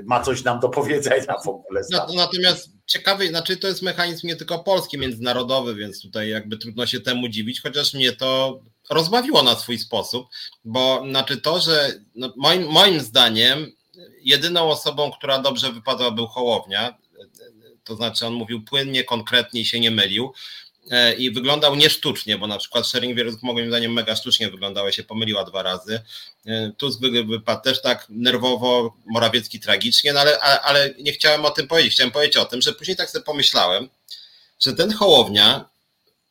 ma 0.06 0.24
coś 0.24 0.44
nam 0.44 0.60
do 0.60 0.70
powiedzenia 0.70 1.36
w 1.46 1.48
ogóle. 1.48 1.82
Natomiast 2.16 2.70
ciekawy, 2.86 3.28
znaczy 3.28 3.58
to 3.58 3.68
jest 3.68 3.82
mechanizm 3.82 4.28
nie 4.28 4.36
tylko 4.36 4.64
polski, 4.64 4.98
międzynarodowy, 4.98 5.76
więc 5.76 6.02
tutaj 6.02 6.30
jakby 6.30 6.58
trudno 6.58 6.86
się 6.86 7.00
temu 7.00 7.28
dziwić, 7.28 7.62
chociaż 7.62 7.94
mnie 7.94 8.12
to 8.12 8.60
rozbawiło 8.90 9.44
na 9.44 9.56
swój 9.56 9.80
sposób, 9.80 10.28
bo 10.66 11.04
znaczy 11.10 11.42
to, 11.42 11.60
że 11.60 11.94
no 12.16 12.34
moim, 12.38 12.68
moim 12.68 13.00
zdaniem 13.00 13.72
jedyną 14.22 14.70
osobą, 14.70 15.12
która 15.12 15.40
dobrze 15.40 15.72
wypadła 15.72 16.12
był 16.12 16.28
Hołownia, 16.28 16.98
to 17.84 17.96
znaczy 17.96 18.26
on 18.26 18.34
mówił 18.34 18.64
płynnie, 18.64 19.04
konkretnie 19.04 19.62
i 19.62 19.66
się 19.66 19.80
nie 19.80 19.92
mylił. 19.92 20.34
E, 20.92 21.14
i 21.14 21.32
wyglądał 21.32 21.76
niesztucznie, 21.76 22.38
bo 22.38 22.48
na 22.48 22.58
przykład 22.58 22.88
Shering 22.88 23.18
Wieruk 23.18 23.44
moim 23.44 23.68
zdaniem 23.68 23.94
mega 23.94 24.16
sztucznie 24.16 24.50
wyglądała, 24.50 24.92
się 24.92 25.04
pomyliła 25.04 25.44
dwa 25.44 25.64
razy. 25.64 26.02
E, 26.46 26.72
Tusk 26.78 27.00
wypadł 27.28 27.62
też 27.64 27.82
tak 27.82 28.06
nerwowo, 28.10 28.94
Morawiecki 29.06 29.60
tragicznie, 29.60 30.14
no 30.14 30.20
ale, 30.20 30.40
ale 30.40 30.94
nie 31.00 31.12
chciałem 31.12 31.46
o 31.46 31.50
tym 31.50 31.68
powiedzieć. 31.68 31.94
Chciałem 31.94 32.12
powiedzieć 32.12 32.38
o 32.38 32.46
tym, 32.46 32.62
że 32.62 32.74
później 32.74 32.98
tak 32.98 33.10
sobie 33.10 33.26
pomyślałem, 33.26 33.90
że 34.60 34.74
ten 34.74 34.94
Hołownia 34.94 35.70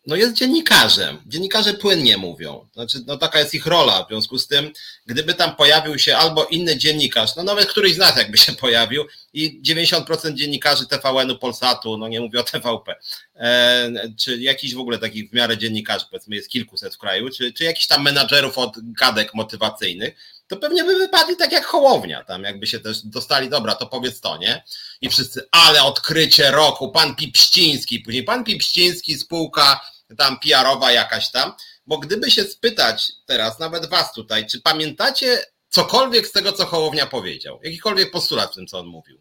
no 0.06 0.16
jest 0.16 0.34
dziennikarzem. 0.34 1.18
Dziennikarze 1.26 1.74
płynnie 1.74 2.16
mówią. 2.16 2.68
Znaczy, 2.74 2.98
no 3.06 3.16
taka 3.16 3.38
jest 3.38 3.54
ich 3.54 3.66
rola. 3.66 4.04
W 4.04 4.08
związku 4.08 4.38
z 4.38 4.46
tym, 4.46 4.72
gdyby 5.06 5.34
tam 5.34 5.56
pojawił 5.56 5.98
się 5.98 6.16
albo 6.16 6.44
inny 6.44 6.76
dziennikarz, 6.76 7.36
no 7.36 7.42
nawet 7.42 7.68
któryś 7.68 7.94
z 7.94 7.98
nas 7.98 8.16
jakby 8.16 8.38
się 8.38 8.52
pojawił 8.52 9.04
i 9.32 9.62
90% 9.62 10.34
dziennikarzy 10.34 10.86
TVN-u, 10.86 11.38
Polsatu, 11.38 11.98
no 11.98 12.08
nie 12.08 12.20
mówię 12.20 12.40
o 12.40 12.42
TVP, 12.42 12.94
e, 13.36 13.90
czy 14.18 14.36
jakiś 14.36 14.74
w 14.74 14.80
ogóle 14.80 14.98
takich 14.98 15.30
w 15.30 15.32
miarę 15.32 15.58
dziennikarzy, 15.58 16.04
powiedzmy 16.10 16.36
jest 16.36 16.48
kilkuset 16.48 16.94
w 16.94 16.98
kraju, 16.98 17.30
czy, 17.30 17.52
czy 17.52 17.64
jakiś 17.64 17.86
tam 17.86 18.02
menadżerów 18.02 18.58
od 18.58 18.74
gadek 18.92 19.34
motywacyjnych, 19.34 20.14
to 20.48 20.56
pewnie 20.56 20.84
by 20.84 20.98
wypadli 20.98 21.36
tak 21.36 21.52
jak 21.52 21.64
Hołownia, 21.64 22.24
tam 22.24 22.42
jakby 22.42 22.66
się 22.66 22.80
też 22.80 23.02
dostali, 23.02 23.48
dobra, 23.48 23.74
to 23.74 23.86
powiedz 23.86 24.20
to, 24.20 24.36
nie? 24.36 24.64
I 25.00 25.08
wszyscy, 25.08 25.48
ale 25.50 25.82
odkrycie 25.82 26.50
roku, 26.50 26.90
pan 26.90 27.16
Pipściński, 27.16 28.00
później 28.00 28.24
pan 28.24 28.44
Pipściński, 28.44 29.18
spółka 29.18 29.80
tam 30.18 30.38
PR-owa 30.38 30.92
jakaś 30.92 31.30
tam, 31.30 31.52
bo 31.86 31.98
gdyby 31.98 32.30
się 32.30 32.42
spytać 32.42 33.12
teraz, 33.26 33.58
nawet 33.58 33.86
was 33.86 34.12
tutaj, 34.12 34.46
czy 34.46 34.60
pamiętacie 34.60 35.38
cokolwiek 35.68 36.26
z 36.26 36.32
tego, 36.32 36.52
co 36.52 36.66
Hołownia 36.66 37.06
powiedział? 37.06 37.60
Jakikolwiek 37.62 38.10
postulat 38.10 38.52
w 38.52 38.54
tym, 38.54 38.66
co 38.66 38.78
on 38.78 38.86
mówił? 38.86 39.20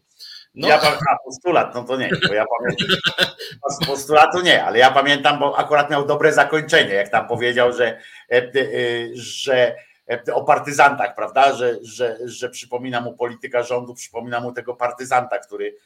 No. 0.56 0.68
Ja 0.68 0.78
pamiętam 0.78 1.16
postulat, 1.24 1.74
no 1.74 1.84
to 1.84 1.96
nie, 1.96 2.10
bo 2.28 2.34
ja 2.34 2.44
pamiętam. 2.58 2.86
Postulatu 3.86 4.40
nie, 4.40 4.64
ale 4.64 4.78
ja 4.78 4.90
pamiętam, 4.90 5.38
bo 5.38 5.58
akurat 5.58 5.90
miał 5.90 6.06
dobre 6.06 6.32
zakończenie, 6.32 6.94
jak 6.94 7.08
tam 7.08 7.28
powiedział, 7.28 7.72
że, 7.72 7.86
e, 8.30 8.36
e, 8.36 8.50
że 9.14 9.76
e, 10.10 10.34
o 10.34 10.44
partyzantach, 10.44 11.14
prawda? 11.14 11.52
Że, 11.52 11.78
że, 11.82 12.18
że 12.24 12.50
przypomina 12.50 13.00
mu 13.00 13.16
polityka 13.16 13.62
rządu, 13.62 13.94
przypomina 13.94 14.40
mu 14.40 14.52
tego 14.52 14.74
partyzanta, 14.74 15.38
który 15.38 15.76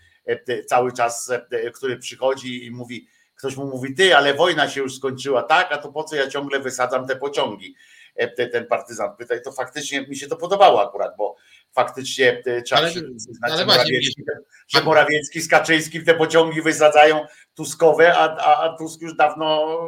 cały 0.67 0.93
czas, 0.93 1.33
który 1.75 1.97
przychodzi 1.97 2.67
i 2.67 2.71
mówi, 2.71 3.07
ktoś 3.41 3.57
mu 3.57 3.67
mówi, 3.67 3.95
ty, 3.95 4.17
ale 4.17 4.35
wojna 4.35 4.71
się 4.71 4.81
już 4.81 4.97
skończyła, 4.97 5.43
tak, 5.43 5.73
a 5.73 5.79
to 5.79 5.93
po 5.93 6.05
co 6.05 6.17
ja 6.17 6.29
ciągle 6.31 6.61
wysadzam 6.61 7.07
te 7.07 7.17
pociągi? 7.17 7.75
E, 8.17 8.49
ten 8.49 8.67
partyzant 8.67 9.17
pyta 9.19 9.35
i 9.35 9.43
to 9.43 9.53
faktycznie 9.53 10.07
mi 10.07 10.17
się 10.17 10.27
to 10.27 10.37
podobało 10.37 10.89
akurat, 10.89 11.17
bo 11.17 11.37
faktycznie 11.73 12.43
e, 12.47 12.63
trzeba 12.63 12.81
ale, 12.81 12.91
przyznać, 12.91 13.19
ale 13.43 13.59
że, 13.59 13.67
Morawiecki, 13.67 14.23
że 14.69 14.83
Morawiecki 14.83 15.41
z 15.41 15.49
Kaczyńskim 15.49 16.05
te 16.05 16.15
pociągi 16.15 16.63
wysadzają 16.63 17.27
Tuskowe, 17.55 18.15
a, 18.17 18.37
a, 18.37 18.63
a 18.63 18.77
Tusk 18.77 19.01
już 19.01 19.17
dawno 19.17 19.79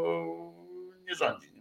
nie 1.08 1.14
rządzi. 1.14 1.52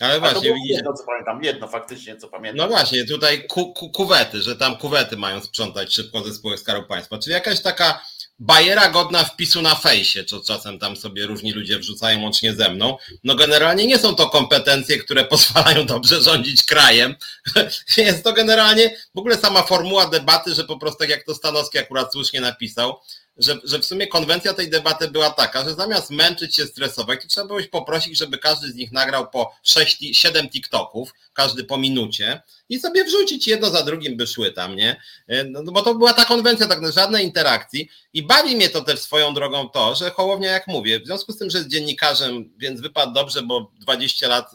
Ale 0.00 0.20
właśnie, 0.20 0.54
jedno, 0.66 0.92
co 0.92 1.04
pamiętam, 1.04 1.44
jedno 1.44 1.68
faktycznie, 1.68 2.16
co 2.16 2.28
pamiętam. 2.28 2.68
No 2.68 2.76
właśnie, 2.76 3.04
tutaj 3.04 3.46
ku, 3.46 3.72
ku, 3.72 3.90
kuwety, 3.90 4.40
że 4.42 4.56
tam 4.56 4.76
kuwety 4.76 5.16
mają 5.16 5.40
sprzątać 5.40 5.94
szybko 5.94 6.20
ze 6.20 6.34
spółek 6.34 6.58
Skarbu 6.58 6.88
Państwa, 6.88 7.18
czyli 7.18 7.34
jakaś 7.34 7.62
taka 7.62 8.00
bajera 8.42 8.88
godna 8.88 9.24
wpisu 9.24 9.62
na 9.62 9.74
fejsie, 9.74 10.24
co 10.24 10.40
czasem 10.40 10.78
tam 10.78 10.96
sobie 10.96 11.26
różni 11.26 11.52
ludzie 11.52 11.78
wrzucają 11.78 12.22
łącznie 12.22 12.54
ze 12.54 12.70
mną. 12.70 12.96
No 13.24 13.34
generalnie 13.34 13.86
nie 13.86 13.98
są 13.98 14.14
to 14.14 14.30
kompetencje, 14.30 14.98
które 14.98 15.24
pozwalają 15.34 15.86
dobrze 15.86 16.22
rządzić 16.22 16.64
krajem. 16.64 17.14
Jest 17.96 18.24
to 18.24 18.32
generalnie 18.32 18.96
w 19.14 19.18
ogóle 19.18 19.38
sama 19.38 19.62
formuła 19.62 20.06
debaty, 20.06 20.54
że 20.54 20.64
po 20.64 20.78
prostu 20.78 20.98
tak 20.98 21.08
jak 21.08 21.24
to 21.24 21.34
Stanowski 21.34 21.78
akurat 21.78 22.12
słusznie 22.12 22.40
napisał, 22.40 23.00
że, 23.36 23.58
że 23.64 23.78
w 23.78 23.84
sumie 23.84 24.06
konwencja 24.06 24.54
tej 24.54 24.70
debaty 24.70 25.10
była 25.10 25.30
taka, 25.30 25.64
że 25.64 25.74
zamiast 25.74 26.10
męczyć 26.10 26.56
się, 26.56 26.66
stresować, 26.66 27.22
to 27.22 27.28
trzeba 27.28 27.46
było 27.46 27.60
poprosić, 27.70 28.18
żeby 28.18 28.38
każdy 28.38 28.68
z 28.68 28.74
nich 28.74 28.92
nagrał 28.92 29.30
po 29.30 29.54
6, 29.62 30.18
7 30.18 30.48
TikToków, 30.48 31.14
każdy 31.32 31.64
po 31.64 31.78
minucie 31.78 32.42
i 32.68 32.80
sobie 32.80 33.04
wrzucić 33.04 33.48
jedno 33.48 33.70
za 33.70 33.82
drugim 33.82 34.16
by 34.16 34.26
szły 34.26 34.52
tam, 34.52 34.76
nie? 34.76 35.00
E, 35.28 35.44
no, 35.44 35.62
no, 35.62 35.72
bo 35.72 35.82
to 35.82 35.94
była 35.94 36.12
ta 36.12 36.24
konwencja, 36.24 36.66
tak 36.66 36.92
żadnej 36.92 37.24
interakcji 37.24 37.88
i 38.12 38.22
bawi 38.22 38.56
mnie 38.56 38.68
to 38.68 38.80
też 38.80 39.00
swoją 39.00 39.34
drogą 39.34 39.68
to, 39.68 39.94
że 39.94 40.10
Hołownia, 40.10 40.50
jak 40.50 40.66
mówię, 40.66 41.00
w 41.00 41.06
związku 41.06 41.32
z 41.32 41.38
tym, 41.38 41.50
że 41.50 41.58
jest 41.58 41.70
dziennikarzem, 41.70 42.52
więc 42.58 42.80
wypadł 42.80 43.12
dobrze, 43.12 43.42
bo 43.42 43.72
20 43.80 44.28
lat 44.28 44.52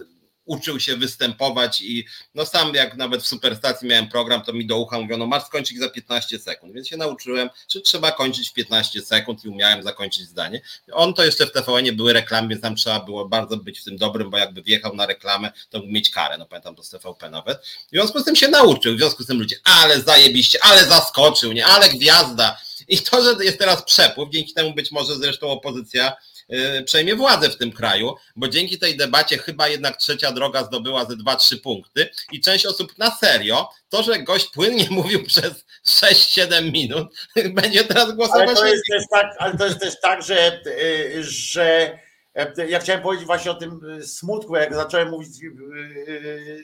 uczył 0.48 0.80
się 0.80 0.96
występować 0.96 1.82
i 1.82 2.06
no 2.36 2.46
sam 2.46 2.74
jak 2.74 2.98
nawet 2.98 3.24
w 3.24 3.28
Superstacji 3.28 3.88
miałem 3.88 4.10
program, 4.10 4.42
to 4.42 4.54
mi 4.54 4.66
do 4.66 4.78
ucha 4.78 5.00
mówiono, 5.00 5.26
masz 5.26 5.44
skończyć 5.44 5.80
za 5.80 5.90
15 5.90 6.40
sekund, 6.40 6.74
więc 6.74 6.88
się 6.88 6.98
nauczyłem, 6.98 7.50
że 7.70 7.82
trzeba 7.82 8.12
kończyć 8.12 8.50
w 8.50 8.54
15 8.54 9.02
sekund 9.02 9.46
i 9.46 9.50
umiałem 9.50 9.84
zakończyć 9.84 10.24
zdanie. 10.24 10.62
On 10.92 11.14
to 11.14 11.26
jeszcze 11.26 11.46
w 11.46 11.52
TVN 11.52 11.96
były 11.96 12.14
reklamy, 12.14 12.48
więc 12.48 12.62
tam 12.62 12.76
trzeba 12.76 13.00
było 13.00 13.30
bardzo 13.30 13.58
być 13.58 13.80
w 13.80 13.84
tym 13.84 13.98
dobrym, 13.98 14.30
bo 14.30 14.38
jakby 14.38 14.62
wjechał 14.62 14.96
na 14.96 15.06
reklamę, 15.06 15.52
to 15.70 15.80
mógł 15.80 15.92
mieć 15.92 16.10
karę, 16.10 16.38
no 16.38 16.46
pamiętam 16.46 16.76
to 16.76 16.84
z 16.84 16.90
TVP 16.90 17.30
nawet. 17.30 17.66
W 17.66 17.90
związku 17.90 18.20
z 18.20 18.24
tym 18.24 18.36
się 18.36 18.48
nauczył, 18.48 18.96
w 18.96 18.98
związku 18.98 19.24
z 19.24 19.28
tym 19.28 19.40
ludzie, 19.40 19.56
ale 19.64 20.02
zajebiście, 20.02 20.60
ale 20.62 20.86
zaskoczył, 20.86 21.54
nie, 21.54 21.66
ale 21.66 21.90
gwiazda. 21.90 22.58
I 22.88 22.98
to, 22.98 23.24
że 23.24 23.46
jest 23.46 23.60
teraz 23.60 23.84
przepływ, 23.84 24.30
dzięki 24.30 24.54
temu 24.54 24.74
być 24.74 24.92
może 24.92 25.16
zresztą 25.16 25.50
opozycja 25.50 26.16
przejmie 26.86 27.16
władzę 27.16 27.50
w 27.50 27.58
tym 27.58 27.72
kraju, 27.72 28.16
bo 28.36 28.48
dzięki 28.48 28.80
tej 28.80 28.98
debacie 28.98 29.38
chyba 29.38 29.68
jednak 29.68 29.98
trzecia 29.98 30.32
droga 30.32 30.64
zdobyła 30.64 31.06
ze 31.06 31.16
2-3 31.16 31.62
punkty 31.62 32.10
i 32.32 32.42
część 32.42 32.66
osób 32.66 32.98
na 32.98 33.12
serio, 33.12 33.70
to, 33.90 34.04
że 34.04 34.20
gość 34.20 34.48
płynnie 34.48 34.88
mówił 35.00 35.24
przez 35.24 35.66
6-7 35.88 36.72
minut, 36.72 37.08
będzie 37.62 37.84
teraz 37.84 38.12
głosować. 38.12 38.48
Ale 38.48 38.56
to 38.56 38.66
jest 38.66 38.84
też 38.90 39.04
tak, 39.12 39.36
ale 39.40 39.58
to 39.58 39.66
jest 39.66 39.80
też 39.80 40.00
tak 40.02 40.24
że, 40.24 40.62
y, 40.68 41.24
że 41.24 42.00
y, 42.60 42.70
ja 42.70 42.80
chciałem 42.80 43.02
powiedzieć 43.02 43.26
właśnie 43.26 43.52
o 43.52 43.56
tym 43.56 43.82
smutku, 44.06 44.56
jak 44.56 44.74
zacząłem 44.74 45.10
mówić 45.10 45.30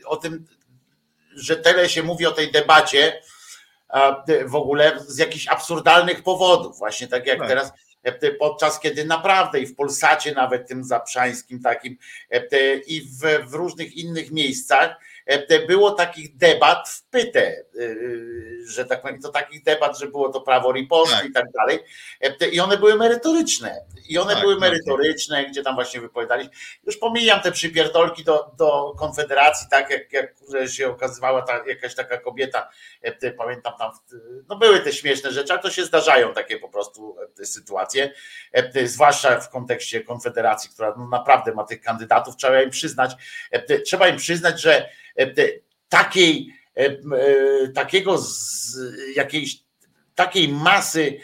o 0.05 0.15
tym, 0.15 0.45
że 1.35 1.55
tyle 1.55 1.89
się 1.89 2.03
mówi 2.03 2.25
o 2.25 2.31
tej 2.31 2.51
debacie 2.51 3.21
w 4.45 4.55
ogóle 4.55 4.99
z 5.07 5.17
jakichś 5.17 5.47
absurdalnych 5.47 6.23
powodów, 6.23 6.77
właśnie 6.77 7.07
tak 7.07 7.27
jak 7.27 7.39
tak. 7.39 7.47
teraz 7.47 7.71
podczas 8.39 8.79
kiedy 8.79 9.05
naprawdę 9.05 9.59
i 9.59 9.65
w 9.65 9.75
Polsacie 9.75 10.31
nawet 10.31 10.67
tym 10.67 10.83
zaprzańskim 10.83 11.61
takim 11.61 11.97
e, 12.29 12.75
i 12.75 13.01
w, 13.01 13.49
w 13.49 13.53
różnych 13.53 13.97
innych 13.97 14.31
miejscach 14.31 14.95
E, 15.12 15.12
było 15.67 15.91
takich 15.91 16.37
debat 16.37 16.89
w 16.89 17.03
pytę, 17.03 17.47
e, 17.47 17.63
że 18.67 18.85
tak 18.85 19.01
powiem, 19.01 19.21
to 19.21 19.29
takich 19.29 19.63
debat, 19.63 19.99
że 19.99 20.07
było 20.07 20.29
to 20.29 20.41
prawo 20.41 20.71
ripostu 20.71 21.15
tak. 21.15 21.25
i 21.25 21.31
tak 21.31 21.45
dalej. 21.51 21.79
E, 22.21 22.47
I 22.47 22.59
one 22.59 22.77
były 22.77 22.95
merytoryczne. 22.95 23.85
I 24.09 24.17
one 24.17 24.33
tak, 24.33 24.41
były 24.41 24.53
tak. 24.53 24.61
merytoryczne, 24.61 25.45
gdzie 25.45 25.63
tam 25.63 25.75
właśnie 25.75 26.01
wypowiadali. 26.01 26.49
Już 26.83 26.97
pomijam 26.97 27.41
te 27.41 27.51
przypierdolki 27.51 28.23
do, 28.23 28.51
do 28.57 28.95
Konfederacji, 28.99 29.67
tak 29.71 29.89
jak, 29.89 30.13
jak 30.13 30.35
się 30.69 30.89
okazywała 30.89 31.41
ta, 31.41 31.63
jakaś 31.67 31.95
taka 31.95 32.17
kobieta, 32.17 32.69
pamiętam 33.37 33.73
tam, 33.79 33.91
no 34.49 34.55
były 34.55 34.79
te 34.79 34.93
śmieszne 34.93 35.31
rzeczy, 35.31 35.53
ale 35.53 35.61
to 35.61 35.71
się 35.71 35.85
zdarzają 35.85 36.33
takie 36.33 36.59
po 36.59 36.69
prostu 36.69 37.15
sytuacje, 37.43 38.13
zwłaszcza 38.85 39.39
w 39.39 39.49
kontekście 39.49 40.01
Konfederacji, 40.01 40.69
która 40.69 40.93
no 40.97 41.07
naprawdę 41.07 41.53
ma 41.53 41.63
tych 41.63 41.81
kandydatów, 41.81 42.35
trzeba 42.35 42.61
im 42.61 42.69
przyznać, 42.69 43.11
trzeba 43.85 44.07
im 44.07 44.17
przyznać, 44.17 44.61
że 44.61 44.89
E, 45.12 45.12
takiej, 45.89 46.53
e, 46.77 46.85
e, 46.85 46.97
takiego 47.67 48.17
jakiejś 49.15 49.63
takiej 50.15 50.47
masy, 50.47 51.19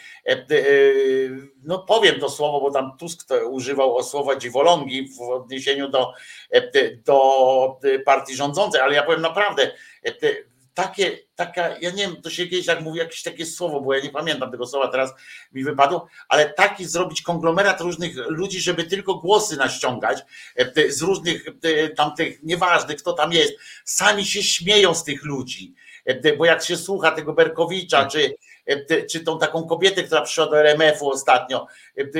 no 1.62 1.78
powiem 1.78 2.20
to 2.20 2.30
słowo, 2.30 2.60
bo 2.60 2.70
tam 2.70 2.96
Tusk 2.98 3.28
używał 3.50 4.02
słowa 4.02 4.36
dziwolągi 4.36 5.08
w 5.08 5.20
odniesieniu 5.20 5.88
do, 5.88 6.12
do 7.04 7.80
partii 8.04 8.34
rządzącej, 8.34 8.80
ale 8.80 8.94
ja 8.94 9.02
powiem 9.02 9.20
naprawdę, 9.20 9.70
takie, 10.74 11.18
taka, 11.46 11.68
ja 11.68 11.90
nie 11.90 12.06
wiem, 12.06 12.22
to 12.22 12.30
się 12.30 12.46
kiedyś 12.46 12.66
tak 12.66 12.80
mówi, 12.80 12.98
jakieś 12.98 13.22
takie 13.22 13.46
słowo, 13.46 13.80
bo 13.80 13.94
ja 13.94 14.00
nie 14.00 14.10
pamiętam 14.10 14.50
tego 14.50 14.66
słowa, 14.66 14.88
teraz 14.88 15.10
mi 15.52 15.64
wypadło, 15.64 16.06
ale 16.28 16.52
taki 16.52 16.84
zrobić 16.84 17.22
konglomerat 17.22 17.80
różnych 17.80 18.16
ludzi, 18.28 18.60
żeby 18.60 18.84
tylko 18.84 19.14
głosy 19.14 19.56
naściągać 19.56 20.18
e, 20.56 20.92
z 20.92 21.02
różnych 21.02 21.46
e, 21.48 21.88
tamtych, 21.88 22.42
nieważnych 22.42 22.96
kto 22.96 23.12
tam 23.12 23.32
jest, 23.32 23.52
sami 23.84 24.24
się 24.24 24.42
śmieją 24.42 24.94
z 24.94 25.04
tych 25.04 25.24
ludzi, 25.24 25.74
e, 26.04 26.36
bo 26.36 26.44
jak 26.44 26.64
się 26.64 26.76
słucha 26.76 27.10
tego 27.10 27.32
Berkowicza, 27.32 27.98
tak. 27.98 28.10
czy, 28.10 28.34
czy 29.10 29.20
tą 29.20 29.38
taką 29.38 29.66
kobietę, 29.66 30.02
która 30.02 30.22
przyszła 30.22 30.46
do 30.46 30.60
RMF-u 30.60 31.10
ostatnio 31.10 31.66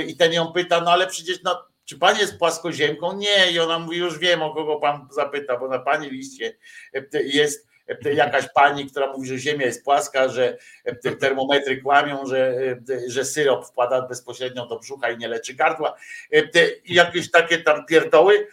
i 0.06 0.16
ten 0.16 0.32
ją 0.32 0.52
pyta, 0.52 0.80
no 0.80 0.90
ale 0.90 1.06
przecież 1.06 1.42
no, 1.42 1.64
czy 1.84 1.98
pan 1.98 2.18
jest 2.18 2.38
płaskoziemką? 2.38 3.16
Nie. 3.16 3.52
I 3.52 3.58
ona 3.58 3.78
mówi, 3.78 3.98
już 3.98 4.18
wiem, 4.18 4.42
o 4.42 4.54
kogo 4.54 4.76
pan 4.76 5.08
zapyta, 5.10 5.58
bo 5.58 5.68
na 5.68 5.78
pani 5.78 6.10
liście 6.10 6.56
jest 7.24 7.69
jakaś 8.14 8.48
pani, 8.54 8.86
która 8.86 9.12
mówi, 9.12 9.28
że 9.28 9.38
Ziemia 9.38 9.66
jest 9.66 9.84
płaska, 9.84 10.28
że 10.28 10.58
termometry 11.20 11.82
kłamią, 11.82 12.26
że, 12.26 12.54
że 13.06 13.24
syrop 13.24 13.66
wpada 13.66 14.02
bezpośrednio 14.02 14.66
do 14.66 14.78
brzucha 14.78 15.10
i 15.10 15.18
nie 15.18 15.28
leczy 15.28 15.54
gardła. 15.54 15.96
I 16.84 16.94
jakieś 16.94 17.30
takie 17.30 17.58
tam 17.58 17.86
pierdoły, 17.86 18.46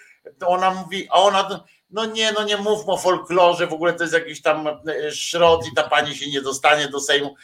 ona 0.45 0.71
mówi, 0.71 1.07
a 1.11 1.13
ona 1.13 1.63
no 1.89 2.05
nie, 2.05 2.31
no 2.31 2.43
nie 2.43 2.57
mówmy 2.57 2.93
o 2.93 2.97
folklorze, 2.97 3.67
w 3.67 3.73
ogóle 3.73 3.93
to 3.93 4.03
jest 4.03 4.13
jakiś 4.13 4.41
tam 4.41 4.67
szrot 5.11 5.67
i 5.71 5.75
ta 5.75 5.83
pani 5.83 6.15
się 6.15 6.31
nie 6.31 6.41
dostanie 6.41 6.87
do 6.87 6.99
Sejmu. 6.99 7.35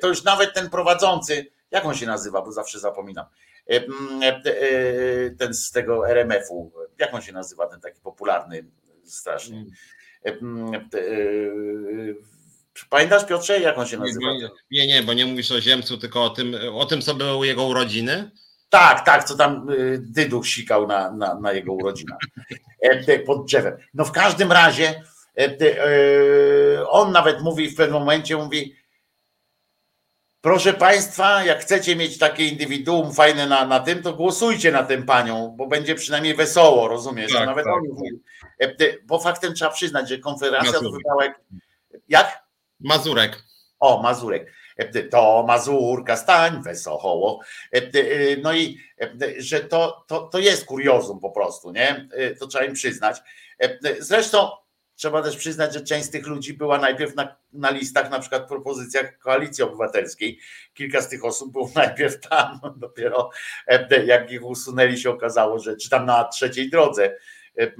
To 0.00 0.08
już 0.08 0.24
nawet 0.24 0.54
ten 0.54 0.70
prowadzący, 0.70 1.46
jak 1.70 1.84
on 1.84 1.94
się 1.94 2.06
nazywa, 2.06 2.42
bo 2.42 2.52
zawsze 2.52 2.78
zapominam, 2.78 3.26
ten 5.38 5.54
z 5.54 5.70
tego 5.70 6.08
RMF-u, 6.08 6.72
jak 6.98 7.14
on 7.14 7.22
się 7.22 7.32
nazywa, 7.32 7.66
ten 7.66 7.80
taki 7.80 8.00
popularny 8.00 8.64
strasznie. 9.04 9.64
Pamiętasz 12.90 13.26
Piotrze, 13.26 13.60
jak 13.60 13.78
on 13.78 13.86
się 13.86 13.98
nazywa? 13.98 14.26
Nie, 14.70 14.86
nie, 14.86 15.02
bo 15.02 15.12
nie 15.12 15.26
mówisz 15.26 15.52
o 15.52 15.60
Ziemcu, 15.60 15.98
tylko 15.98 16.24
o 16.24 16.30
tym, 16.30 16.56
o 16.72 16.86
tym 16.86 17.02
co 17.02 17.14
były 17.14 17.46
jego 17.46 17.64
urodziny. 17.64 18.30
Tak, 18.68 19.04
tak, 19.06 19.24
co 19.24 19.36
tam 19.36 19.70
y, 19.70 19.98
Dyduch 20.02 20.46
sikał 20.46 20.86
na, 20.86 21.10
na, 21.10 21.40
na 21.40 21.52
jego 21.52 21.72
urodzinach 21.72 22.18
pod 23.26 23.46
drzewem. 23.46 23.76
No 23.94 24.04
w 24.04 24.12
każdym 24.12 24.52
razie 24.52 25.02
e, 25.38 26.88
on 26.88 27.12
nawet 27.12 27.42
mówi 27.42 27.68
w 27.68 27.76
pewnym 27.76 27.98
momencie, 27.98 28.36
mówi 28.36 28.76
Proszę 30.40 30.72
Państwa, 30.72 31.44
jak 31.44 31.60
chcecie 31.60 31.96
mieć 31.96 32.18
takie 32.18 32.48
indywiduum 32.48 33.14
fajne 33.14 33.46
na, 33.46 33.66
na 33.66 33.80
tym, 33.80 34.02
to 34.02 34.12
głosujcie 34.12 34.72
na 34.72 34.82
tę 34.82 35.02
panią, 35.02 35.54
bo 35.56 35.66
będzie 35.66 35.94
przynajmniej 35.94 36.34
wesoło, 36.34 36.88
rozumiesz? 36.88 37.32
Tak, 37.32 37.46
nawet 37.46 37.64
tak, 37.64 37.74
tak. 37.74 38.43
E, 38.43 38.43
bo 39.04 39.18
faktem 39.18 39.54
trzeba 39.54 39.70
przyznać, 39.70 40.08
że 40.08 40.18
Konfederacja 40.18 40.72
to 40.72 40.90
wybrała 40.90 41.24
jak, 41.24 41.40
jak? 42.08 42.44
Mazurek. 42.80 43.42
O, 43.80 44.02
Mazurek. 44.02 44.52
E, 44.76 45.02
to 45.02 45.44
Mazurka 45.46 46.16
stań 46.16 46.62
wesoło. 46.62 47.40
E, 47.72 47.80
no 48.42 48.52
i 48.52 48.78
że 49.38 49.60
to, 49.60 50.04
to, 50.08 50.20
to 50.20 50.38
jest 50.38 50.64
kuriozum 50.64 51.20
po 51.20 51.30
prostu, 51.30 51.72
nie? 51.72 52.08
To 52.40 52.46
trzeba 52.46 52.64
im 52.64 52.74
przyznać. 52.74 53.22
Zresztą 53.98 54.48
Trzeba 54.96 55.22
też 55.22 55.36
przyznać, 55.36 55.74
że 55.74 55.80
część 55.80 56.06
z 56.06 56.10
tych 56.10 56.26
ludzi 56.26 56.54
była 56.54 56.78
najpierw 56.78 57.14
na, 57.14 57.36
na 57.52 57.70
listach, 57.70 58.10
na 58.10 58.20
przykład 58.20 58.44
w 58.44 58.48
propozycjach 58.48 59.18
koalicji 59.18 59.64
obywatelskiej. 59.64 60.38
Kilka 60.74 61.00
z 61.02 61.08
tych 61.08 61.24
osób 61.24 61.52
było 61.52 61.70
najpierw 61.74 62.20
tam, 62.20 62.60
dopiero 62.76 63.30
e, 63.66 64.04
jak 64.04 64.30
ich 64.30 64.44
usunęli, 64.44 64.98
się 64.98 65.10
okazało, 65.10 65.58
że 65.58 65.76
czy 65.76 65.90
tam 65.90 66.06
na 66.06 66.24
trzeciej 66.24 66.70
drodze. 66.70 67.16
E, 67.58 67.72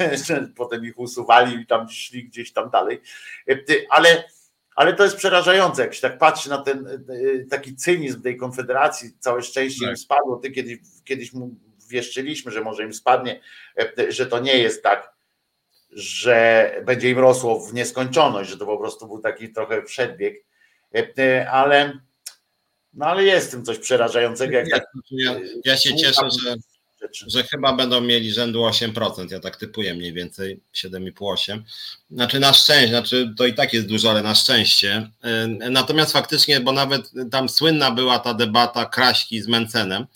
e, 0.00 0.48
potem 0.56 0.84
ich 0.84 0.98
usuwali 0.98 1.56
i 1.56 1.66
tam 1.66 1.88
szli 1.88 2.24
gdzieś 2.24 2.52
tam 2.52 2.70
dalej. 2.70 3.00
Ale, 3.90 4.24
ale 4.76 4.92
to 4.92 5.04
jest 5.04 5.16
przerażające, 5.16 5.82
jak 5.82 5.94
się 5.94 6.00
tak 6.00 6.18
patrzy 6.18 6.50
na 6.50 6.58
ten 6.58 7.04
taki 7.50 7.76
cynizm 7.76 8.22
tej 8.22 8.36
konfederacji, 8.36 9.10
całe 9.18 9.42
szczęście 9.42 9.80
tak. 9.80 9.90
im 9.90 9.96
spadło. 9.96 10.36
Ty 10.36 10.50
kiedyś, 10.50 10.78
kiedyś 11.04 11.32
mu 11.32 11.54
wieszczyliśmy, 11.88 12.52
że 12.52 12.60
może 12.60 12.82
im 12.82 12.94
spadnie, 12.94 13.40
że 14.08 14.26
to 14.26 14.38
nie 14.38 14.58
jest 14.58 14.82
tak 14.82 15.12
że 15.92 16.70
będzie 16.84 17.10
im 17.10 17.18
rosło 17.18 17.60
w 17.60 17.74
nieskończoność, 17.74 18.50
że 18.50 18.58
to 18.58 18.66
po 18.66 18.78
prostu 18.78 19.06
był 19.06 19.18
taki 19.18 19.52
trochę 19.52 19.82
przedbieg, 19.82 20.44
e, 21.18 21.50
ale 21.50 22.00
no 22.94 23.06
ale 23.06 23.24
jest 23.24 23.48
w 23.48 23.50
tym 23.50 23.64
coś 23.64 23.78
przerażającego. 23.78 24.56
Jak 24.56 24.68
ja, 24.68 24.78
tak, 24.78 24.86
ja, 25.10 25.40
ja 25.64 25.76
się 25.76 25.96
cieszę, 25.96 26.28
że, 26.42 26.56
że 27.26 27.44
chyba 27.44 27.72
będą 27.72 28.00
mieli 28.00 28.32
rzędu 28.32 28.60
8%, 28.60 29.32
ja 29.32 29.40
tak 29.40 29.56
typuję 29.56 29.94
mniej 29.94 30.12
więcej 30.12 30.60
7,5-8. 30.74 31.62
Znaczy 32.10 32.40
na 32.40 32.52
szczęście, 32.52 32.88
znaczy 32.88 33.34
to 33.38 33.46
i 33.46 33.54
tak 33.54 33.72
jest 33.72 33.86
dużo, 33.86 34.10
ale 34.10 34.22
na 34.22 34.34
szczęście. 34.34 35.10
E, 35.22 35.46
natomiast 35.48 36.12
faktycznie, 36.12 36.60
bo 36.60 36.72
nawet 36.72 37.10
tam 37.30 37.48
słynna 37.48 37.90
była 37.90 38.18
ta 38.18 38.34
debata 38.34 38.86
Kraśki 38.86 39.42
z 39.42 39.48
Mencenem, 39.48 40.06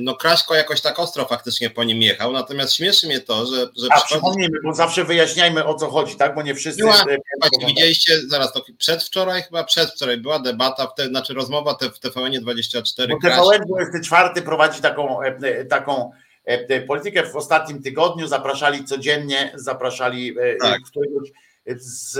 no 0.00 0.16
Kraśko 0.16 0.54
jakoś 0.54 0.80
tak 0.80 0.98
ostro 0.98 1.24
faktycznie 1.24 1.70
po 1.70 1.84
nim 1.84 2.02
jechał, 2.02 2.32
natomiast 2.32 2.74
śmieszy 2.74 3.06
mnie 3.06 3.20
to, 3.20 3.46
że... 3.46 3.56
że 3.56 3.88
A 3.90 4.00
przypomnijmy, 4.00 4.58
bo 4.64 4.74
zawsze 4.74 5.04
wyjaśniajmy 5.04 5.64
o 5.64 5.74
co 5.74 5.90
chodzi, 5.90 6.16
tak, 6.16 6.34
bo 6.34 6.42
nie 6.42 6.54
wszyscy... 6.54 6.82
Była, 6.82 7.04
właśnie, 7.40 7.66
widzieliście, 7.66 8.20
zaraz 8.28 8.52
to 8.52 8.64
przedwczoraj, 8.78 9.42
chyba 9.42 9.64
przedwczoraj 9.64 10.16
była 10.16 10.38
debata, 10.38 10.86
w 10.86 10.94
te, 10.94 11.06
znaczy 11.06 11.34
rozmowa 11.34 11.74
te, 11.74 11.90
w 11.90 11.98
TVN 11.98 12.32
24. 12.40 13.14
Bo 13.14 13.28
TVN 13.28 13.66
24 13.66 14.42
prowadzi 14.42 14.82
taką, 14.82 15.22
e, 15.22 15.26
e, 15.26 15.64
taką 15.64 16.10
e, 16.44 16.80
politykę 16.80 17.26
w 17.26 17.36
ostatnim 17.36 17.82
tygodniu, 17.82 18.26
zapraszali 18.26 18.84
codziennie, 18.84 19.52
zapraszali 19.54 20.36
tak. 20.60 20.80
któregoś 20.82 21.28
z 21.76 22.18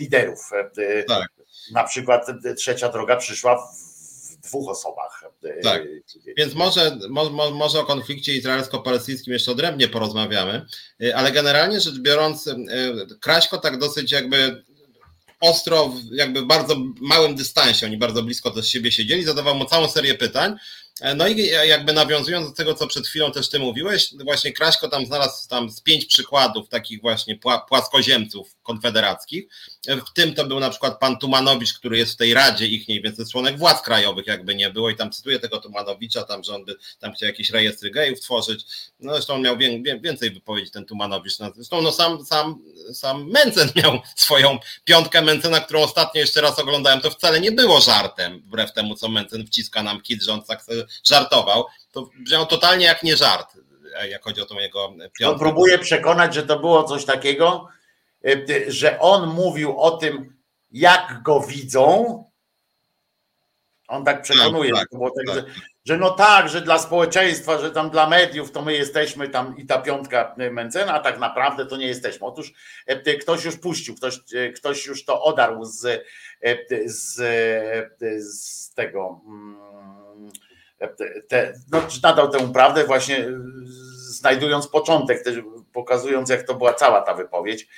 liderów. 0.00 0.50
Tak. 1.08 1.28
Na 1.72 1.84
przykład 1.84 2.26
trzecia 2.56 2.88
droga 2.88 3.16
przyszła 3.16 3.56
w 3.56 3.83
dwóch 4.44 4.70
osobach. 4.70 5.24
Tak. 5.62 5.82
Więc 6.36 6.54
może, 6.54 6.98
mo, 7.10 7.50
może 7.50 7.80
o 7.80 7.84
konflikcie 7.84 8.32
izraelsko-palestyńskim 8.32 9.32
jeszcze 9.32 9.52
odrębnie 9.52 9.88
porozmawiamy, 9.88 10.66
y, 11.02 11.16
ale 11.16 11.32
generalnie 11.32 11.80
rzecz 11.80 11.98
biorąc, 11.98 12.46
y, 12.46 12.56
Kraśko 13.20 13.58
tak 13.58 13.78
dosyć 13.78 14.12
jakby 14.12 14.64
ostro, 15.40 15.92
jakby 16.12 16.40
w 16.40 16.46
bardzo 16.46 16.76
małym 17.00 17.34
dystansie, 17.34 17.86
oni 17.86 17.96
bardzo 17.96 18.22
blisko 18.22 18.50
do 18.50 18.62
siebie 18.62 18.92
siedzieli, 18.92 19.24
zadawał 19.24 19.54
mu 19.54 19.64
całą 19.64 19.88
serię 19.88 20.14
pytań, 20.14 20.56
E, 20.56 20.83
no 21.16 21.28
i 21.28 21.46
jakby 21.46 21.92
nawiązując 21.92 22.48
do 22.48 22.54
tego, 22.54 22.74
co 22.74 22.86
przed 22.86 23.06
chwilą 23.06 23.32
też 23.32 23.48
ty 23.48 23.58
mówiłeś, 23.58 24.14
właśnie 24.24 24.52
Kraśko 24.52 24.88
tam 24.88 25.06
znalazł 25.06 25.48
tam 25.48 25.70
z 25.70 25.80
pięć 25.80 26.06
przykładów 26.06 26.68
takich 26.68 27.00
właśnie 27.00 27.38
płaskoziemców 27.68 28.56
konfederackich. 28.62 29.44
E, 29.86 29.96
w 29.96 30.12
tym 30.14 30.34
to 30.34 30.46
był 30.46 30.60
na 30.60 30.70
przykład 30.70 30.98
pan 30.98 31.18
Tumanowicz, 31.18 31.72
który 31.72 31.98
jest 31.98 32.12
w 32.12 32.16
tej 32.16 32.34
radzie 32.34 32.66
ich 32.66 32.88
nie 32.88 33.00
więc 33.00 33.30
członek 33.32 33.58
władz 33.58 33.82
krajowych 33.82 34.26
jakby 34.26 34.54
nie 34.54 34.70
było 34.70 34.90
i 34.90 34.96
tam 34.96 35.10
cytuję 35.10 35.38
tego 35.38 35.60
Tumanowicza, 35.60 36.22
tam, 36.22 36.44
że 36.44 36.54
on 36.54 36.64
by 36.64 36.76
tam 36.98 37.12
chciał 37.12 37.26
jakieś 37.26 37.50
rejestry 37.50 37.90
gejów 37.90 38.20
tworzyć. 38.20 38.64
No 39.00 39.12
zresztą 39.12 39.34
on 39.34 39.42
miał 39.42 39.56
więcej 40.00 40.30
wypowiedzi 40.30 40.70
ten 40.70 40.84
Tumanowicz. 40.84 41.38
No, 41.38 41.52
zresztą 41.54 41.82
no 41.82 41.92
sam, 41.92 42.24
sam, 42.24 42.62
sam 42.92 43.30
Mencen 43.30 43.68
miał 43.82 44.00
swoją 44.16 44.58
piątkę 44.84 45.22
Mencena, 45.22 45.60
którą 45.60 45.82
ostatnio 45.82 46.20
jeszcze 46.20 46.40
raz 46.40 46.58
oglądałem. 46.58 47.00
To 47.00 47.10
wcale 47.10 47.40
nie 47.40 47.52
było 47.52 47.80
żartem, 47.80 48.40
wbrew 48.40 48.72
temu, 48.72 48.94
co 48.94 49.08
Mencen 49.08 49.46
wciska 49.46 49.82
nam 49.82 50.00
kit, 50.00 50.22
że 50.22 50.32
on 50.32 50.42
tak 50.42 50.64
żartował, 51.04 51.64
to 51.92 52.10
brzmiał 52.20 52.46
totalnie 52.46 52.86
jak 52.86 53.02
nie 53.02 53.16
żart, 53.16 53.56
jak 54.08 54.22
chodzi 54.22 54.40
o 54.40 54.46
tą 54.46 54.58
jego 54.58 54.88
piątkę. 54.88 55.28
On 55.28 55.38
próbuje 55.38 55.78
przekonać, 55.78 56.34
że 56.34 56.42
to 56.42 56.58
było 56.58 56.84
coś 56.84 57.04
takiego, 57.04 57.68
e, 58.24 58.36
że 58.68 59.00
on 59.00 59.28
mówił 59.28 59.80
o 59.80 59.90
tym, 59.90 60.36
jak 60.70 61.22
go 61.22 61.40
widzą. 61.40 62.24
On 63.88 64.04
tak 64.04 64.22
przekonuje, 64.22 64.72
tak, 64.72 64.88
tak, 64.90 65.00
tak, 65.26 65.36
że, 65.36 65.44
że, 65.84 65.96
no 65.96 66.10
tak, 66.10 66.48
że 66.48 66.60
dla 66.60 66.78
społeczeństwa, 66.78 67.58
że 67.58 67.70
tam 67.70 67.90
dla 67.90 68.08
mediów 68.08 68.52
to 68.52 68.62
my 68.62 68.72
jesteśmy 68.72 69.28
tam 69.28 69.56
i 69.56 69.66
ta 69.66 69.78
piątka 69.78 70.34
Mencena, 70.50 70.94
a 70.94 71.00
tak 71.00 71.18
naprawdę 71.18 71.66
to 71.66 71.76
nie 71.76 71.86
jesteśmy. 71.86 72.26
Otóż 72.26 72.52
e, 72.86 73.14
ktoś 73.14 73.44
już 73.44 73.56
puścił, 73.56 73.94
ktoś, 73.94 74.18
e, 74.34 74.52
ktoś 74.52 74.86
już 74.86 75.04
to 75.04 75.22
odarł 75.22 75.64
z, 75.64 76.04
z, 76.86 77.16
z 78.34 78.74
tego 78.74 79.20
mm, 79.26 80.30
te, 81.28 81.52
no, 81.72 81.82
nadał 82.02 82.30
tę 82.30 82.52
prawdę 82.52 82.84
właśnie 82.84 83.18
y, 83.18 83.36
znajdując 84.10 84.68
początek, 84.68 85.24
też 85.24 85.36
pokazując 85.72 86.30
jak 86.30 86.42
to 86.42 86.54
była 86.54 86.74
cała 86.74 87.00
ta 87.00 87.14
wypowiedź. 87.14 87.68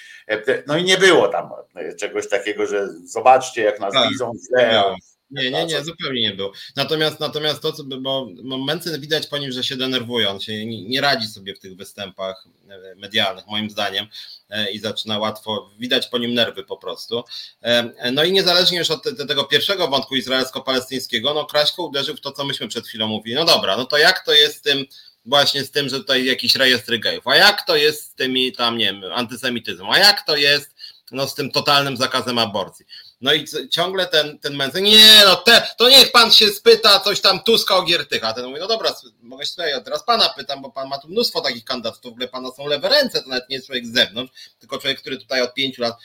No 0.67 0.77
i 0.77 0.85
nie 0.85 0.99
było 0.99 1.29
tam 1.29 1.51
czegoś 1.99 2.29
takiego, 2.29 2.67
że 2.67 2.89
zobaczcie 3.05 3.63
jak 3.63 3.81
nas 3.81 3.95
tak, 3.95 4.09
widzą 4.09 4.33
źle. 4.49 4.85
Nie, 5.31 5.51
nie, 5.51 5.67
nie, 5.67 5.85
zupełnie 5.85 6.21
nie 6.21 6.35
było. 6.35 6.53
Natomiast, 6.77 7.21
natomiast 7.21 7.63
to, 7.63 7.73
co, 7.73 7.85
bo 7.85 8.31
Mencen 8.67 9.01
widać 9.01 9.27
po 9.27 9.39
nim, 9.39 9.53
że 9.53 9.65
się 9.65 9.77
denerwuje, 9.77 10.29
on 10.29 10.41
się 10.41 10.67
nie, 10.67 10.85
nie 10.85 11.01
radzi 11.01 11.27
sobie 11.27 11.55
w 11.55 11.59
tych 11.59 11.77
występach 11.77 12.45
e, 12.69 12.95
medialnych, 12.95 13.47
moim 13.47 13.71
zdaniem, 13.71 14.07
e, 14.51 14.71
i 14.71 14.79
zaczyna 14.79 15.19
łatwo, 15.19 15.71
widać 15.79 16.07
po 16.07 16.19
nim 16.19 16.35
nerwy 16.35 16.65
po 16.65 16.77
prostu. 16.77 17.25
E, 17.63 18.13
no 18.13 18.25
i 18.25 18.33
niezależnie 18.33 18.79
już 18.79 18.91
od 18.91 19.03
te, 19.03 19.27
tego 19.27 19.45
pierwszego 19.45 19.89
wątku 19.89 20.17
izraelsko-palestyńskiego, 20.17 21.35
no 21.35 21.45
Kraśko 21.45 21.83
uderzył 21.83 22.17
w 22.17 22.21
to, 22.21 22.33
co 22.33 22.45
myśmy 22.45 22.69
przed 22.69 22.87
chwilą 22.87 23.07
mówili. 23.07 23.37
No 23.37 23.45
dobra, 23.45 23.77
no 23.77 23.85
to 23.85 23.99
jak 23.99 24.25
to 24.25 24.33
jest 24.33 24.57
z 24.57 24.61
tym, 24.61 24.87
właśnie 25.25 25.65
z 25.65 25.71
tym, 25.71 25.89
że 25.89 25.99
tutaj 25.99 26.25
jakiś 26.25 26.55
rejestry 26.55 26.99
gejów, 26.99 27.27
a 27.27 27.37
jak 27.37 27.67
to 27.67 27.77
jest 27.77 28.05
z 28.05 28.15
tymi 28.15 28.53
tam, 28.53 28.79
nie 28.79 28.87
wiem, 28.87 29.05
antysemityzmem, 29.13 29.91
a 29.91 29.99
jak 29.99 30.27
to 30.27 30.37
jest 30.37 30.75
no, 31.13 31.29
z 31.29 31.35
tym 31.35 31.51
totalnym 31.51 31.97
zakazem 31.97 32.39
aborcji. 32.39 32.87
No 33.27 33.35
i 33.35 33.45
ciągle 33.71 34.07
ten, 34.07 34.39
ten 34.39 34.57
mężczyzna, 34.57 34.81
nie 34.81 35.23
no, 35.25 35.37
te, 35.37 35.67
to 35.79 35.89
niech 35.89 36.13
pan 36.13 36.33
się 36.33 36.49
spyta 36.49 37.01
coś 37.01 37.21
tam 37.21 37.43
Tuska 37.43 37.77
o 37.77 37.83
Giertycha. 37.83 38.33
Ten 38.33 38.47
mówi, 38.47 38.61
no 38.61 38.67
dobra, 38.67 38.95
mogę 39.23 39.45
się 39.45 39.53
spytać, 39.53 39.71
ja 39.71 39.81
teraz 39.81 40.05
pana 40.05 40.29
pytam, 40.29 40.63
bo 40.63 40.71
pan 40.71 40.89
ma 40.89 40.99
tu 40.99 41.09
mnóstwo 41.09 41.41
takich 41.41 41.65
kandydatów, 41.65 42.03
w 42.03 42.07
ogóle 42.07 42.29
pana 42.29 42.51
są 42.51 42.67
lewe 42.67 42.89
ręce, 42.89 43.23
to 43.23 43.29
nawet 43.29 43.49
nie 43.49 43.57
jest 43.57 43.67
człowiek 43.67 43.87
z 43.87 43.95
zewnątrz, 43.95 44.33
tylko 44.59 44.79
człowiek, 44.79 45.01
który 45.01 45.19
tutaj 45.19 45.43
od 45.43 45.55
pięciu 45.55 45.83
lat 45.83 45.97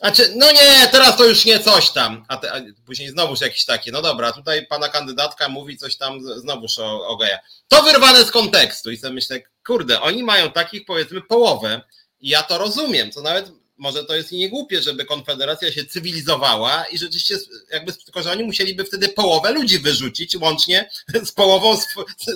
znaczy, 0.00 0.32
no 0.36 0.52
nie, 0.52 0.88
teraz 0.92 1.16
to 1.16 1.24
już 1.24 1.44
nie 1.44 1.60
coś 1.60 1.90
tam. 1.90 2.24
A, 2.28 2.36
te, 2.36 2.52
a 2.52 2.60
później 2.86 3.08
znowuż 3.08 3.40
jakieś 3.40 3.64
takie, 3.64 3.92
no 3.92 4.02
dobra, 4.02 4.32
tutaj 4.32 4.66
pana 4.66 4.88
kandydatka 4.88 5.48
mówi 5.48 5.76
coś 5.76 5.96
tam 5.96 6.20
znowuż 6.38 6.78
o, 6.78 7.06
o 7.06 7.16
geja. 7.16 7.38
To 7.68 7.82
wyrwane 7.82 8.24
z 8.24 8.30
kontekstu 8.30 8.90
i 8.90 8.96
sobie 8.96 9.14
myślę, 9.14 9.40
kurde, 9.66 10.00
oni 10.00 10.22
mają 10.22 10.50
takich 10.50 10.84
powiedzmy 10.84 11.22
połowę 11.22 11.80
i 12.20 12.28
ja 12.28 12.42
to 12.42 12.58
rozumiem, 12.58 13.12
co 13.12 13.22
nawet 13.22 13.52
może 13.78 14.04
to 14.04 14.16
jest 14.16 14.32
niegłupie, 14.32 14.82
żeby 14.82 15.04
Konfederacja 15.04 15.72
się 15.72 15.84
cywilizowała 15.84 16.84
i 16.84 16.98
rzeczywiście 16.98 17.36
jakby 17.72 17.92
tylko, 17.92 18.22
że 18.22 18.32
oni 18.32 18.44
musieliby 18.44 18.84
wtedy 18.84 19.08
połowę 19.08 19.52
ludzi 19.52 19.78
wyrzucić, 19.78 20.36
łącznie 20.36 20.90
z 21.24 21.32
połową 21.32 21.78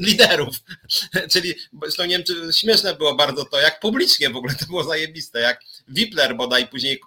liderów. 0.00 0.56
Czyli 1.32 1.54
zresztą 1.82 2.04
nie 2.04 2.16
wiem, 2.18 2.24
czy 2.24 2.52
śmieszne 2.52 2.94
było 2.94 3.14
bardzo 3.14 3.44
to, 3.44 3.60
jak 3.60 3.80
publicznie 3.80 4.30
w 4.30 4.36
ogóle 4.36 4.54
to 4.54 4.66
było 4.66 4.84
zajebiste, 4.84 5.40
jak 5.40 5.60
Wipler 5.88 6.36
bodaj 6.36 6.68
później 6.68 7.00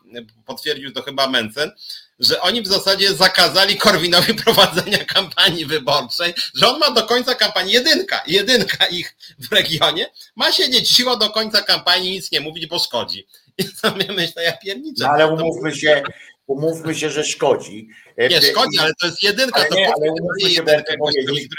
potwierdził 0.45 0.91
to 0.91 1.01
chyba 1.01 1.27
Mencen, 1.27 1.71
że 2.19 2.41
oni 2.41 2.61
w 2.61 2.67
zasadzie 2.67 3.13
zakazali 3.13 3.77
Korwinowi 3.77 4.33
prowadzenia 4.43 5.05
kampanii 5.05 5.65
wyborczej, 5.65 6.33
że 6.55 6.69
on 6.69 6.79
ma 6.79 6.91
do 6.91 7.03
końca 7.03 7.35
kampanii 7.35 7.73
jedynka, 7.73 8.23
jedynka 8.27 8.85
ich 8.85 9.15
w 9.39 9.51
regionie, 9.51 10.05
ma 10.35 10.51
siedzieć 10.51 10.89
siła 10.89 11.15
do 11.15 11.29
końca 11.29 11.61
kampanii 11.61 12.11
nic 12.11 12.31
nie 12.31 12.41
mówić, 12.41 12.67
bo 12.67 12.79
szkodzi. 12.79 13.27
I 13.57 13.63
sobie 13.63 14.05
myślę, 14.13 14.43
ja 14.43 14.57
pierniczę. 14.57 15.03
No, 15.03 15.09
ale 15.09 15.27
umówmy 15.27 15.75
się, 15.75 16.03
umówmy 16.47 16.95
się, 16.95 17.09
że 17.09 17.23
szkodzi. 17.23 17.87
Nie, 18.17 18.41
szkodzi, 18.41 18.79
ale 18.79 18.91
to 19.01 19.07
jest 19.07 19.23
jedynka. 19.23 19.59
Ale, 19.59 19.69
to 19.69 19.75
nie, 19.75 19.87
ale 19.87 20.11
umówmy 20.11 20.49
się, 20.49 20.55
jedynka, 20.55 20.93
powiedzieć, 20.99 21.49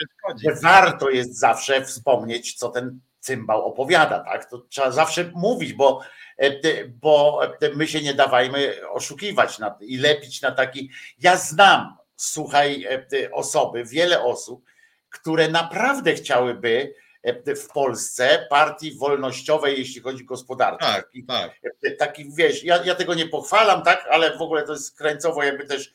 że 0.45 0.55
warto 0.63 1.11
jest 1.11 1.39
zawsze 1.39 1.85
wspomnieć, 1.85 2.55
co 2.55 2.69
ten 2.69 3.01
cymbał 3.21 3.65
opowiada, 3.65 4.19
tak? 4.21 4.51
To 4.51 4.59
trzeba 4.59 4.91
zawsze 4.91 5.31
mówić, 5.35 5.73
bo, 5.73 6.01
e, 6.39 6.85
bo 6.89 7.41
my 7.75 7.87
się 7.87 8.03
nie 8.03 8.15
dawajmy 8.15 8.75
oszukiwać 8.91 9.59
i 9.81 9.97
lepić 9.97 10.43
na 10.43 10.51
taki. 10.51 10.91
Ja 11.19 11.37
znam 11.37 11.97
słuchaj, 12.17 12.87
osoby, 13.33 13.85
wiele 13.85 14.23
osób, 14.23 14.65
które 15.11 15.49
naprawdę 15.49 16.15
chciałyby 16.15 16.95
w 17.57 17.69
Polsce 17.69 18.47
partii 18.51 18.99
wolnościowej, 18.99 19.79
jeśli 19.79 20.01
chodzi 20.01 20.25
gospodarkę. 20.25 20.87
Tak, 20.87 21.11
tak. 21.29 21.51
Taki, 21.99 22.31
wiesz, 22.37 22.65
ja, 22.65 22.85
ja 22.85 22.95
tego 22.95 23.15
nie 23.15 23.29
pochwalam, 23.29 23.83
tak, 23.83 24.07
ale 24.11 24.39
w 24.39 24.43
ogóle 24.43 24.63
to 24.63 24.73
jest 24.73 24.99
kręcowo 24.99 25.43
jakby 25.43 25.67
też 25.67 25.93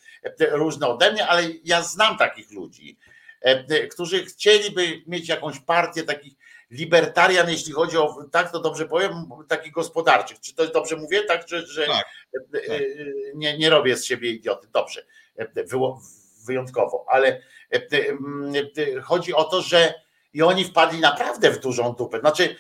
różne 0.51 0.87
ode 0.87 1.11
mnie, 1.11 1.27
ale 1.27 1.43
ja 1.63 1.81
znam 1.81 2.17
takich 2.17 2.51
ludzi, 2.51 2.97
którzy 3.91 4.25
chcieliby 4.25 5.01
mieć 5.07 5.29
jakąś 5.29 5.59
partię 5.59 6.03
takich 6.03 6.33
libertarian, 6.71 7.49
jeśli 7.49 7.73
chodzi 7.73 7.97
o, 7.97 8.25
tak 8.31 8.51
to 8.51 8.59
dobrze 8.59 8.85
powiem, 8.85 9.13
takich 9.47 9.73
gospodarczych. 9.73 10.39
Czy 10.39 10.55
to 10.55 10.67
dobrze 10.67 10.95
mówię? 10.95 11.23
Tak, 11.23 11.47
że, 11.47 11.67
że 11.67 11.85
tak, 11.85 12.05
tak. 12.67 12.81
Nie, 13.35 13.57
nie 13.57 13.69
robię 13.69 13.97
z 13.97 14.05
siebie 14.05 14.31
idioty. 14.31 14.67
Dobrze, 14.73 15.05
wyjątkowo, 16.45 17.05
ale 17.07 17.41
chodzi 19.03 19.33
o 19.33 19.43
to, 19.43 19.61
że 19.61 19.93
i 20.33 20.41
oni 20.41 20.65
wpadli 20.65 20.99
naprawdę 20.99 21.51
w 21.51 21.59
dużą 21.59 21.93
dupę. 21.93 22.19
Znaczy, 22.19 22.55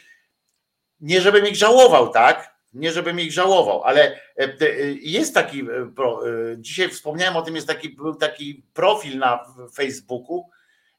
nie 0.99 1.21
żebym 1.21 1.47
ich 1.47 1.55
żałował, 1.55 2.09
tak? 2.09 2.59
Nie 2.73 2.91
żebym 2.91 3.19
ich 3.19 3.31
żałował, 3.31 3.83
ale 3.83 4.19
jest 5.01 5.33
taki, 5.33 5.63
dzisiaj 6.57 6.89
wspomniałem 6.89 7.35
o 7.35 7.41
tym, 7.41 7.55
jest 7.55 7.67
taki, 7.67 7.89
był 7.89 8.15
taki 8.15 8.63
profil 8.73 9.17
na 9.17 9.45
Facebooku, 9.73 10.49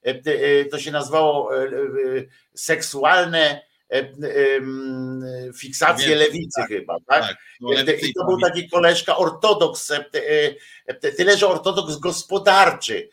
E, 0.06 0.10
e, 0.10 0.64
to 0.64 0.78
się 0.78 0.90
nazywało 0.90 1.64
e, 1.64 1.68
seksualne 2.54 3.70
fiksacje 5.56 6.16
lewicy 6.16 6.60
tak, 6.60 6.68
chyba, 6.68 6.96
tak? 7.06 7.22
tak 7.22 7.36
no, 7.60 7.72
I 8.02 8.14
to 8.14 8.24
był 8.24 8.40
taki 8.40 8.68
koleżka 8.68 9.16
ortodoks, 9.16 9.92
tyle 11.16 11.36
że 11.36 11.48
ortodoks 11.48 11.96
gospodarczy 11.96 13.08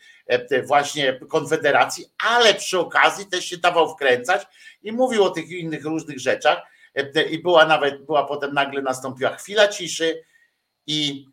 właśnie 0.64 1.20
Konfederacji, 1.28 2.06
ale 2.26 2.54
przy 2.54 2.78
okazji 2.78 3.26
też 3.26 3.44
się 3.44 3.56
dawał 3.56 3.94
wkręcać 3.94 4.46
i 4.82 4.92
mówił 4.92 5.24
o 5.24 5.30
tych 5.30 5.50
innych 5.50 5.84
różnych 5.84 6.18
rzeczach 6.18 6.58
i 7.30 7.38
była 7.38 7.66
nawet, 7.66 8.06
była 8.06 8.26
potem 8.26 8.54
nagle 8.54 8.82
nastąpiła 8.82 9.36
chwila 9.36 9.68
ciszy 9.68 10.24
i 10.86 11.26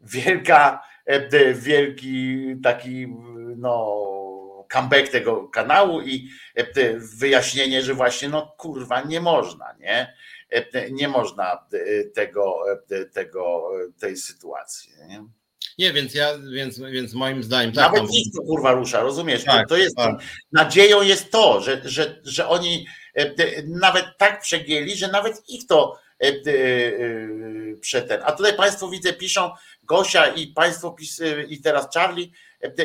wielka, 0.00 0.82
wielki 1.54 2.38
taki 2.62 3.06
no 3.56 3.96
comeback 4.72 5.08
tego 5.08 5.48
kanału 5.48 6.00
i 6.00 6.28
e, 6.54 6.98
wyjaśnienie, 6.98 7.82
że 7.82 7.94
właśnie 7.94 8.28
no 8.28 8.54
kurwa 8.58 9.00
nie 9.00 9.20
można, 9.20 9.74
nie? 9.80 10.14
E, 10.50 10.90
nie 10.90 11.08
można 11.08 11.66
e, 11.72 12.04
tego, 12.04 12.64
tego 13.12 13.70
tej 14.00 14.16
sytuacji. 14.16 14.92
Nie? 15.08 15.24
Nie, 15.80 15.92
więc 15.92 16.14
ja, 16.14 16.38
więc, 16.52 16.78
więc 16.78 17.14
moim 17.14 17.42
zdaniem 17.42 17.72
tak. 17.72 17.92
Nawet 17.92 18.14
ich 18.14 18.32
to 18.36 18.42
kurwa 18.42 18.72
rusza, 18.72 19.00
rozumiesz? 19.00 19.44
Tak, 19.44 19.68
to 19.68 19.76
jest 19.76 19.96
tak. 19.96 20.14
nadzieją 20.52 21.02
jest 21.02 21.30
to, 21.30 21.60
że, 21.60 21.80
że, 21.84 22.20
że 22.24 22.48
oni 22.48 22.86
nawet 23.66 24.04
tak 24.18 24.40
przegięli, 24.40 24.96
że 24.96 25.08
nawet 25.08 25.48
ich 25.48 25.66
to 25.66 25.98
przeten. 27.80 28.20
A 28.24 28.32
tutaj 28.32 28.56
Państwo 28.56 28.88
widzę 28.88 29.12
piszą, 29.12 29.50
Gosia 29.82 30.26
i 30.26 30.46
Państwo 30.46 30.90
pis, 30.90 31.22
i 31.48 31.62
teraz 31.62 31.88
Charlie 31.94 32.30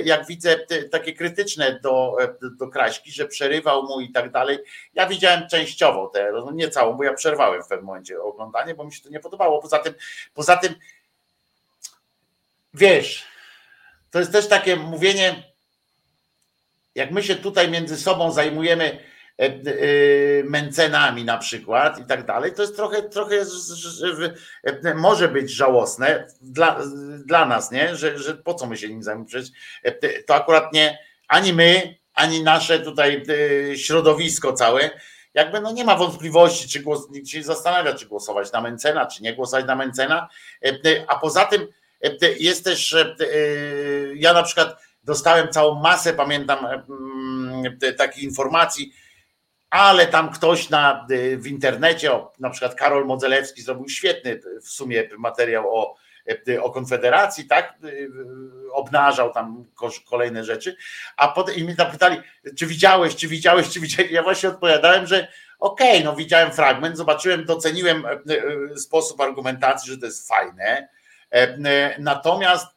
jak 0.05 0.27
widzę 0.27 0.59
takie 0.91 1.13
krytyczne 1.13 1.79
do, 1.83 2.17
do 2.59 2.67
Kraśki, 2.67 3.11
że 3.11 3.25
przerywał 3.25 3.83
mu 3.83 4.01
i 4.01 4.11
tak 4.11 4.31
dalej. 4.31 4.59
Ja 4.93 5.07
widziałem 5.07 5.49
częściowo 5.49 6.07
te, 6.07 6.31
no 6.31 6.51
nie 6.51 6.69
całą, 6.69 6.93
bo 6.93 7.03
ja 7.03 7.13
przerwałem 7.13 7.63
w 7.63 7.67
pewnym 7.67 7.85
momencie 7.85 8.21
oglądanie, 8.21 8.75
bo 8.75 8.83
mi 8.83 8.93
się 8.93 9.03
to 9.03 9.09
nie 9.09 9.19
podobało. 9.19 9.61
Poza 9.61 9.79
tym, 9.79 9.93
poza 10.33 10.57
tym 10.57 10.75
wiesz, 12.78 13.26
to 14.11 14.19
jest 14.19 14.32
też 14.32 14.47
takie 14.47 14.76
mówienie, 14.76 15.43
jak 16.95 17.11
my 17.11 17.23
się 17.23 17.36
tutaj 17.36 17.71
między 17.71 17.97
sobą 17.97 18.32
zajmujemy 18.32 18.99
E, 19.39 19.45
e, 19.45 20.43
mencenami 20.43 21.26
na 21.26 21.38
przykład 21.38 21.99
i 21.99 22.05
tak 22.05 22.26
dalej, 22.26 22.53
to 22.53 22.61
jest 22.61 22.76
trochę, 22.76 23.01
trochę 23.01 23.36
e, 24.63 24.93
może 24.93 25.28
być 25.28 25.51
żałosne 25.51 26.28
dla, 26.41 26.80
dla 27.26 27.45
nas, 27.45 27.71
nie? 27.71 27.95
Że, 27.95 28.19
że 28.19 28.36
po 28.36 28.53
co 28.53 28.65
my 28.65 28.78
się 28.78 28.89
nim 28.89 29.03
zajmujemy? 29.03 29.45
To 30.28 30.36
akurat 30.36 30.73
nie 30.73 30.99
ani 31.28 31.53
my, 31.53 31.95
ani 32.13 32.43
nasze 32.43 32.80
tutaj 32.80 33.23
środowisko 33.76 34.53
całe, 34.53 34.89
jakby 35.34 35.61
no 35.61 35.71
nie 35.71 35.84
ma 35.84 35.95
wątpliwości, 35.95 36.69
czy 36.69 36.80
głos, 36.80 37.09
nikt 37.09 37.28
się 37.28 37.43
zastanawia, 37.43 37.93
czy 37.93 38.05
głosować 38.05 38.51
na 38.51 38.61
Mencena, 38.61 39.05
czy 39.05 39.23
nie 39.23 39.34
głosować 39.34 39.65
na 39.65 39.76
Mencena, 39.76 40.30
a 41.07 41.19
poza 41.19 41.45
tym 41.45 41.67
jest 42.39 42.63
też, 42.63 42.95
ja 44.15 44.33
na 44.33 44.43
przykład 44.43 44.81
dostałem 45.03 45.49
całą 45.49 45.75
masę, 45.75 46.13
pamiętam, 46.13 46.67
takich 47.97 48.23
informacji, 48.23 48.93
ale 49.69 50.07
tam 50.07 50.31
ktoś 50.31 50.69
na, 50.69 51.07
w 51.37 51.47
internecie, 51.47 52.11
na 52.39 52.49
przykład 52.49 52.75
Karol 52.75 53.05
Modzelewski 53.05 53.61
zrobił 53.61 53.89
świetny 53.89 54.39
w 54.63 54.69
sumie 54.69 55.09
materiał 55.17 55.75
o, 55.75 55.95
o 56.61 56.71
Konfederacji, 56.71 57.47
tak? 57.47 57.73
Obnażał 58.71 59.33
tam 59.33 59.65
kolejne 60.09 60.43
rzeczy, 60.43 60.75
a 61.17 61.27
potem 61.27 61.55
i 61.55 61.63
mnie 61.63 61.75
tam 61.75 61.91
pytali, 61.91 62.21
czy 62.57 62.65
widziałeś, 62.65 63.15
czy 63.15 63.27
widziałeś, 63.27 63.69
czy 63.69 63.79
widziałeś. 63.79 64.11
Ja 64.11 64.23
właśnie 64.23 64.49
odpowiadałem, 64.49 65.07
że 65.07 65.27
okej, 65.59 65.91
okay, 65.91 66.03
no 66.03 66.15
widziałem 66.15 66.51
fragment, 66.51 66.97
zobaczyłem, 66.97 67.45
doceniłem 67.45 68.03
sposób 68.77 69.21
argumentacji, 69.21 69.91
że 69.91 69.97
to 69.97 70.05
jest 70.05 70.27
fajne. 70.27 70.87
Natomiast 71.99 72.67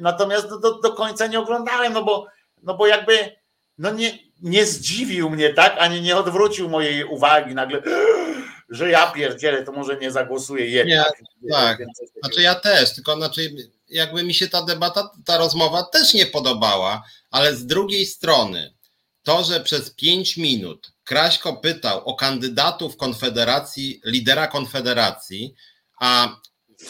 natomiast 0.00 0.48
do, 0.48 0.80
do 0.80 0.92
końca 0.92 1.26
nie 1.26 1.40
oglądałem, 1.40 1.92
no 1.92 2.04
bo, 2.04 2.26
no 2.62 2.74
bo 2.74 2.86
jakby 2.86 3.36
no 3.78 3.90
nie, 3.90 4.18
nie 4.42 4.66
zdziwił 4.66 5.30
mnie 5.30 5.54
tak, 5.54 5.76
ani 5.78 6.00
nie 6.00 6.16
odwrócił 6.16 6.68
mojej 6.68 7.04
uwagi. 7.04 7.54
Nagle, 7.54 7.82
że 8.68 8.90
ja 8.90 9.10
pierdzielę, 9.10 9.62
to 9.62 9.72
może 9.72 9.96
nie 9.96 10.10
zagłosuję. 10.10 10.66
Jednak. 10.66 11.22
Nie, 11.42 11.50
tak, 11.50 11.78
znaczy 12.22 12.42
ja 12.42 12.54
też, 12.54 12.94
tylko 12.94 13.16
znaczy 13.16 13.50
jakby 13.88 14.22
mi 14.22 14.34
się 14.34 14.48
ta 14.48 14.62
debata, 14.62 15.10
ta 15.24 15.38
rozmowa 15.38 15.82
też 15.82 16.14
nie 16.14 16.26
podobała, 16.26 17.02
ale 17.30 17.56
z 17.56 17.66
drugiej 17.66 18.06
strony 18.06 18.74
to, 19.22 19.44
że 19.44 19.60
przez 19.60 19.90
pięć 19.90 20.36
minut 20.36 20.92
Kraśko 21.04 21.56
pytał 21.56 22.04
o 22.04 22.14
kandydatów 22.14 22.96
Konfederacji, 22.96 24.00
lidera 24.04 24.46
Konfederacji, 24.46 25.54
a 26.00 26.36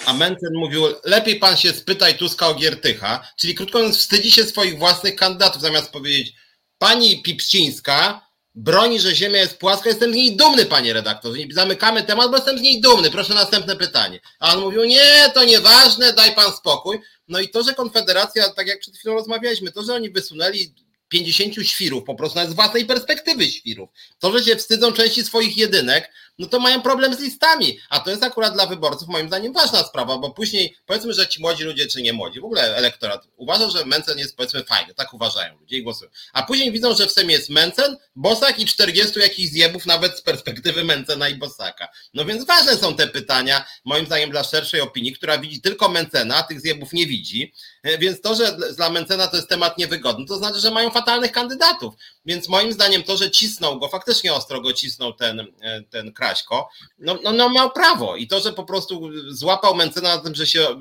a 0.07 0.13
Mencen 0.13 0.55
mówił, 0.55 0.85
lepiej 1.05 1.37
pan 1.37 1.57
się 1.57 1.73
spytaj 1.73 2.19
Tuska 2.19 2.49
o 2.49 2.55
Giertycha, 2.55 3.29
czyli 3.37 3.55
krótko 3.55 3.79
mówiąc, 3.79 3.99
wstydzi 3.99 4.31
się 4.31 4.45
swoich 4.45 4.79
własnych 4.79 5.17
kandydatów, 5.17 5.63
zamiast 5.63 5.91
powiedzieć, 5.91 6.33
pani 6.79 7.23
Pipścińska 7.23 8.25
broni, 8.55 9.01
że 9.01 9.15
Ziemia 9.15 9.39
jest 9.39 9.59
płaska. 9.59 9.89
Jestem 9.89 10.13
z 10.13 10.17
niej 10.17 10.37
dumny, 10.37 10.67
panie 10.67 10.93
redaktorze. 10.93 11.39
Zamykamy 11.51 12.03
temat, 12.03 12.31
bo 12.31 12.37
jestem 12.37 12.59
z 12.59 12.63
niej 12.63 12.81
dumny. 12.81 13.11
Proszę 13.11 13.35
następne 13.35 13.77
pytanie. 13.77 14.21
A 14.39 14.55
on 14.55 14.61
mówił, 14.61 14.85
nie, 14.85 15.31
to 15.35 15.45
nieważne, 15.45 16.13
daj 16.13 16.35
pan 16.35 16.53
spokój. 16.53 17.01
No 17.29 17.41
i 17.41 17.49
to, 17.49 17.63
że 17.63 17.75
Konfederacja, 17.75 18.51
tak 18.51 18.67
jak 18.67 18.81
przed 18.81 18.97
chwilą 18.97 19.15
rozmawialiśmy, 19.15 19.73
to, 19.73 19.83
że 19.83 19.95
oni 19.95 20.11
wysunęli 20.11 20.75
50 21.09 21.55
świrów, 21.63 22.05
po 22.05 22.15
prostu 22.15 22.39
nawet 22.39 22.53
z 22.53 22.55
własnej 22.55 22.87
perspektywy 22.87 23.47
świrów. 23.47 23.89
To, 24.19 24.39
że 24.39 24.45
się 24.45 24.57
wstydzą 24.57 24.93
części 24.93 25.25
swoich 25.25 25.57
jedynek, 25.57 26.11
no 26.39 26.47
to 26.47 26.61
mają 26.61 26.83
problem 26.83 27.15
z 27.15 27.21
listami. 27.21 27.79
A 27.91 28.01
to 28.01 28.11
jest 28.11 28.23
akurat 28.23 28.55
dla 28.55 28.67
wyborców 28.67 29.09
moim 29.09 29.29
zdaniem 29.29 29.53
ważna 29.53 29.83
sprawa, 29.83 30.19
bo 30.19 30.31
później 30.31 30.77
powiedzmy, 30.87 31.15
że 31.15 31.29
ci 31.29 31.41
młodzi 31.41 31.65
ludzie 31.65 31.87
czy 31.87 32.03
nie 32.03 32.13
młodzi, 32.13 32.41
w 32.41 32.45
ogóle 32.45 32.77
elektorat 32.77 33.29
uważa, 33.37 33.71
że 33.71 33.85
Mencen 33.85 34.19
jest 34.19 34.37
powiedzmy 34.37 34.65
fajny, 34.65 34.95
tak 34.95 35.15
uważają 35.15 35.59
ludzie 35.59 35.77
i 35.77 35.83
głosują. 35.83 36.11
A 36.33 36.43
później 36.43 36.73
widzą, 36.73 36.95
że 36.95 37.07
w 37.07 37.13
Sejmie 37.13 37.35
jest 37.35 37.51
Mencen, 37.51 37.97
Bosak 38.17 38.59
i 38.59 38.67
40 38.67 39.21
jakichś 39.21 39.51
zjebów 39.51 39.87
nawet 39.87 40.19
z 40.19 40.23
perspektywy 40.23 40.85
Mencena 40.85 41.29
i 41.29 41.35
Bosaka. 41.35 41.89
No 42.15 42.25
więc 42.25 42.47
ważne 42.47 42.77
są 42.77 42.97
te 42.97 43.07
pytania, 43.07 43.65
moim 43.85 44.07
zdaniem 44.07 44.31
dla 44.31 44.45
szerszej 44.45 44.81
opinii, 44.81 45.13
która 45.13 45.39
widzi 45.39 45.61
tylko 45.61 45.89
Mencena, 45.89 46.43
tych 46.43 46.61
zjebów 46.61 46.93
nie 46.93 47.07
widzi. 47.07 47.53
E, 47.83 47.99
więc 47.99 48.21
to, 48.21 48.35
że 48.35 48.57
dla 48.77 48.91
Mencena 48.91 49.29
to 49.29 49.37
jest 49.37 49.49
temat 49.49 49.79
niewygodny, 49.79 50.27
to 50.27 50.37
znaczy, 50.37 50.61
że 50.61 50.71
mają 50.71 50.91
fatalnych 50.91 51.33
kandydatów. 51.33 51.95
Więc 52.27 52.49
moim 52.49 52.73
zdaniem 52.73 53.03
to, 53.03 53.17
że 53.17 53.31
cisnął 53.31 53.79
go, 53.79 53.89
faktycznie 53.89 54.35
ostro 54.35 54.61
go 54.61 54.73
cisnął 54.73 55.13
ten, 55.13 55.41
e, 55.41 55.83
ten 55.91 56.13
Kraśko, 56.13 56.69
no, 56.99 57.19
no, 57.23 57.33
no 57.33 57.51
miał 57.51 57.71
prawo. 57.71 58.17
I 58.17 58.27
to, 58.27 58.41
że 58.41 58.53
po 58.53 58.65
prostu 58.65 59.11
złapał 59.29 59.75
Mencena 59.75 60.17
na 60.17 60.23
tym, 60.23 60.35
że 60.35 60.47
się 60.47 60.61
e, 60.61 60.77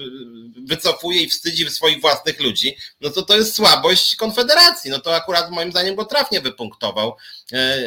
wycofuje 0.66 1.22
i 1.22 1.30
wstydzi 1.30 1.70
swoich 1.70 2.02
własnych 2.02 2.40
ludzi, 2.42 2.78
no 3.02 3.10
to 3.10 3.22
to 3.22 3.36
jest 3.36 3.56
słabość 3.56 4.16
Konfederacji. 4.16 4.92
No 4.92 5.00
to 5.00 5.16
akurat 5.16 5.52
moim 5.52 5.72
zdaniem 5.72 5.96
go 5.96 6.06
trafnie 6.06 6.42
wypunktował. 6.42 7.16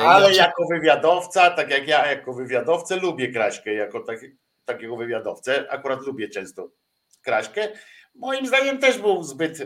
Ale 0.03 0.35
jako 0.35 0.67
wywiadowca, 0.71 1.51
tak 1.51 1.71
jak 1.71 1.89
ja 1.89 2.07
jako 2.07 2.33
wywiadowcę 2.33 2.97
lubię 2.97 3.33
Kraśkę, 3.33 3.75
jako 3.75 4.01
taki, 4.01 4.27
takiego 4.65 4.97
wywiadowcę, 4.97 5.67
akurat 5.71 6.01
lubię 6.01 6.29
często 6.29 6.69
Kraśkę, 7.23 7.69
moim 8.15 8.47
zdaniem 8.47 8.79
też 8.79 8.99
był 8.99 9.23
zbyt. 9.23 9.59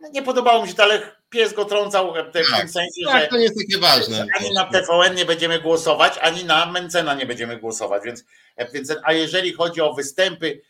No 0.00 0.08
nie 0.08 0.22
podobało 0.22 0.62
mi 0.62 0.68
się 0.68 0.74
to, 0.74 0.82
ale 0.82 1.16
pies 1.28 1.52
go 1.52 1.64
trącał 1.64 2.14
w 2.14 2.32
tym 2.32 2.44
tak, 2.50 2.70
sensie, 2.70 3.04
tak, 3.06 3.22
że 3.22 3.28
to 3.28 3.36
jest 3.36 3.54
takie 3.58 3.80
ważne. 3.80 4.26
ani 4.40 4.54
na 4.54 4.64
TVN 4.64 5.14
nie 5.14 5.24
będziemy 5.24 5.60
głosować, 5.60 6.18
ani 6.18 6.44
na 6.44 6.66
Mencena 6.66 7.14
nie 7.14 7.26
będziemy 7.26 7.56
głosować. 7.56 8.02
Więc, 8.04 8.24
więc, 8.72 8.94
a 9.04 9.12
jeżeli 9.12 9.52
chodzi 9.52 9.80
o 9.80 9.94
występy 9.94 10.62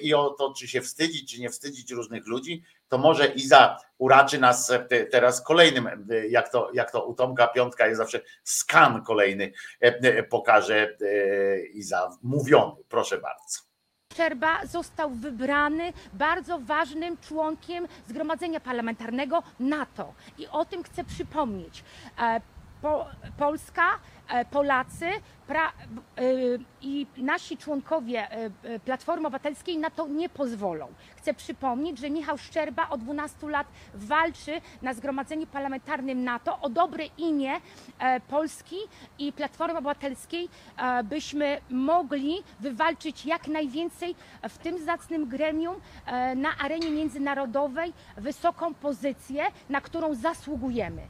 i 0.00 0.14
o 0.14 0.30
to, 0.30 0.54
czy 0.58 0.68
się 0.68 0.82
wstydzić, 0.82 1.34
czy 1.34 1.40
nie 1.40 1.50
wstydzić 1.50 1.90
różnych 1.90 2.26
ludzi, 2.26 2.62
to 2.88 2.98
może 2.98 3.26
Iza 3.26 3.78
uraczy 3.98 4.38
nas 4.38 4.72
teraz 5.10 5.44
kolejnym, 5.44 6.06
jak 6.28 6.52
to, 6.52 6.70
jak 6.74 6.90
to 6.90 7.04
u 7.04 7.14
Tomka 7.14 7.48
Piątka 7.48 7.86
jest 7.86 7.98
zawsze 7.98 8.20
skan 8.44 9.04
kolejny 9.04 9.52
pokaże 10.30 10.96
Iza, 11.72 12.10
mówiony, 12.22 12.82
proszę 12.88 13.18
bardzo. 13.18 13.65
Szczerba 14.16 14.66
został 14.66 15.10
wybrany 15.10 15.92
bardzo 16.12 16.58
ważnym 16.58 17.16
członkiem 17.16 17.88
Zgromadzenia 18.08 18.60
Parlamentarnego 18.60 19.42
NATO. 19.60 20.12
I 20.38 20.46
o 20.46 20.64
tym 20.64 20.82
chcę 20.82 21.04
przypomnieć. 21.04 21.84
E, 22.86 22.88
po, 22.88 23.06
Polska, 23.38 23.98
e, 24.28 24.44
Polacy 24.44 25.10
pra, 25.46 25.68
e, 25.68 25.72
i 26.80 27.06
nasi 27.16 27.56
członkowie 27.56 28.28
Platformy 28.84 29.26
Obywatelskiej 29.26 29.78
na 29.78 29.90
to 29.90 30.08
nie 30.08 30.28
pozwolą. 30.28 30.88
Chcę 31.16 31.34
przypomnieć, 31.34 31.98
że 31.98 32.10
Michał 32.10 32.38
Szczerba 32.38 32.88
od 32.88 33.00
12 33.00 33.48
lat 33.48 33.66
walczy 33.94 34.60
na 34.82 34.94
Zgromadzeniu 34.94 35.46
Parlamentarnym 35.46 36.24
NATO 36.24 36.60
o 36.60 36.68
dobre 36.68 37.04
imię 37.18 37.52
Polski 38.28 38.76
i 39.18 39.32
Platformy 39.32 39.78
Obywatelskiej, 39.78 40.48
byśmy 41.04 41.60
mogli 41.70 42.42
wywalczyć 42.60 43.26
jak 43.26 43.48
najwięcej 43.48 44.14
w 44.48 44.58
tym 44.58 44.84
zacnym 44.84 45.28
gremium 45.28 45.76
na 46.36 46.56
arenie 46.64 46.90
międzynarodowej 46.90 47.92
wysoką 48.16 48.74
pozycję, 48.74 49.44
na 49.68 49.80
którą 49.80 50.14
zasługujemy. 50.14 51.02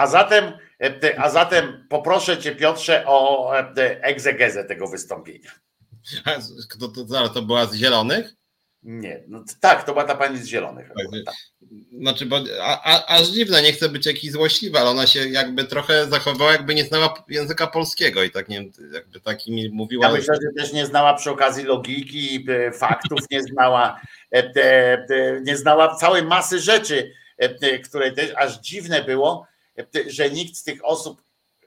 A 0.00 0.06
zatem, 0.06 0.52
e, 0.82 1.20
a 1.20 1.30
zatem 1.30 1.86
poproszę 1.88 2.38
Cię, 2.38 2.54
Piotrze, 2.54 3.04
o 3.06 3.50
e, 3.58 4.02
egzegezę 4.02 4.64
tego 4.64 4.88
wystąpienia. 4.88 5.50
To, 6.80 6.88
to, 6.88 7.28
to 7.28 7.42
była 7.42 7.66
z 7.66 7.74
Zielonych? 7.74 8.34
Nie, 8.82 9.22
no 9.28 9.44
tak, 9.60 9.84
to 9.84 9.92
była 9.92 10.04
ta 10.04 10.14
pani 10.14 10.38
z 10.38 10.46
Zielonych. 10.46 10.88
Tak. 11.24 11.34
Znaczy, 11.98 12.26
bo 12.26 12.40
a, 12.62 12.82
a, 12.84 13.06
aż 13.06 13.28
dziwne, 13.28 13.62
nie 13.62 13.72
chcę 13.72 13.88
być 13.88 14.06
jakiś 14.06 14.32
złośliwy, 14.32 14.78
ale 14.78 14.90
ona 14.90 15.06
się 15.06 15.28
jakby 15.28 15.64
trochę 15.64 16.06
zachowała, 16.06 16.52
jakby 16.52 16.74
nie 16.74 16.84
znała 16.84 17.24
języka 17.28 17.66
polskiego 17.66 18.22
i 18.22 18.30
tak 18.30 18.48
nie 18.48 18.64
jakby 18.92 19.20
takimi 19.20 19.68
mówiła. 19.68 20.06
Ja 20.06 20.12
myślę, 20.12 20.34
że 20.34 20.62
też 20.62 20.72
nie 20.72 20.86
znała 20.86 21.14
przy 21.14 21.30
okazji 21.30 21.64
logiki, 21.64 22.46
e, 22.48 22.72
faktów, 22.72 23.20
nie 23.30 23.42
znała, 23.42 24.00
nie 25.42 25.56
znała 25.56 25.94
całej 25.94 26.22
masy 26.22 26.58
rzeczy, 26.60 27.12
które 27.84 28.12
też 28.12 28.32
aż 28.36 28.58
dziwne 28.60 29.04
było, 29.04 29.49
że 30.06 30.30
nikt 30.30 30.56
z 30.56 30.64
tych 30.64 30.84
osób, 30.84 31.22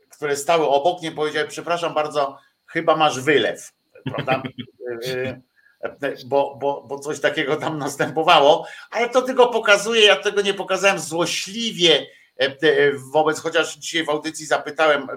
które 0.10 0.38
stały 0.38 0.68
obok, 0.68 1.02
nie 1.02 1.12
powiedział, 1.12 1.48
przepraszam 1.48 1.94
bardzo, 1.94 2.38
chyba 2.66 2.96
masz 2.96 3.20
wylew, 3.20 3.72
prawda? 4.06 4.44
Bo, 6.26 6.56
bo, 6.56 6.84
bo 6.88 7.00
coś 7.00 7.20
takiego 7.20 7.56
tam 7.56 7.78
następowało, 7.78 8.68
ale 8.92 9.10
to 9.10 9.22
tylko 9.22 9.48
pokazuje, 9.48 10.06
ja 10.06 10.16
tego 10.16 10.42
nie 10.42 10.54
pokazałem 10.54 11.00
złośliwie 11.00 12.08
wobec, 13.12 13.40
chociaż 13.40 13.78
dzisiaj 13.78 14.06
w 14.06 14.10
audycji 14.10 14.46
zapytałem 14.46 15.08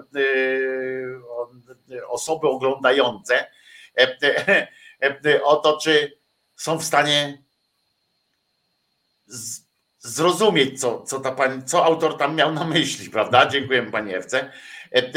osoby 2.07 2.47
oglądające 2.47 3.51
o 5.43 5.55
to, 5.55 5.77
czy 5.77 6.17
są 6.55 6.77
w 6.77 6.83
stanie 6.83 7.43
zrozumieć, 10.07 10.81
co, 10.81 11.01
co 11.01 11.19
ta 11.19 11.31
pani, 11.31 11.63
co 11.63 11.85
autor 11.85 12.17
tam 12.17 12.35
miał 12.35 12.53
na 12.53 12.63
myśli, 12.63 13.09
prawda? 13.09 13.45
Dziękujemy 13.45 13.91
pani 13.91 14.15
Ewce. 14.15 14.51
E, 14.95 15.13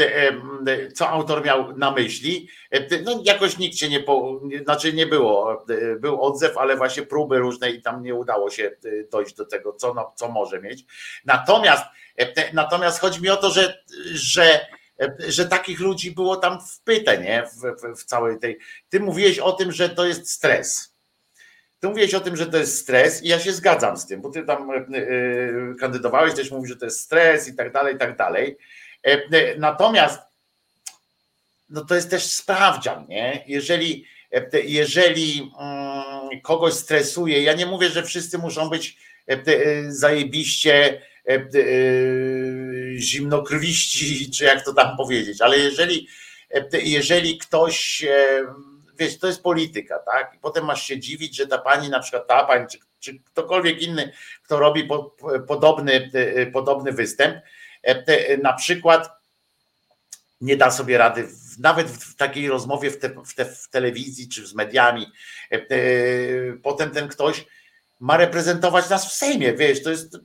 e, 0.67 0.91
co 0.91 1.09
autor 1.09 1.45
miał 1.45 1.77
na 1.77 1.91
myśli? 1.91 2.49
E, 2.71 3.01
no 3.01 3.21
jakoś 3.23 3.57
nikt 3.57 3.77
się 3.77 3.89
nie, 3.89 3.99
po, 3.99 4.41
znaczy 4.63 4.93
nie 4.93 5.07
było, 5.07 5.65
był 5.99 6.21
odzew, 6.21 6.57
ale 6.57 6.77
właśnie 6.77 7.03
próby 7.03 7.39
różne 7.39 7.71
i 7.71 7.81
tam 7.81 8.03
nie 8.03 8.15
udało 8.15 8.49
się 8.49 8.71
dojść 9.11 9.35
do 9.35 9.45
tego, 9.45 9.73
co, 9.73 9.93
no, 9.93 10.13
co 10.15 10.29
może 10.29 10.61
mieć. 10.61 10.85
Natomiast, 11.25 11.83
natomiast 12.53 13.01
chodzi 13.01 13.21
mi 13.21 13.29
o 13.29 13.37
to, 13.37 13.51
że, 13.51 13.83
że 14.13 14.65
że 15.27 15.45
takich 15.45 15.79
ludzi 15.79 16.11
było 16.11 16.35
tam 16.35 16.59
wpyte, 16.61 17.17
nie? 17.17 17.43
W, 17.45 17.81
w, 17.81 18.01
w 18.01 18.05
całej 18.05 18.39
tej. 18.39 18.59
Ty 18.89 18.99
mówiłeś 18.99 19.39
o 19.39 19.51
tym, 19.51 19.71
że 19.71 19.89
to 19.89 20.05
jest 20.05 20.31
stres 20.31 20.90
ty 21.81 21.87
mówiłeś 21.87 22.13
o 22.13 22.19
tym, 22.19 22.37
że 22.37 22.45
to 22.45 22.57
jest 22.57 22.77
stres 22.77 23.23
i 23.23 23.27
ja 23.27 23.39
się 23.39 23.53
zgadzam 23.53 23.97
z 23.97 24.05
tym, 24.05 24.21
bo 24.21 24.29
ty 24.29 24.43
tam 24.43 24.71
e, 24.71 24.75
e, 24.75 24.85
kandydowałeś, 25.79 26.33
też 26.33 26.51
mówisz, 26.51 26.69
że 26.69 26.75
to 26.75 26.85
jest 26.85 26.99
stres 26.99 27.47
i 27.47 27.55
tak 27.55 27.71
dalej, 27.71 27.95
i 27.95 27.97
tak 27.97 28.17
dalej. 28.17 28.57
E, 29.03 29.57
natomiast 29.57 30.19
no 31.69 31.85
to 31.85 31.95
jest 31.95 32.09
też 32.09 32.23
sprawdzian, 32.23 33.05
nie? 33.09 33.43
Jeżeli, 33.47 34.05
jeżeli 34.63 35.51
mm, 35.59 36.41
kogoś 36.41 36.73
stresuje, 36.73 37.43
ja 37.43 37.53
nie 37.53 37.65
mówię, 37.65 37.89
że 37.89 38.03
wszyscy 38.03 38.37
muszą 38.37 38.69
być 38.69 38.97
zajebiście 39.87 41.01
zimnokrwiści, 42.97 44.31
czy 44.35 44.43
jak 44.43 44.65
to 44.65 44.73
tam 44.73 44.97
powiedzieć, 44.97 45.41
ale 45.41 45.57
jeżeli, 45.57 46.07
jeżeli 46.83 47.37
ktoś 47.37 48.05
wiesz, 49.01 49.19
to 49.19 49.27
jest 49.27 49.43
polityka, 49.43 49.99
tak? 49.99 50.33
I 50.35 50.39
potem 50.39 50.65
masz 50.65 50.83
się 50.83 50.99
dziwić, 50.99 51.35
że 51.35 51.47
ta 51.47 51.57
pani, 51.57 51.89
na 51.89 51.99
przykład 51.99 52.27
ta 52.27 52.43
pani, 52.43 52.67
czy, 52.67 52.79
czy 52.99 53.19
ktokolwiek 53.19 53.81
inny, 53.81 54.11
kto 54.43 54.59
robi 54.59 54.83
po, 54.83 55.15
podobny, 55.47 56.11
e, 56.13 56.45
podobny 56.45 56.91
występ, 56.91 57.35
e, 57.83 58.03
e, 58.07 58.37
na 58.37 58.53
przykład 58.53 59.09
nie 60.41 60.57
da 60.57 60.71
sobie 60.71 60.97
rady, 60.97 61.27
nawet 61.59 61.87
w 61.87 62.15
takiej 62.15 62.47
rozmowie 62.47 62.91
w, 62.91 62.99
te, 62.99 63.09
w, 63.09 63.33
te, 63.35 63.45
w 63.45 63.69
telewizji 63.69 64.29
czy 64.29 64.47
z 64.47 64.53
mediami, 64.53 65.11
potem 66.63 66.91
ten 66.91 67.07
ktoś 67.07 67.45
ma 67.99 68.17
reprezentować 68.17 68.89
nas 68.89 69.09
w 69.09 69.13
Sejmie, 69.13 69.53
wiesz, 69.53 69.83
to 69.83 69.89
jest 69.89 70.17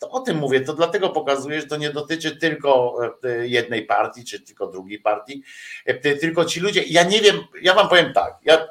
to 0.00 0.10
o 0.10 0.20
tym 0.20 0.36
mówię, 0.36 0.60
to 0.60 0.74
dlatego 0.74 1.08
pokazuję, 1.08 1.60
że 1.60 1.66
to 1.66 1.76
nie 1.76 1.90
dotyczy 1.90 2.36
tylko 2.36 2.98
e, 3.24 3.48
jednej 3.48 3.86
partii, 3.86 4.24
czy 4.24 4.40
tylko 4.40 4.66
drugiej 4.66 4.98
partii, 4.98 5.42
e, 5.86 6.16
tylko 6.16 6.44
ci 6.44 6.60
ludzie, 6.60 6.82
ja 6.82 7.02
nie 7.02 7.20
wiem, 7.20 7.36
ja 7.62 7.74
wam 7.74 7.88
powiem 7.88 8.12
tak, 8.12 8.34
ja 8.44 8.66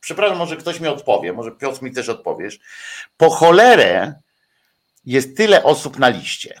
przepraszam, 0.00 0.38
może 0.38 0.56
ktoś 0.56 0.80
mi 0.80 0.88
odpowie, 0.88 1.32
może 1.32 1.52
Piotr 1.52 1.82
mi 1.82 1.92
też 1.92 2.08
odpowiesz, 2.08 2.58
po 3.16 3.30
cholerę 3.30 4.14
jest 5.04 5.36
tyle 5.36 5.64
osób 5.64 5.98
na 5.98 6.08
liście. 6.08 6.60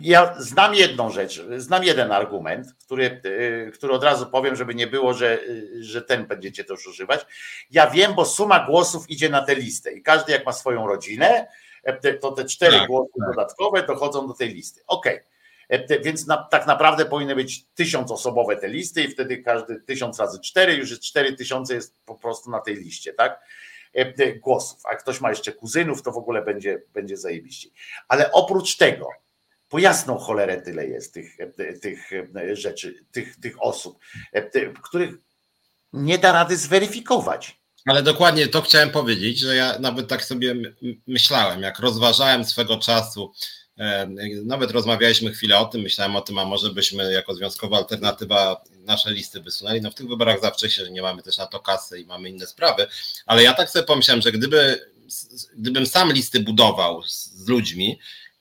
Ja 0.00 0.34
znam 0.38 0.74
jedną 0.74 1.10
rzecz, 1.10 1.42
znam 1.56 1.84
jeden 1.84 2.12
argument, 2.12 2.66
który, 2.84 3.20
e, 3.66 3.70
który 3.70 3.92
od 3.92 4.04
razu 4.04 4.26
powiem, 4.26 4.56
żeby 4.56 4.74
nie 4.74 4.86
było, 4.86 5.14
że, 5.14 5.38
że 5.80 6.02
ten 6.02 6.26
będziecie 6.26 6.64
też 6.64 6.86
używać. 6.86 7.26
Ja 7.70 7.90
wiem, 7.90 8.14
bo 8.14 8.24
suma 8.24 8.66
głosów 8.66 9.10
idzie 9.10 9.28
na 9.28 9.42
tę 9.42 9.54
listę 9.54 9.92
i 9.92 10.02
każdy 10.02 10.32
jak 10.32 10.46
ma 10.46 10.52
swoją 10.52 10.86
rodzinę, 10.86 11.46
E, 11.46 11.65
to 12.20 12.32
te 12.32 12.44
cztery 12.44 12.78
tak, 12.78 12.88
głosy 12.88 13.12
tak. 13.20 13.28
dodatkowe 13.28 13.82
dochodzą 13.82 14.28
do 14.28 14.34
tej 14.34 14.48
listy. 14.48 14.80
OK. 14.86 15.06
E, 15.68 16.00
więc 16.00 16.26
na, 16.26 16.36
tak 16.36 16.66
naprawdę 16.66 17.04
powinny 17.04 17.34
być 17.34 17.66
tysiąc 17.74 18.10
osobowe 18.10 18.56
te 18.56 18.68
listy 18.68 19.02
i 19.02 19.08
wtedy 19.08 19.42
każdy 19.42 19.80
tysiąc 19.80 20.20
razy 20.20 20.40
cztery, 20.40 20.74
już 20.74 20.90
jest 20.90 21.02
cztery 21.02 21.32
tysiące 21.32 21.74
jest 21.74 21.96
po 22.04 22.14
prostu 22.14 22.50
na 22.50 22.60
tej 22.60 22.76
liście, 22.76 23.12
tak? 23.12 23.40
E, 23.94 24.32
głosów. 24.32 24.80
A 24.86 24.96
ktoś 24.96 25.20
ma 25.20 25.30
jeszcze 25.30 25.52
kuzynów, 25.52 26.02
to 26.02 26.12
w 26.12 26.18
ogóle 26.18 26.42
będzie, 26.42 26.82
będzie 26.94 27.16
zajebiście. 27.16 27.68
Ale 28.08 28.32
oprócz 28.32 28.76
tego, 28.76 29.08
po 29.68 29.78
jasną 29.78 30.18
cholerę 30.18 30.62
tyle 30.62 30.86
jest 30.86 31.14
tych, 31.14 31.36
tych 31.82 32.10
rzeczy, 32.52 33.04
tych, 33.12 33.40
tych 33.40 33.62
osób, 33.62 33.98
których 34.82 35.14
nie 35.92 36.18
da 36.18 36.32
rady 36.32 36.56
zweryfikować. 36.56 37.60
Ale 37.86 38.02
dokładnie 38.02 38.48
to 38.48 38.62
chciałem 38.62 38.90
powiedzieć, 38.90 39.38
że 39.38 39.56
ja 39.56 39.78
nawet 39.78 40.08
tak 40.08 40.24
sobie 40.24 40.54
myślałem, 41.06 41.62
jak 41.62 41.78
rozważałem 41.78 42.44
swego 42.44 42.76
czasu, 42.76 43.32
nawet 44.44 44.70
rozmawialiśmy 44.70 45.32
chwilę 45.32 45.58
o 45.58 45.64
tym, 45.64 45.80
myślałem 45.80 46.16
o 46.16 46.20
tym, 46.20 46.38
a 46.38 46.44
może 46.44 46.70
byśmy 46.70 47.12
jako 47.12 47.34
związkowa 47.34 47.76
alternatywa 47.76 48.64
nasze 48.78 49.10
listy 49.12 49.40
wysunęli. 49.40 49.80
No 49.80 49.90
w 49.90 49.94
tych 49.94 50.08
wyborach 50.08 50.40
zawsze 50.40 50.70
się, 50.70 50.84
że 50.84 50.90
nie 50.90 51.02
mamy 51.02 51.22
też 51.22 51.38
na 51.38 51.46
to 51.46 51.60
kasy 51.60 52.00
i 52.00 52.06
mamy 52.06 52.30
inne 52.30 52.46
sprawy, 52.46 52.86
ale 53.26 53.42
ja 53.42 53.54
tak 53.54 53.70
sobie 53.70 53.84
pomyślałem, 53.84 54.22
że 54.22 54.32
gdyby, 54.32 54.90
gdybym 55.56 55.86
sam 55.86 56.12
listy 56.12 56.40
budował 56.40 57.02
z 57.02 57.48
ludźmi, 57.48 57.98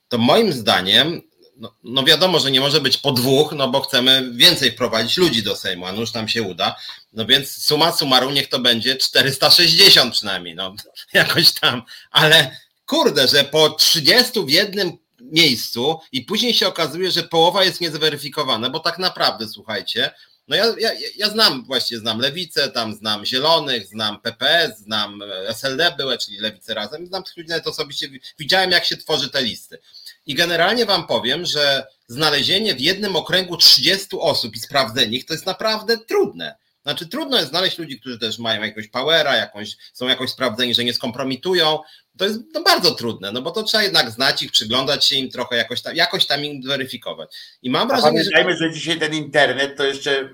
to 0.10 0.18
moim 0.18 0.54
zdaniem 0.54 1.22
no, 1.58 1.76
no, 1.84 2.04
wiadomo, 2.04 2.40
że 2.40 2.52
nie 2.52 2.60
może 2.60 2.82
być 2.82 2.98
po 2.98 3.12
dwóch, 3.12 3.52
no 3.52 3.68
bo 3.68 3.82
chcemy 3.82 4.32
więcej 4.34 4.72
wprowadzić 4.72 5.18
ludzi 5.18 5.44
do 5.44 5.56
Sejmu, 5.56 5.86
a 5.86 5.92
nuż 5.92 6.14
nam 6.14 6.28
się 6.28 6.44
uda. 6.44 6.76
No 7.14 7.26
więc 7.26 7.64
suma 7.64 7.92
summarum 7.92 8.34
niech 8.34 8.50
to 8.50 8.60
będzie 8.60 8.96
460 8.96 10.14
przynajmniej, 10.14 10.56
no 10.56 10.76
jakoś 11.14 11.54
tam. 11.54 11.82
Ale 12.12 12.58
kurde, 12.86 13.28
że 13.28 13.44
po 13.44 13.70
30 13.70 14.46
w 14.46 14.50
jednym 14.50 14.98
miejscu 15.22 16.00
i 16.12 16.22
później 16.22 16.54
się 16.54 16.68
okazuje, 16.68 17.12
że 17.12 17.24
połowa 17.24 17.64
jest 17.64 17.82
niezweryfikowana, 17.82 18.70
bo 18.70 18.80
tak 18.80 19.00
naprawdę, 19.00 19.48
słuchajcie, 19.48 20.12
no 20.48 20.56
ja, 20.56 20.66
ja, 20.80 20.92
ja 21.16 21.30
znam, 21.30 21.64
właśnie 21.64 21.98
znam 21.98 22.20
Lewicę, 22.20 22.70
tam 22.70 22.96
znam 22.96 23.26
Zielonych, 23.26 23.88
znam 23.88 24.22
PPS, 24.22 24.80
znam 24.80 25.20
SLD 25.48 25.96
były, 25.98 26.18
czyli 26.18 26.38
Lewicę 26.38 26.74
Razem, 26.74 27.08
znam 27.08 27.24
tych 27.24 27.38
ludzi 27.38 27.50
nawet 27.50 27.68
osobiście, 27.68 28.10
widziałem 28.40 28.72
jak 28.72 28.86
się 28.86 28.98
tworzy 28.98 29.30
te 29.30 29.42
listy. 29.42 29.80
I 30.26 30.36
generalnie 30.36 30.86
Wam 30.86 31.08
powiem, 31.08 31.46
że 31.46 31.88
znalezienie 32.08 32.76
w 32.76 32.82
jednym 32.82 33.16
okręgu 33.16 33.58
30 33.58 34.08
osób 34.20 34.56
i 34.56 34.60
sprawdzenie 34.60 35.18
ich 35.18 35.26
to 35.26 35.34
jest 35.34 35.46
naprawdę 35.46 35.98
trudne. 35.98 36.56
Znaczy 36.86 37.08
trudno 37.08 37.38
jest 37.38 37.50
znaleźć 37.50 37.78
ludzi, 37.78 38.00
którzy 38.00 38.20
też 38.20 38.40
mają 38.40 38.64
jakąś 38.64 38.88
powera, 38.88 39.36
jakąś, 39.36 39.78
są 39.94 40.08
jakoś 40.08 40.30
sprawdzeni, 40.30 40.74
że 40.74 40.84
nie 40.84 40.94
skompromitują. 40.94 41.80
To 42.18 42.26
jest 42.26 42.40
no, 42.54 42.64
bardzo 42.64 42.96
trudne, 42.96 43.32
no 43.32 43.42
bo 43.42 43.52
to 43.52 43.64
trzeba 43.64 43.84
jednak 43.84 44.12
znać 44.12 44.44
ich, 44.44 44.52
przyglądać 44.52 45.06
się 45.06 45.16
im 45.16 45.30
trochę, 45.30 45.56
jakoś 45.56 45.82
tam, 45.82 45.96
jakoś 45.96 46.26
tam 46.26 46.46
im 46.46 46.62
weryfikować. 46.62 47.36
I 47.62 47.70
mam 47.70 47.88
wrażenie, 47.88 48.20
pamiętajmy, 48.20 48.52
że... 48.52 48.58
że 48.58 48.74
dzisiaj 48.74 49.00
ten 49.00 49.14
internet 49.14 49.78
to 49.78 49.86
jeszcze 49.86 50.30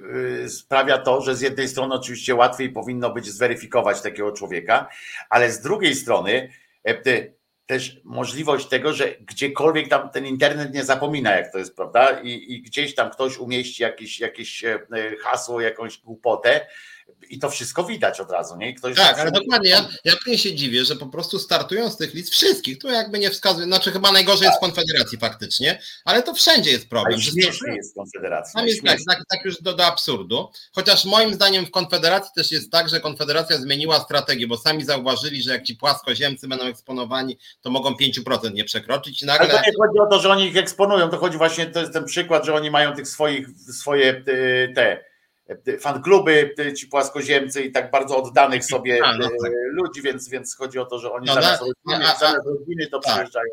y, 0.45 0.49
sprawia 0.49 0.97
to, 0.97 1.21
że 1.21 1.35
z 1.35 1.41
jednej 1.41 1.67
strony 1.67 1.95
oczywiście 1.95 2.35
łatwiej 2.35 2.69
powinno 2.69 3.13
być 3.13 3.25
zweryfikować 3.25 4.01
takiego 4.01 4.31
człowieka, 4.31 4.89
ale 5.29 5.51
z 5.51 5.61
drugiej 5.61 5.95
strony 5.95 6.51
e, 6.83 6.93
też 7.65 8.01
możliwość 8.03 8.67
tego, 8.67 8.93
że 8.93 9.15
gdziekolwiek 9.19 9.89
tam 9.89 10.09
ten 10.09 10.25
internet 10.25 10.73
nie 10.73 10.83
zapomina, 10.83 11.35
jak 11.35 11.51
to 11.51 11.57
jest, 11.57 11.75
prawda? 11.75 12.21
I, 12.23 12.53
i 12.53 12.61
gdzieś 12.61 12.95
tam 12.95 13.11
ktoś 13.11 13.37
umieści 13.37 13.83
jakieś, 13.83 14.19
jakieś 14.19 14.63
e, 14.63 14.79
hasło, 15.23 15.61
jakąś 15.61 15.97
głupotę, 15.97 16.67
i 17.31 17.39
to 17.39 17.49
wszystko 17.49 17.83
widać 17.83 18.19
od 18.19 18.31
razu, 18.31 18.57
nie? 18.57 18.73
Ktoś 18.73 18.95
tak, 18.95 19.19
ale 19.19 19.31
dokładnie. 19.31 19.69
Ja, 19.69 19.89
ja 20.05 20.13
nie 20.27 20.37
się 20.37 20.55
dziwię, 20.55 20.85
że 20.85 20.95
po 20.95 21.05
prostu 21.05 21.39
startują 21.39 21.89
z 21.89 21.97
tych 21.97 22.13
list 22.13 22.31
wszystkich. 22.31 22.77
Tu 22.79 22.89
jakby 22.89 23.19
nie 23.19 23.29
wskazuje, 23.29 23.65
znaczy 23.65 23.91
chyba 23.91 24.11
najgorzej 24.11 24.47
tak. 24.47 24.47
jest 24.47 24.57
w 24.57 24.61
Konfederacji 24.61 25.17
faktycznie, 25.17 25.81
ale 26.05 26.23
to 26.23 26.33
wszędzie 26.33 26.71
jest 26.71 26.89
problem. 26.89 27.13
Ale 27.13 27.23
śmiesznie 27.23 27.75
jest 27.75 27.91
w 27.91 27.95
Konfederacji. 27.95 28.53
Tam 28.55 28.67
jest 28.67 28.83
tak, 28.83 28.99
tak, 29.07 29.23
tak, 29.29 29.45
już 29.45 29.61
do, 29.61 29.73
do 29.73 29.85
absurdu. 29.85 30.49
Chociaż 30.71 31.05
moim 31.05 31.33
zdaniem 31.33 31.65
w 31.65 31.71
Konfederacji 31.71 32.31
też 32.35 32.51
jest 32.51 32.71
tak, 32.71 32.89
że 32.89 32.99
Konfederacja 32.99 33.57
zmieniła 33.57 33.99
strategię, 33.99 34.47
bo 34.47 34.57
sami 34.57 34.85
zauważyli, 34.85 35.41
że 35.41 35.51
jak 35.51 35.63
ci 35.63 35.75
płaskoziemcy 35.75 36.47
będą 36.47 36.65
eksponowani, 36.65 37.37
to 37.61 37.69
mogą 37.69 37.91
5% 37.91 38.53
nie 38.53 38.63
przekroczyć 38.63 39.21
i 39.21 39.25
nagle... 39.25 39.49
Ale 39.49 39.59
to 39.59 39.69
nie 39.69 39.87
chodzi 39.87 39.99
o 39.99 40.05
to, 40.05 40.19
że 40.19 40.29
oni 40.29 40.45
ich 40.45 40.57
eksponują, 40.57 41.09
to 41.09 41.17
chodzi 41.17 41.37
właśnie, 41.37 41.65
to 41.65 41.79
jest 41.79 41.93
ten 41.93 42.05
przykład, 42.05 42.45
że 42.45 42.53
oni 42.53 42.71
mają 42.71 42.95
tych 42.95 43.07
swoich, 43.07 43.47
swoje 43.71 44.23
te 44.75 45.10
fankluby, 45.79 46.55
ci 46.77 46.87
płaskoziemcy 46.87 47.61
i 47.61 47.71
tak 47.71 47.91
bardzo 47.91 48.23
oddanych 48.23 48.65
sobie 48.65 48.99
a, 49.03 49.17
no 49.17 49.29
tak. 49.29 49.51
ludzi, 49.71 50.01
więc, 50.01 50.29
więc 50.29 50.55
chodzi 50.55 50.79
o 50.79 50.85
to, 50.85 50.99
że 50.99 51.11
oni 51.11 51.25
no, 51.27 51.33
zamiast, 51.33 51.61
rodziny, 51.61 52.07
a, 52.07 52.25
a, 52.25 52.35
rodziny 52.45 52.87
to 52.87 52.99
tak. 52.99 53.13
przyjeżdżają. 53.13 53.51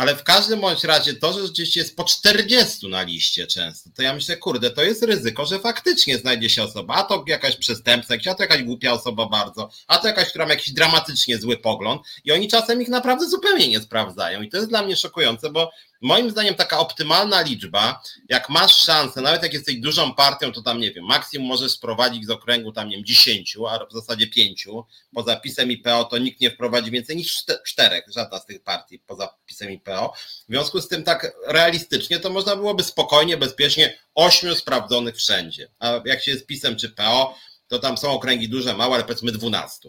Ale 0.00 0.16
w 0.16 0.24
każdym 0.24 0.60
bądź 0.60 0.84
razie 0.84 1.14
to, 1.14 1.32
że 1.32 1.46
rzeczywiście 1.46 1.80
jest 1.80 1.96
po 1.96 2.04
40 2.04 2.88
na 2.88 3.02
liście 3.02 3.46
często, 3.46 3.90
to 3.96 4.02
ja 4.02 4.14
myślę, 4.14 4.36
kurde, 4.36 4.70
to 4.70 4.82
jest 4.82 5.02
ryzyko, 5.02 5.46
że 5.46 5.58
faktycznie 5.58 6.18
znajdzie 6.18 6.50
się 6.50 6.62
osoba, 6.62 6.94
a 6.94 7.02
to 7.02 7.24
jakaś 7.26 7.56
przestępca, 7.56 8.14
a 8.30 8.34
to 8.34 8.42
jakaś 8.42 8.62
głupia 8.62 8.92
osoba 8.92 9.26
bardzo, 9.26 9.70
a 9.86 9.98
to 9.98 10.06
jakaś, 10.06 10.28
która 10.28 10.46
ma 10.46 10.50
jakiś 10.50 10.72
dramatycznie 10.72 11.38
zły 11.38 11.56
pogląd 11.56 12.02
i 12.24 12.32
oni 12.32 12.48
czasem 12.48 12.82
ich 12.82 12.88
naprawdę 12.88 13.28
zupełnie 13.28 13.68
nie 13.68 13.80
sprawdzają. 13.80 14.42
I 14.42 14.48
to 14.48 14.56
jest 14.56 14.68
dla 14.68 14.82
mnie 14.82 14.96
szokujące, 14.96 15.50
bo 15.50 15.70
moim 16.00 16.30
zdaniem 16.30 16.54
taka 16.54 16.78
optymalna 16.78 17.42
liczba, 17.42 18.02
jak 18.28 18.48
masz 18.48 18.76
szansę, 18.76 19.20
nawet 19.20 19.42
jak 19.42 19.52
jesteś 19.52 19.76
dużą 19.76 20.14
partią, 20.14 20.52
to 20.52 20.62
tam 20.62 20.80
nie 20.80 20.92
wiem, 20.92 21.04
maksimum 21.04 21.48
możesz 21.48 21.72
sprowadzić 21.72 22.26
z 22.26 22.30
okręgu 22.30 22.72
tam 22.72 22.88
nie 22.88 22.96
wiem 22.96 23.04
10, 23.04 23.56
a 23.68 23.86
w 23.86 23.92
zasadzie 23.92 24.26
5. 24.26 24.66
Poza 25.14 25.36
pisem 25.36 25.72
IPO 25.72 26.04
to 26.04 26.18
nikt 26.18 26.40
nie 26.40 26.50
wprowadzi 26.50 26.90
więcej 26.90 27.16
niż 27.16 27.44
czterech, 27.66 28.04
żadna 28.08 28.38
z 28.38 28.46
tych 28.46 28.62
partii 28.62 28.98
poza 28.98 29.34
pisem 29.46 29.70
IPO. 29.70 30.12
W 30.48 30.52
związku 30.52 30.80
z 30.80 30.88
tym 30.88 31.02
tak 31.02 31.32
realistycznie 31.46 32.20
to 32.20 32.30
można 32.30 32.56
byłoby 32.56 32.82
spokojnie, 32.82 33.36
bezpiecznie 33.36 33.98
ośmiu 34.14 34.54
sprawdzonych 34.54 35.16
wszędzie. 35.16 35.68
A 35.78 36.00
jak 36.04 36.22
się 36.22 36.30
jest 36.30 36.46
pisem 36.46 36.76
czy 36.76 36.88
PO, 36.88 37.34
to 37.68 37.78
tam 37.78 37.98
są 37.98 38.10
okręgi 38.10 38.48
duże, 38.48 38.74
małe, 38.74 38.94
ale 38.94 39.04
powiedzmy 39.04 39.32
12 39.32 39.88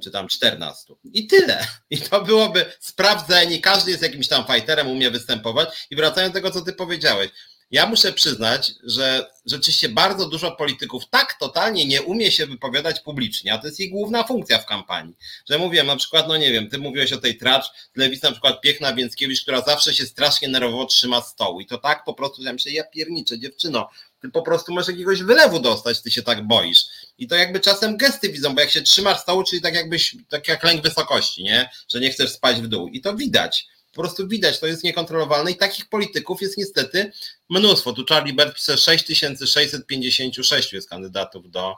czy 0.00 0.10
tam 0.10 0.28
14. 0.28 0.94
I 1.04 1.26
tyle. 1.26 1.66
I 1.90 1.98
to 1.98 2.24
byłoby 2.24 2.64
sprawdzenie, 2.80 3.60
każdy 3.60 3.90
jest 3.90 4.02
jakimś 4.02 4.28
tam 4.28 4.44
fighterem, 4.46 4.88
umie 4.88 5.10
występować. 5.10 5.86
I 5.90 5.96
wracając 5.96 6.32
do 6.32 6.38
tego, 6.38 6.50
co 6.50 6.62
ty 6.62 6.72
powiedziałeś, 6.72 7.30
ja 7.70 7.86
muszę 7.86 8.12
przyznać, 8.12 8.72
że 8.82 9.30
rzeczywiście 9.46 9.88
bardzo 9.88 10.28
dużo 10.28 10.52
polityków 10.52 11.02
tak 11.10 11.34
totalnie 11.40 11.86
nie 11.86 12.02
umie 12.02 12.32
się 12.32 12.46
wypowiadać 12.46 13.00
publicznie, 13.00 13.52
a 13.52 13.58
to 13.58 13.66
jest 13.66 13.80
ich 13.80 13.90
główna 13.90 14.24
funkcja 14.24 14.58
w 14.58 14.66
kampanii. 14.66 15.14
Że 15.50 15.58
mówiłem, 15.58 15.86
na 15.86 15.96
przykład, 15.96 16.28
no 16.28 16.36
nie 16.36 16.52
wiem, 16.52 16.70
ty 16.70 16.78
mówiłeś 16.78 17.12
o 17.12 17.18
tej 17.18 17.36
tracz, 17.36 17.64
lewicy 17.96 18.24
na 18.24 18.32
przykład 18.32 18.60
Piechna 18.60 18.94
Więckiewicz, 18.94 19.42
która 19.42 19.60
zawsze 19.60 19.94
się 19.94 20.06
strasznie 20.06 20.48
nerwowo 20.48 20.86
trzyma 20.86 21.20
stołu 21.20 21.60
i 21.60 21.66
to 21.66 21.78
tak 21.78 22.04
po 22.04 22.14
prostu, 22.14 22.42
że 22.42 22.48
ja 22.48 22.52
myślę, 22.52 22.72
ja 22.72 22.84
pierniczę, 22.84 23.38
dziewczyno, 23.38 23.88
ty 24.26 24.32
po 24.32 24.42
prostu 24.42 24.72
możesz 24.72 24.88
jakiegoś 24.88 25.22
wylewu 25.22 25.60
dostać, 25.60 26.02
ty 26.02 26.10
się 26.10 26.22
tak 26.22 26.46
boisz. 26.46 26.84
I 27.18 27.28
to 27.28 27.34
jakby 27.34 27.60
czasem 27.60 27.96
gesty 27.96 28.28
widzą, 28.28 28.54
bo 28.54 28.60
jak 28.60 28.70
się 28.70 28.82
trzymasz 28.82 29.20
stołu, 29.20 29.44
czyli 29.44 29.62
tak 29.62 29.74
jakbyś, 29.74 30.16
tak 30.28 30.48
jak 30.48 30.64
lęk 30.64 30.82
wysokości, 30.82 31.42
nie? 31.42 31.70
Że 31.88 32.00
nie 32.00 32.10
chcesz 32.10 32.30
spać 32.30 32.60
w 32.60 32.66
dół. 32.66 32.88
I 32.88 33.00
to 33.00 33.14
widać. 33.14 33.66
Po 33.92 34.02
prostu 34.02 34.28
widać, 34.28 34.58
to 34.58 34.66
jest 34.66 34.84
niekontrolowalne 34.84 35.50
i 35.50 35.56
takich 35.56 35.88
polityków 35.88 36.42
jest 36.42 36.58
niestety 36.58 37.12
mnóstwo. 37.48 37.92
Tu 37.92 38.04
Charlie 38.08 38.34
Bert 38.34 38.54
pisze 38.54 38.78
6656 38.78 40.72
jest 40.72 40.88
kandydatów 40.88 41.50
do 41.50 41.74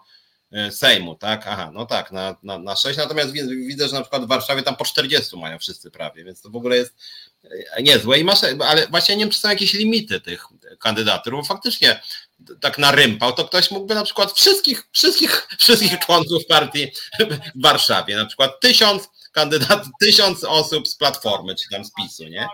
e, 0.53 0.73
Sejmu, 0.73 1.15
tak? 1.15 1.43
Aha, 1.47 1.71
no 1.75 1.87
tak, 1.87 2.13
na, 2.13 2.37
na, 2.43 2.59
na 2.59 2.77
6, 2.77 2.99
natomiast 2.99 3.33
widzę, 3.67 3.89
że 3.89 3.95
na 3.95 4.01
przykład 4.01 4.25
w 4.25 4.29
Warszawie 4.29 4.63
tam 4.63 4.77
po 4.77 4.85
40 4.85 5.37
mają 5.37 5.59
wszyscy 5.59 5.91
prawie, 5.91 6.25
więc 6.25 6.43
to 6.43 6.51
w 6.51 6.57
ogóle 6.57 6.77
jest 6.77 6.95
e, 7.45 7.83
niezłe 7.83 8.19
i 8.19 8.25
masz, 8.25 8.39
ale 8.67 8.87
właśnie 8.87 9.17
nie 9.17 9.25
wiem, 9.25 9.33
czy 9.33 9.39
są 9.39 9.49
jakieś 9.49 9.73
limity 9.73 10.21
tych 10.21 10.45
kandydatur, 10.79 11.33
bo 11.33 11.45
faktycznie 11.45 12.01
tak 12.61 12.79
narympał, 12.79 13.33
to 13.33 13.45
ktoś 13.45 13.71
mógłby 13.71 13.95
na 13.95 14.03
przykład 14.03 14.33
wszystkich, 14.33 14.89
wszystkich, 14.93 15.49
wszystkich 15.59 15.99
członków 15.99 16.47
partii 16.49 16.93
w 17.55 17.63
Warszawie, 17.63 18.17
na 18.17 18.27
przykład 18.27 18.61
tysiąc 18.61 19.09
kandydat, 19.33 19.85
tysiąc 20.01 20.45
osób 20.45 20.89
z 20.89 20.97
Platformy, 20.97 21.55
czy 21.55 21.69
tam 21.71 21.85
z 21.85 21.93
PiSu, 21.93 22.25
nie? 22.25 22.49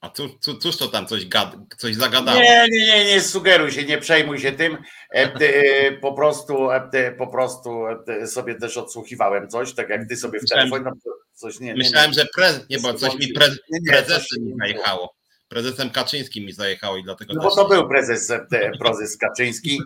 A 0.00 0.10
cóż, 0.10 0.30
cóż 0.60 0.76
to 0.76 0.88
tam 0.88 1.06
coś, 1.06 1.26
gad, 1.26 1.56
coś 1.78 1.94
zagadało? 1.94 2.40
Nie, 2.40 2.66
nie, 2.70 2.86
nie, 2.86 3.04
nie 3.04 3.20
sugeruj 3.20 3.72
się, 3.72 3.84
nie 3.84 3.98
przejmuj 3.98 4.38
się 4.38 4.52
tym. 4.52 4.78
E, 5.14 5.34
e, 5.34 5.92
po 5.92 6.12
prostu, 6.12 6.70
e, 6.70 7.12
po 7.18 7.26
prostu 7.26 7.84
sobie 8.26 8.54
też 8.54 8.76
odsłuchiwałem 8.76 9.48
coś, 9.48 9.74
tak 9.74 9.88
jak 9.88 10.08
ty 10.08 10.16
sobie 10.16 10.40
w 10.40 10.48
telefonie. 10.48 10.84
No, 10.84 11.12
coś, 11.32 11.60
nie, 11.60 11.66
nie, 11.66 11.74
Myślałem, 11.74 12.10
nie, 12.10 12.14
że 12.14 12.26
prez, 12.34 12.60
nie, 12.70 12.78
bo 12.78 12.94
coś 12.94 13.14
mi 13.14 13.28
pre, 13.28 13.46
prezesem 13.88 14.44
mi 14.44 14.54
zajechało. 14.58 15.14
Prezesem 15.52 15.90
Kaczyńskim 15.90 16.44
mi 16.44 16.52
zajechało 16.52 16.96
i 16.96 17.02
dlatego. 17.02 17.34
No 17.34 17.42
bo 17.42 17.56
to 17.56 17.68
był 17.68 17.88
prezes, 17.88 18.32
prezes 18.78 19.16
Kaczyński, 19.16 19.80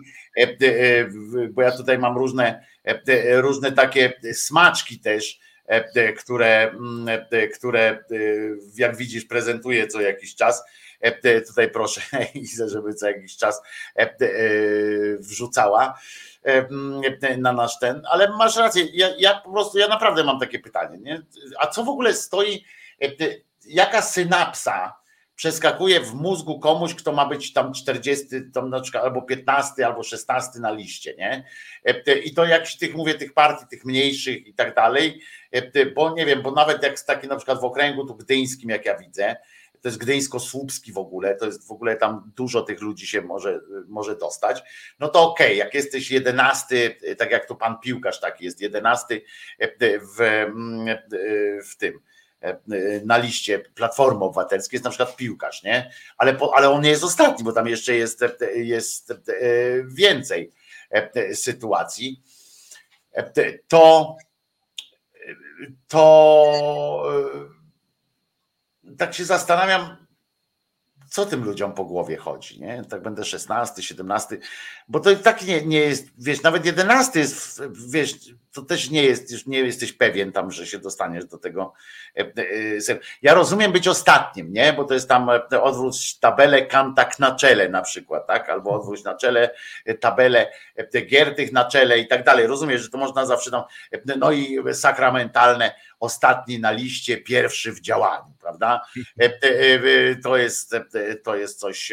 bo 1.51 1.61
ja 1.61 1.71
tutaj 1.71 1.99
mam 1.99 2.17
różne, 2.17 2.65
różne 3.41 3.71
takie 3.71 4.13
smaczki 4.33 4.99
też 4.99 5.39
E, 5.67 6.13
które, 6.13 6.71
mm, 6.71 7.25
e, 7.31 7.47
które 7.47 7.81
e, 7.81 7.97
jak 8.77 8.95
widzisz 8.95 9.25
prezentuje 9.25 9.87
co 9.87 10.01
jakiś 10.01 10.35
czas. 10.35 10.63
Tutaj 11.47 11.71
proszę 11.71 12.01
Izę, 12.33 12.69
żeby 12.69 12.93
co 12.93 13.07
jakiś 13.07 13.37
czas 13.37 13.61
wrzucała 15.19 15.99
mm, 16.43 17.01
na 17.37 17.53
nasz 17.53 17.79
ten, 17.79 18.01
ale 18.09 18.29
masz 18.29 18.55
rację, 18.55 18.85
ja, 18.93 19.09
ja 19.17 19.41
po 19.41 19.51
prostu, 19.51 19.77
ja 19.77 19.87
naprawdę 19.87 20.23
mam 20.23 20.39
takie 20.39 20.59
pytanie, 20.59 20.97
nie? 20.97 21.21
a 21.59 21.67
co 21.67 21.83
w 21.83 21.89
ogóle 21.89 22.13
stoi, 22.13 22.65
jaka 23.65 24.01
synapsa 24.01 24.95
przeskakuje 25.37 25.99
w 25.99 26.13
mózgu 26.13 26.59
komuś, 26.59 26.95
kto 26.95 27.11
ma 27.11 27.25
być 27.25 27.53
tam 27.53 27.73
40, 27.73 28.25
tam 28.53 28.69
na 28.69 28.81
przykład 28.81 29.03
albo 29.03 29.21
15, 29.21 29.87
albo 29.87 30.03
16 30.03 30.59
na 30.59 30.71
liście, 30.71 31.15
nie? 31.17 31.43
I 32.23 32.33
to 32.33 32.45
jak 32.45 32.67
tych, 32.79 32.95
mówię, 32.95 33.13
tych 33.13 33.33
partii, 33.33 33.65
tych 33.69 33.85
mniejszych 33.85 34.47
i 34.47 34.53
tak 34.53 34.75
dalej, 34.75 35.21
bo 35.95 36.13
nie 36.13 36.25
wiem, 36.25 36.41
bo 36.41 36.51
nawet 36.51 36.83
jak 36.83 36.99
taki 36.99 37.27
na 37.27 37.35
przykład 37.35 37.61
w 37.61 37.63
okręgu 37.63 38.05
tu 38.05 38.15
gdyńskim, 38.15 38.69
jak 38.69 38.85
ja 38.85 38.97
widzę, 38.97 39.35
to 39.81 39.87
jest 39.87 39.97
gdyńsko-słupski 39.97 40.91
w 40.91 40.97
ogóle, 40.97 41.35
to 41.35 41.45
jest 41.45 41.67
w 41.67 41.71
ogóle 41.71 41.95
tam 41.95 42.31
dużo 42.35 42.61
tych 42.61 42.81
ludzi 42.81 43.07
się 43.07 43.21
może, 43.21 43.59
może 43.87 44.15
dostać, 44.15 44.63
no 44.99 45.07
to 45.07 45.31
okej, 45.31 45.47
okay, 45.47 45.55
jak 45.55 45.73
jesteś 45.73 46.11
jedenasty, 46.11 46.95
tak 47.17 47.31
jak 47.31 47.47
tu 47.47 47.55
pan 47.55 47.79
piłkarz 47.79 48.19
taki 48.19 48.45
jest, 48.45 48.61
jedenasty 48.61 49.21
w, 50.17 50.45
w 51.69 51.77
tym, 51.77 51.99
na 53.05 53.17
liście 53.17 53.59
Platformy 53.59 54.25
Obywatelskiej 54.25 54.77
jest 54.77 54.83
na 54.83 54.89
przykład 54.89 55.15
piłkarz, 55.15 55.63
nie? 55.63 55.91
Ale, 56.17 56.37
ale 56.53 56.69
on 56.69 56.81
nie 56.81 56.89
jest 56.89 57.03
ostatni, 57.03 57.43
bo 57.43 57.51
tam 57.51 57.67
jeszcze 57.67 57.95
jest, 57.95 58.23
jest 58.55 59.13
więcej 59.85 60.51
sytuacji. 61.33 62.23
To 63.67 64.15
to 65.87 67.03
tak 68.97 69.13
się 69.13 69.25
zastanawiam, 69.25 70.06
co 71.17 71.25
tym 71.25 71.43
ludziom 71.43 71.73
po 71.73 71.85
głowie 71.85 72.17
chodzi, 72.17 72.61
nie? 72.61 72.83
Tak 72.89 73.01
będę 73.01 73.25
16, 73.25 73.83
17, 73.83 74.37
bo 74.87 74.99
to 74.99 75.11
i 75.11 75.15
tak 75.15 75.41
nie, 75.41 75.65
nie 75.65 75.79
jest, 75.79 76.07
wiesz, 76.17 76.43
nawet 76.43 76.65
11 76.65 77.19
jest, 77.19 77.61
wiesz, 77.89 78.15
to 78.53 78.61
też 78.61 78.89
nie 78.89 79.03
jest, 79.03 79.31
już 79.31 79.45
nie 79.45 79.59
jesteś 79.59 79.93
pewien 79.93 80.31
tam, 80.31 80.51
że 80.51 80.67
się 80.67 80.79
dostaniesz 80.79 81.25
do 81.25 81.37
tego. 81.37 81.73
E, 82.17 82.21
e, 82.21 82.99
ja 83.21 83.33
rozumiem 83.33 83.71
być 83.71 83.87
ostatnim, 83.87 84.53
nie? 84.53 84.73
Bo 84.73 84.83
to 84.83 84.93
jest 84.93 85.09
tam 85.09 85.29
e, 85.29 85.61
odwróć 85.61 86.19
tabelę 86.19 86.65
kantak 86.65 87.19
na 87.19 87.35
czele 87.35 87.69
na 87.69 87.81
przykład, 87.81 88.27
tak? 88.27 88.49
Albo 88.49 88.71
odwróć 88.71 89.03
na 89.03 89.15
czele 89.15 89.49
tabelę 89.99 90.51
Giertych 91.07 91.51
na 91.51 91.65
czele 91.65 91.99
i 91.99 92.07
tak 92.07 92.23
dalej. 92.23 92.47
Rozumiem, 92.47 92.77
że 92.77 92.89
to 92.89 92.97
można 92.97 93.25
zawsze 93.25 93.51
tam, 93.51 93.63
no 94.17 94.31
i 94.31 94.57
sakramentalne 94.73 95.75
ostatni 95.99 96.59
na 96.59 96.71
liście, 96.71 97.17
pierwszy 97.17 97.71
w 97.71 97.81
działaniu, 97.81 98.33
prawda? 98.39 98.81
To 100.23 100.37
jest, 100.37 100.75
to 101.23 101.35
jest 101.35 101.59
coś, 101.59 101.91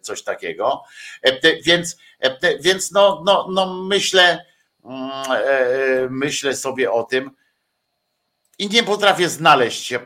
coś 0.00 0.22
takiego. 0.22 0.82
Więc, 1.64 1.96
więc 2.60 2.92
no, 2.92 3.22
no, 3.26 3.48
no 3.50 3.82
myślę, 3.82 4.44
myślę 6.10 6.54
sobie 6.54 6.92
o 6.92 7.02
tym, 7.02 7.30
i 8.58 8.68
nie 8.68 8.82
potrafię 8.82 9.28
znaleźć, 9.28 9.92
e, 9.92 10.00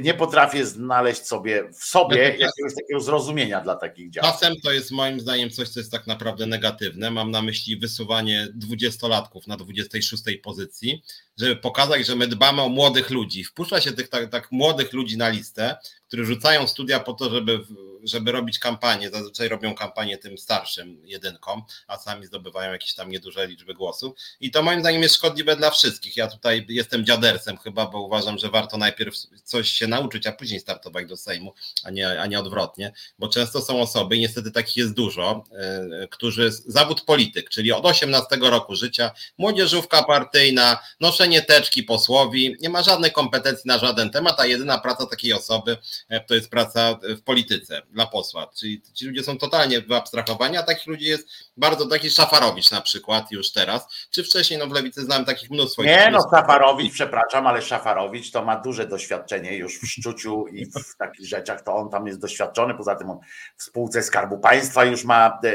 nie 0.00 0.14
potrafię 0.14 0.66
znaleźć 0.66 1.26
sobie 1.26 1.68
w 1.72 1.84
sobie 1.84 2.22
jakiegoś 2.38 2.74
takiego 2.74 3.00
zrozumienia 3.00 3.60
dla 3.60 3.76
takich 3.76 4.10
działań. 4.10 4.32
Czasem 4.32 4.54
to 4.64 4.72
jest 4.72 4.90
moim 4.90 5.20
zdaniem 5.20 5.50
coś, 5.50 5.68
co 5.68 5.80
jest 5.80 5.92
tak 5.92 6.06
naprawdę 6.06 6.46
negatywne. 6.46 7.10
Mam 7.10 7.30
na 7.30 7.42
myśli 7.42 7.76
wysuwanie 7.76 8.48
dwudziestolatków 8.54 9.46
na 9.46 9.56
26 9.56 10.22
pozycji, 10.42 11.02
żeby 11.38 11.56
pokazać, 11.56 12.06
że 12.06 12.16
my 12.16 12.26
dbamy 12.26 12.62
o 12.62 12.68
młodych 12.68 13.10
ludzi. 13.10 13.44
Wpuszcza 13.44 13.80
się 13.80 13.92
tych 13.92 14.08
tak, 14.08 14.30
tak 14.30 14.52
młodych 14.52 14.92
ludzi 14.92 15.16
na 15.16 15.28
listę, 15.28 15.76
którzy 16.08 16.24
rzucają 16.24 16.66
studia 16.66 17.00
po 17.00 17.12
to, 17.12 17.30
żeby, 17.30 17.60
żeby 18.02 18.32
robić 18.32 18.58
kampanię. 18.58 19.10
Zazwyczaj 19.10 19.48
robią 19.48 19.74
kampanię 19.74 20.18
tym 20.18 20.38
starszym 20.38 21.00
jedynkom, 21.04 21.62
a 21.86 21.98
sami 21.98 22.26
zdobywają 22.26 22.72
jakieś 22.72 22.94
tam 22.94 23.10
nieduże 23.10 23.46
liczby 23.46 23.74
głosów. 23.74 24.14
I 24.40 24.50
to 24.50 24.62
moim 24.62 24.80
zdaniem 24.80 25.02
jest 25.02 25.14
szkodliwe 25.14 25.56
dla 25.56 25.70
wszystkich. 25.70 26.16
Ja 26.16 26.28
tutaj 26.28 26.66
jestem 26.68 27.04
dziadersem 27.04 27.56
chyba, 27.64 27.86
bo 27.86 28.00
uważam, 28.00 28.38
że 28.38 28.48
warto 28.48 28.76
najpierw 28.76 29.16
coś 29.44 29.68
się 29.68 29.86
nauczyć, 29.86 30.26
a 30.26 30.32
później 30.32 30.60
startować 30.60 31.06
do 31.06 31.16
Sejmu, 31.16 31.54
a 31.84 31.90
nie, 31.90 32.20
a 32.20 32.26
nie 32.26 32.38
odwrotnie, 32.38 32.92
bo 33.18 33.28
często 33.28 33.60
są 33.60 33.80
osoby, 33.80 34.16
i 34.16 34.20
niestety 34.20 34.50
takich 34.50 34.76
jest 34.76 34.94
dużo, 34.94 35.44
yy, 35.90 36.08
którzy 36.08 36.50
zawód 36.52 37.00
polityk, 37.00 37.50
czyli 37.50 37.72
od 37.72 37.86
18 37.86 38.36
roku 38.36 38.74
życia, 38.74 39.10
młodzieżówka 39.38 40.02
partyjna, 40.02 40.78
noszenie 41.00 41.42
teczki 41.42 41.82
posłowi, 41.82 42.56
nie 42.60 42.68
ma 42.68 42.82
żadnej 42.82 43.12
kompetencji 43.12 43.68
na 43.68 43.78
żaden 43.78 44.10
temat, 44.10 44.40
a 44.40 44.46
jedyna 44.46 44.78
praca 44.78 45.06
takiej 45.06 45.32
osoby 45.32 45.76
E, 46.08 46.20
to 46.20 46.34
jest 46.34 46.50
praca 46.50 46.98
w 47.02 47.22
polityce 47.22 47.82
dla 47.90 48.06
posła. 48.06 48.46
Czyli 48.58 48.82
ci 48.94 49.06
ludzie 49.06 49.22
są 49.22 49.38
totalnie 49.38 49.80
wyabstrahowani, 49.80 50.56
a 50.56 50.62
takich 50.62 50.86
ludzi 50.86 51.04
jest 51.04 51.28
bardzo, 51.56 51.86
taki 51.86 52.10
Szafarowicz 52.10 52.70
na 52.70 52.80
przykład 52.80 53.32
już 53.32 53.52
teraz, 53.52 53.86
czy 54.10 54.24
wcześniej, 54.24 54.58
no 54.58 54.66
w 54.66 54.72
Lewicy 54.72 55.02
znam 55.02 55.24
takich 55.24 55.50
mnóstwo. 55.50 55.84
Nie, 55.84 56.08
no 56.12 56.18
Szafarowicz, 56.30 56.92
przepraszam, 56.92 57.46
ale 57.46 57.53
Szafarowicz 57.62 58.30
to 58.30 58.44
ma 58.44 58.56
duże 58.56 58.86
doświadczenie 58.86 59.56
już 59.56 59.78
w 59.78 59.86
szczuciu 59.86 60.46
i 60.46 60.66
w 60.66 60.96
takich 60.98 61.26
rzeczach, 61.26 61.62
to 61.62 61.76
on 61.76 61.90
tam 61.90 62.06
jest 62.06 62.20
doświadczony, 62.20 62.74
poza 62.74 62.96
tym 62.96 63.10
on 63.10 63.18
w 63.56 63.62
spółce 63.62 64.02
Skarbu 64.02 64.38
Państwa 64.38 64.84
już 64.84 65.04
ma, 65.04 65.40
e, 65.44 65.50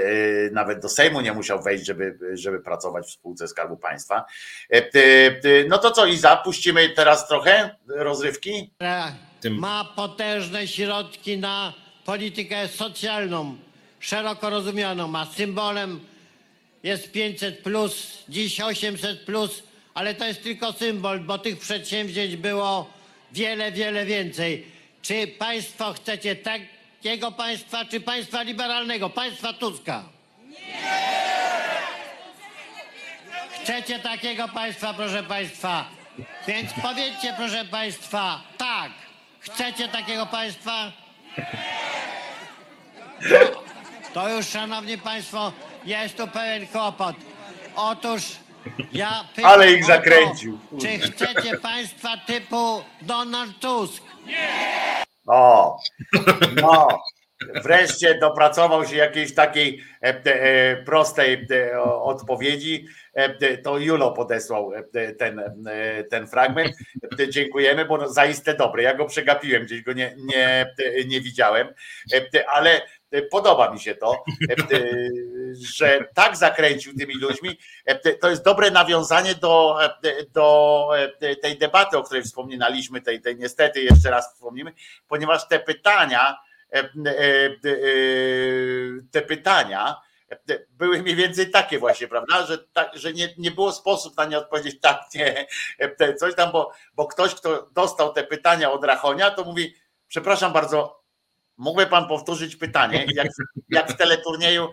nawet 0.52 0.80
do 0.80 0.90
Sejmu 0.90 1.22
nie 1.22 1.34
musiał 1.34 1.64
wejść, 1.64 1.86
żeby, 1.86 2.20
żeby 2.34 2.60
pracować 2.60 3.08
w 3.08 3.12
spółce 3.12 3.48
Skarbu 3.48 3.78
Państwa. 3.78 4.26
E, 4.74 4.82
no 5.68 5.78
to 5.78 5.92
co, 5.92 6.06
Iza, 6.06 6.38
puścimy 6.38 6.90
teraz 6.90 7.28
trochę 7.28 7.76
rozrywki? 7.88 8.74
ma 9.50 9.86
potężne 9.96 10.68
środki 10.68 11.38
na 11.38 11.74
politykę 12.06 12.68
socjalną, 12.68 13.58
szeroko 14.00 14.50
rozumianą, 14.50 15.16
a 15.16 15.26
symbolem 15.26 16.00
jest 16.84 17.12
500 17.12 17.64
plus, 17.64 18.24
dziś 18.30 18.62
800 18.62 19.26
plus, 19.26 19.64
ale 19.94 20.14
to 20.14 20.26
jest 20.26 20.44
tylko 20.44 20.74
symbol, 20.74 21.20
bo 21.20 21.38
tych 21.38 21.60
przedsięwzięć 21.60 22.36
było 22.36 22.94
wiele, 23.32 23.72
wiele 23.72 24.06
więcej. 24.06 24.66
Czy 25.02 25.28
państwo 25.28 25.94
chcecie 25.94 26.36
takiego 26.36 27.32
państwa, 27.32 27.86
czy 27.86 28.00
państwa 28.00 28.42
liberalnego, 28.42 29.10
państwa 29.10 29.54
Tuska? 29.54 30.04
Nie! 30.50 31.30
Chcecie 33.64 34.00
takiego 34.00 34.48
państwa, 34.48 34.94
proszę 34.94 35.24
państwa. 35.24 35.86
Więc 36.48 36.72
powiedzcie, 36.82 37.34
proszę 37.38 37.66
państwa, 37.66 38.42
tak. 38.58 38.92
Chcecie 39.40 39.88
takiego 39.88 40.26
państwa? 40.26 40.92
To, 43.30 43.64
to 44.14 44.30
już, 44.30 44.48
szanowni 44.48 44.98
państwo, 44.98 45.52
jest 45.86 46.18
tu 46.18 46.28
pełen 46.28 46.68
kłopot. 46.68 47.16
Otóż 47.76 48.24
ja 48.92 49.24
pytam 49.36 49.52
Ale 49.52 49.72
ich 49.72 49.86
zakręcił. 49.86 50.60
To, 50.70 50.78
czy 50.78 51.00
chcecie 51.00 51.58
państwa 51.58 52.18
typu 52.28 52.82
Donald 53.02 53.60
Tusk? 53.60 54.04
O, 55.28 55.78
no, 56.62 56.88
wreszcie 57.64 58.18
dopracował 58.20 58.86
się 58.86 58.96
jakiejś 58.96 59.36
takiej 59.36 59.84
e, 60.04 60.08
e, 60.26 60.84
prostej 60.84 61.48
e, 61.52 61.82
odpowiedzi. 61.84 62.86
To 63.64 63.78
Julo 63.78 64.12
podesłał 64.12 64.72
ten, 65.20 65.42
ten 66.10 66.28
fragment. 66.28 66.76
Dziękujemy, 67.30 67.86
bo 67.86 68.10
zaiste 68.10 68.54
dobry. 68.54 68.84
Ja 68.84 68.94
go 68.94 69.06
przegapiłem, 69.06 69.64
gdzieś 69.64 69.82
go 69.82 69.94
nie, 69.94 70.16
nie, 70.18 70.74
nie 71.08 71.22
widziałem, 71.22 71.68
ale 72.48 72.82
podoba 73.32 73.74
mi 73.74 73.80
się 73.80 73.96
to, 73.96 74.24
że 75.54 76.00
tak 76.14 76.38
zakręcił 76.38 76.94
tymi 76.98 77.16
ludźmi. 77.16 77.58
To 78.22 78.30
jest 78.30 78.44
dobre 78.44 78.72
nawiązanie 78.72 79.36
do, 79.36 79.78
do 80.34 80.90
tej 81.42 81.58
debaty, 81.58 81.98
o 81.98 82.04
której 82.04 82.24
wspominaliśmy, 82.24 83.02
tej, 83.02 83.22
tej 83.22 83.36
niestety 83.36 83.82
jeszcze 83.82 84.10
raz 84.10 84.34
wspomnimy, 84.34 84.74
ponieważ 85.08 85.48
te 85.48 85.60
pytania, 85.60 86.38
E, 86.72 86.80
e, 86.80 87.46
e, 87.46 87.82
te 89.12 89.22
pytania 89.22 90.02
były 90.70 91.02
mniej 91.02 91.16
więcej 91.16 91.52
takie 91.52 91.80
właśnie, 91.80 92.08
prawda, 92.08 92.46
że, 92.46 92.58
tak, 92.58 92.98
że 92.98 93.14
nie, 93.14 93.30
nie 93.38 93.52
było 93.52 93.72
sposób 93.72 94.18
na 94.18 94.26
nie 94.26 94.38
odpowiedzieć 94.38 94.82
tak, 94.82 95.02
nie, 95.16 95.48
coś 96.18 96.36
tam, 96.36 96.52
bo, 96.52 96.72
bo 96.96 97.08
ktoś, 97.08 97.36
kto 97.36 97.70
dostał 97.72 98.14
te 98.14 98.24
pytania 98.24 98.72
od 98.72 98.84
Rachonia, 98.84 99.32
to 99.32 99.44
mówi, 99.44 99.76
przepraszam 100.08 100.54
bardzo, 100.54 100.99
mógłby 101.60 101.88
pan 101.88 102.08
powtórzyć 102.08 102.56
pytanie, 102.56 103.06
jak, 103.16 103.28
jak 103.70 103.92
w 103.92 103.98
teleturnieju, 103.98 104.70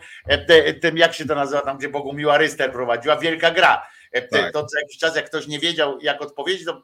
tym 0.80 0.96
jak 0.96 1.14
się 1.14 1.26
to 1.26 1.34
nazywa, 1.34 1.60
tam 1.60 1.78
gdzie 1.78 1.88
Bogumiła 1.88 2.38
Ryster 2.38 2.72
prowadziła, 2.72 3.16
wielka 3.16 3.50
gra. 3.50 3.86
Tak. 4.30 4.52
To 4.52 4.64
co 4.64 4.78
jakiś 4.78 4.98
czas, 4.98 5.16
jak 5.16 5.26
ktoś 5.26 5.46
nie 5.46 5.58
wiedział, 5.58 5.98
jak 6.00 6.22
odpowiedzieć, 6.22 6.64
to 6.64 6.82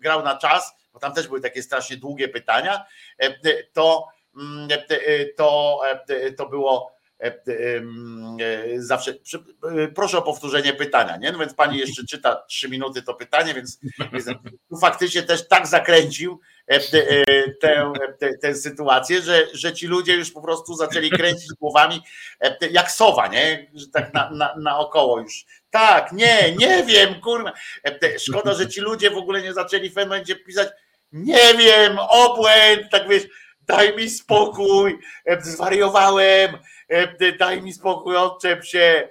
grał 0.00 0.22
na 0.22 0.36
czas, 0.36 0.72
bo 0.92 0.98
tam 0.98 1.14
też 1.14 1.28
były 1.28 1.40
takie 1.40 1.62
strasznie 1.62 1.96
długie 1.96 2.28
pytania, 2.28 2.84
to 3.72 4.08
Mm, 4.36 4.68
e, 4.88 5.24
to, 5.26 5.80
e, 6.08 6.32
to 6.32 6.48
było 6.48 6.92
e, 6.92 6.99
zawsze. 8.76 9.14
Proszę 9.94 10.18
o 10.18 10.22
powtórzenie 10.22 10.72
pytania, 10.72 11.16
nie? 11.16 11.32
No 11.32 11.38
więc 11.38 11.54
pani 11.54 11.78
jeszcze 11.78 12.06
czyta 12.06 12.42
trzy 12.48 12.68
minuty 12.68 13.02
to 13.02 13.14
pytanie, 13.14 13.54
więc, 13.54 13.80
tu 14.70 14.78
faktycznie 14.78 15.22
też 15.22 15.48
tak 15.48 15.66
zakręcił 15.66 16.40
tę, 17.60 17.92
tę, 18.18 18.34
tę 18.40 18.54
sytuację, 18.54 19.22
że, 19.22 19.46
że 19.52 19.72
ci 19.72 19.86
ludzie 19.86 20.14
już 20.14 20.30
po 20.30 20.42
prostu 20.42 20.74
zaczęli 20.74 21.10
kręcić 21.10 21.48
głowami 21.60 22.00
jak 22.70 22.90
sowa, 22.90 23.26
nie? 23.26 23.70
Że 23.74 23.86
tak 23.86 24.14
na, 24.14 24.30
na, 24.30 24.54
naokoło 24.56 25.20
już. 25.20 25.44
Tak, 25.70 26.12
nie, 26.12 26.56
nie 26.56 26.84
wiem, 26.84 27.20
kurwa. 27.20 27.52
Szkoda, 28.18 28.54
że 28.54 28.68
ci 28.68 28.80
ludzie 28.80 29.10
w 29.10 29.16
ogóle 29.16 29.42
nie 29.42 29.54
zaczęli 29.54 29.90
w 29.90 29.96
momencie 29.96 30.36
pisać, 30.36 30.68
nie 31.12 31.54
wiem, 31.58 31.98
obłęd, 31.98 32.90
tak 32.90 33.08
wiesz 33.08 33.26
daj 33.70 33.96
mi 33.96 34.10
spokój, 34.10 34.98
e, 35.24 35.42
zwariowałem, 35.42 36.54
e, 36.54 36.58
daj 37.38 37.62
mi 37.62 37.72
spokój, 37.72 38.16
odczep 38.16 38.64
się 38.64 39.08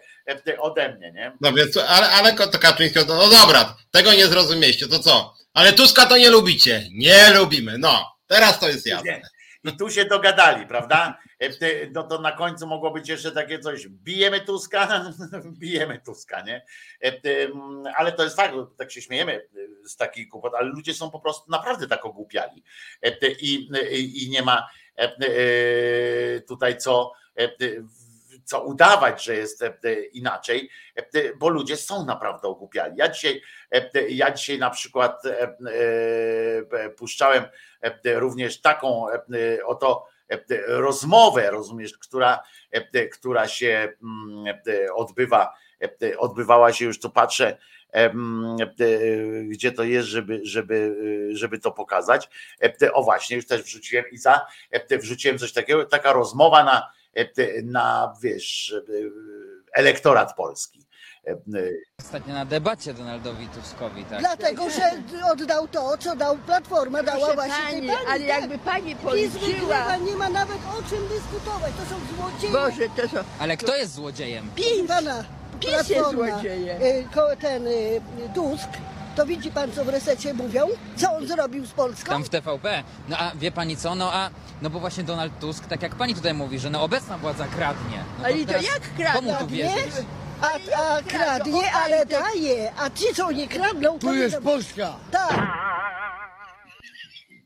e, 0.48 0.60
ode 0.60 0.96
mnie, 0.96 1.12
nie? 1.12 1.38
No 1.42 1.54
więc, 1.54 1.78
ale, 1.78 2.10
ale 2.10 2.34
to 2.34 2.60
Kaczyński, 2.60 3.00
no 3.08 3.30
dobra, 3.30 3.78
tego 3.92 4.14
nie 4.14 4.28
zrozumieliście, 4.28 4.88
to 4.88 5.00
co? 5.00 5.34
Ale 5.54 5.74
Tuska 5.74 6.06
to 6.06 6.18
nie 6.18 6.30
lubicie. 6.30 6.84
Nie 6.92 7.34
lubimy, 7.34 7.78
no. 7.78 8.06
Teraz 8.28 8.60
to 8.60 8.70
jest 8.70 8.86
jasne. 8.86 9.22
I 9.64 9.78
tu 9.78 9.90
się 9.90 10.06
dogadali, 10.06 10.68
prawda? 10.68 11.18
No 11.92 12.04
to 12.04 12.22
na 12.22 12.32
końcu 12.32 12.68
mogło 12.68 12.92
być 12.92 13.10
jeszcze 13.10 13.32
takie 13.32 13.60
coś, 13.60 13.88
bijemy 13.88 14.42
Tuska, 14.42 15.12
bijemy 15.60 16.00
Tuska, 16.06 16.42
nie? 16.42 16.66
Ale 17.98 18.12
to 18.12 18.24
jest 18.24 18.36
fakt, 18.36 18.54
tak 18.78 18.92
się 18.92 19.02
śmiejemy 19.02 19.48
z 19.86 19.96
takich 19.96 20.30
głupot, 20.30 20.54
ale 20.56 20.70
ludzie 20.70 20.94
są 20.94 21.12
po 21.12 21.20
prostu 21.20 21.52
naprawdę 21.52 21.88
tak 21.88 22.06
ogłupiali. 22.06 22.64
I, 23.42 23.70
i 24.26 24.30
nie 24.30 24.42
ma 24.42 24.70
tutaj 26.48 26.78
co 26.78 27.12
co 28.44 28.64
udawać, 28.64 29.24
że 29.24 29.36
jest 29.36 29.64
inaczej, 30.14 30.70
bo 31.38 31.50
ludzie 31.50 31.78
są 31.78 32.06
naprawdę 32.06 32.48
ogłupiali. 32.48 32.98
Ja 32.98 33.10
dzisiaj, 33.10 33.42
ja 34.10 34.32
dzisiaj 34.32 34.60
na 34.60 34.70
przykład 34.70 35.24
puszczałem 36.98 37.44
również 38.06 38.62
taką 38.62 39.06
oto 39.66 40.08
rozmowę, 40.68 41.52
rozumiesz, 41.52 41.98
która, 41.98 42.44
która 43.12 43.48
się 43.48 43.94
mm, 44.04 44.58
odbywa, 44.96 45.54
odbywała 46.18 46.74
się 46.74 46.86
już, 46.86 47.00
tu 47.00 47.10
patrzę, 47.10 47.58
gdzie 49.48 49.72
to 49.72 49.84
jest, 49.84 50.08
żeby, 50.08 50.40
żeby, 50.44 50.96
żeby 51.34 51.60
to 51.60 51.72
pokazać. 51.72 52.30
O 52.94 53.04
właśnie, 53.04 53.36
już 53.36 53.48
też 53.48 53.62
wrzuciłem 53.62 54.06
i 54.12 54.18
za, 54.18 54.46
wrzuciłem 54.92 55.38
coś 55.38 55.54
takiego, 55.54 55.86
taka 55.86 56.14
rozmowa 56.14 56.64
na, 56.64 56.99
na 57.64 58.14
wiesz, 58.24 58.76
elektorat 59.74 60.36
polski. 60.36 60.86
Ostatnio 62.00 62.34
na 62.34 62.46
debacie 62.46 62.94
Donaldowi 62.94 63.48
Tuskowi, 63.48 64.06
tak? 64.06 64.20
Dlatego, 64.20 64.70
że 64.70 64.82
oddał 65.32 65.68
to, 65.68 65.98
co 65.98 66.16
dał 66.16 66.38
Platforma, 66.38 67.04
dała 67.04 67.18
Proszę 67.18 67.36
właśnie 67.36 67.64
pani, 67.64 67.80
tej 67.80 67.90
pani. 67.90 68.08
ale 68.08 68.24
jakby 68.24 68.58
pani 68.58 68.96
policzyła... 68.96 69.98
nie 69.98 70.16
ma 70.16 70.30
nawet 70.30 70.58
o 70.58 70.90
czym 70.90 71.08
dyskutować, 71.08 71.72
to 71.74 71.96
są 71.96 72.16
złodzieje. 72.16 72.54
Boże, 72.54 72.90
to 72.96 73.18
są... 73.18 73.24
Ale 73.40 73.58
kto 73.58 73.76
jest 73.76 73.94
złodziejem? 73.94 74.50
PiS, 74.56 74.88
pana, 74.88 75.24
PiS 75.60 75.90
jest 75.90 76.12
złodziejem. 76.12 76.82
y, 76.82 77.38
ten 77.42 77.68
y, 77.68 78.02
Tusk, 78.36 78.70
to 79.16 79.26
widzi 79.26 79.52
pan, 79.52 79.72
co 79.72 79.86
w 79.86 79.90
resecie 79.90 80.34
mówią? 80.34 80.68
Co 80.96 81.12
on 81.14 81.28
zrobił 81.28 81.66
z 81.66 81.72
Polską? 81.72 82.12
Tam 82.12 82.24
w 82.24 82.30
TVP. 82.30 82.84
No 83.10 83.18
a 83.18 83.32
wie 83.36 83.52
pani 83.52 83.78
co? 83.78 83.96
No 83.96 84.14
a 84.14 84.30
no 84.62 84.70
bo 84.70 84.80
właśnie 84.80 85.04
Donald 85.04 85.40
Tusk, 85.40 85.66
tak 85.68 85.82
jak 85.82 85.96
pani 85.96 86.16
tutaj 86.16 86.34
mówi, 86.34 86.60
że 86.60 86.70
no 86.70 86.84
obecna 86.84 87.18
władza 87.18 87.46
kradnie. 87.58 87.98
No 88.20 88.26
Ale 88.26 88.36
to 88.40 88.46
teraz 88.46 88.64
jak 88.64 88.82
kradnie? 88.98 89.14
Komu 89.14 89.32
tu 89.32 89.38
Kradnie? 89.38 89.58
wierzyć? 89.58 90.06
A, 90.42 90.48
a 90.82 91.02
kradnie, 91.02 91.72
ale 91.74 92.06
daje. 92.06 92.72
A 92.80 92.90
ci, 92.90 93.06
co 93.16 93.32
nie 93.32 93.48
kradną, 93.48 94.00
to 94.00 94.14
nie 94.14 94.30
Polska. 94.42 94.94
Tak. 95.12 95.48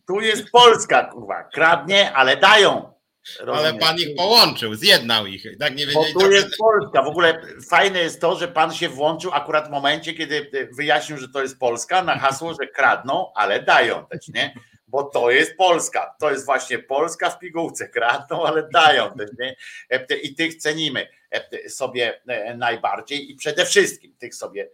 Tu 0.07 0.19
jest 0.21 0.43
Polska, 0.51 1.03
kurwa. 1.03 1.43
Kradnie, 1.43 2.13
ale 2.13 2.37
dają. 2.37 2.92
Ale 3.39 3.45
Rozumiesz? 3.45 3.83
pan 3.83 3.97
ich 3.97 4.15
połączył, 4.15 4.75
zjednał 4.75 5.25
ich. 5.25 5.43
Tak 5.59 5.75
nie 5.75 5.85
Bo 5.87 5.91
wiedzieli. 5.91 6.13
tu 6.13 6.19
co- 6.19 6.31
jest 6.31 6.57
Polska. 6.57 7.03
W 7.03 7.07
ogóle 7.07 7.41
fajne 7.69 7.99
jest 7.99 8.21
to, 8.21 8.35
że 8.39 8.47
pan 8.47 8.73
się 8.73 8.89
włączył 8.89 9.31
akurat 9.33 9.67
w 9.67 9.71
momencie, 9.71 10.13
kiedy 10.13 10.49
wyjaśnił, 10.71 11.17
że 11.17 11.29
to 11.29 11.41
jest 11.41 11.59
Polska, 11.59 12.03
na 12.03 12.19
hasło, 12.19 12.53
że 12.61 12.67
kradną, 12.67 13.33
ale 13.35 13.63
dają 13.63 14.05
też, 14.05 14.27
nie? 14.27 14.55
Bo 14.87 15.03
to 15.03 15.31
jest 15.31 15.57
Polska. 15.57 16.15
To 16.19 16.31
jest 16.31 16.45
właśnie 16.45 16.79
Polska 16.79 17.29
w 17.29 17.39
pigułce. 17.39 17.89
Kradną, 17.89 18.45
ale 18.45 18.69
dają 18.73 19.11
też, 19.13 19.29
nie? 19.39 19.55
E, 19.89 20.05
I 20.17 20.35
tych 20.35 20.55
cenimy 20.55 21.07
e, 21.31 21.69
sobie 21.69 22.21
e, 22.27 22.57
najbardziej 22.57 23.31
i 23.31 23.35
przede 23.35 23.65
wszystkim 23.65 24.15
tych 24.17 24.35
sobie 24.35 24.69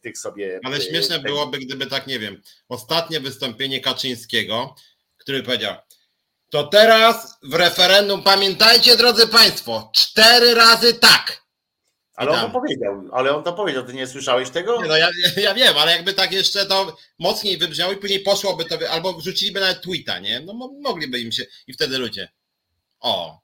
tych 0.00 0.18
sobie. 0.18 0.60
Ale 0.64 0.80
śmieszne 0.80 1.18
byłoby, 1.18 1.58
gdyby 1.58 1.86
tak, 1.86 2.06
nie 2.06 2.18
wiem, 2.18 2.42
ostatnie 2.68 3.20
wystąpienie 3.20 3.80
Kaczyńskiego, 3.80 4.74
który 5.16 5.42
powiedział, 5.42 5.74
to 6.52 6.64
teraz 6.64 7.38
w 7.42 7.54
referendum 7.54 8.22
pamiętajcie, 8.22 8.96
drodzy 8.96 9.28
Państwo, 9.28 9.90
cztery 9.94 10.54
razy 10.54 10.94
tak. 10.94 11.42
Ale 12.14 12.30
on 12.30 12.40
to 12.40 12.50
powiedział, 12.60 13.08
ale 13.12 13.36
on 13.36 13.44
to 13.44 13.52
powiedział. 13.52 13.84
Ty 13.84 13.92
nie 13.92 14.06
słyszałeś 14.06 14.50
tego? 14.50 14.82
Nie, 14.82 14.88
no 14.88 14.96
ja, 14.96 15.10
ja 15.36 15.54
wiem, 15.54 15.78
ale 15.78 15.92
jakby 15.92 16.14
tak 16.14 16.32
jeszcze 16.32 16.66
to 16.66 16.96
mocniej 17.18 17.58
wybrzmiało 17.58 17.92
i 17.92 17.96
później 17.96 18.20
poszłoby 18.20 18.64
to, 18.64 18.78
albo 18.90 19.12
wrzuciliby 19.12 19.60
nawet 19.60 19.82
tweeta, 19.82 20.18
nie? 20.18 20.40
No 20.40 20.52
mo- 20.54 20.72
mogliby 20.80 21.20
im 21.20 21.32
się 21.32 21.44
i 21.66 21.72
wtedy 21.72 21.98
ludzie. 21.98 22.28
O. 23.00 23.40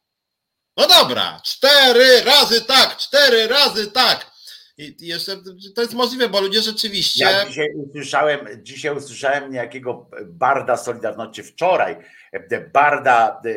No 0.77 0.89
dobra, 0.89 1.41
cztery 1.45 2.21
razy 2.25 2.61
tak, 2.61 2.97
cztery 2.97 3.47
razy 3.47 3.91
tak. 3.91 4.31
I 4.79 4.97
i 5.01 5.07
jeszcze 5.07 5.37
to 5.75 5.83
jest 5.83 5.95
możliwe, 5.95 6.29
bo 6.29 6.41
ludzie 6.41 6.63
rzeczywiście. 6.63 7.25
Ja 7.25 7.47
dzisiaj 7.47 7.69
usłyszałem, 7.75 8.49
dzisiaj 8.63 8.97
usłyszałem 8.97 9.53
niejakiego 9.53 10.11
barda 10.27 10.77
Solidarności 10.77 11.43
wczoraj. 11.43 11.97
Barda, 12.73 13.43
e, 13.45 13.53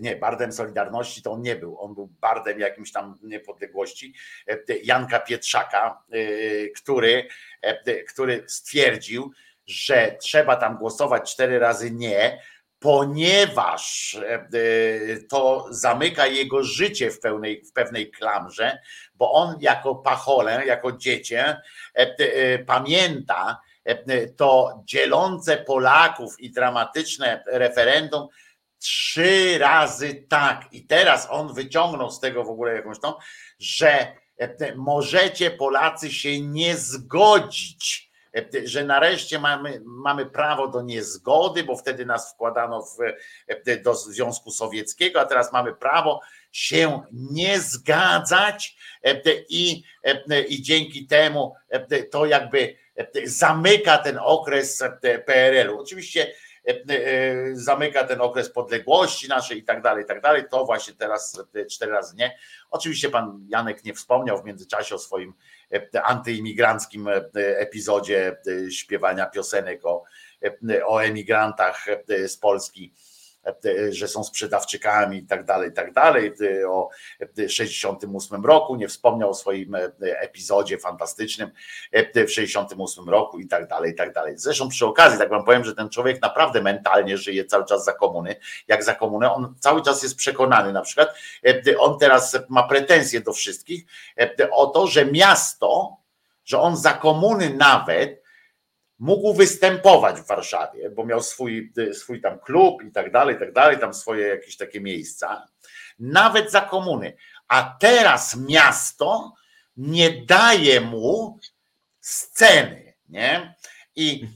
nie, 0.00 0.16
bardem 0.16 0.52
Solidarności 0.52 1.22
to 1.22 1.32
on 1.32 1.42
nie 1.42 1.56
był. 1.56 1.80
On 1.80 1.94
był 1.94 2.06
bardem 2.20 2.60
jakimś 2.60 2.92
tam 2.92 3.18
niepodległości. 3.22 4.14
e, 4.46 4.58
Janka 4.82 5.20
Pietrzaka, 5.20 6.02
e, 6.10 6.68
który, 6.68 7.28
który 8.08 8.44
stwierdził, 8.46 9.32
że 9.66 10.16
trzeba 10.20 10.56
tam 10.56 10.76
głosować 10.76 11.32
cztery 11.32 11.58
razy 11.58 11.90
nie, 11.90 12.42
ponieważ 12.78 14.16
to 15.28 15.66
zamyka 15.70 16.26
jego 16.26 16.62
życie 16.62 17.10
w, 17.10 17.20
pełnej, 17.20 17.64
w 17.64 17.72
pewnej 17.72 18.10
klamrze, 18.10 18.78
bo 19.14 19.32
on 19.32 19.56
jako 19.60 19.94
pacholę, 19.94 20.66
jako 20.66 20.92
dziecię 20.92 21.56
pamięta 22.66 23.60
to 24.36 24.82
dzielące 24.84 25.56
Polaków 25.56 26.40
i 26.40 26.50
dramatyczne 26.50 27.44
referendum 27.46 28.28
trzy 28.78 29.58
razy 29.58 30.26
tak. 30.28 30.64
I 30.72 30.86
teraz 30.86 31.28
on 31.30 31.54
wyciągnął 31.54 32.10
z 32.10 32.20
tego 32.20 32.44
w 32.44 32.50
ogóle 32.50 32.74
jakąś 32.74 33.00
tą, 33.00 33.14
że 33.58 34.12
e, 34.38 34.74
możecie 34.74 35.50
Polacy 35.50 36.10
się 36.10 36.40
nie 36.40 36.76
zgodzić 36.76 38.10
e, 38.36 38.44
że 38.64 38.84
nareszcie 38.84 39.38
mamy, 39.38 39.82
mamy 39.84 40.26
prawo 40.26 40.68
do 40.68 40.82
niezgody, 40.82 41.64
bo 41.64 41.76
wtedy 41.76 42.06
nas 42.06 42.32
wkładano 42.32 42.82
w, 42.82 42.96
e, 43.66 43.76
do 43.76 43.94
Związku 43.94 44.50
Sowieckiego, 44.50 45.20
a 45.20 45.24
teraz 45.24 45.52
mamy 45.52 45.74
prawo 45.74 46.20
się 46.52 47.02
nie 47.12 47.60
zgadzać 47.60 48.76
e, 49.04 49.20
i, 49.48 49.82
e, 50.04 50.42
i 50.42 50.62
dzięki 50.62 51.06
temu 51.06 51.54
e, 51.68 52.02
to 52.02 52.26
jakby 52.26 52.76
zamyka 53.24 53.98
ten 53.98 54.18
okres 54.18 54.82
PRL-u. 55.26 55.80
Oczywiście 55.80 56.32
e, 56.66 56.74
zamyka 57.52 58.04
ten 58.04 58.20
okres 58.20 58.50
podległości 58.50 59.28
naszej 59.28 59.58
i 59.58 59.64
tak 59.64 59.82
dalej, 59.82 60.04
i 60.04 60.06
tak 60.06 60.20
dalej. 60.20 60.42
To 60.50 60.64
właśnie 60.64 60.94
teraz 60.94 61.42
cztery 61.70 61.92
razy 61.92 62.16
nie. 62.16 62.38
Oczywiście 62.70 63.10
pan 63.10 63.46
Janek 63.48 63.84
nie 63.84 63.94
wspomniał 63.94 64.42
w 64.42 64.44
międzyczasie 64.44 64.94
o 64.94 64.98
swoim 64.98 65.34
antyimigranckim 66.02 67.08
epizodzie 67.34 68.36
śpiewania 68.70 69.26
piosenek 69.26 69.86
o, 69.86 70.04
o 70.86 71.04
emigrantach 71.04 71.86
z 72.26 72.36
Polski 72.36 72.92
że 73.90 74.08
są 74.08 74.24
sprzedawczykami 74.24 75.18
i 75.18 75.26
tak 75.26 75.44
dalej, 75.44 75.70
i 75.70 75.72
tak 75.72 75.92
dalej. 75.92 76.32
O 76.68 76.88
68 77.48 78.44
roku 78.44 78.76
nie 78.76 78.88
wspomniał 78.88 79.30
o 79.30 79.34
swoim 79.34 79.76
epizodzie 80.00 80.78
fantastycznym 80.78 81.50
w 82.26 82.30
68 82.30 83.08
roku 83.08 83.38
i 83.38 83.48
tak 83.48 83.68
dalej, 83.68 83.92
i 83.92 83.94
tak 83.94 84.12
dalej. 84.12 84.38
Zresztą 84.38 84.68
przy 84.68 84.86
okazji, 84.86 85.18
tak 85.18 85.30
wam 85.30 85.44
powiem, 85.44 85.64
że 85.64 85.74
ten 85.74 85.88
człowiek 85.88 86.22
naprawdę 86.22 86.62
mentalnie 86.62 87.18
żyje 87.18 87.44
cały 87.44 87.64
czas 87.64 87.84
za 87.84 87.92
komuny, 87.92 88.36
jak 88.68 88.84
za 88.84 88.94
komunę, 88.94 89.32
on 89.34 89.54
cały 89.60 89.82
czas 89.82 90.02
jest 90.02 90.16
przekonany 90.16 90.72
na 90.72 90.82
przykład, 90.82 91.08
on 91.78 91.98
teraz 91.98 92.38
ma 92.48 92.62
pretensje 92.62 93.20
do 93.20 93.32
wszystkich 93.32 93.84
o 94.50 94.66
to, 94.66 94.86
że 94.86 95.06
miasto, 95.06 95.96
że 96.44 96.60
on 96.60 96.76
za 96.76 96.92
komuny 96.92 97.54
nawet 97.54 98.25
mógł 98.98 99.34
występować 99.34 100.20
w 100.20 100.26
Warszawie, 100.26 100.90
bo 100.90 101.06
miał 101.06 101.22
swój, 101.22 101.72
swój 101.92 102.20
tam 102.20 102.38
klub 102.38 102.82
i 102.82 102.92
tak 102.92 103.12
dalej, 103.12 103.36
i 103.36 103.38
tak 103.38 103.52
dalej, 103.52 103.78
tam 103.78 103.94
swoje 103.94 104.26
jakieś 104.26 104.56
takie 104.56 104.80
miejsca, 104.80 105.46
nawet 105.98 106.50
za 106.50 106.60
komuny. 106.60 107.16
A 107.48 107.76
teraz 107.80 108.36
miasto 108.36 109.34
nie 109.76 110.24
daje 110.26 110.80
mu 110.80 111.38
sceny, 112.00 112.94
nie? 113.08 113.54
I, 113.96 114.28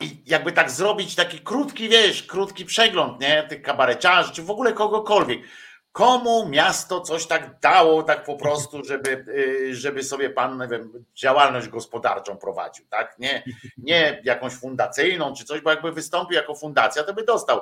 i 0.00 0.22
jakby 0.26 0.52
tak 0.52 0.70
zrobić 0.70 1.14
taki 1.14 1.40
krótki, 1.40 1.88
wiesz, 1.88 2.22
krótki 2.22 2.64
przegląd, 2.64 3.20
nie? 3.20 3.42
Tych 3.42 3.62
kabareciarzy, 3.62 4.32
czy 4.32 4.42
w 4.42 4.50
ogóle 4.50 4.72
kogokolwiek. 4.72 5.40
Komu 5.96 6.48
miasto 6.48 7.00
coś 7.00 7.26
tak 7.26 7.60
dało, 7.60 8.02
tak 8.02 8.24
po 8.24 8.36
prostu, 8.36 8.84
żeby, 8.84 9.24
żeby 9.72 10.02
sobie 10.02 10.30
pan 10.30 10.58
nie 10.58 10.68
wiem, 10.68 11.04
działalność 11.14 11.68
gospodarczą 11.68 12.36
prowadził, 12.36 12.86
tak? 12.86 13.18
Nie, 13.18 13.44
nie 13.78 14.20
jakąś 14.24 14.52
fundacyjną 14.52 15.34
czy 15.34 15.44
coś, 15.44 15.60
bo 15.60 15.70
jakby 15.70 15.92
wystąpił 15.92 16.36
jako 16.36 16.54
fundacja, 16.54 17.04
to 17.04 17.14
by 17.14 17.24
dostał 17.24 17.60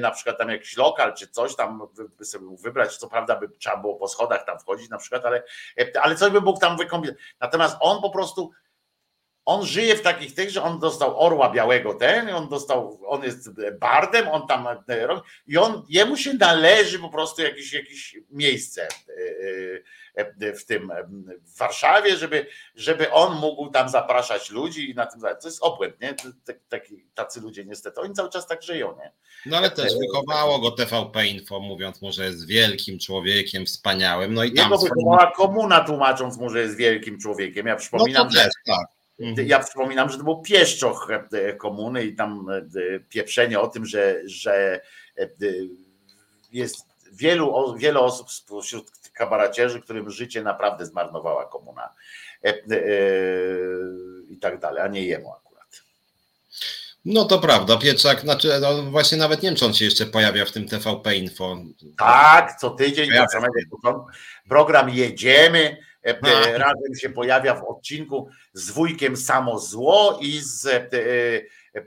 na 0.00 0.10
przykład 0.10 0.38
tam 0.38 0.48
jakiś 0.48 0.76
lokal 0.76 1.14
czy 1.14 1.28
coś 1.28 1.56
tam 1.56 1.88
by 2.18 2.24
sobie 2.24 2.44
mógł 2.44 2.62
wybrać, 2.62 2.96
co 2.96 3.08
prawda 3.08 3.36
by 3.36 3.48
trzeba 3.48 3.76
było 3.76 3.94
po 3.94 4.08
schodach 4.08 4.44
tam 4.44 4.58
wchodzić 4.58 4.90
na 4.90 4.98
przykład, 4.98 5.24
ale, 5.24 5.42
ale 6.02 6.16
coś 6.16 6.32
by 6.32 6.40
mógł 6.40 6.60
tam 6.60 6.76
wykombinować. 6.76 7.22
Natomiast 7.40 7.76
on 7.80 8.02
po 8.02 8.10
prostu 8.10 8.50
on 9.44 9.66
żyje 9.66 9.96
w 9.96 10.02
takich 10.02 10.34
tych, 10.34 10.50
że 10.50 10.62
on 10.62 10.78
dostał 10.78 11.20
orła 11.20 11.50
białego 11.50 11.94
ten, 11.94 12.34
on 12.34 12.48
dostał, 12.48 13.00
on 13.06 13.22
jest 13.22 13.50
bardem, 13.80 14.28
on 14.28 14.46
tam 14.46 14.68
i 15.46 15.58
on, 15.58 15.82
jemu 15.88 16.16
się 16.16 16.34
należy 16.34 16.98
po 16.98 17.08
prostu 17.08 17.42
jakieś, 17.42 17.72
jakieś 17.72 18.16
miejsce 18.30 18.88
w 20.38 20.64
tym 20.64 20.92
w 21.44 21.58
Warszawie, 21.58 22.16
żeby, 22.16 22.46
żeby 22.74 23.12
on 23.12 23.38
mógł 23.38 23.70
tam 23.70 23.88
zapraszać 23.88 24.50
ludzi 24.50 24.90
i 24.90 24.94
na 24.94 25.06
tym 25.06 25.20
To 25.20 25.48
jest 25.48 25.62
obłęd, 25.62 26.00
nie? 26.00 26.14
Taki, 26.68 27.04
tacy 27.14 27.40
ludzie 27.40 27.64
niestety, 27.64 28.00
oni 28.00 28.14
cały 28.14 28.30
czas 28.30 28.46
tak 28.46 28.62
żyją, 28.62 28.96
nie? 28.98 29.12
No 29.46 29.56
ale 29.56 29.70
też 29.70 29.92
wychowało 29.98 30.58
go 30.58 30.70
TVP 30.70 31.26
Info, 31.26 31.60
mówiąc 31.60 32.02
mu, 32.02 32.12
że 32.12 32.24
jest 32.24 32.46
wielkim 32.46 32.98
człowiekiem, 32.98 33.66
wspaniałym. 33.66 34.34
No 34.34 34.44
i 34.44 34.52
tam 34.52 34.64
Jego 34.64 34.78
wychowała 34.78 35.32
komuna 35.36 35.80
tłumacząc 35.80 36.38
mu, 36.38 36.50
że 36.50 36.60
jest 36.60 36.76
wielkim 36.76 37.20
człowiekiem. 37.20 37.66
Ja 37.66 37.76
przypominam, 37.76 38.26
no 38.26 38.32
to 38.32 38.36
też, 38.44 38.52
tak. 38.66 38.93
Ja 39.18 39.58
przypominam, 39.58 40.10
że 40.10 40.18
to 40.18 40.24
był 40.24 40.42
pieszczoch 40.42 41.08
komuny 41.58 42.04
i 42.04 42.16
tam 42.16 42.46
pieprzenie 43.08 43.60
o 43.60 43.66
tym, 43.66 43.86
że, 43.86 44.20
że 44.24 44.80
jest 46.52 46.86
wielu, 47.12 47.74
wiele 47.78 48.00
osób 48.00 48.30
spośród 48.30 48.90
kabaracierzy, 49.12 49.80
którym 49.80 50.10
życie 50.10 50.42
naprawdę 50.42 50.86
zmarnowała 50.86 51.44
komuna 51.44 51.88
i 54.30 54.36
tak 54.38 54.60
dalej, 54.60 54.82
a 54.82 54.88
nie 54.88 55.04
jemu 55.06 55.32
akurat. 55.32 55.44
No 57.04 57.24
to 57.24 57.38
prawda, 57.38 57.76
Pietrzak, 57.76 58.20
znaczy 58.20 58.48
no 58.60 58.82
właśnie 58.82 59.18
nawet 59.18 59.42
nie 59.42 59.48
wiem, 59.48 59.56
czy 59.56 59.66
on 59.66 59.74
się 59.74 59.84
jeszcze 59.84 60.06
pojawia 60.06 60.44
w 60.44 60.52
tym 60.52 60.68
TVP 60.68 61.16
Info. 61.16 61.56
Tak, 61.98 62.60
co 62.60 62.70
tydzień, 62.70 63.18
od 63.18 63.32
samego 63.32 63.52
początku. 63.70 64.10
program 64.48 64.90
Jedziemy, 64.90 65.76
razem 66.56 66.94
się 67.00 67.10
pojawia 67.10 67.54
w 67.54 67.64
odcinku 67.64 68.28
z 68.52 68.70
wujkiem 68.70 69.16
Samo 69.16 69.58
Zło 69.58 70.18
i 70.22 70.40
z 70.40 70.92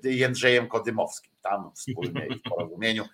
Jędrzejem 0.04 0.68
Kodymowskim. 0.68 1.34
Tam 1.42 1.72
wspólnie 1.76 2.28
w 2.46 2.50
porozumieniu 2.50 3.06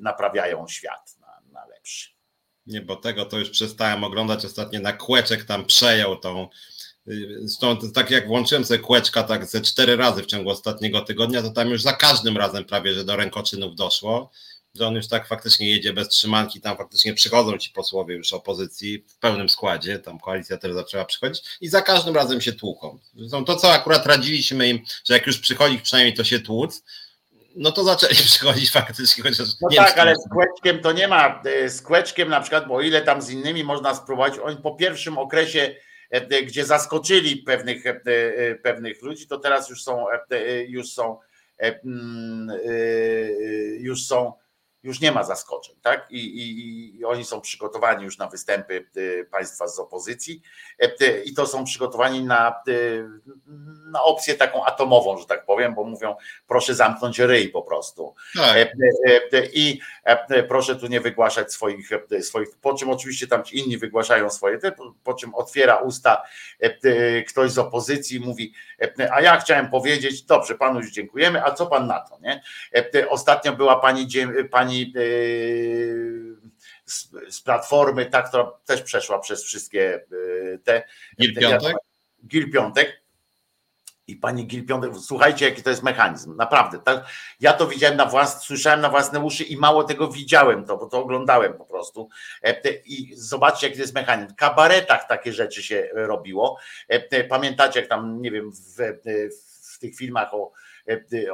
naprawiają 0.00 0.68
świat 0.68 1.16
na, 1.20 1.40
na 1.52 1.66
lepszy. 1.66 2.10
Nie, 2.66 2.80
bo 2.80 2.96
tego 2.96 3.24
to 3.24 3.38
już 3.38 3.50
przestałem 3.50 4.04
oglądać 4.04 4.44
ostatnio 4.44 4.80
na 4.80 4.92
kłeczek 4.92 5.44
tam 5.44 5.64
przejął 5.64 6.16
tą 6.16 6.48
Stąd 7.46 7.94
tak 7.94 8.10
jak 8.10 8.26
włączyłem 8.26 8.64
sobie 8.64 8.80
kłeczka 8.80 9.22
tak 9.22 9.46
ze 9.46 9.60
cztery 9.60 9.96
razy 9.96 10.22
w 10.22 10.26
ciągu 10.26 10.50
ostatniego 10.50 11.00
tygodnia, 11.00 11.42
to 11.42 11.50
tam 11.50 11.68
już 11.68 11.82
za 11.82 11.92
każdym 11.92 12.36
razem 12.36 12.64
prawie, 12.64 12.94
że 12.94 13.04
do 13.04 13.16
rękoczynów 13.16 13.74
doszło, 13.74 14.30
że 14.74 14.86
on 14.86 14.94
już 14.94 15.08
tak 15.08 15.26
faktycznie 15.26 15.70
jedzie 15.70 15.92
bez 15.92 16.08
trzymanki, 16.08 16.60
tam 16.60 16.76
faktycznie 16.76 17.14
przychodzą 17.14 17.58
ci 17.58 17.70
posłowie 17.70 18.14
już 18.16 18.32
opozycji 18.32 19.04
w 19.08 19.16
pełnym 19.18 19.48
składzie, 19.48 19.98
tam 19.98 20.20
koalicja 20.20 20.56
też 20.58 20.72
zaczęła 20.72 21.04
przychodzić 21.04 21.44
i 21.60 21.68
za 21.68 21.82
każdym 21.82 22.14
razem 22.14 22.40
się 22.40 22.52
tłuką. 22.52 22.98
Zresztą 23.14 23.44
to, 23.44 23.56
co 23.56 23.72
akurat 23.72 24.06
radziliśmy 24.06 24.68
im, 24.68 24.80
że 25.04 25.14
jak 25.14 25.26
już 25.26 25.38
przychodzi 25.38 25.78
przynajmniej 25.78 26.14
to 26.14 26.24
się 26.24 26.40
tłuc, 26.40 26.82
no 27.56 27.72
to 27.72 27.84
zaczęli 27.84 28.14
przychodzić 28.30 28.70
faktycznie. 28.70 29.22
Chociaż 29.22 29.48
no 29.60 29.68
tak, 29.76 29.98
ale 29.98 30.14
z 30.16 30.28
kłeczkiem 30.32 30.82
to 30.82 30.92
nie 30.92 31.08
ma, 31.08 31.42
z 31.66 31.82
kłeczkiem 31.82 32.28
na 32.28 32.40
przykład, 32.40 32.68
bo 32.68 32.80
ile 32.80 33.02
tam 33.02 33.22
z 33.22 33.30
innymi 33.30 33.64
można 33.64 33.94
spróbować, 33.94 34.38
oni 34.38 34.56
po 34.56 34.74
pierwszym 34.74 35.18
okresie 35.18 35.74
E, 36.10 36.42
gdzie 36.42 36.64
zaskoczyli 36.64 37.36
pewnych, 37.36 37.86
e, 37.86 38.00
e, 38.06 38.54
pewnych 38.54 39.02
ludzi, 39.02 39.26
to 39.26 39.38
teraz 39.38 39.70
już 39.70 39.82
są, 39.82 40.06
już 40.68 40.92
są, 40.92 41.18
mm, 41.58 42.58
już 43.80 44.06
są 44.06 44.32
już 44.82 45.00
nie 45.00 45.12
ma 45.12 45.24
zaskoczeń, 45.24 45.76
tak? 45.82 46.06
I, 46.10 46.18
i, 46.18 46.98
I, 46.98 47.04
oni 47.04 47.24
są 47.24 47.40
przygotowani 47.40 48.04
już 48.04 48.18
na 48.18 48.26
występy 48.26 48.86
y, 48.96 49.28
państwa 49.30 49.68
z 49.68 49.78
opozycji 49.78 50.42
e, 50.78 51.22
i 51.22 51.34
to 51.34 51.46
są 51.46 51.64
przygotowani 51.64 52.24
na, 52.24 52.62
y, 52.68 53.08
na 53.90 54.04
opcję 54.04 54.34
taką 54.34 54.64
atomową, 54.64 55.18
że 55.18 55.26
tak 55.26 55.44
powiem, 55.44 55.74
bo 55.74 55.84
mówią, 55.84 56.16
proszę 56.48 56.74
zamknąć 56.74 57.18
ryj 57.18 57.48
po 57.48 57.62
prostu. 57.62 58.14
Tak. 58.36 58.56
E, 58.56 58.70
e, 59.32 59.46
I 59.52 59.80
proszę 60.48 60.76
tu 60.76 60.86
nie 60.86 61.00
wygłaszać 61.00 61.52
swoich, 61.52 61.90
swoich, 62.20 62.48
po 62.60 62.74
czym 62.74 62.90
oczywiście 62.90 63.26
tam 63.26 63.44
ci 63.44 63.58
inni 63.58 63.78
wygłaszają 63.78 64.30
swoje, 64.30 64.58
po 65.04 65.14
czym 65.14 65.34
otwiera 65.34 65.76
usta 65.76 66.22
ktoś 67.28 67.50
z 67.50 67.58
opozycji 67.58 68.20
mówi, 68.20 68.54
a 69.12 69.20
ja 69.20 69.40
chciałem 69.40 69.70
powiedzieć, 69.70 70.22
dobrze, 70.22 70.54
panu 70.54 70.80
już 70.80 70.90
dziękujemy, 70.90 71.44
a 71.44 71.52
co 71.52 71.66
pan 71.66 71.86
na 71.86 72.00
to, 72.00 72.18
nie? 72.20 72.42
Ostatnio 73.08 73.52
była 73.52 73.76
pani, 73.76 74.08
pani 74.50 74.69
pani 74.70 74.92
yy, 74.94 76.36
z, 76.84 77.40
Platformy, 77.40 78.06
ta, 78.06 78.22
która 78.22 78.52
też 78.64 78.82
przeszła 78.82 79.18
przez 79.18 79.44
wszystkie 79.44 80.04
yy, 80.10 80.60
te. 80.64 80.82
Gil 81.20 81.34
Piątek? 81.34 81.76
Gil 82.26 82.52
Piątek. 82.52 83.00
I 84.06 84.16
pani 84.16 84.46
Gil 84.46 84.66
Piątek, 84.66 84.92
słuchajcie, 85.00 85.44
jaki 85.44 85.62
to 85.62 85.70
jest 85.70 85.82
mechanizm. 85.82 86.36
Naprawdę. 86.36 86.78
Tak, 86.78 87.06
ja 87.40 87.52
to 87.52 87.66
widziałem 87.66 87.96
na 87.96 88.06
własne, 88.06 88.40
słyszałem 88.40 88.80
na 88.80 88.88
własne 88.88 89.20
uszy 89.20 89.44
i 89.44 89.56
mało 89.56 89.84
tego 89.84 90.08
widziałem 90.08 90.64
to, 90.64 90.76
bo 90.76 90.86
to 90.86 90.98
oglądałem 91.02 91.54
po 91.54 91.64
prostu. 91.64 92.08
E, 92.42 92.70
I 92.84 93.12
zobaczcie, 93.16 93.66
jaki 93.66 93.76
to 93.76 93.82
jest 93.82 93.94
mechanizm. 93.94 94.28
W 94.32 94.36
kabaretach 94.36 95.08
takie 95.08 95.32
rzeczy 95.32 95.62
się 95.62 95.88
robiło. 95.92 96.58
E, 96.88 97.24
pamiętacie, 97.24 97.80
jak 97.80 97.88
tam, 97.88 98.22
nie 98.22 98.30
wiem, 98.30 98.52
w, 98.52 98.76
w 99.74 99.78
tych 99.78 99.96
filmach 99.96 100.34
o 100.34 100.52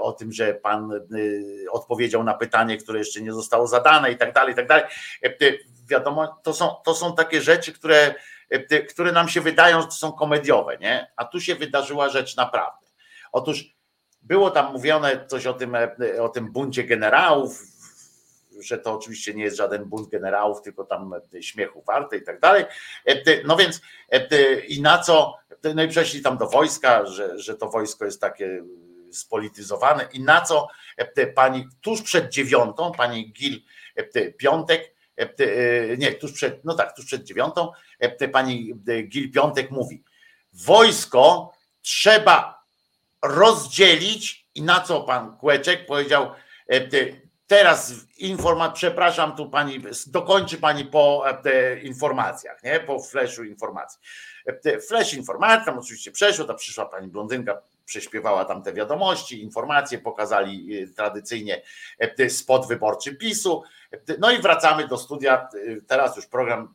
o 0.00 0.12
tym, 0.12 0.32
że 0.32 0.54
pan 0.54 0.92
e, 0.92 0.98
odpowiedział 1.70 2.24
na 2.24 2.34
pytanie, 2.34 2.76
które 2.76 2.98
jeszcze 2.98 3.20
nie 3.20 3.32
zostało 3.32 3.66
zadane 3.66 4.12
i 4.12 4.16
tak 4.16 4.32
dalej, 4.32 4.52
i 4.52 4.56
tak 4.56 4.66
dalej. 4.66 4.84
E, 5.22 5.32
wiadomo, 5.88 6.40
to 6.42 6.52
są, 6.52 6.74
to 6.84 6.94
są 6.94 7.14
takie 7.14 7.40
rzeczy, 7.40 7.72
które, 7.72 8.14
które 8.88 9.12
nam 9.12 9.28
się 9.28 9.40
wydają, 9.40 9.82
że 9.82 9.90
są 9.90 10.12
komediowe, 10.12 10.78
nie? 10.78 11.12
A 11.16 11.24
tu 11.24 11.40
się 11.40 11.54
wydarzyła 11.54 12.08
rzecz 12.08 12.36
naprawdę. 12.36 12.86
Otóż 13.32 13.76
było 14.22 14.50
tam 14.50 14.72
mówione 14.72 15.26
coś 15.26 15.46
o 15.46 15.54
tym, 15.54 15.76
o 16.20 16.28
tym 16.28 16.52
buncie 16.52 16.84
generałów, 16.84 17.62
że 18.60 18.78
to 18.78 18.92
oczywiście 18.92 19.34
nie 19.34 19.44
jest 19.44 19.56
żaden 19.56 19.84
bunt 19.84 20.08
generałów, 20.08 20.62
tylko 20.62 20.84
tam 20.84 21.14
śmiechu 21.40 21.82
warte 21.82 22.16
i 22.16 22.22
tak 22.22 22.40
dalej. 22.40 22.64
No 23.44 23.56
więc 23.56 23.80
i 24.68 24.82
na 24.82 24.98
co, 24.98 25.34
no 25.74 25.82
i 25.82 25.88
przeszli 25.88 26.22
tam 26.22 26.38
do 26.38 26.46
wojska, 26.46 27.06
że, 27.06 27.38
że 27.38 27.56
to 27.56 27.68
wojsko 27.68 28.04
jest 28.04 28.20
takie 28.20 28.62
spolityzowane. 29.16 30.08
I 30.12 30.20
na 30.20 30.40
co 30.40 30.68
e, 30.96 31.26
pani 31.26 31.68
tuż 31.80 32.02
przed 32.02 32.32
dziewiątą, 32.32 32.92
pani 32.92 33.32
Gil 33.32 33.62
e, 33.96 34.32
Piątek, 34.32 34.94
e, 35.16 35.26
nie, 35.98 36.12
tuż 36.12 36.32
przed, 36.32 36.64
no 36.64 36.74
tak, 36.74 36.96
tuż 36.96 37.06
przed 37.06 37.24
dziewiątą, 37.24 37.72
pani 38.32 38.74
Gil 39.08 39.32
Piątek 39.32 39.70
mówi, 39.70 40.04
wojsko 40.52 41.52
trzeba 41.82 42.64
rozdzielić. 43.22 44.46
I 44.54 44.62
na 44.62 44.80
co 44.80 45.00
pan 45.00 45.36
Kłeczek 45.36 45.86
powiedział, 45.86 46.30
teraz 47.46 47.94
informat, 48.18 48.74
przepraszam 48.74 49.36
tu 49.36 49.50
pani, 49.50 49.80
dokończy 50.06 50.58
pani 50.58 50.84
po 50.84 51.24
informacjach, 51.82 52.62
nie, 52.62 52.80
po 52.80 53.02
fleszu 53.02 53.44
informacji. 53.44 54.00
Flash 54.88 55.14
informacji, 55.14 55.66
tam 55.66 55.78
oczywiście 55.78 56.12
przeszło, 56.12 56.44
tam 56.44 56.56
przyszła 56.56 56.86
pani 56.86 57.08
blondynka, 57.08 57.62
prześpiewała 57.86 58.44
tam 58.44 58.62
te 58.62 58.72
wiadomości, 58.72 59.42
informacje, 59.42 59.98
pokazali 59.98 60.82
y, 60.82 60.88
tradycyjnie 60.88 61.62
y, 62.20 62.30
spot 62.30 62.68
wyborczy 62.68 63.14
PiSu. 63.14 63.62
No 64.18 64.30
i 64.30 64.38
wracamy 64.38 64.88
do 64.88 64.98
studia. 64.98 65.48
Y, 65.54 65.82
teraz 65.86 66.16
już 66.16 66.26
program 66.26 66.74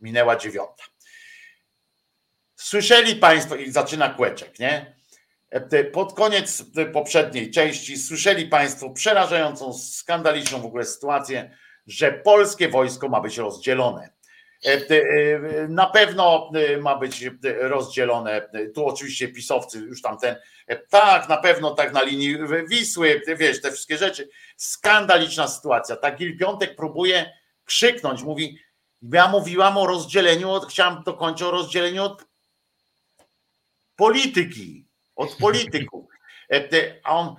minęła 0.00 0.36
dziewiąta. 0.36 0.84
Słyszeli 2.56 3.16
Państwo, 3.16 3.56
i 3.56 3.70
zaczyna 3.70 4.08
kłeczek, 4.08 4.58
nie? 4.58 4.94
Pod 5.92 6.14
koniec 6.14 6.64
poprzedniej 6.92 7.50
części 7.50 7.98
słyszeli 7.98 8.48
Państwo 8.48 8.90
przerażającą, 8.90 9.72
skandaliczną 9.72 10.60
w 10.60 10.64
ogóle 10.64 10.84
sytuację, 10.84 11.56
że 11.86 12.12
polskie 12.12 12.68
wojsko 12.68 13.08
ma 13.08 13.20
być 13.20 13.38
rozdzielone. 13.38 14.10
E, 14.64 14.72
e, 14.72 15.68
na 15.68 15.86
pewno 15.86 16.50
e, 16.54 16.78
ma 16.78 16.96
być 16.96 17.24
rozdzielone. 17.60 18.48
Tu 18.74 18.86
oczywiście 18.86 19.28
pisowcy 19.28 19.78
już 19.78 20.02
tamten, 20.02 20.36
tak, 20.90 21.28
na 21.28 21.36
pewno 21.36 21.70
tak 21.70 21.92
na 21.92 22.02
linii 22.02 22.38
Wisły, 22.68 23.22
wiesz, 23.38 23.60
te 23.60 23.72
wszystkie 23.72 23.98
rzeczy. 23.98 24.28
Skandaliczna 24.56 25.48
sytuacja. 25.48 25.96
Tak 25.96 26.16
Gil 26.16 26.38
Piątek 26.38 26.76
próbuje 26.76 27.32
krzyknąć, 27.64 28.22
mówi, 28.22 28.58
ja 29.02 29.28
mówiłam 29.28 29.78
o 29.78 29.86
rozdzieleniu, 29.86 30.50
od, 30.50 30.66
chciałam 30.66 31.02
dokończyć 31.02 31.42
o 31.42 31.50
rozdzieleniu 31.50 32.04
od 32.04 32.24
polityki, 33.96 34.86
od 35.16 35.36
polityków. 35.36 36.10
A 37.04 37.16
on 37.16 37.36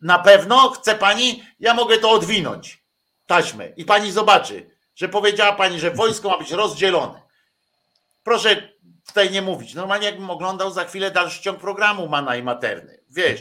na 0.00 0.18
pewno 0.18 0.68
chce 0.70 0.94
pani, 0.94 1.44
ja 1.60 1.74
mogę 1.74 1.98
to 1.98 2.10
odwinąć, 2.10 2.84
taśmę 3.26 3.68
i 3.76 3.84
pani 3.84 4.12
zobaczy 4.12 4.73
że 4.94 5.08
powiedziała 5.08 5.52
pani, 5.52 5.80
że 5.80 5.90
wojsko 5.90 6.28
ma 6.28 6.38
być 6.38 6.50
rozdzielone. 6.50 7.22
Proszę 8.22 8.74
tutaj 9.06 9.30
nie 9.30 9.42
mówić. 9.42 9.74
Normalnie 9.74 10.06
jakbym 10.06 10.30
oglądał 10.30 10.70
za 10.70 10.84
chwilę 10.84 11.10
dalszy 11.10 11.42
ciąg 11.42 11.60
programu 11.60 12.08
Mana 12.08 12.36
i 12.36 12.42
Materny. 12.42 12.98
Wiesz. 13.10 13.40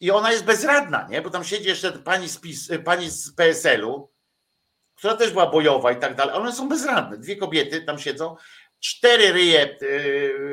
I 0.00 0.10
ona 0.10 0.32
jest 0.32 0.44
bezradna, 0.44 1.08
nie? 1.10 1.22
Bo 1.22 1.30
tam 1.30 1.44
siedzi 1.44 1.68
jeszcze 1.68 1.92
pani 1.92 2.28
z, 2.28 2.38
PiS, 2.38 2.68
pani 2.84 3.10
z 3.10 3.32
PSL-u, 3.32 4.10
która 4.94 5.16
też 5.16 5.30
była 5.30 5.46
bojowa 5.46 5.92
i 5.92 5.96
tak 5.96 6.14
dalej. 6.14 6.34
One 6.34 6.52
są 6.52 6.68
bezradne. 6.68 7.18
Dwie 7.18 7.36
kobiety 7.36 7.82
tam 7.82 7.98
siedzą. 7.98 8.36
Cztery 8.80 9.32
ryje, 9.32 9.62
e, 9.62 9.76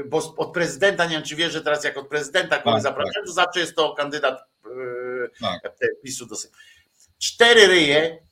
bo 0.06 0.36
od 0.38 0.54
prezydenta, 0.54 1.06
nie 1.06 1.12
wiem 1.12 1.24
czy 1.24 1.36
wie, 1.36 1.50
że 1.50 1.62
teraz 1.62 1.84
jak 1.84 1.98
od 1.98 2.08
prezydenta 2.08 2.58
kogoś 2.58 2.74
tak, 2.74 2.84
zapraszają, 2.84 3.14
tak. 3.14 3.26
to 3.26 3.34
zawsze 3.34 3.60
jest 3.60 3.76
to 3.76 3.94
kandydat 3.94 4.40
e, 4.66 5.60
tak. 5.62 5.78
PiSu 6.04 6.26
do 6.26 6.36
Cztery 7.20 7.68
ryje 7.68 8.27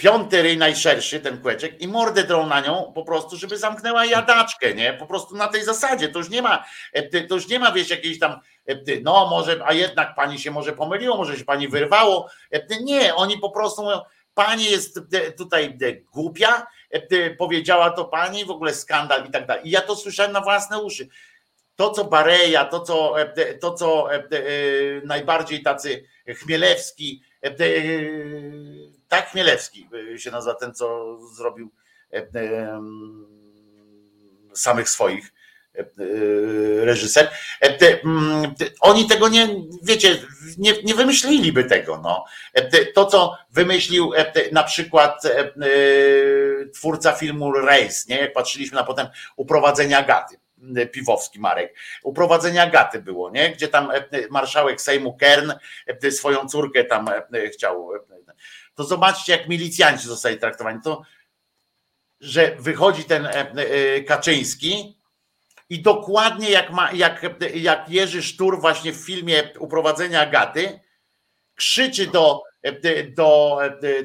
piąty 0.00 0.42
ryj 0.42 0.56
najszerszy, 0.56 1.20
ten 1.20 1.42
kłeczek 1.42 1.82
i 1.82 1.88
mordę 1.88 2.24
drą 2.24 2.46
na 2.46 2.60
nią 2.60 2.92
po 2.94 3.04
prostu, 3.04 3.36
żeby 3.36 3.58
zamknęła 3.58 4.04
jadaczkę, 4.04 4.74
nie? 4.74 4.92
Po 4.92 5.06
prostu 5.06 5.36
na 5.36 5.48
tej 5.48 5.64
zasadzie. 5.64 6.08
To 6.08 6.18
już 6.18 6.30
nie 6.30 6.42
ma, 6.42 6.64
e, 6.92 7.22
to 7.22 7.34
już 7.34 7.48
nie 7.48 7.58
ma, 7.58 7.72
wiesz, 7.72 7.90
jakiejś 7.90 8.18
tam, 8.18 8.40
e, 8.68 8.76
no 9.02 9.26
może, 9.30 9.60
a 9.64 9.72
jednak 9.72 10.14
pani 10.14 10.38
się 10.38 10.50
może 10.50 10.72
pomyliło, 10.72 11.16
może 11.16 11.38
się 11.38 11.44
pani 11.44 11.68
wyrwało. 11.68 12.30
E, 12.52 12.60
nie, 12.80 13.14
oni 13.14 13.38
po 13.38 13.50
prostu 13.50 13.82
mówią, 13.82 14.00
pani 14.34 14.64
jest 14.64 15.00
tutaj 15.38 15.78
głupia, 16.12 16.66
powiedziała 17.38 17.90
to 17.90 18.04
pani, 18.04 18.44
w 18.44 18.50
ogóle 18.50 18.74
skandal 18.74 19.26
i 19.26 19.30
tak 19.30 19.46
dalej. 19.46 19.68
I 19.68 19.70
ja 19.70 19.80
to 19.80 19.96
słyszałem 19.96 20.32
na 20.32 20.40
własne 20.40 20.82
uszy. 20.82 21.08
To, 21.76 21.90
co 21.90 22.04
Bareja, 22.04 22.64
to, 22.64 22.80
co, 22.80 23.14
to, 23.60 23.74
co 23.74 24.08
najbardziej 25.04 25.62
tacy 25.62 26.04
Chmielewski, 26.26 27.22
tak 29.10 29.30
Chmielewski 29.30 29.88
y, 30.14 30.18
się 30.18 30.30
nazywa 30.30 30.54
ten, 30.54 30.74
co 30.74 31.18
zrobił 31.34 31.70
e, 32.12 32.16
e, 32.18 32.80
samych 34.54 34.88
swoich 34.88 35.32
reżyser. 36.82 37.30
Mm, 38.04 38.54
oni 38.80 39.08
tego 39.08 39.28
nie, 39.28 39.48
wiecie, 39.82 40.18
nie, 40.58 40.82
nie 40.82 40.94
wymyśliliby 40.94 41.64
tego. 41.64 42.00
No. 42.02 42.24
To, 42.94 43.06
co 43.06 43.36
wymyślił 43.50 44.12
na 44.52 44.62
przykład 44.62 45.22
twórca 46.74 47.12
filmu 47.12 47.52
Race, 47.52 48.04
nie? 48.08 48.16
jak 48.16 48.32
patrzyliśmy 48.32 48.76
na 48.76 48.84
potem 48.84 49.06
uprowadzenia 49.36 50.02
Gaty. 50.02 50.36
Piwowski 50.92 51.40
Marek. 51.40 51.74
Uprowadzenia 52.02 52.70
Gaty 52.70 53.02
było, 53.02 53.30
nie? 53.30 53.52
Gdzie 53.52 53.68
tam 53.68 53.92
marszałek 54.30 54.80
Sejmu 54.80 55.16
Kern 55.16 55.52
swoją 56.10 56.48
córkę 56.48 56.84
tam 56.84 57.06
chciał. 57.52 57.90
To 58.74 58.84
zobaczcie, 58.84 59.32
jak 59.32 59.48
milicjanci 59.48 60.08
zostali 60.08 60.38
traktowani. 60.38 60.80
To, 60.84 61.02
że 62.20 62.56
wychodzi 62.58 63.04
ten 63.04 63.28
Kaczyński, 64.06 65.00
i 65.70 65.82
dokładnie 65.82 66.50
jak, 66.50 66.70
ma, 66.70 66.92
jak, 66.92 67.26
jak 67.54 67.88
Jerzy 67.88 68.22
Sztur 68.22 68.60
właśnie 68.60 68.92
w 68.92 68.96
filmie 68.96 69.42
Uprowadzenia 69.58 70.26
Gaty 70.26 70.80
krzyczy 71.54 72.06
do, 72.06 72.42
do 73.16 73.58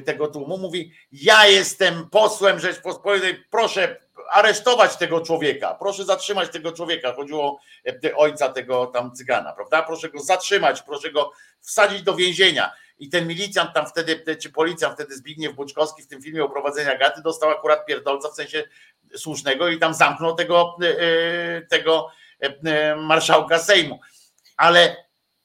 tego 0.04 0.28
tłumu, 0.28 0.58
mówi 0.58 0.92
ja 1.12 1.46
jestem 1.46 2.10
posłem 2.10 2.58
Rzeczpospolitej, 2.58 3.44
proszę 3.50 4.05
aresztować 4.30 4.96
tego 4.96 5.20
człowieka, 5.20 5.74
proszę 5.74 6.04
zatrzymać 6.04 6.50
tego 6.50 6.72
człowieka, 6.72 7.12
chodziło 7.12 7.60
o 8.14 8.18
ojca 8.18 8.48
tego 8.48 8.86
tam 8.86 9.14
cygana, 9.14 9.52
prawda, 9.52 9.82
proszę 9.82 10.10
go 10.10 10.20
zatrzymać, 10.20 10.82
proszę 10.82 11.10
go 11.10 11.32
wsadzić 11.60 12.02
do 12.02 12.14
więzienia. 12.14 12.72
I 12.98 13.08
ten 13.08 13.28
milicjant 13.28 13.74
tam 13.74 13.86
wtedy, 13.86 14.36
czy 14.36 14.52
policjant 14.52 14.94
wtedy 14.94 15.16
Zbigniew 15.16 15.54
Buczkowski 15.54 16.02
w 16.02 16.06
tym 16.06 16.22
filmie 16.22 16.44
Uprowadzenia 16.44 16.98
Gaty 16.98 17.22
dostał 17.22 17.50
akurat 17.50 17.86
pierdolca 17.86 18.28
w 18.28 18.34
sensie 18.34 18.64
słusznego 19.16 19.68
i 19.68 19.78
tam 19.78 19.94
zamknął 19.94 20.34
tego, 20.34 20.76
e, 20.82 20.86
e, 20.86 21.62
tego 21.62 22.10
e, 22.40 22.96
marszałka 22.96 23.58
Sejmu. 23.58 24.00
Ale, 24.56 24.96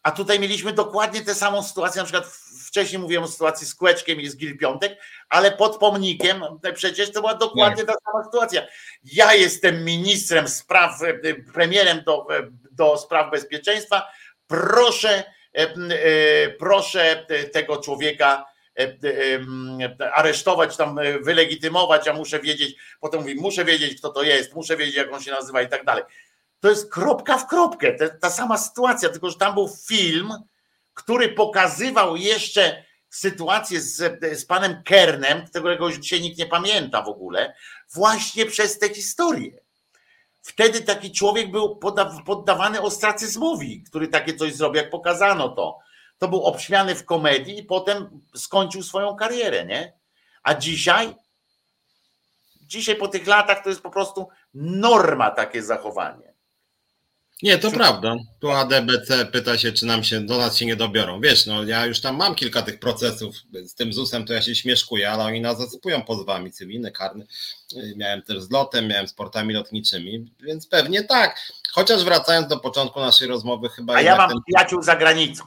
a 0.03 0.11
tutaj 0.11 0.39
mieliśmy 0.39 0.73
dokładnie 0.73 1.21
tę 1.21 1.35
samą 1.35 1.63
sytuację, 1.63 2.01
na 2.01 2.05
przykład 2.05 2.25
wcześniej 2.72 3.02
mówiłem 3.02 3.23
o 3.23 3.27
sytuacji 3.27 3.68
z 3.68 3.76
Kłeczkiem 3.76 4.22
i 4.22 4.30
z 4.30 4.38
Gil 4.38 4.57
Piątek, 4.57 4.99
ale 5.30 5.52
pod 5.52 5.77
pomnikiem 5.77 6.43
przecież 6.73 7.11
to 7.11 7.22
była 7.22 7.35
dokładnie 7.35 7.84
ta 7.84 7.93
sama 8.06 8.23
sytuacja. 8.23 8.68
Ja 9.03 9.34
jestem 9.34 9.85
ministrem 9.85 10.48
spraw, 10.48 10.99
premierem 11.53 12.03
do, 12.03 12.27
do 12.72 12.98
spraw 12.98 13.31
bezpieczeństwa, 13.31 14.11
proszę, 14.48 15.23
proszę 16.60 17.26
tego 17.52 17.77
człowieka 17.77 18.52
E, 18.80 18.84
e, 19.99 20.14
aresztować, 20.14 20.77
tam 20.77 20.99
e, 20.99 21.19
wylegitymować, 21.19 22.06
ja 22.06 22.14
muszę 22.14 22.39
wiedzieć, 22.39 22.76
potem 22.99 23.19
mówi, 23.19 23.35
muszę 23.35 23.65
wiedzieć, 23.65 23.99
kto 23.99 24.10
to 24.10 24.23
jest, 24.23 24.56
muszę 24.56 24.77
wiedzieć, 24.77 24.95
jak 24.95 25.14
on 25.14 25.22
się 25.22 25.31
nazywa 25.31 25.61
i 25.61 25.69
tak 25.69 25.85
dalej. 25.85 26.03
To 26.60 26.69
jest 26.69 26.91
kropka 26.93 27.38
w 27.38 27.48
kropkę, 27.48 28.10
ta 28.19 28.30
sama 28.30 28.57
sytuacja, 28.57 29.10
tylko 29.10 29.30
że 29.30 29.38
tam 29.38 29.53
był 29.53 29.69
film, 29.88 30.34
który 31.03 31.29
pokazywał 31.29 32.15
jeszcze 32.15 32.83
sytuację 33.09 33.81
z, 33.81 34.19
z 34.39 34.45
panem 34.45 34.83
Kernem, 34.83 35.47
którego 35.47 35.87
już 35.87 35.97
dzisiaj 35.97 36.21
nikt 36.21 36.37
nie 36.37 36.45
pamięta 36.45 37.01
w 37.01 37.07
ogóle, 37.07 37.53
właśnie 37.93 38.45
przez 38.45 38.79
tę 38.79 38.89
historię. 38.89 39.59
Wtedy 40.41 40.81
taki 40.81 41.11
człowiek 41.11 41.51
był 41.51 41.79
poddawany 42.25 42.81
ostracyzmowi, 42.81 43.83
który 43.83 44.07
takie 44.07 44.33
coś 44.33 44.55
zrobił, 44.55 44.81
jak 44.81 44.89
pokazano 44.89 45.49
to 45.49 45.79
to 46.21 46.27
był 46.27 46.43
obśmiany 46.43 46.95
w 46.95 47.05
komedii 47.05 47.59
i 47.59 47.63
potem 47.63 48.21
skończył 48.35 48.83
swoją 48.83 49.15
karierę, 49.15 49.65
nie? 49.65 49.93
A 50.43 50.53
dzisiaj, 50.53 51.15
dzisiaj 52.61 52.95
po 52.95 53.07
tych 53.07 53.27
latach 53.27 53.63
to 53.63 53.69
jest 53.69 53.81
po 53.81 53.89
prostu 53.89 54.29
norma 54.53 55.31
takie 55.31 55.63
zachowanie. 55.63 56.30
Nie, 57.43 57.57
to 57.57 57.72
prawda. 57.72 58.15
Tu 58.39 58.51
ADBC 58.51 59.26
pyta 59.26 59.57
się, 59.57 59.72
czy 59.72 59.85
nam 59.85 60.03
się 60.03 60.22
do 60.22 60.38
nas 60.38 60.57
się 60.57 60.65
nie 60.65 60.76
dobiorą. 60.76 61.22
Wiesz, 61.22 61.45
no 61.45 61.63
ja 61.63 61.85
już 61.85 62.01
tam 62.01 62.15
mam 62.15 62.35
kilka 62.35 62.61
tych 62.61 62.80
procesów 62.80 63.35
z 63.65 63.76
tym 63.76 63.93
ZUS-em, 63.93 64.26
to 64.26 64.34
ja 64.34 64.41
się 64.41 64.55
śmieszkuję, 64.55 65.11
ale 65.11 65.23
oni 65.23 65.41
nas 65.41 65.57
zasypują 65.57 66.01
pozwami 66.01 66.51
cywilne, 66.51 66.91
karne. 66.91 67.26
Miałem 67.95 68.22
też 68.22 68.41
z 68.41 68.51
lotem, 68.51 68.88
miałem 68.88 69.07
z 69.07 69.13
portami 69.13 69.53
lotniczymi, 69.53 70.31
więc 70.39 70.68
pewnie 70.68 71.03
tak. 71.03 71.51
Chociaż 71.72 72.03
wracając 72.03 72.47
do 72.47 72.59
początku 72.59 72.99
naszej 72.99 73.27
rozmowy, 73.27 73.69
chyba. 73.69 73.95
A 73.95 74.01
ja 74.01 74.15
mam 74.15 74.30
ten... 74.30 74.39
przyjaciół 74.47 74.81
za 74.81 74.95
granicą. 74.95 75.43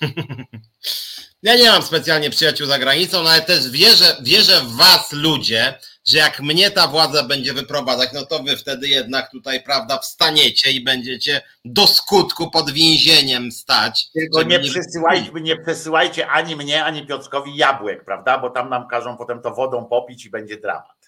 Ja 1.42 1.56
nie 1.56 1.70
mam 1.70 1.82
specjalnie 1.82 2.30
przyjaciół 2.30 2.66
za 2.66 2.78
granicą, 2.78 3.22
no 3.22 3.30
ale 3.30 3.42
też 3.42 3.70
wierzę, 3.70 4.16
wierzę 4.22 4.60
w 4.60 4.76
was 4.76 5.12
ludzie, 5.12 5.78
że 6.10 6.18
jak 6.18 6.40
mnie 6.40 6.70
ta 6.70 6.86
władza 6.86 7.22
będzie 7.22 7.54
wyprowadzać, 7.54 8.10
no 8.14 8.26
to 8.26 8.42
wy 8.42 8.56
wtedy 8.56 8.88
jednak 8.88 9.30
tutaj, 9.30 9.62
prawda, 9.62 9.98
wstaniecie 9.98 10.70
i 10.70 10.84
będziecie 10.84 11.42
do 11.64 11.86
skutku 11.86 12.50
pod 12.50 12.70
więzieniem 12.70 13.52
stać. 13.52 14.10
Tylko 14.14 14.42
nie, 14.42 14.58
nie... 14.58 14.70
Przesyłajcie, 14.70 15.30
nie 15.40 15.56
przesyłajcie 15.56 16.28
ani 16.28 16.56
mnie, 16.56 16.84
ani 16.84 17.06
Piotrkowi 17.06 17.56
jabłek, 17.56 18.04
prawda, 18.04 18.38
bo 18.38 18.50
tam 18.50 18.70
nam 18.70 18.88
każą 18.88 19.16
potem 19.16 19.42
to 19.42 19.54
wodą 19.54 19.84
popić 19.84 20.26
i 20.26 20.30
będzie 20.30 20.56
dramat. 20.56 21.00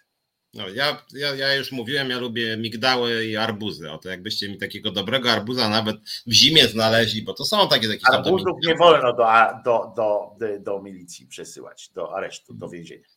No, 0.55 0.69
ja, 0.69 1.03
ja, 1.15 1.35
ja 1.35 1.55
już 1.55 1.73
mówiłem, 1.73 2.11
ja 2.11 2.19
lubię 2.19 2.57
migdały 2.57 3.24
i 3.24 3.37
arbuzy. 3.37 3.91
O 3.91 3.99
to 3.99 4.09
jakbyście 4.09 4.49
mi 4.49 4.59
takiego 4.59 4.91
dobrego 4.91 5.31
arbuza 5.31 5.69
nawet 5.69 5.97
w 6.27 6.33
zimie 6.33 6.69
znaleźli, 6.69 7.23
bo 7.23 7.35
to 7.35 7.45
są 7.45 7.69
takie 7.69 7.87
jakieś 7.87 8.11
Arbuzów 8.11 8.57
nie 8.66 8.74
wolno 8.74 9.12
do, 9.12 9.27
do, 9.65 9.93
do, 9.97 10.37
do, 10.61 10.83
milicji 10.83 11.27
przesyłać, 11.27 11.89
do 11.89 12.16
aresztu, 12.16 12.55
do 12.55 12.69
więzienia. 12.69 13.11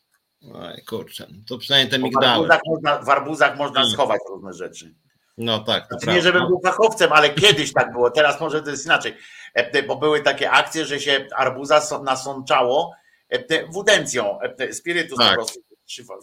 Oj, 0.54 0.84
kurczę, 0.88 1.28
to 1.48 1.58
przynajmniej 1.58 1.92
te 1.92 2.00
migdały. 2.00 2.48
W 2.48 2.52
arbuzach 2.52 2.62
można, 2.68 2.98
w 2.98 3.10
arbuzach 3.10 3.58
można 3.58 3.80
hmm. 3.80 3.94
schować 3.94 4.22
różne 4.30 4.54
rzeczy. 4.54 4.96
No 5.38 5.60
tak. 5.60 5.88
To 5.88 6.00
znaczy, 6.00 6.16
nie, 6.16 6.22
żebym 6.22 6.48
był 6.48 6.62
fachowcem, 6.64 7.14
ale 7.14 7.30
kiedyś 7.30 7.74
tak 7.74 7.92
było, 7.92 8.12
teraz 8.12 8.42
może 8.42 8.62
to 8.62 8.70
jest 8.70 8.86
inaczej. 8.86 9.18
E, 9.54 9.84
bo 9.84 9.96
były 9.96 10.22
takie 10.22 10.52
akcje, 10.52 10.86
że 10.86 11.00
się 11.00 11.28
arbuza 11.36 11.82
nasączało 12.04 12.96
e, 13.30 13.68
wudencją, 13.68 14.40
e, 14.42 14.74
spirytus 14.74 15.18
tak. 15.18 15.30
po 15.30 15.36
prostu 15.36 15.60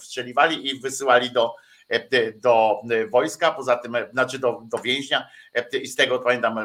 strzeliwali 0.01 0.71
i 0.71 0.81
wysyłali 0.81 1.31
do, 1.31 1.55
e, 1.89 2.33
do 2.33 2.83
wojska, 3.11 3.53
poza 3.53 3.77
tym, 3.77 3.95
e, 3.95 4.11
znaczy 4.13 4.39
do, 4.39 4.63
do 4.65 4.79
więźnia 4.79 5.29
e, 5.55 5.79
i 5.79 5.87
z 5.87 5.97
tego 5.97 6.19
pamiętam 6.19 6.59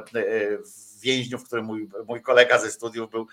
w 0.98 1.02
więźniu, 1.02 1.38
w 1.38 1.46
którym 1.46 1.66
mój, 1.66 1.90
mój 2.08 2.22
kolega 2.22 2.60
ze 2.60 2.72
studiów 2.72 3.10
był, 3.10 3.28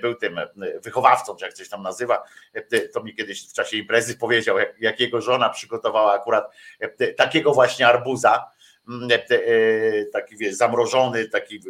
był 0.00 0.14
tym 0.14 0.40
wychowawcą, 0.84 1.36
czy 1.36 1.44
jak 1.44 1.54
coś 1.54 1.68
tam 1.68 1.82
nazywa, 1.82 2.22
to 2.92 3.02
mi 3.02 3.14
kiedyś 3.14 3.48
w 3.48 3.52
czasie 3.52 3.76
imprezy 3.76 4.18
powiedział, 4.18 4.58
jak, 4.58 4.80
jak 4.80 5.00
jego 5.00 5.20
żona 5.20 5.50
przygotowała 5.50 6.14
akurat 6.14 6.52
takiego 7.16 7.52
właśnie 7.52 7.86
arbuza, 7.86 8.44
taki 10.12 10.36
wiesz, 10.36 10.54
zamrożony, 10.54 11.28
taki 11.28 11.60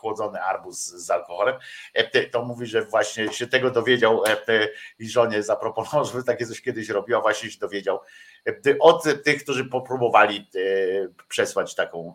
chłodzony 0.00 0.42
arbuz 0.42 0.86
z 0.86 1.10
alkoholem, 1.10 1.56
e, 1.94 2.26
to 2.26 2.44
mówi, 2.44 2.66
że 2.66 2.84
właśnie 2.84 3.32
się 3.32 3.46
tego 3.46 3.70
dowiedział 3.70 4.24
e, 4.26 4.68
i 4.98 5.08
żonie 5.08 5.42
zaproponował, 5.42 6.04
żeby 6.12 6.24
takie 6.24 6.46
coś 6.46 6.62
kiedyś 6.62 6.88
robiła, 6.88 7.20
właśnie 7.20 7.50
się 7.50 7.58
dowiedział 7.58 8.00
e, 8.46 8.78
od 8.80 9.04
tych, 9.24 9.42
którzy 9.42 9.64
popróbowali 9.64 10.50
przesłać 11.28 11.74
taką, 11.74 12.14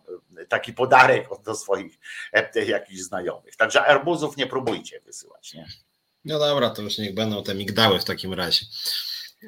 taki 0.49 0.74
podarek 0.74 1.28
do 1.44 1.56
swoich 1.56 1.99
jakichś 2.68 3.02
znajomych. 3.02 3.56
Także 3.56 3.86
arbuzów 3.86 4.38
nie 4.38 4.48
próbujcie 4.48 4.99
wysyłać. 4.99 5.53
Nie? 5.53 5.66
No 6.26 6.40
dobra, 6.40 6.70
to 6.70 6.82
już 6.82 6.98
niech 6.98 7.16
będą 7.16 7.44
te 7.44 7.56
migdały 7.56 7.99
w 7.99 8.06
takim 8.06 8.34
razie. 8.34 8.66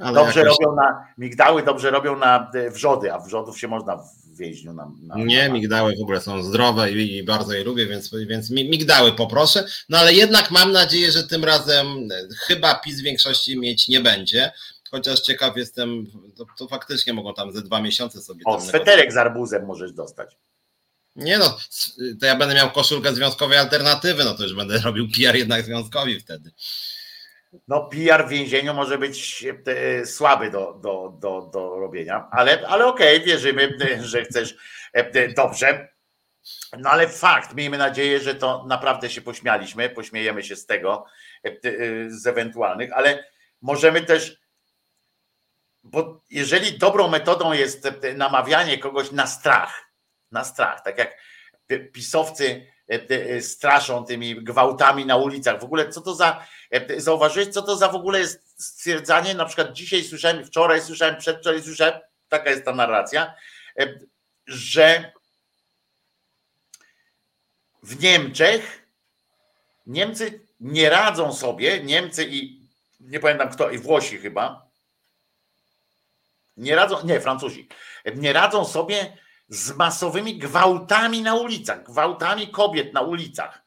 Ale 0.02 0.14
dobrze 0.14 0.40
jakoś... 0.40 0.56
robią 0.60 0.76
na 0.76 1.08
migdały, 1.18 1.64
dobrze 1.64 1.92
robią 1.92 2.18
na 2.18 2.52
wrzody, 2.72 3.14
a 3.14 3.20
wrzodów 3.20 3.60
się 3.60 3.68
można 3.68 4.04
więźniu. 4.38 4.74
Na, 4.74 4.92
na, 5.02 5.16
nie, 5.16 5.50
migdały 5.50 5.96
w 5.96 6.02
ogóle 6.02 6.22
są 6.22 6.44
zdrowe 6.44 6.92
i, 6.92 7.18
i, 7.18 7.24
bardzo 7.24 7.54
je 7.54 7.64
lubię, 7.64 7.88
więc, 7.88 8.12
więc 8.28 8.50
migdały 8.50 9.12
poproszę. 9.12 9.66
No 9.90 9.98
ale 9.98 10.14
jednak 10.14 10.52
mam 10.52 10.72
nadzieję, 10.72 11.12
że 11.12 11.24
tym 11.24 11.46
razem 11.46 11.88
e, 11.88 12.28
chyba 12.48 12.76
PiS 12.76 13.02
większości 13.02 13.60
mieć 13.60 13.88
nie 13.88 14.02
będzie. 14.02 14.52
Chociaż 14.92 15.22
ciekaw 15.22 15.58
jestem, 15.58 16.08
to, 16.36 16.46
to 16.58 16.68
faktycznie 16.68 17.14
mogą 17.14 17.34
tam 17.34 17.52
ze 17.52 17.62
dwa 17.62 17.82
miesiące 17.82 18.22
sobie. 18.22 18.42
O, 18.46 18.62
sweterek 18.62 19.14
z 19.14 19.18
arbuzem 19.18 19.66
możesz 19.66 19.92
dostać. 19.92 20.38
Nie 21.16 21.38
no, 21.38 21.58
to 22.20 22.26
ja 22.26 22.36
będę 22.36 22.56
miał 22.56 22.72
koszulkę 22.72 23.16
związkowej 23.16 23.58
alternatywy, 23.58 24.24
no 24.24 24.34
to 24.34 24.44
już 24.44 24.54
będę 24.54 24.78
robił 24.78 25.08
PR 25.12 25.36
jednak 25.36 25.64
związkowi 25.66 26.20
wtedy 26.20 26.52
no 27.68 27.90
PR 27.90 28.26
w 28.26 28.30
więzieniu 28.30 28.74
może 28.74 28.98
być 28.98 29.46
e, 29.66 30.06
słaby 30.06 30.52
do, 30.52 30.74
do, 30.74 31.18
do, 31.20 31.42
do 31.42 31.80
robienia, 31.80 32.28
ale, 32.32 32.68
ale 32.68 32.86
okej, 32.86 33.16
okay, 33.16 33.28
wierzymy, 33.28 33.78
że 34.00 34.26
chcesz 34.26 34.56
e, 34.94 35.34
dobrze. 35.34 35.98
No 36.80 36.90
ale 36.90 37.08
fakt, 37.08 37.56
miejmy 37.56 37.78
nadzieję, 37.78 38.20
że 38.20 38.36
to 38.36 38.66
naprawdę 38.68 39.10
się 39.10 39.22
pośmialiśmy, 39.22 39.90
pośmiejemy 39.90 40.44
się 40.44 40.56
z 40.56 40.66
tego, 40.66 41.06
e, 41.44 41.52
z 42.08 42.28
ewentualnych, 42.28 42.94
ale 42.94 43.24
możemy 43.62 44.02
też, 44.02 44.38
bo 45.84 46.24
jeżeli 46.30 46.78
dobrą 46.78 47.08
metodą 47.08 47.54
jest 47.54 47.88
namawianie 48.16 48.78
kogoś 48.78 49.12
na 49.12 49.28
strach, 49.28 49.92
na 50.32 50.44
strach, 50.44 50.84
tak 50.84 50.98
jak 50.98 51.18
pisowcy 51.94 52.68
straszą 53.42 54.06
tymi 54.06 54.44
gwałtami 54.44 55.06
na 55.06 55.18
ulicach. 55.18 55.60
W 55.60 55.64
ogóle 55.64 55.90
co 55.90 56.02
to 56.02 56.16
za, 56.16 56.46
e, 56.72 57.02
zauważyłeś, 57.02 57.48
co 57.48 57.62
to 57.62 57.76
za 57.76 57.90
w 57.90 57.96
ogóle 57.96 58.20
jest 58.20 58.64
stwierdzanie, 58.64 59.36
na 59.36 59.46
przykład 59.46 59.74
dzisiaj 59.74 60.04
słyszałem, 60.04 60.46
wczoraj 60.46 60.82
słyszałem, 60.82 61.18
przedwczoraj 61.18 61.62
słyszałem, 61.62 61.94
taka 62.30 62.50
jest 62.50 62.66
ta 62.66 62.76
narracja, 62.76 63.34
że 64.48 65.12
w 67.84 68.04
Niemczech 68.04 68.88
Niemcy 69.88 70.48
nie 70.60 70.90
radzą 70.90 71.34
sobie, 71.34 71.84
Niemcy 71.84 72.28
i 72.30 72.62
nie 73.00 73.20
pamiętam 73.20 73.50
kto, 73.50 73.70
i 73.70 73.78
Włosi 73.78 74.18
chyba, 74.18 74.68
nie 76.58 76.76
radzą, 76.76 77.06
nie, 77.06 77.22
Francuzi, 77.22 77.68
nie 78.16 78.34
radzą 78.34 78.66
sobie 78.66 79.18
z 79.48 79.76
masowymi 79.76 80.38
gwałtami 80.38 81.22
na 81.22 81.36
ulicach, 81.36 81.84
gwałtami 81.84 82.48
kobiet 82.48 82.94
na 82.94 83.02
ulicach. 83.02 83.64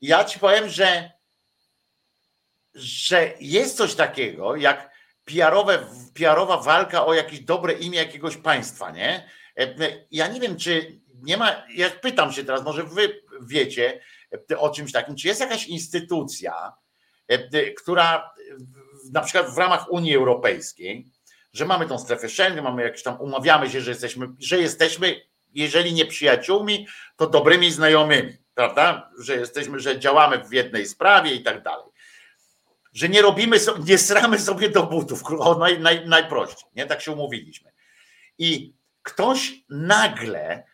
Ja 0.00 0.24
ci 0.24 0.38
powiem, 0.38 0.68
że, 0.68 1.10
że 2.74 3.34
jest 3.40 3.76
coś 3.76 3.94
takiego, 3.94 4.56
jak 4.56 4.90
PR-owe, 5.24 5.86
PR-owa 6.14 6.56
walka 6.56 7.06
o 7.06 7.14
jakieś 7.14 7.40
dobre 7.40 7.72
imię 7.72 7.98
jakiegoś 7.98 8.36
państwa, 8.36 8.90
nie? 8.90 9.30
Ja 10.10 10.28
nie 10.28 10.40
wiem, 10.40 10.56
czy 10.56 11.00
nie 11.22 11.36
ma, 11.36 11.66
ja 11.74 11.90
pytam 11.90 12.32
się 12.32 12.44
teraz, 12.44 12.62
może 12.62 12.84
wy 12.84 13.22
wiecie 13.42 14.00
o 14.58 14.70
czymś 14.70 14.92
takim, 14.92 15.16
czy 15.16 15.28
jest 15.28 15.40
jakaś 15.40 15.66
instytucja, 15.66 16.72
która 17.76 18.34
na 19.12 19.20
przykład 19.20 19.54
w 19.54 19.58
ramach 19.58 19.92
Unii 19.92 20.16
Europejskiej, 20.16 21.10
że 21.52 21.66
mamy 21.66 21.86
tą 21.86 21.98
strefę 21.98 22.28
Schengen, 22.28 22.64
mamy 22.64 22.82
jakieś 22.82 23.02
tam, 23.02 23.20
umawiamy 23.20 23.70
się, 23.70 23.80
że 23.80 23.90
jesteśmy, 23.90 24.28
że 24.38 24.58
jesteśmy, 24.58 25.20
jeżeli 25.54 25.92
nie 25.92 26.06
przyjaciółmi, 26.06 26.86
to 27.16 27.26
dobrymi 27.26 27.70
znajomymi, 27.70 28.36
prawda? 28.54 29.10
Że 29.18 29.36
jesteśmy, 29.36 29.80
że 29.80 29.98
działamy 29.98 30.44
w 30.44 30.52
jednej 30.52 30.86
sprawie 30.86 31.34
i 31.34 31.42
tak 31.42 31.62
dalej. 31.62 31.86
Że 32.92 33.08
nie 33.08 33.22
robimy, 33.22 33.56
nie 33.86 33.98
sramy 33.98 34.38
sobie 34.38 34.68
do 34.68 34.82
butów, 34.82 35.22
o, 35.38 35.58
naj, 35.58 35.80
naj, 35.80 36.08
najprościej, 36.08 36.70
nie? 36.76 36.86
Tak 36.86 37.00
się 37.00 37.12
umówiliśmy. 37.12 37.72
I 38.38 38.74
ktoś 39.02 39.52
nagle 39.68 40.64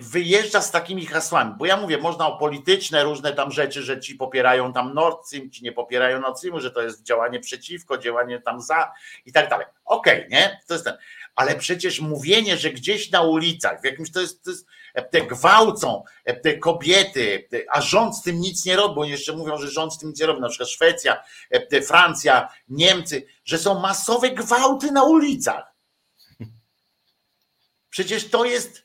wyjeżdża 0.00 0.60
z 0.60 0.70
takimi 0.70 1.06
hasłami, 1.06 1.54
bo 1.58 1.66
ja 1.66 1.76
mówię, 1.76 1.98
można 1.98 2.26
o 2.26 2.38
polityczne 2.38 3.04
różne 3.04 3.32
tam 3.32 3.52
rzeczy, 3.52 3.82
że 3.82 4.00
ci 4.00 4.14
popierają 4.14 4.72
tam 4.72 4.94
Nord 4.94 5.26
Stream, 5.26 5.50
ci 5.50 5.64
nie 5.64 5.72
popierają 5.72 6.20
Nord 6.20 6.38
Streamu, 6.38 6.60
że 6.60 6.70
to 6.70 6.82
jest 6.82 7.02
działanie 7.02 7.40
przeciwko, 7.40 7.98
działanie 7.98 8.40
tam 8.40 8.60
za 8.60 8.92
i 9.26 9.32
tak 9.32 9.50
dalej. 9.50 9.66
Okej, 9.84 10.18
okay, 10.18 10.30
nie? 10.30 10.60
To 10.66 10.74
jest 10.74 10.84
ten. 10.84 10.96
Ale 11.36 11.56
przecież 11.56 12.00
mówienie, 12.00 12.56
że 12.56 12.70
gdzieś 12.70 13.10
na 13.10 13.22
ulicach, 13.22 13.80
w 13.80 13.84
jakimś 13.84 14.12
to 14.12 14.20
jest, 14.20 14.44
to 14.44 14.50
jest 14.50 14.66
te 15.10 15.20
gwałcą 15.20 16.02
te 16.42 16.58
kobiety, 16.58 17.48
a 17.72 17.80
rząd 17.80 18.16
z 18.16 18.22
tym 18.22 18.40
nic 18.40 18.64
nie 18.64 18.76
robi, 18.76 18.94
bo 18.94 19.04
jeszcze 19.04 19.32
mówią, 19.32 19.58
że 19.58 19.70
rząd 19.70 19.94
z 19.94 19.98
tym 19.98 20.08
nic 20.08 20.20
nie 20.20 20.26
robi, 20.26 20.40
na 20.40 20.48
przykład 20.48 20.68
Szwecja, 20.68 21.22
Francja, 21.86 22.48
Niemcy, 22.68 23.26
że 23.44 23.58
są 23.58 23.80
masowe 23.80 24.30
gwałty 24.30 24.92
na 24.92 25.04
ulicach. 25.04 25.74
Przecież 27.90 28.30
to 28.30 28.44
jest 28.44 28.83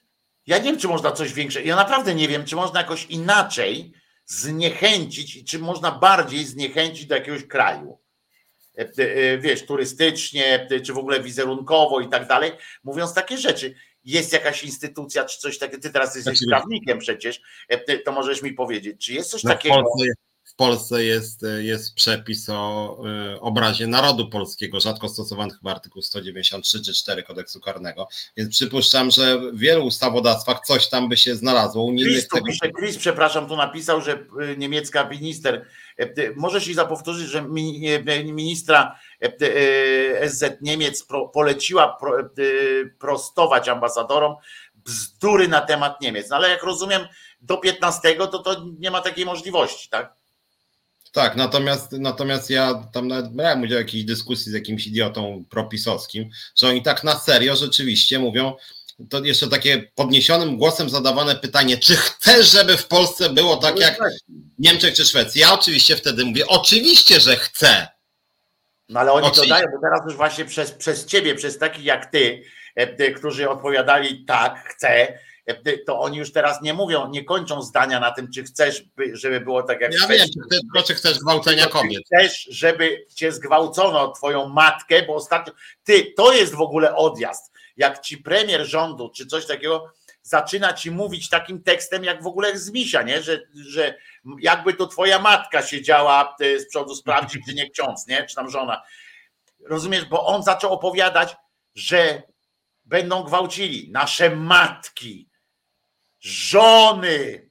ja 0.50 0.58
nie 0.58 0.64
wiem, 0.64 0.78
czy 0.78 0.88
można 0.88 1.12
coś 1.12 1.34
większego. 1.34 1.68
Ja 1.68 1.76
naprawdę 1.76 2.16
nie 2.16 2.28
wiem, 2.28 2.46
czy 2.46 2.56
można 2.56 2.80
jakoś 2.80 3.06
inaczej 3.06 3.94
zniechęcić 4.26 5.36
i 5.36 5.46
czy 5.46 5.60
można 5.60 5.92
bardziej 5.92 6.46
zniechęcić 6.46 7.06
do 7.06 7.16
jakiegoś 7.16 7.48
kraju. 7.48 8.00
E, 8.78 8.82
e, 8.82 9.38
wiesz, 9.38 9.66
turystycznie, 9.66 10.68
czy 10.86 10.94
w 10.94 10.98
ogóle 10.98 11.22
wizerunkowo 11.22 12.00
i 12.02 12.10
tak 12.10 12.28
dalej, 12.28 12.52
mówiąc 12.84 13.14
takie 13.14 13.38
rzeczy. 13.38 13.76
Jest 14.04 14.34
jakaś 14.34 14.64
instytucja, 14.64 15.26
czy 15.26 15.40
coś 15.40 15.58
takiego, 15.58 15.82
ty 15.82 15.90
teraz 15.90 16.16
jesteś 16.16 16.40
prawnikiem 16.50 17.00
przecież, 17.00 17.42
e, 17.68 17.98
to 17.98 18.12
możesz 18.12 18.42
mi 18.42 18.54
powiedzieć, 18.54 19.06
czy 19.06 19.14
jest 19.14 19.30
coś 19.30 19.44
no 19.44 19.52
takiego. 19.52 19.76
Polsce 19.76 20.14
jest, 21.03 21.45
jest 21.60 21.95
przepis 21.95 22.49
o 22.49 22.98
y, 23.36 23.40
obrazie 23.40 23.88
narodu 23.88 24.30
polskiego, 24.30 24.80
rzadko 24.80 25.10
stosowany 25.10 25.53
chyba 25.53 25.72
artykuł 25.72 26.02
193 26.02 26.84
czy 26.84 26.94
4 26.94 27.23
kodeksu 27.23 27.60
karnego, 27.60 28.07
więc 28.38 28.49
przypuszczam, 28.49 29.11
że 29.11 29.40
w 29.40 29.60
wielu 29.60 29.86
ustawodawstwach 29.86 30.60
coś 30.65 30.90
tam 30.90 31.10
by 31.10 31.18
się 31.18 31.36
znalazło. 31.36 31.91
Chris, 31.91 32.27
tego... 32.27 32.45
pisze, 32.45 32.72
Chris, 32.72 32.98
przepraszam, 32.98 33.48
tu 33.48 33.56
napisał, 33.56 34.02
że 34.02 34.14
y, 34.14 34.57
niemiecka 34.57 35.10
minister, 35.10 35.65
możesz 36.36 36.68
i 36.68 36.73
zapowtórzyć, 36.73 37.27
że 37.27 37.41
ministra 38.26 38.99
SZ 40.27 40.44
Niemiec 40.61 41.06
poleciła 41.34 41.98
prostować 42.99 43.69
ambasadorom 43.69 44.36
bzdury 44.76 45.48
na 45.48 45.61
temat 45.61 46.02
Niemiec, 46.02 46.30
no 46.30 46.36
ale 46.36 46.49
jak 46.49 46.64
rozumiem 46.64 47.07
do 47.41 47.57
15 47.57 48.15
to 48.15 48.40
to 48.40 48.65
nie 48.80 48.91
ma 48.91 49.02
takiej 49.02 49.26
możliwości, 49.26 49.90
tak? 49.90 50.19
Tak, 51.11 51.36
natomiast, 51.36 51.91
natomiast 51.91 52.49
ja 52.49 52.84
tam 52.94 53.07
nawet 53.07 53.27
brałem 53.27 53.61
udział 53.61 53.77
w 53.77 53.81
jakiejś 53.81 54.03
dyskusji 54.03 54.52
z 54.52 54.56
jakimś 54.56 54.88
idiotą 54.88 55.44
propisowskim, 55.49 56.30
że 56.56 56.68
oni 56.68 56.84
tak 56.84 57.03
na 57.03 57.19
serio 57.19 57.56
rzeczywiście 57.56 58.19
mówią, 58.19 58.53
to 59.10 59.23
jeszcze 59.23 59.48
takie 59.48 59.91
podniesionym 59.95 60.57
głosem 60.57 60.90
zadawane 60.90 61.36
pytanie, 61.36 61.77
czy 61.77 61.95
chcesz, 61.95 62.52
żeby 62.52 62.77
w 62.77 62.88
Polsce 62.88 63.30
było 63.30 63.57
tak 63.57 63.76
no 63.76 63.81
jak 63.81 63.99
w 64.57 64.60
Niemczech 64.60 64.95
czy 64.95 65.06
Szwecji? 65.06 65.41
Ja 65.41 65.53
oczywiście 65.53 65.95
wtedy 65.95 66.26
mówię, 66.26 66.48
oczywiście, 66.48 67.19
że 67.19 67.36
chcę. 67.36 67.88
No 68.90 68.99
ale 68.99 69.11
oni 69.11 69.27
oczywiście. 69.27 69.56
to 69.56 69.61
dają, 69.61 69.68
bo 69.76 69.81
teraz 69.81 70.02
już 70.06 70.15
właśnie 70.15 70.45
przez, 70.45 70.72
przez 70.72 71.06
ciebie, 71.06 71.36
przez 71.36 71.57
takich 71.57 71.86
jak 71.86 72.11
ty, 72.11 72.44
e, 72.76 73.11
którzy 73.11 73.49
odpowiadali 73.49 74.26
tak, 74.26 74.64
chcę, 74.69 75.19
to 75.86 76.00
oni 76.00 76.18
już 76.18 76.32
teraz 76.32 76.62
nie 76.62 76.74
mówią, 76.74 77.10
nie 77.10 77.24
kończą 77.24 77.62
zdania 77.62 78.00
na 78.00 78.12
tym, 78.12 78.32
czy 78.32 78.44
chcesz, 78.44 78.84
żeby 79.14 79.42
było 79.42 79.64
tak 79.64 79.82
jak 79.82 79.92
Ja 80.02 80.08
wiem, 80.08 80.28
czy, 80.76 80.84
czy 80.88 80.94
chcesz 80.94 81.20
gwałcenia 81.20 81.68
kobiet. 81.68 82.02
Chcesz, 82.06 82.48
żeby 82.50 83.06
cię 83.16 83.32
zgwałcono, 83.32 84.12
twoją 84.12 84.50
matkę, 84.50 85.04
bo 85.04 85.16
ostatnio, 85.16 85.54
ty, 85.84 86.14
to 86.18 86.34
jest 86.34 86.56
w 86.56 86.62
ogóle 86.62 86.96
odjazd. 86.96 87.52
Jak 87.78 88.02
ci 88.02 88.18
premier 88.18 88.66
rządu, 88.66 89.12
czy 89.16 89.26
coś 89.26 89.46
takiego, 89.46 89.94
zaczyna 90.22 90.74
ci 90.74 90.92
mówić 90.92 91.30
takim 91.30 91.64
tekstem, 91.64 92.04
jak 92.04 92.24
w 92.24 92.28
ogóle 92.28 92.60
z 92.60 92.72
misia, 92.72 93.02
nie? 93.02 93.22
Że, 93.22 93.42
że 93.56 93.98
jakby 94.40 94.74
to 94.74 94.88
twoja 94.88 95.20
matka 95.20 95.62
siedziała 95.62 96.36
z 96.40 96.70
przodu 96.70 96.96
sprawdzi, 96.96 97.40
czy 97.48 97.54
nie 97.54 97.70
ksiądz, 97.70 98.08
nie? 98.08 98.26
Czy 98.26 98.36
tam 98.36 98.50
żona. 98.50 98.82
Rozumiesz, 99.66 100.06
bo 100.06 100.26
on 100.26 100.44
zaczął 100.44 100.74
opowiadać, 100.74 101.36
że 101.76 102.24
będą 102.86 103.24
gwałcili 103.24 103.92
nasze 103.92 104.36
matki, 104.36 105.28
żony, 106.20 107.50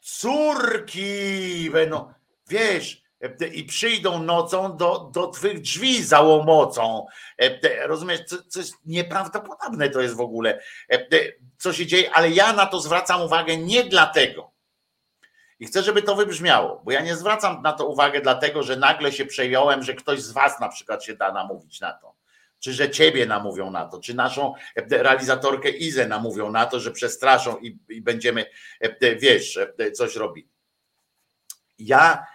córki 0.00 1.70
będą, 1.70 2.12
wiesz, 2.48 3.02
i 3.52 3.64
przyjdą 3.64 4.22
nocą 4.22 4.76
do, 4.76 5.10
do 5.14 5.26
twych 5.26 5.60
drzwi 5.60 6.02
za 6.04 6.20
łomocą. 6.20 7.06
Rozumiesz, 7.86 8.20
co, 8.26 8.36
co 8.48 8.60
jest 8.60 8.74
nieprawdopodobne 8.84 9.90
to 9.90 10.00
jest 10.00 10.14
w 10.14 10.20
ogóle, 10.20 10.60
co 11.58 11.72
się 11.72 11.86
dzieje, 11.86 12.10
ale 12.14 12.30
ja 12.30 12.52
na 12.52 12.66
to 12.66 12.80
zwracam 12.80 13.22
uwagę 13.22 13.56
nie 13.56 13.84
dlatego, 13.84 14.50
i 15.60 15.66
chcę, 15.66 15.82
żeby 15.82 16.02
to 16.02 16.16
wybrzmiało, 16.16 16.82
bo 16.84 16.92
ja 16.92 17.00
nie 17.00 17.16
zwracam 17.16 17.62
na 17.62 17.72
to 17.72 17.86
uwagę 17.86 18.20
dlatego, 18.20 18.62
że 18.62 18.76
nagle 18.76 19.12
się 19.12 19.26
przejąłem, 19.26 19.82
że 19.82 19.94
ktoś 19.94 20.22
z 20.22 20.32
was 20.32 20.60
na 20.60 20.68
przykład 20.68 21.04
się 21.04 21.16
da 21.16 21.32
namówić 21.32 21.80
na 21.80 21.92
to 21.92 22.17
czy 22.60 22.72
że 22.72 22.90
ciebie 22.90 23.26
namówią 23.26 23.70
na 23.70 23.86
to, 23.86 24.00
czy 24.00 24.14
naszą 24.14 24.54
e, 24.76 25.02
realizatorkę 25.02 25.68
Izę 25.68 26.08
namówią 26.08 26.50
na 26.50 26.66
to, 26.66 26.80
że 26.80 26.90
przestraszą 26.90 27.58
i, 27.58 27.78
i 27.88 28.02
będziemy, 28.02 28.46
e, 28.80 29.16
wiesz, 29.16 29.58
e, 29.78 29.92
coś 29.92 30.16
robić. 30.16 30.46
Ja, 31.78 32.26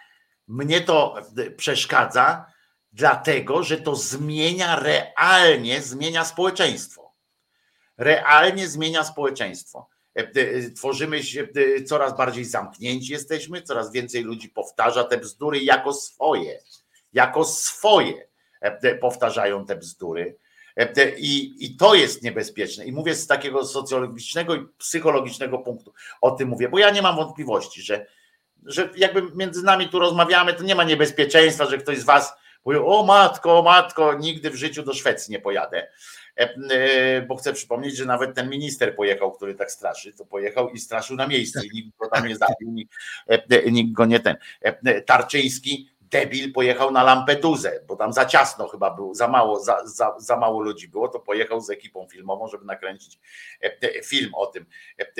mnie 0.48 0.82
to 0.82 1.16
przeszkadza, 1.58 2.46
dlatego, 2.92 3.64
że 3.64 3.78
to 3.78 3.96
zmienia 3.96 4.80
realnie, 4.80 5.82
zmienia 5.82 6.26
społeczeństwo. 6.26 7.14
Realnie 7.98 8.68
zmienia 8.68 9.04
społeczeństwo. 9.04 9.90
Tworzymy 10.76 11.24
się, 11.24 11.48
coraz 11.86 12.18
bardziej 12.18 12.46
zamknięci 12.46 13.12
jesteśmy, 13.12 13.62
coraz 13.62 13.92
więcej 13.92 14.24
ludzi 14.24 14.50
powtarza 14.50 15.04
te 15.04 15.18
bzdury 15.18 15.60
jako 15.60 15.94
swoje. 15.94 16.60
Jako 17.14 17.46
swoje 17.46 18.28
powtarzają 19.02 19.66
te 19.66 19.76
bzdury. 19.76 20.38
E, 20.78 21.10
I, 21.18 21.66
I 21.66 21.78
to 21.78 21.96
jest 21.96 22.24
niebezpieczne. 22.24 22.86
I 22.86 22.92
mówię 22.92 23.16
z 23.16 23.28
takiego 23.28 23.66
socjologicznego 23.66 24.56
i 24.56 24.68
psychologicznego 24.78 25.60
punktu. 25.60 25.94
O 26.22 26.32
tym 26.32 26.50
mówię, 26.50 26.70
bo 26.70 26.80
ja 26.80 26.90
nie 26.90 27.02
mam 27.02 27.16
wątpliwości, 27.16 27.82
że, 27.82 28.06
że 28.66 28.90
jakby 28.96 29.22
między 29.36 29.64
nami 29.64 29.90
tu 29.90 30.00
rozmawiamy, 30.00 30.54
to 30.54 30.64
nie 30.64 30.76
ma 30.76 30.84
niebezpieczeństwa, 30.84 31.66
że 31.66 31.78
ktoś 31.78 31.98
z 31.98 32.04
Was 32.04 32.34
powie: 32.64 32.86
O 32.86 33.06
matko, 33.06 33.60
o 33.60 33.64
matko, 33.64 34.14
nigdy 34.14 34.50
w 34.50 34.56
życiu 34.56 34.84
do 34.84 34.94
Szwecji 34.94 35.32
nie 35.32 35.40
pojadę. 35.40 35.88
E, 36.36 37.22
bo 37.22 37.36
chcę 37.36 37.54
przypomnieć, 37.54 37.98
że 37.98 38.06
nawet 38.06 38.36
ten 38.36 38.50
minister 38.50 38.96
pojechał, 38.96 39.32
który 39.32 39.56
tak 39.56 39.72
straszy, 39.72 40.14
to 40.14 40.26
pojechał 40.26 40.70
i 40.70 40.80
straszył 40.80 41.16
na 41.16 41.28
miejscu 41.28 41.60
i 41.64 41.70
nikt 41.74 41.98
go 41.98 42.10
tam 42.10 42.28
nie 42.28 42.36
zabił, 42.36 42.72
nikt, 42.72 42.94
nikt 43.72 43.92
go 43.92 44.06
nie 44.06 44.20
ten. 44.20 44.36
Tarczyński 45.06 45.90
debil 46.14 46.54
pojechał 46.54 46.92
na 46.92 47.04
Lampedusę, 47.04 47.80
bo 47.88 47.96
tam 47.96 48.14
za 48.14 48.26
ciasno 48.26 48.68
chyba 48.68 48.92
był, 48.92 49.14
za 49.14 49.28
mało, 49.28 49.60
za, 49.60 49.88
za, 49.88 50.16
za 50.18 50.38
mało 50.38 50.62
ludzi 50.62 50.88
było, 50.88 51.08
to 51.08 51.20
pojechał 51.20 51.62
z 51.62 51.70
ekipą 51.70 52.08
filmową, 52.12 52.48
żeby 52.48 52.66
nakręcić 52.66 53.20
film 54.06 54.32
o 54.36 54.46
tym, 54.46 54.66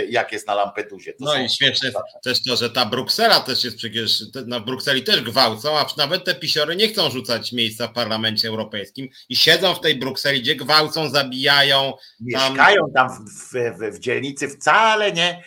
jak 0.10 0.32
jest 0.32 0.48
na 0.48 0.56
Lampedusie. 0.56 1.14
To 1.14 1.26
no 1.26 1.36
i 1.38 1.50
śmieszne 1.50 1.92
też 2.24 2.44
to, 2.44 2.56
że 2.56 2.70
ta 2.70 2.86
Bruksela 2.86 3.40
też 3.40 3.64
jest 3.64 3.78
przecież, 3.78 4.24
na 4.46 4.60
Brukseli 4.60 5.04
też 5.04 5.22
gwałcą, 5.22 5.78
a 5.78 5.86
nawet 5.98 6.26
te 6.26 6.36
pisiory 6.36 6.76
nie 6.76 6.88
chcą 6.88 7.10
rzucać 7.10 7.52
miejsca 7.52 7.88
w 7.88 7.94
parlamencie 7.94 8.48
europejskim 8.48 9.10
i 9.30 9.36
siedzą 9.36 9.76
w 9.76 9.80
tej 9.80 9.96
Brukseli, 9.96 10.42
gdzie 10.42 10.56
gwałcą, 10.56 11.10
zabijają. 11.10 11.94
Mieszkają 12.20 12.92
tam, 12.96 13.10
tam 13.10 13.26
w, 13.28 13.54
w, 13.54 13.96
w 13.96 14.00
dzielnicy 14.00 14.50
wcale 14.50 15.12
nie, 15.12 15.44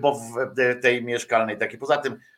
bo 0.00 0.14
w 0.14 0.82
tej 0.82 1.02
mieszkalnej 1.04 1.58
takiej. 1.58 1.78
Poza 1.78 1.96
tym 1.96 2.20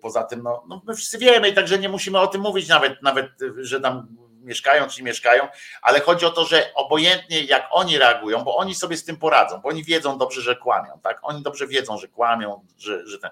poza 0.00 0.22
tym, 0.22 0.42
no, 0.42 0.64
no 0.68 0.82
my 0.86 0.94
wszyscy 0.94 1.18
wiemy 1.18 1.48
i 1.48 1.54
także 1.54 1.78
nie 1.78 1.88
musimy 1.88 2.18
o 2.18 2.26
tym 2.26 2.40
mówić 2.40 2.68
nawet, 2.68 3.02
nawet, 3.02 3.26
że 3.56 3.80
tam 3.80 4.16
mieszkają 4.44 4.88
czy 4.88 5.00
nie 5.00 5.06
mieszkają, 5.06 5.48
ale 5.82 6.00
chodzi 6.00 6.26
o 6.26 6.30
to, 6.30 6.44
że 6.44 6.74
obojętnie 6.74 7.44
jak 7.44 7.68
oni 7.70 7.98
reagują, 7.98 8.44
bo 8.44 8.56
oni 8.56 8.74
sobie 8.74 8.96
z 8.96 9.04
tym 9.04 9.16
poradzą, 9.16 9.60
bo 9.60 9.68
oni 9.68 9.84
wiedzą 9.84 10.18
dobrze, 10.18 10.40
że 10.40 10.56
kłamią, 10.56 11.00
tak? 11.02 11.18
Oni 11.22 11.42
dobrze 11.42 11.66
wiedzą, 11.66 11.98
że 11.98 12.08
kłamią, 12.08 12.66
że, 12.78 13.06
że 13.06 13.18
ten, 13.18 13.30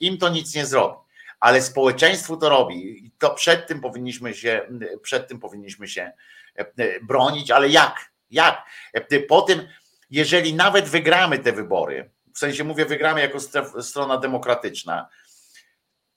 im 0.00 0.18
to 0.18 0.28
nic 0.28 0.54
nie 0.54 0.66
zrobi. 0.66 0.96
Ale 1.40 1.62
społeczeństwu 1.62 2.36
to 2.36 2.48
robi 2.48 3.06
i 3.06 3.10
to 3.18 3.30
przed 3.30 3.66
tym 3.66 3.80
powinniśmy 3.80 4.34
się, 4.34 4.68
przed 5.02 5.28
tym 5.28 5.40
powinniśmy 5.40 5.88
się 5.88 6.12
e, 6.56 7.00
bronić, 7.00 7.50
ale 7.50 7.68
jak? 7.68 8.10
Jak? 8.30 8.66
E, 8.92 9.20
po 9.20 9.42
tym, 9.42 9.68
jeżeli 10.10 10.54
nawet 10.54 10.88
wygramy 10.88 11.38
te 11.38 11.52
wybory, 11.52 12.10
w 12.34 12.38
sensie 12.38 12.64
mówię, 12.64 12.86
wygramy 12.86 13.20
jako 13.20 13.38
strona 13.82 14.16
demokratyczna, 14.16 15.08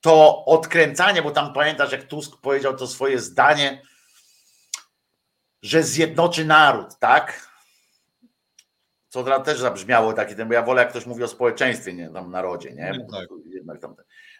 to 0.05 0.45
odkręcanie, 0.45 1.21
bo 1.21 1.31
tam 1.31 1.53
pamiętasz, 1.53 1.91
jak 1.91 2.03
Tusk 2.03 2.41
powiedział 2.41 2.75
to 2.75 2.87
swoje 2.87 3.19
zdanie, 3.19 3.81
że 5.61 5.83
zjednoczy 5.83 6.45
naród, 6.45 6.99
tak? 6.99 7.49
Co 9.09 9.39
też 9.39 9.59
zabrzmiało 9.59 10.13
taki, 10.13 10.35
bo 10.35 10.53
ja 10.53 10.61
wolę, 10.61 10.81
jak 10.81 10.89
ktoś 10.89 11.05
mówi 11.05 11.23
o 11.23 11.27
społeczeństwie, 11.27 11.93
nie 11.93 12.09
tam 12.09 12.31
narodzie, 12.31 12.73
nie? 12.73 12.93
No 12.97 13.19
tak. 13.19 13.27
Jednak 13.45 13.79
tam, 13.79 13.95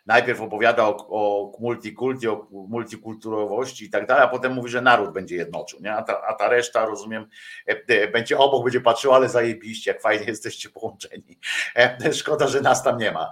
najpierw 0.05 0.41
opowiada 0.41 0.87
o, 0.87 1.07
o 1.09 1.51
multikulti, 1.59 2.27
o 2.27 2.47
multikulturowości 2.51 3.85
i 3.85 3.89
tak 3.89 4.07
dalej, 4.07 4.23
a 4.23 4.27
potem 4.27 4.53
mówi, 4.53 4.69
że 4.69 4.81
naród 4.81 5.13
będzie 5.13 5.35
jednoczył, 5.35 5.79
nie? 5.81 5.93
A 5.93 6.03
ta, 6.03 6.21
a 6.21 6.33
ta 6.33 6.49
reszta, 6.49 6.85
rozumiem, 6.85 7.27
e, 7.67 7.81
e, 7.87 8.07
będzie 8.07 8.37
obok, 8.37 8.63
będzie 8.63 8.81
patrzył, 8.81 9.13
ale 9.13 9.29
zajebiście, 9.29 9.91
jak 9.91 10.01
fajnie 10.01 10.25
jesteście 10.25 10.69
połączeni. 10.69 11.39
E, 11.75 12.13
szkoda, 12.13 12.47
że 12.47 12.61
nas 12.61 12.83
tam 12.83 12.97
nie 12.97 13.11
ma. 13.11 13.29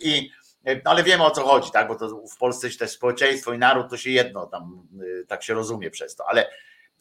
I 0.00 0.30
no 0.64 0.90
ale 0.90 1.02
wiemy 1.02 1.24
o 1.24 1.30
co 1.30 1.42
chodzi, 1.44 1.70
tak? 1.70 1.88
Bo 1.88 1.94
to 1.94 2.08
w 2.08 2.36
Polsce 2.36 2.70
też 2.70 2.90
społeczeństwo 2.90 3.52
i 3.52 3.58
naród 3.58 3.90
to 3.90 3.96
się 3.96 4.10
jedno, 4.10 4.46
tam 4.46 4.82
tak 5.28 5.42
się 5.42 5.54
rozumie 5.54 5.90
przez 5.90 6.16
to, 6.16 6.28
ale 6.28 6.50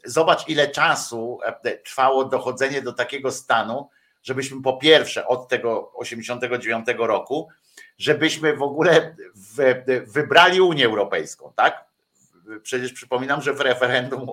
zobacz, 0.05 0.47
ile 0.47 0.67
czasu 0.67 1.39
trwało 1.85 2.25
dochodzenie 2.25 2.81
do 2.81 2.93
takiego 2.93 3.31
stanu, 3.31 3.89
żebyśmy 4.23 4.61
po 4.61 4.77
pierwsze 4.77 5.27
od 5.27 5.47
tego 5.47 5.91
89 5.93 6.85
roku 6.97 7.49
żebyśmy 7.99 8.55
w 8.55 8.61
ogóle 8.61 9.15
wybrali 10.07 10.61
Unię 10.61 10.85
Europejską, 10.85 11.53
tak? 11.55 11.85
Przecież 12.63 12.93
przypominam, 12.93 13.41
że 13.41 13.53
w 13.53 13.61
referendum 13.61 14.29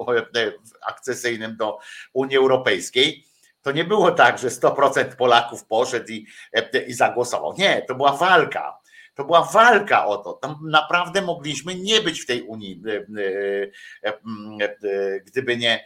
akcesyjnym 0.86 1.56
do 1.56 1.78
Unii 2.12 2.36
Europejskiej 2.36 3.24
to 3.62 3.72
nie 3.72 3.84
było 3.84 4.10
tak, 4.10 4.38
że 4.38 4.48
100% 4.48 5.16
Polaków 5.16 5.64
poszedł 5.64 6.12
i, 6.12 6.26
i 6.86 6.92
zagłosował. 6.92 7.54
Nie, 7.58 7.82
to 7.82 7.94
była 7.94 8.12
walka. 8.12 8.78
To 9.16 9.24
była 9.24 9.42
walka 9.42 10.06
o 10.06 10.16
to. 10.16 10.32
Tam 10.32 10.58
naprawdę 10.62 11.22
mogliśmy 11.22 11.74
nie 11.74 12.00
być 12.00 12.20
w 12.20 12.26
tej 12.26 12.42
Unii, 12.42 12.82
gdyby 15.24 15.56
nie, 15.56 15.84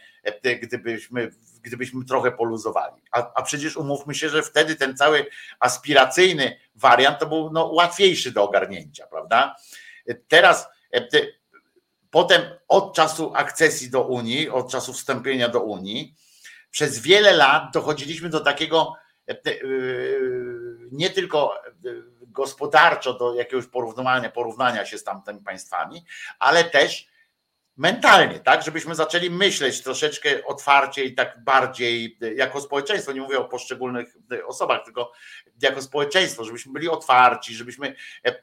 gdybyśmy 0.61 1.31
gdybyśmy 1.61 2.05
trochę 2.05 2.31
poluzowali. 2.31 3.01
A, 3.11 3.33
a 3.33 3.41
przecież 3.41 3.77
umówmy 3.77 4.15
się, 4.15 4.29
że 4.29 4.43
wtedy 4.43 4.75
ten 4.75 4.97
cały 4.97 5.25
aspiracyjny 5.59 6.57
wariant 6.75 7.19
to 7.19 7.25
był 7.25 7.49
no, 7.53 7.65
łatwiejszy 7.65 8.31
do 8.31 8.43
ogarnięcia, 8.43 9.07
prawda? 9.07 9.55
Teraz 10.27 10.67
e, 10.93 11.07
potem 12.09 12.41
od 12.67 12.95
czasu 12.95 13.31
akcesji 13.35 13.89
do 13.89 14.07
Unii, 14.07 14.49
od 14.49 14.71
czasu 14.71 14.93
wstąpienia 14.93 15.49
do 15.49 15.63
Unii, 15.63 16.15
przez 16.71 16.99
wiele 16.99 17.33
lat 17.33 17.63
dochodziliśmy 17.73 18.29
do 18.29 18.39
takiego 18.39 18.93
e, 19.29 19.31
e, 19.31 19.53
nie 20.91 21.09
tylko 21.09 21.53
gospodarczo 22.31 23.13
do 23.13 23.35
jakiegoś 23.35 23.67
porównania, 23.67 24.29
porównania 24.29 24.85
się 24.85 24.97
z 24.97 25.03
tamtymi 25.03 25.39
państwami, 25.39 26.05
ale 26.39 26.63
też 26.63 27.11
mentalnie, 27.77 28.39
tak, 28.39 28.63
żebyśmy 28.63 28.95
zaczęli 28.95 29.29
myśleć 29.29 29.83
troszeczkę 29.83 30.45
otwarcie 30.45 31.03
i 31.03 31.15
tak 31.15 31.43
bardziej 31.43 32.17
jako 32.35 32.61
społeczeństwo, 32.61 33.11
nie 33.11 33.21
mówię 33.21 33.39
o 33.39 33.45
poszczególnych 33.45 34.17
osobach, 34.45 34.83
tylko 34.85 35.11
jako 35.61 35.81
społeczeństwo, 35.81 36.43
żebyśmy 36.43 36.73
byli 36.73 36.89
otwarci, 36.89 37.55
żebyśmy 37.55 37.95
e, 38.25 38.29
e, 38.29 38.33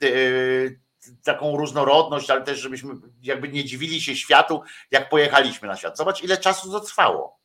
taką 1.24 1.56
różnorodność, 1.56 2.30
ale 2.30 2.42
też 2.42 2.58
żebyśmy 2.58 2.94
jakby 3.22 3.48
nie 3.48 3.64
dziwili 3.64 4.00
się 4.00 4.16
światu, 4.16 4.62
jak 4.90 5.08
pojechaliśmy 5.08 5.68
na 5.68 5.76
świat. 5.76 5.96
Zobacz, 5.96 6.22
ile 6.22 6.36
czasu 6.36 6.72
to 6.72 6.80
trwało. 6.80 7.37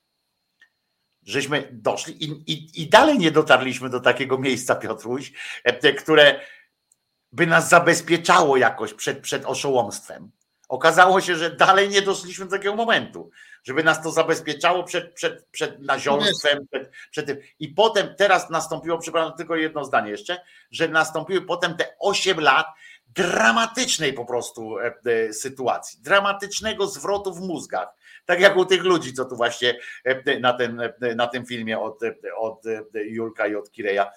Żeśmy 1.26 1.70
doszli 1.72 2.24
i, 2.24 2.52
i, 2.52 2.82
i 2.82 2.90
dalej 2.90 3.18
nie 3.18 3.32
dotarliśmy 3.32 3.90
do 3.90 4.00
takiego 4.00 4.38
miejsca, 4.38 4.76
Piotruś, 4.76 5.34
e, 5.64 5.94
które 5.94 6.40
by 7.32 7.48
nas 7.48 7.70
zabezpieczało 7.70 8.58
jakoś 8.58 8.94
przed, 8.94 9.20
przed 9.20 9.46
oszołomstwem 9.46 10.32
Okazało 10.74 11.22
się, 11.22 11.36
że 11.36 11.56
dalej 11.56 11.90
nie 11.90 12.02
doszliśmy 12.02 12.46
do 12.46 12.52
takiego 12.52 12.76
momentu, 12.76 13.30
żeby 13.64 13.84
nas 13.84 14.04
to 14.04 14.12
zabezpieczało 14.12 14.84
przed, 14.84 15.14
przed, 15.14 15.46
przed 15.52 15.80
naziolstwem, 15.80 16.68
przed, 16.72 16.92
przed 17.12 17.26
tym. 17.26 17.38
I 17.60 17.70
potem 17.70 18.16
teraz 18.18 18.50
nastąpiło, 18.50 18.98
przepraszam, 18.98 19.38
tylko 19.38 19.56
jedno 19.56 19.86
zdanie 19.86 20.12
jeszcze, 20.12 20.42
że 20.72 20.88
nastąpiły 20.88 21.42
potem 21.42 21.78
te 21.78 21.96
8 22.00 22.40
lat 22.40 22.68
dramatycznej 23.08 24.14
po 24.14 24.26
prostu 24.26 24.80
e, 24.80 24.94
e, 25.06 25.34
sytuacji, 25.34 26.00
dramatycznego 26.02 26.88
zwrotu 26.88 27.34
w 27.34 27.42
mózgach. 27.42 27.88
Tak 28.26 28.40
jak 28.40 28.58
u 28.58 28.66
tych 28.66 28.84
ludzi, 28.84 29.14
co 29.14 29.26
tu 29.26 29.36
właśnie 29.36 29.80
e, 30.04 30.40
na, 30.40 30.54
ten, 30.54 30.82
na 31.16 31.28
tym 31.28 31.46
filmie 31.46 31.80
od, 31.80 32.00
od 32.38 32.64
Julka 32.94 33.48
i 33.48 33.56
od 33.56 33.72
Kireja 33.72 34.12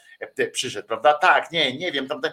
przyszedł, 0.53 0.89
prawda? 0.89 1.15
Tak, 1.15 1.53
nie, 1.53 1.77
nie 1.77 1.93
wiem, 1.93 2.09
tam 2.09 2.21
te, 2.21 2.33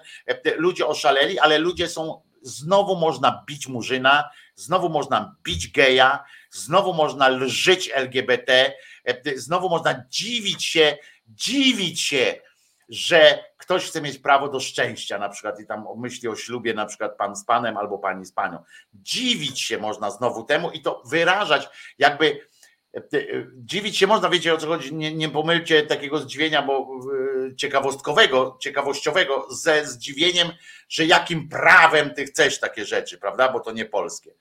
ludzie 0.55 0.87
oszaleli, 0.87 1.39
ale 1.39 1.57
ludzie 1.57 1.87
są 1.87 2.21
znowu 2.41 2.95
można 2.95 3.43
bić 3.47 3.67
murzyna, 3.67 4.29
znowu 4.55 4.89
można 4.89 5.35
bić 5.43 5.71
geja, 5.71 6.23
znowu 6.51 6.93
można 6.93 7.29
lżyć 7.29 7.91
LGBT, 7.93 8.73
znowu 9.35 9.69
można 9.69 10.05
dziwić 10.09 10.65
się, 10.65 10.97
dziwić 11.27 12.01
się, 12.01 12.35
że 12.94 13.44
ktoś 13.57 13.86
chce 13.86 14.02
mieć 14.02 14.18
prawo 14.18 14.49
do 14.49 14.60
szczęścia, 14.60 15.18
na 15.18 15.30
przykład 15.30 15.60
i 15.60 15.65
tam 15.65 15.86
myśli 15.98 16.30
o 16.30 16.36
ślubie, 16.36 16.74
na 16.74 16.86
przykład 16.86 17.18
pan 17.18 17.36
z 17.36 17.45
panem 17.45 17.78
albo 17.78 17.98
pani 17.98 18.26
z 18.26 18.32
panią. 18.32 18.64
Dziwić 18.94 19.61
się 19.61 19.78
można 19.78 20.11
znowu 20.11 20.44
temu 20.44 20.72
i 20.72 20.82
to 20.82 21.02
wyrażać, 21.06 21.70
jakby 21.98 22.40
dziwić 23.56 23.98
się 23.98 24.07
można, 24.07 24.30
wiecie 24.30 24.53
o 24.53 24.57
co 24.57 24.68
chodzi, 24.68 24.95
nie, 24.95 25.14
nie 25.15 25.30
pomylcie 25.30 25.84
takiego 25.84 26.20
zdziwienia, 26.20 26.61
bo 26.61 26.88
ciekawostkowego, 27.57 28.57
ciekawościowego 28.60 29.48
ze 29.49 29.86
zdziwieniem, 29.86 30.48
że 30.90 31.06
jakim 31.06 31.49
prawem 31.49 32.14
ty 32.14 32.26
chcesz 32.26 32.60
takie 32.60 32.86
rzeczy, 32.86 33.18
prawda? 33.18 33.52
Bo 33.52 33.60
to 33.60 33.72
nie 33.72 33.86
polskie. 33.86 34.34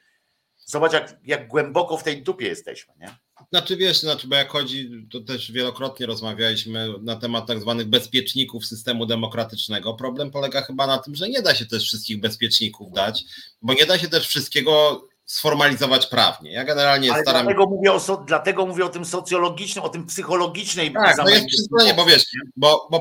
Zobacz, 0.72 0.92
jak, 0.92 1.16
jak 1.24 1.48
głęboko 1.48 1.96
w 1.96 2.02
tej 2.02 2.22
dupie 2.22 2.46
jesteśmy, 2.46 2.94
nie? 3.00 3.16
Znaczy 3.52 3.76
wiesz, 3.76 4.00
znaczy, 4.00 4.28
bo 4.28 4.36
jak 4.36 4.48
chodzi, 4.48 5.06
to 5.10 5.20
też 5.20 5.52
wielokrotnie 5.52 6.06
rozmawialiśmy 6.06 6.88
na 7.00 7.16
temat 7.16 7.46
tak 7.46 7.60
zwanych 7.60 7.86
bezpieczników 7.86 8.66
systemu 8.66 9.06
demokratycznego. 9.06 9.94
Problem 9.94 10.30
polega 10.30 10.62
chyba 10.62 10.86
na 10.86 10.98
tym, 10.98 11.14
że 11.14 11.28
nie 11.28 11.42
da 11.42 11.54
się 11.54 11.66
też 11.66 11.84
wszystkich 11.84 12.20
bezpieczników 12.20 12.92
dać, 12.92 13.24
bo 13.62 13.74
nie 13.74 13.86
da 13.86 13.98
się 13.98 14.08
też 14.08 14.28
wszystkiego 14.28 15.04
sformalizować 15.32 16.06
prawnie. 16.06 16.52
Ja 16.52 16.64
generalnie 16.64 17.12
Ale 17.12 17.22
staram 17.22 17.42
dlatego 17.46 17.66
mówię, 17.66 17.92
o, 17.92 18.16
dlatego 18.26 18.66
mówię 18.66 18.84
o 18.84 18.88
tym 18.88 19.04
socjologicznym, 19.04 19.84
o 19.84 19.88
tym 19.88 20.06
psychologicznej 20.06 20.92
Tak, 20.92 21.16
no 21.16 21.30
jest 21.30 21.46
przyzwolenie, 21.46 21.94
bo 21.94 22.04
wiesz, 22.04 22.24
bo, 22.56 22.88
bo, 22.90 23.00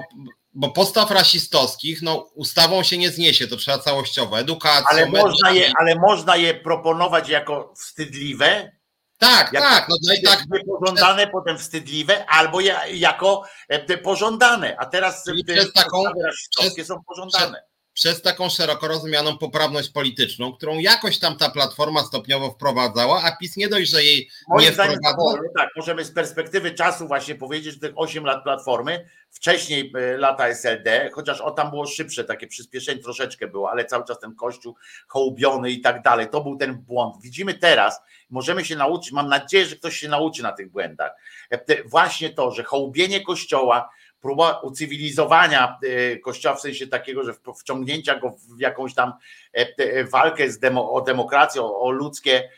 bo 0.54 0.70
postaw 0.70 1.12
rasistowskich 1.12 2.02
no, 2.02 2.30
ustawą 2.36 2.84
się 2.84 2.98
nie 2.98 3.10
zniesie, 3.10 3.48
to 3.48 3.58
trzeba 3.58 3.80
całościowo, 3.80 4.40
edukacją. 4.40 4.86
Ale 4.90 5.06
można, 5.06 5.52
je, 5.52 5.72
ale 5.80 5.96
można 5.96 6.36
je 6.36 6.54
proponować 6.54 7.30
jako 7.30 7.74
wstydliwe, 7.76 8.72
tak, 9.18 9.54
jak 9.54 9.64
tak. 9.64 9.90
No, 9.90 9.96
no 10.08 10.14
i 10.14 10.22
tak. 10.22 10.44
Pożądane, 10.80 11.28
potem 11.28 11.58
wstydliwe, 11.58 12.26
albo 12.26 12.60
jako 12.94 13.44
e, 13.70 13.98
pożądane. 13.98 14.76
A 14.80 14.86
teraz 14.86 15.24
przez 15.48 15.74
taką, 15.74 16.04
rasistowskie 16.26 16.86
są 16.86 17.04
pożądane 17.04 17.71
przez 17.94 18.22
taką 18.22 18.50
szeroko 18.50 18.88
rozumianą 18.88 19.38
poprawność 19.38 19.90
polityczną, 19.90 20.54
którą 20.54 20.80
jakoś 20.80 21.20
tam 21.20 21.38
ta 21.38 21.50
platforma 21.50 22.04
stopniowo 22.04 22.52
wprowadzała, 22.52 23.24
a 23.24 23.36
PiS 23.38 23.58
nie 23.58 23.68
dość, 23.68 23.90
że 23.92 24.04
jej 24.04 24.30
Moim 24.50 24.66
nie 24.66 24.72
wprowadza. 24.72 25.40
Tak, 25.58 25.70
możemy 25.76 26.06
z 26.06 26.12
perspektywy 26.12 26.72
czasu 26.72 27.08
właśnie 27.08 27.36
powiedzieć, 27.36 27.74
że 27.74 27.80
tych 27.80 27.92
8 27.96 28.26
lat 28.26 28.44
platformy, 28.44 29.10
wcześniej 29.30 29.94
e, 29.96 30.18
lata 30.18 30.48
SLD, 30.48 31.10
chociaż 31.14 31.42
o 31.42 31.52
tam 31.52 31.70
było 31.70 31.88
szybsze, 31.88 32.24
takie 32.24 32.48
przyspieszenie 32.48 33.02
troszeczkę 33.02 33.48
było, 33.48 33.72
ale 33.72 33.86
cały 33.86 34.06
czas 34.06 34.20
ten 34.20 34.36
kościół 34.36 34.76
hołubiony 35.08 35.72
i 35.72 35.82
tak 35.82 36.02
dalej, 36.02 36.30
to 36.30 36.42
był 36.42 36.58
ten 36.58 36.74
błąd. 36.78 37.16
Widzimy 37.22 37.54
teraz, 37.54 38.02
możemy 38.30 38.66
się 38.66 38.76
nauczyć, 38.76 39.12
mam 39.12 39.28
nadzieję, 39.28 39.66
że 39.66 39.76
ktoś 39.76 39.98
się 39.98 40.10
nauczy 40.10 40.44
na 40.44 40.52
tych 40.52 40.72
błędach. 40.72 41.12
E, 41.50 41.84
właśnie 41.84 42.30
to, 42.30 42.52
że 42.52 42.64
hołubienie 42.64 43.22
kościoła, 43.22 43.90
próba 44.22 44.60
ucywilizowania 44.60 45.80
e, 45.84 46.18
Kościoła 46.18 46.56
w 46.56 46.62
sensie 46.62 46.88
takiego, 46.88 47.24
że 47.24 47.34
wciągnięcia 47.60 48.20
go 48.20 48.30
w 48.30 48.60
jakąś 48.60 48.94
tam 48.94 49.14
e, 49.58 49.68
e, 49.78 50.04
walkę 50.04 50.50
z 50.50 50.60
demo, 50.60 50.94
o 50.94 51.02
demokrację, 51.02 51.62
o, 51.62 51.92
ludzkie 51.92 52.50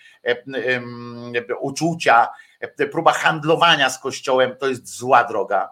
uczucia, 1.61 2.27
próba 2.91 3.11
handlowania 3.11 3.89
z 3.89 3.99
Kościołem, 3.99 4.55
to 4.59 4.67
jest 4.67 4.97
zła 4.97 5.23
droga. 5.23 5.69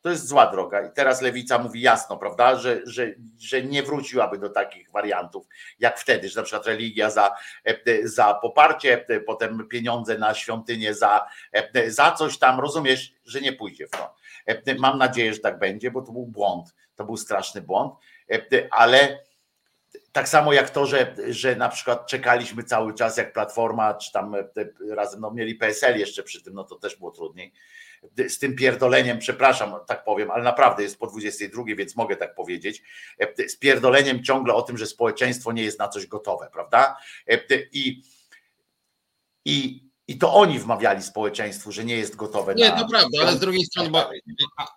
To 0.00 0.10
jest 0.10 0.26
zła 0.26 0.46
droga. 0.46 0.86
I 0.86 0.92
teraz 0.92 1.22
lewica 1.22 1.58
mówi 1.58 1.80
jasno, 1.80 2.16
prawda, 2.16 2.56
że, 2.56 2.80
że, 2.84 3.06
że 3.38 3.62
nie 3.62 3.82
wróciłaby 3.82 4.38
do 4.38 4.48
takich 4.48 4.90
wariantów 4.90 5.46
jak 5.78 5.98
wtedy, 5.98 6.28
że 6.28 6.40
na 6.40 6.44
przykład 6.44 6.66
religia 6.66 7.10
za, 7.10 7.34
za 8.04 8.34
poparcie, 8.34 9.06
potem 9.26 9.68
pieniądze 9.68 10.18
na 10.18 10.34
świątynię 10.34 10.94
za, 10.94 11.26
za 11.86 12.12
coś 12.12 12.38
tam, 12.38 12.60
rozumiesz, 12.60 13.12
że 13.24 13.40
nie 13.40 13.52
pójdzie 13.52 13.86
w 13.86 13.90
to. 13.90 14.14
Mam 14.78 14.98
nadzieję, 14.98 15.34
że 15.34 15.40
tak 15.40 15.58
będzie, 15.58 15.90
bo 15.90 16.02
to 16.02 16.12
był 16.12 16.26
błąd, 16.26 16.74
to 16.96 17.04
był 17.04 17.16
straszny 17.16 17.62
błąd, 17.62 17.94
ale 18.70 19.18
tak 20.12 20.28
samo 20.28 20.52
jak 20.52 20.70
to, 20.70 20.86
że, 20.86 21.14
że 21.28 21.56
na 21.56 21.68
przykład 21.68 22.06
czekaliśmy 22.06 22.62
cały 22.62 22.94
czas, 22.94 23.16
jak 23.16 23.32
Platforma, 23.32 23.94
czy 23.94 24.12
tam 24.12 24.34
razem 24.90 25.20
no, 25.20 25.30
mieli 25.30 25.54
PSL 25.54 25.98
jeszcze 25.98 26.22
przy 26.22 26.42
tym, 26.42 26.54
no 26.54 26.64
to 26.64 26.76
też 26.76 26.96
było 26.96 27.10
trudniej. 27.10 27.52
Z 28.28 28.38
tym 28.38 28.56
pierdoleniem, 28.56 29.18
przepraszam, 29.18 29.74
tak 29.86 30.04
powiem, 30.04 30.30
ale 30.30 30.44
naprawdę 30.44 30.82
jest 30.82 30.98
po 30.98 31.06
22, 31.06 31.64
więc 31.76 31.96
mogę 31.96 32.16
tak 32.16 32.34
powiedzieć. 32.34 32.82
Z 33.48 33.56
pierdoleniem 33.56 34.24
ciągle 34.24 34.54
o 34.54 34.62
tym, 34.62 34.78
że 34.78 34.86
społeczeństwo 34.86 35.52
nie 35.52 35.62
jest 35.62 35.78
na 35.78 35.88
coś 35.88 36.06
gotowe, 36.06 36.48
prawda? 36.52 36.96
I, 37.72 38.02
i 39.44 39.87
i 40.08 40.18
to 40.18 40.34
oni 40.34 40.58
wmawiali 40.58 41.02
społeczeństwu, 41.02 41.72
że 41.72 41.84
nie 41.84 41.96
jest 41.96 42.16
gotowe 42.16 42.54
nie, 42.54 42.68
na. 42.68 42.74
Nie, 42.74 42.82
to 42.82 42.88
prawda, 42.88 43.18
ale 43.22 43.36
z 43.36 43.40
drugiej 43.40 43.64
strony, 43.64 43.90
bo, 43.90 44.10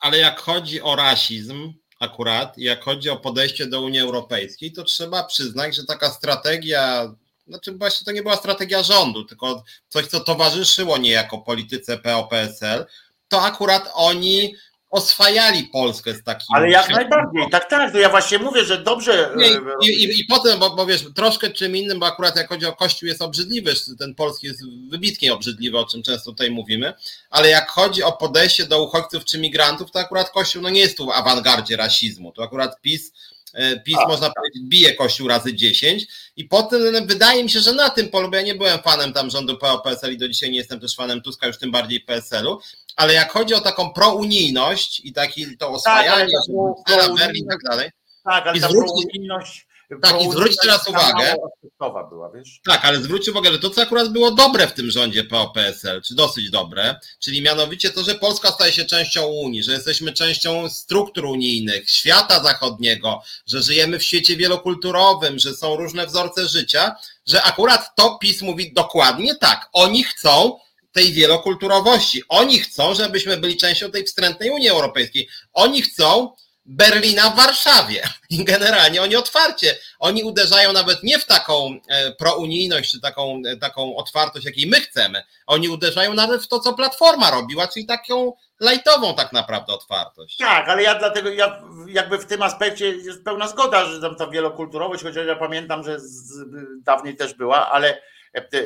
ale 0.02 0.18
jak 0.18 0.40
chodzi 0.40 0.82
o 0.82 0.95
rasizm, 0.95 1.74
akurat, 1.99 2.58
jak 2.58 2.84
chodzi 2.84 3.10
o 3.10 3.18
podejście 3.18 3.66
do 3.66 3.82
Unii 3.82 3.99
Europejskiej, 3.99 4.72
to 4.72 4.84
trzeba 4.84 5.24
przyznać, 5.24 5.76
że 5.76 5.86
taka 5.86 6.10
strategia, 6.10 7.16
znaczy 7.48 7.78
właśnie 7.78 8.06
to 8.06 8.12
nie 8.12 8.22
była 8.22 8.36
strategia 8.36 8.84
rządu, 8.84 9.24
tylko 9.26 9.64
coś, 9.90 10.08
co 10.08 10.20
towarzyszyło 10.20 10.98
niejako 10.98 11.38
polityce 11.38 11.98
PO-PSL, 11.98 12.86
to 13.28 13.41
akurat 13.41 13.91
oni 13.94 14.56
oswajali 14.91 15.63
Polskę 15.63 16.13
z 16.13 16.23
takim. 16.23 16.47
Ale 16.55 16.69
jak 16.69 16.89
najbardziej, 16.89 17.49
tak, 17.51 17.69
tak. 17.69 17.91
To 17.91 17.99
ja 17.99 18.09
właśnie 18.09 18.39
mówię, 18.39 18.65
że 18.65 18.77
dobrze. 18.77 19.34
Nie, 19.35 19.47
i, 19.81 20.03
i, 20.03 20.22
I, 20.22 20.26
potem, 20.26 20.59
bo, 20.59 20.69
bo 20.69 20.85
wiesz, 20.85 21.05
troszkę 21.15 21.49
czym 21.49 21.76
innym, 21.76 21.99
bo 21.99 22.05
akurat 22.05 22.35
jak 22.35 22.49
chodzi 22.49 22.65
o 22.65 22.73
Kościół 22.73 23.07
jest 23.07 23.22
obrzydliwy, 23.22 23.73
ten 23.99 24.15
polski 24.15 24.47
jest 24.47 24.59
wybitnie 24.89 25.34
obrzydliwy, 25.34 25.77
o 25.77 25.85
czym 25.85 26.03
często 26.03 26.31
tutaj 26.31 26.51
mówimy, 26.51 26.93
ale 27.30 27.49
jak 27.49 27.69
chodzi 27.69 28.03
o 28.03 28.11
podejście 28.11 28.65
do 28.65 28.84
uchodźców 28.84 29.26
czy 29.26 29.39
migrantów, 29.39 29.91
to 29.91 29.99
akurat 29.99 30.30
Kościół 30.30 30.61
no 30.61 30.69
nie 30.69 30.81
jest 30.81 30.97
tu 30.97 31.05
w 31.05 31.09
awangardzie 31.09 31.77
rasizmu. 31.77 32.31
To 32.31 32.43
akurat 32.43 32.81
PiS 32.81 33.11
E, 33.11 33.40
PiS, 33.86 33.98
A, 33.98 34.07
można 34.07 34.30
powiedzieć, 34.30 34.64
bije 34.64 34.95
Kościół 34.95 35.28
razy 35.28 35.53
10 35.53 36.07
i 36.36 36.45
potem 36.45 37.07
wydaje 37.07 37.44
mi 37.44 37.49
się, 37.49 37.60
że 37.60 37.73
na 37.73 37.90
tym 37.90 38.10
polu, 38.10 38.30
bo 38.30 38.36
ja 38.36 38.41
nie 38.41 38.56
byłem 38.56 38.80
fanem 38.80 39.14
tam 39.14 39.30
rządu 39.30 39.57
PO-PSL 39.57 40.14
i 40.14 40.18
do 40.18 40.28
dzisiaj 40.28 40.52
nie 40.52 40.57
jestem 40.57 40.80
też 40.80 40.95
fanem 40.95 41.22
Tuska, 41.22 41.48
już 41.48 41.57
tym 41.57 41.72
bardziej 41.72 42.02
PSL-u, 42.02 42.60
ale 42.95 43.14
jak 43.14 43.32
chodzi 43.32 43.53
o 43.53 43.61
taką 43.61 43.94
prounijność 43.94 44.99
i 44.99 45.14
taki 45.14 45.57
to 45.57 45.69
oswajanie, 45.69 46.34
tak, 46.88 47.15
Berlin 47.18 47.45
i 47.45 47.48
tak 47.48 47.60
dalej, 47.69 47.90
tak, 48.23 48.48
ale 48.48 48.60
ta 48.60 48.68
prounijność 48.68 49.68
tak, 50.01 50.22
i 50.22 50.31
zwróć 50.31 50.55
teraz 50.61 50.88
uwagę. 50.88 51.35
Była, 51.80 52.31
tak, 52.65 52.85
ale 52.85 53.01
zwróć 53.01 53.30
uwagę, 53.30 53.51
że 53.51 53.59
to, 53.59 53.69
co 53.69 53.81
akurat 53.81 54.09
było 54.09 54.31
dobre 54.31 54.68
w 54.68 54.73
tym 54.73 54.91
rządzie 54.91 55.23
PO-PSL, 55.23 56.01
czy 56.01 56.15
dosyć 56.15 56.49
dobre, 56.49 56.95
czyli 57.19 57.41
mianowicie 57.41 57.89
to, 57.89 58.03
że 58.03 58.15
Polska 58.15 58.51
staje 58.51 58.72
się 58.72 58.85
częścią 58.85 59.26
Unii, 59.26 59.63
że 59.63 59.72
jesteśmy 59.72 60.13
częścią 60.13 60.69
struktur 60.69 61.26
unijnych, 61.26 61.89
świata 61.89 62.43
zachodniego, 62.43 63.22
że 63.47 63.61
żyjemy 63.61 63.99
w 63.99 64.03
świecie 64.03 64.35
wielokulturowym, 64.35 65.39
że 65.39 65.55
są 65.55 65.76
różne 65.76 66.07
wzorce 66.07 66.47
życia, 66.47 66.95
że 67.27 67.43
akurat 67.43 67.95
to 67.95 68.18
PiS 68.22 68.41
mówi 68.41 68.73
dokładnie 68.73 69.35
tak. 69.35 69.69
Oni 69.73 70.03
chcą 70.03 70.59
tej 70.91 71.13
wielokulturowości. 71.13 72.23
Oni 72.30 72.59
chcą, 72.59 72.95
żebyśmy 72.95 73.38
byli 73.38 73.57
częścią 73.57 73.91
tej 73.91 74.03
wstrętnej 74.03 74.49
Unii 74.49 74.69
Europejskiej. 74.69 75.30
Oni 75.53 75.81
chcą, 75.81 76.31
Berlina 76.65 77.29
w 77.29 77.35
Warszawie. 77.35 78.03
I 78.29 78.43
generalnie 78.43 79.01
oni 79.01 79.15
otwarcie, 79.15 79.75
oni 79.99 80.23
uderzają 80.23 80.73
nawet 80.73 81.03
nie 81.03 81.19
w 81.19 81.25
taką 81.25 81.79
e, 81.89 82.11
prounijność, 82.11 82.91
czy 82.91 83.01
taką, 83.01 83.41
e, 83.47 83.57
taką 83.57 83.95
otwartość, 83.95 84.45
jakiej 84.45 84.67
my 84.67 84.81
chcemy. 84.81 85.23
Oni 85.47 85.69
uderzają 85.69 86.13
nawet 86.13 86.43
w 86.43 86.47
to, 86.47 86.59
co 86.59 86.73
Platforma 86.73 87.31
robiła, 87.31 87.67
czyli 87.67 87.85
taką 87.85 88.33
lajtową 88.59 89.15
tak 89.15 89.33
naprawdę 89.33 89.73
otwartość. 89.73 90.38
Tak, 90.38 90.69
ale 90.69 90.83
ja 90.83 90.95
dlatego, 90.95 91.29
ja 91.29 91.61
jakby 91.88 92.17
w 92.17 92.25
tym 92.25 92.41
aspekcie 92.41 92.89
jest 92.89 93.23
pełna 93.23 93.47
zgoda, 93.47 93.85
że 93.85 94.01
tam 94.01 94.15
ta 94.15 94.27
wielokulturowość, 94.27 95.03
chociaż 95.03 95.27
ja 95.27 95.35
pamiętam, 95.35 95.83
że 95.83 95.99
z, 95.99 96.45
dawniej 96.83 97.15
też 97.15 97.33
była, 97.33 97.71
ale 97.71 98.01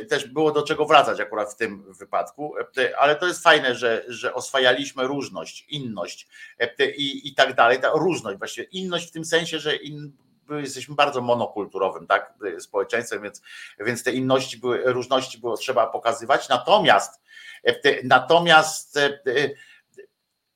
też 0.10 0.28
było 0.28 0.52
do 0.52 0.64
czego 0.64 0.86
wracać 0.86 1.20
akurat 1.20 1.54
w 1.54 1.56
tym 1.56 1.94
wypadku, 1.94 2.54
e, 2.78 3.00
ale 3.00 3.16
to 3.16 3.28
jest 3.28 3.44
fajne, 3.44 3.76
że, 3.76 4.04
że 4.08 4.34
oswajaliśmy 4.34 5.08
różność, 5.08 5.66
inność 5.70 6.28
e, 6.60 6.92
i, 6.92 7.28
i 7.28 7.36
tak 7.36 7.56
dalej, 7.56 7.80
ta 7.80 7.90
różność 7.90 8.38
właściwie, 8.38 8.68
inność 8.68 9.08
w 9.10 9.12
tym 9.12 9.26
sensie, 9.26 9.60
że 9.60 9.76
in, 9.76 10.12
jesteśmy 10.50 10.96
bardzo 10.96 11.22
monokulturowym 11.22 12.08
tak, 12.08 12.34
społeczeństwem, 12.60 13.22
więc, 13.22 13.42
więc 13.80 14.04
te 14.04 14.12
inności 14.12 14.58
były, 14.58 14.84
różności 14.86 15.38
było 15.38 15.58
trzeba 15.58 15.88
pokazywać, 15.88 16.50
natomiast 16.50 17.22
natomiast 18.04 19.00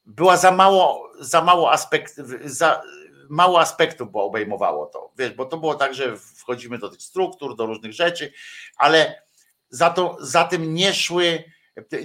była 0.05 0.37
za 0.37 0.51
mało, 0.51 1.11
za 1.19 1.41
mało 1.41 1.71
aspekt, 1.71 2.15
za, 2.45 2.81
mało 3.29 3.59
aspektów 3.59 4.11
bo 4.11 4.23
obejmowało 4.23 4.85
to, 4.85 5.11
wiesz, 5.17 5.33
bo 5.33 5.45
to 5.45 5.57
było 5.57 5.75
tak, 5.75 5.93
że 5.93 6.17
wchodzimy 6.17 6.77
do 6.77 6.89
tych 6.89 7.01
struktur, 7.01 7.55
do 7.55 7.65
różnych 7.65 7.93
rzeczy, 7.93 8.33
ale 8.77 9.21
za, 9.69 9.89
to, 9.89 10.17
za 10.19 10.43
tym 10.43 10.73
nie 10.73 10.93
szły, 10.93 11.43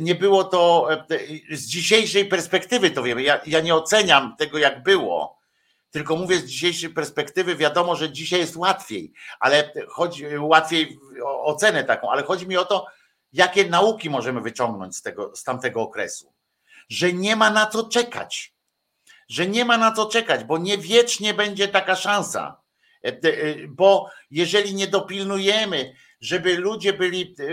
nie 0.00 0.14
było 0.14 0.44
to 0.44 0.88
z 1.50 1.66
dzisiejszej 1.66 2.24
perspektywy, 2.24 2.90
to 2.90 3.02
wiemy. 3.02 3.22
Ja, 3.22 3.40
ja 3.46 3.60
nie 3.60 3.74
oceniam 3.74 4.36
tego, 4.38 4.58
jak 4.58 4.82
było, 4.82 5.38
tylko 5.90 6.16
mówię 6.16 6.38
z 6.38 6.44
dzisiejszej 6.44 6.90
perspektywy, 6.90 7.56
wiadomo, 7.56 7.96
że 7.96 8.12
dzisiaj 8.12 8.40
jest 8.40 8.56
łatwiej, 8.56 9.12
ale 9.40 9.72
chodzi 9.88 10.38
łatwiej 10.38 10.98
o 11.24 11.44
ocenę 11.44 11.84
taką, 11.84 12.10
ale 12.10 12.22
chodzi 12.22 12.48
mi 12.48 12.56
o 12.56 12.64
to, 12.64 12.86
jakie 13.32 13.64
nauki 13.64 14.10
możemy 14.10 14.40
wyciągnąć 14.40 14.96
z, 14.96 15.02
tego, 15.02 15.36
z 15.36 15.44
tamtego 15.44 15.82
okresu. 15.82 16.32
Że 16.88 17.12
nie 17.12 17.36
ma 17.36 17.50
na 17.50 17.66
co 17.66 17.88
czekać. 17.88 18.53
Że 19.28 19.46
nie 19.46 19.64
ma 19.64 19.78
na 19.78 19.92
co 19.92 20.06
czekać, 20.06 20.44
bo 20.44 20.58
nie 20.58 20.78
wiecznie 20.78 21.34
będzie 21.34 21.68
taka 21.68 21.96
szansa. 21.96 22.64
E, 23.04 23.08
e, 23.08 23.68
bo 23.68 24.10
jeżeli 24.30 24.74
nie 24.74 24.86
dopilnujemy, 24.86 25.94
żeby 26.20 26.56
ludzie 26.56 26.92
byli 26.92 27.34
e, 27.38 27.44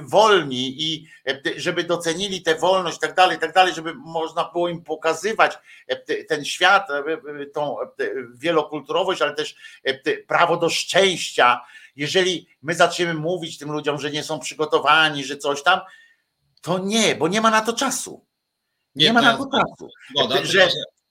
wolni 0.00 0.82
i 0.82 1.08
żeby 1.56 1.84
docenili 1.84 2.42
tę 2.42 2.54
wolność 2.54 2.98
tak 2.98 3.14
dalej, 3.14 3.38
tak 3.38 3.54
dalej, 3.54 3.74
żeby 3.74 3.94
można 3.94 4.50
było 4.52 4.68
im 4.68 4.82
pokazywać 4.82 5.58
ten 6.28 6.44
świat, 6.44 6.88
tą 7.54 7.76
wielokulturowość, 8.34 9.22
ale 9.22 9.34
też 9.34 9.56
prawo 10.26 10.56
do 10.56 10.68
szczęścia. 10.68 11.60
Jeżeli 11.96 12.48
my 12.62 12.74
zaczniemy 12.74 13.14
mówić 13.14 13.58
tym 13.58 13.72
ludziom, 13.72 13.98
że 13.98 14.10
nie 14.10 14.22
są 14.22 14.38
przygotowani, 14.38 15.24
że 15.24 15.36
coś 15.36 15.62
tam, 15.62 15.80
to 16.62 16.78
nie, 16.78 17.14
bo 17.14 17.28
nie 17.28 17.40
ma 17.40 17.50
na 17.50 17.60
to 17.60 17.72
czasu. 17.72 18.26
Nie, 18.94 19.06
nie 19.06 19.12
ma 19.12 19.22
na 19.22 19.36
to 19.36 19.46
czasu. 19.46 19.88
Zgoda, 20.10 20.44
że, 20.44 20.68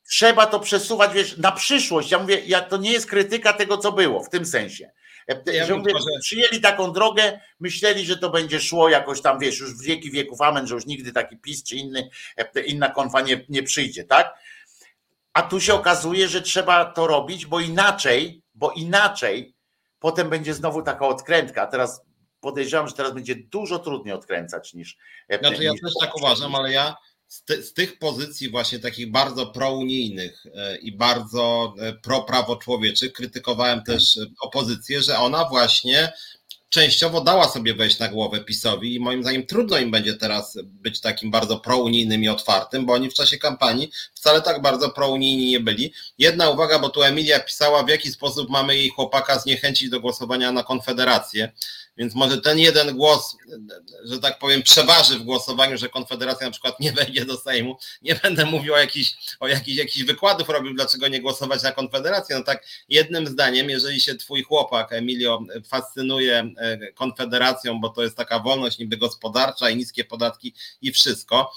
trzeba 0.09 0.45
to 0.45 0.59
przesuwać 0.59 1.13
wiesz, 1.13 1.37
na 1.37 1.51
przyszłość. 1.51 2.11
Ja 2.11 2.19
mówię, 2.19 2.41
ja, 2.45 2.61
to 2.61 2.77
nie 2.77 2.91
jest 2.91 3.09
krytyka 3.09 3.53
tego, 3.53 3.77
co 3.77 3.91
było 3.91 4.23
w 4.23 4.29
tym 4.29 4.45
sensie. 4.45 4.91
E, 5.27 5.53
ja 5.53 5.65
że 5.65 5.75
mówię, 5.75 5.93
przyjęli 6.21 6.61
taką 6.61 6.93
drogę, 6.93 7.39
myśleli, 7.59 8.05
że 8.05 8.17
to 8.17 8.29
będzie 8.29 8.59
szło 8.59 8.89
jakoś 8.89 9.21
tam, 9.21 9.39
wiesz, 9.39 9.59
już 9.59 9.73
w 9.73 9.81
wieki 9.81 10.11
wieków, 10.11 10.41
amen, 10.41 10.67
że 10.67 10.75
już 10.75 10.85
nigdy 10.85 11.11
taki 11.11 11.37
PiS 11.37 11.63
czy 11.63 11.75
inny, 11.75 12.09
e, 12.37 12.61
inna 12.61 12.89
konfa 12.89 13.21
nie, 13.21 13.45
nie 13.49 13.63
przyjdzie, 13.63 14.03
tak? 14.03 14.33
A 15.33 15.41
tu 15.41 15.61
się 15.61 15.73
okazuje, 15.73 16.27
że 16.27 16.41
trzeba 16.41 16.85
to 16.85 17.07
robić, 17.07 17.45
bo 17.45 17.59
inaczej, 17.59 18.41
bo 18.53 18.71
inaczej 18.71 19.53
potem 19.99 20.29
będzie 20.29 20.53
znowu 20.53 20.81
taka 20.81 21.07
odkrętka. 21.07 21.61
A 21.61 21.67
teraz 21.67 22.01
podejrzewam, 22.39 22.87
że 22.87 22.93
teraz 22.93 23.13
będzie 23.13 23.35
dużo 23.35 23.79
trudniej 23.79 24.13
odkręcać 24.13 24.73
niż. 24.73 24.97
E, 25.27 25.39
znaczy, 25.39 25.63
ja 25.63 25.71
też 25.71 25.93
tak 26.01 26.17
uważam, 26.17 26.55
ale 26.55 26.71
ja 26.71 26.95
z, 27.29 27.43
ty, 27.43 27.63
z, 27.63 27.73
tych 27.73 27.99
pozycji 27.99 28.49
właśnie 28.49 28.79
takich 28.79 29.11
bardzo 29.11 29.47
prounijnych 29.47 30.45
e, 30.55 30.77
i 30.77 30.91
bardzo 30.91 31.73
e, 31.79 31.93
pro 31.93 32.21
człowieczych 32.55 33.13
krytykowałem 33.13 33.83
też 33.83 34.19
opozycję, 34.41 35.01
że 35.01 35.17
ona 35.17 35.49
właśnie 35.49 36.13
częściowo 36.69 37.21
dała 37.21 37.49
sobie 37.49 37.73
wejść 37.73 37.99
na 37.99 38.07
głowę 38.07 38.39
PiSowi 38.39 38.95
i 38.95 38.99
moim 38.99 39.23
zdaniem 39.23 39.45
trudno 39.45 39.77
im 39.77 39.91
będzie 39.91 40.13
teraz 40.13 40.57
być 40.63 41.01
takim 41.01 41.31
bardzo 41.31 41.59
prounijnym 41.59 42.23
i 42.23 42.29
otwartym, 42.29 42.85
bo 42.85 42.93
oni 42.93 43.09
w 43.09 43.13
czasie 43.13 43.37
kampanii 43.37 43.91
wcale 44.13 44.41
tak 44.41 44.61
bardzo 44.61 44.89
prounijni 44.89 45.45
nie 45.45 45.59
byli. 45.59 45.93
Jedna 46.17 46.49
uwaga, 46.49 46.79
bo 46.79 46.89
tu 46.89 47.03
Emilia 47.03 47.39
pisała, 47.39 47.83
w 47.83 47.89
jaki 47.89 48.11
sposób 48.11 48.49
mamy 48.49 48.75
jej 48.75 48.89
chłopaka 48.89 49.39
zniechęcić 49.39 49.89
do 49.89 49.99
głosowania 49.99 50.51
na 50.51 50.63
Konfederację. 50.63 51.51
Więc 51.97 52.15
może 52.15 52.41
ten 52.41 52.59
jeden 52.59 52.97
głos, 52.97 53.37
że 54.05 54.19
tak 54.19 54.39
powiem, 54.39 54.63
przeważy 54.63 55.19
w 55.19 55.23
głosowaniu, 55.23 55.77
że 55.77 55.89
Konfederacja 55.89 56.47
na 56.47 56.51
przykład 56.51 56.79
nie 56.79 56.91
wejdzie 56.91 57.25
do 57.25 57.37
Sejmu. 57.37 57.77
Nie 58.01 58.15
będę 58.15 58.45
mówił 58.45 58.73
o 58.73 58.77
jakichś, 58.77 59.13
o 59.39 59.47
jakichś, 59.47 59.77
jakichś 59.77 60.05
wykładów 60.05 60.49
robił, 60.49 60.73
dlaczego 60.73 61.07
nie 61.07 61.21
głosować 61.21 61.63
na 61.63 61.71
Konfederację. 61.71 62.35
No 62.35 62.43
tak 62.43 62.65
jednym 62.89 63.27
zdaniem, 63.27 63.69
jeżeli 63.69 64.01
się 64.01 64.15
twój 64.15 64.43
chłopak 64.43 64.93
Emilio 64.93 65.43
fascynuje 65.67 66.53
Konfederacją, 66.95 67.79
bo 67.79 67.89
to 67.89 68.03
jest 68.03 68.17
taka 68.17 68.39
wolność 68.39 68.79
niby 68.79 68.97
gospodarcza 68.97 69.69
i 69.69 69.77
niskie 69.77 70.03
podatki 70.03 70.53
i 70.81 70.91
wszystko, 70.91 71.51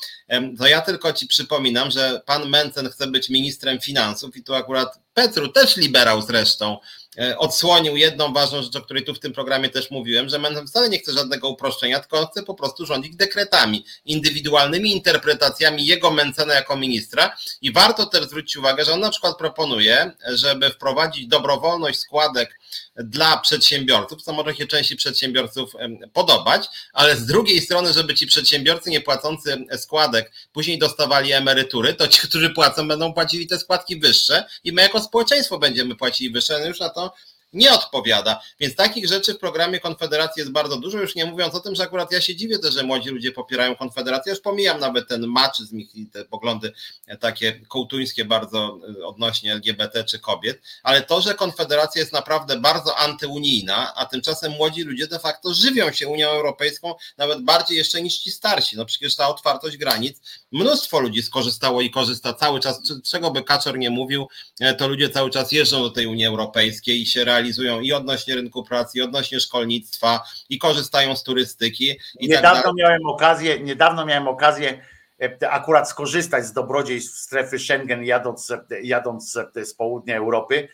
to 0.59 0.67
ja 0.67 0.81
tylko 0.81 1.13
ci 1.13 1.27
przypominam, 1.27 1.91
że 1.91 2.23
pan 2.27 2.49
Mencen 2.49 2.89
chce 2.89 3.07
być 3.07 3.31
ministrem 3.31 3.81
finansów 3.81 4.37
i 4.37 4.45
tu 4.45 4.55
akurat 4.55 5.01
Petru 5.15 5.49
też 5.49 5.77
liberał 5.77 6.23
zresztą, 6.23 6.79
E, 7.19 7.39
odsłonił 7.39 7.97
jedną 7.97 8.33
ważną 8.33 8.63
rzecz, 8.63 8.77
o 8.77 8.81
której 8.81 9.05
tu 9.05 9.15
w 9.15 9.19
tym 9.19 9.33
programie 9.33 9.69
też 9.69 9.91
mówiłem, 9.91 10.29
że 10.29 10.39
Mencen 10.39 10.67
wcale 10.67 10.89
nie 10.89 10.99
chce 10.99 11.13
żadnego 11.13 11.49
uproszczenia, 11.49 12.01
tylko 12.01 12.27
chce 12.27 12.43
po 12.43 12.55
prostu 12.55 12.87
rządzić 12.87 13.17
dekretami, 13.17 13.85
indywidualnymi 14.05 14.93
interpretacjami 14.93 15.87
jego 15.87 16.11
Mencena 16.11 16.55
jako 16.55 16.77
ministra. 16.77 17.37
I 17.63 17.73
warto 17.73 18.07
też 18.07 18.25
zwrócić 18.25 18.57
uwagę, 18.57 18.85
że 18.85 18.93
on 18.93 19.01
na 19.01 19.11
przykład 19.11 19.39
proponuje, 19.39 20.13
żeby 20.29 20.71
wprowadzić 20.71 21.27
dobrowolność 21.27 21.99
składek 21.99 22.61
dla 22.97 23.37
przedsiębiorców, 23.37 24.23
co 24.23 24.33
może 24.33 24.55
się 24.55 24.67
części 24.67 24.97
przedsiębiorców 24.97 25.73
podobać, 26.13 26.67
ale 26.93 27.17
z 27.17 27.27
drugiej 27.27 27.61
strony, 27.61 27.93
żeby 27.93 28.15
ci 28.15 28.27
przedsiębiorcy 28.27 28.91
nie 28.91 29.01
płacący 29.01 29.65
składek 29.77 30.33
później 30.53 30.79
dostawali 30.79 31.33
emerytury, 31.33 31.95
to 31.95 32.09
ci, 32.09 32.21
którzy 32.21 32.51
płacą, 32.51 32.89
będą 32.89 33.13
płacili 33.15 33.47
te 33.47 33.59
składki 33.59 34.01
wyższe 34.01 34.45
i 34.65 34.73
my 34.73 34.83
jako 34.83 35.01
społeczeństwo 35.03 35.59
będziemy 35.59 35.97
płacili 35.97 36.31
wyższe, 36.31 36.59
no 36.59 36.67
już 36.67 36.81
na 36.81 36.89
to 36.89 37.15
nie 37.53 37.73
odpowiada. 37.73 38.43
Więc 38.61 38.77
takich 38.77 39.09
rzeczy 39.09 39.35
w 39.35 39.39
programie 39.39 39.81
Konfederacji 39.81 40.41
jest 40.41 40.53
bardzo 40.53 40.77
dużo, 40.77 40.99
już 40.99 41.15
nie 41.15 41.27
mówiąc 41.27 41.55
o 41.55 41.61
tym, 41.61 41.75
że 41.75 41.83
akurat 41.83 42.13
ja 42.13 42.21
się 42.21 42.37
dziwię 42.37 42.59
też, 42.59 42.75
że 42.75 42.83
młodzi 42.83 43.11
ludzie 43.11 43.33
popierają 43.33 43.77
Konfederację, 43.77 44.31
już 44.33 44.41
pomijam 44.41 44.81
nawet 44.81 45.09
ten 45.09 45.27
maczyzm 45.27 45.79
i 45.95 46.07
te 46.07 46.25
poglądy 46.25 46.73
takie 47.21 47.61
kołtuńskie 47.69 48.25
bardzo 48.25 48.79
y, 48.99 49.07
odnośnie 49.07 49.53
LGBT 49.53 50.05
czy 50.05 50.19
kobiet, 50.19 50.63
ale 50.83 51.03
to, 51.03 51.21
że 51.21 51.35
Konfederacja 51.35 52.01
jest 52.01 52.13
naprawdę 52.13 52.61
bardzo 52.61 52.99
antyunijna, 52.99 53.95
a 53.95 54.07
tymczasem 54.07 54.53
młodzi 54.53 54.83
ludzie 54.83 55.07
de 55.07 55.19
facto 55.19 55.55
żywią 55.55 55.93
się 55.93 56.09
Unią 56.09 56.29
Europejską 56.29 56.95
nawet 57.17 57.43
bardziej 57.43 57.79
jeszcze 57.79 58.03
niż 58.03 58.19
ci 58.19 58.31
starsi. 58.31 58.77
No 58.77 58.85
przecież 58.85 59.17
ta 59.17 59.29
otwartość 59.29 59.77
granic, 59.77 60.21
mnóstwo 60.53 61.01
ludzi 61.01 61.23
skorzystało 61.23 61.81
i 61.81 61.91
korzysta 61.91 62.35
cały 62.35 62.61
czas, 62.61 62.81
czego 63.05 63.31
by 63.31 63.43
Kaczor 63.43 63.79
nie 63.79 63.91
mówił, 63.91 64.29
e, 64.61 64.75
to 64.75 64.89
ludzie 64.89 65.11
cały 65.11 65.31
czas 65.31 65.53
jeżdżą 65.53 65.83
do 65.83 65.91
tej 65.91 66.07
Unii 66.07 66.27
Europejskiej 66.27 67.03
i 67.03 67.07
się 67.07 67.25
realizują 67.25 67.42
realizują 67.43 67.81
i 67.81 67.93
odnośnie 67.93 68.35
rynku 68.35 68.65
pracy, 68.65 68.99
i 68.99 69.03
odnośnie 69.03 69.41
szkolnictwa, 69.41 70.21
i 70.49 70.59
korzystają 70.59 71.17
z 71.17 71.23
turystyki. 71.23 71.89
Tak 71.89 72.23
niedawno 72.29 72.63
tak 72.63 72.75
miałem 72.77 73.07
okazję, 73.07 73.61
niedawno 73.61 74.07
miałem 74.07 74.29
okazję 74.29 74.83
e, 75.23 75.51
akurat 75.51 75.89
skorzystać 75.89 76.45
z 76.47 76.53
dobrodziejstw 76.53 77.19
strefy 77.19 77.59
Schengen, 77.59 78.05
jadąc, 78.05 78.51
e, 78.51 78.65
jadąc 78.83 79.39
e, 79.57 79.65
z 79.65 79.75
południa 79.75 80.17
Europy, 80.17 80.69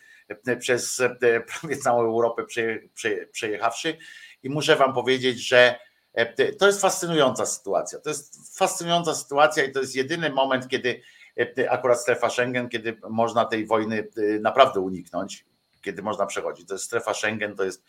przez 0.59 1.01
prawie 1.61 1.77
całą 1.77 2.01
Europę 2.01 2.43
przejechawszy. 3.31 3.97
I 4.43 4.49
muszę 4.49 4.75
Wam 4.75 4.93
powiedzieć, 4.93 5.47
że 5.47 5.79
to 6.59 6.67
jest 6.67 6.81
fascynująca 6.81 7.45
sytuacja. 7.45 7.99
To 7.99 8.09
jest 8.09 8.57
fascynująca 8.57 9.15
sytuacja 9.15 9.63
i 9.63 9.71
to 9.71 9.79
jest 9.79 9.95
jedyny 9.95 10.29
moment, 10.29 10.67
kiedy 10.67 11.01
akurat 11.69 12.01
strefa 12.01 12.29
Schengen, 12.29 12.69
kiedy 12.69 12.97
można 13.09 13.45
tej 13.45 13.65
wojny 13.65 14.07
naprawdę 14.39 14.79
uniknąć 14.79 15.45
kiedy 15.81 16.01
można 16.01 16.25
przechodzić. 16.25 16.67
To 16.67 16.73
jest 16.73 16.85
strefa 16.85 17.13
Schengen, 17.13 17.55
to 17.55 17.63
jest, 17.63 17.83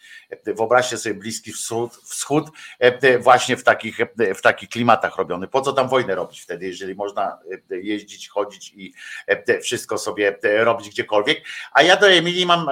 wyobraźcie 0.44 0.98
sobie 0.98 1.14
Bliski 1.14 1.52
Wschód, 1.52 1.96
wschód 1.96 2.48
e, 2.78 3.18
właśnie 3.18 3.56
w 3.56 3.64
takich, 3.64 4.00
e, 4.00 4.34
w 4.34 4.42
takich 4.42 4.68
klimatach 4.68 5.16
robiony. 5.16 5.48
Po 5.48 5.60
co 5.60 5.72
tam 5.72 5.88
wojnę 5.88 6.14
robić 6.14 6.40
wtedy, 6.40 6.66
jeżeli 6.66 6.94
można 6.94 7.38
e, 7.70 7.76
jeździć, 7.76 8.28
chodzić 8.28 8.72
i 8.72 8.94
wszystko 9.62 9.98
sobie 9.98 10.38
robić 10.42 10.88
gdziekolwiek. 10.88 11.44
A 11.72 11.82
ja 11.82 11.96
do 11.96 12.10
Emilii 12.10 12.46
mam 12.46 12.66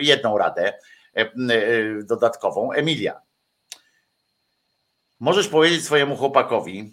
jedną 0.00 0.38
radę 0.38 0.72
dodatkową. 2.04 2.72
Emilia, 2.72 3.20
możesz 5.20 5.48
powiedzieć 5.48 5.84
swojemu 5.84 6.16
chłopakowi, 6.16 6.92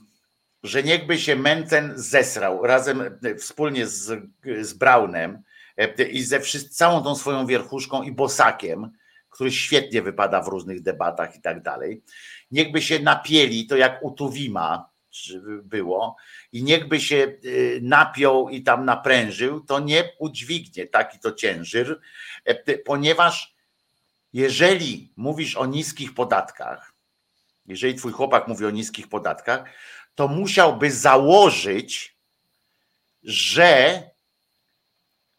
że 0.64 0.84
niechby 0.84 1.18
się 1.18 1.36
Mencen 1.36 1.94
zesrał 1.96 2.64
razem 2.64 3.20
wspólnie 3.40 3.88
z, 3.88 4.22
z 4.62 4.74
Braunem, 4.74 5.44
i 6.12 6.24
ze 6.24 6.40
całą 6.70 7.04
tą 7.04 7.16
swoją 7.16 7.46
wierchuszką 7.46 8.04
i 8.04 8.12
bosakiem, 8.12 8.92
który 9.30 9.52
świetnie 9.52 10.02
wypada 10.02 10.42
w 10.42 10.48
różnych 10.48 10.82
debatach 10.82 11.36
i 11.36 11.42
tak 11.42 11.64
dalej. 11.64 12.04
Niechby 12.52 12.82
się 12.82 13.00
napieli, 13.00 13.68
to 13.68 13.78
jak 13.78 14.04
u 14.04 14.12
Tuwima 14.12 14.90
było, 15.64 16.16
i 16.52 16.64
niechby 16.64 17.00
się 17.00 17.38
y, 17.46 17.80
napiął 17.84 18.50
i 18.50 18.64
tam 18.64 18.86
naprężył, 18.86 19.60
to 19.62 19.80
nie 19.80 20.12
udźwignie 20.20 20.88
taki 20.88 21.20
to 21.20 21.32
ciężar, 21.32 22.00
ponieważ 22.86 23.56
jeżeli 24.34 25.14
mówisz 25.16 25.56
o 25.56 25.66
niskich 25.66 26.14
podatkach, 26.14 26.94
jeżeli 27.66 27.96
twój 27.96 28.12
chłopak 28.12 28.48
mówi 28.48 28.66
o 28.66 28.72
niskich 28.72 29.10
podatkach, 29.10 29.64
to 30.16 30.28
musiałby 30.28 30.92
założyć, 30.92 32.18
że 33.24 34.04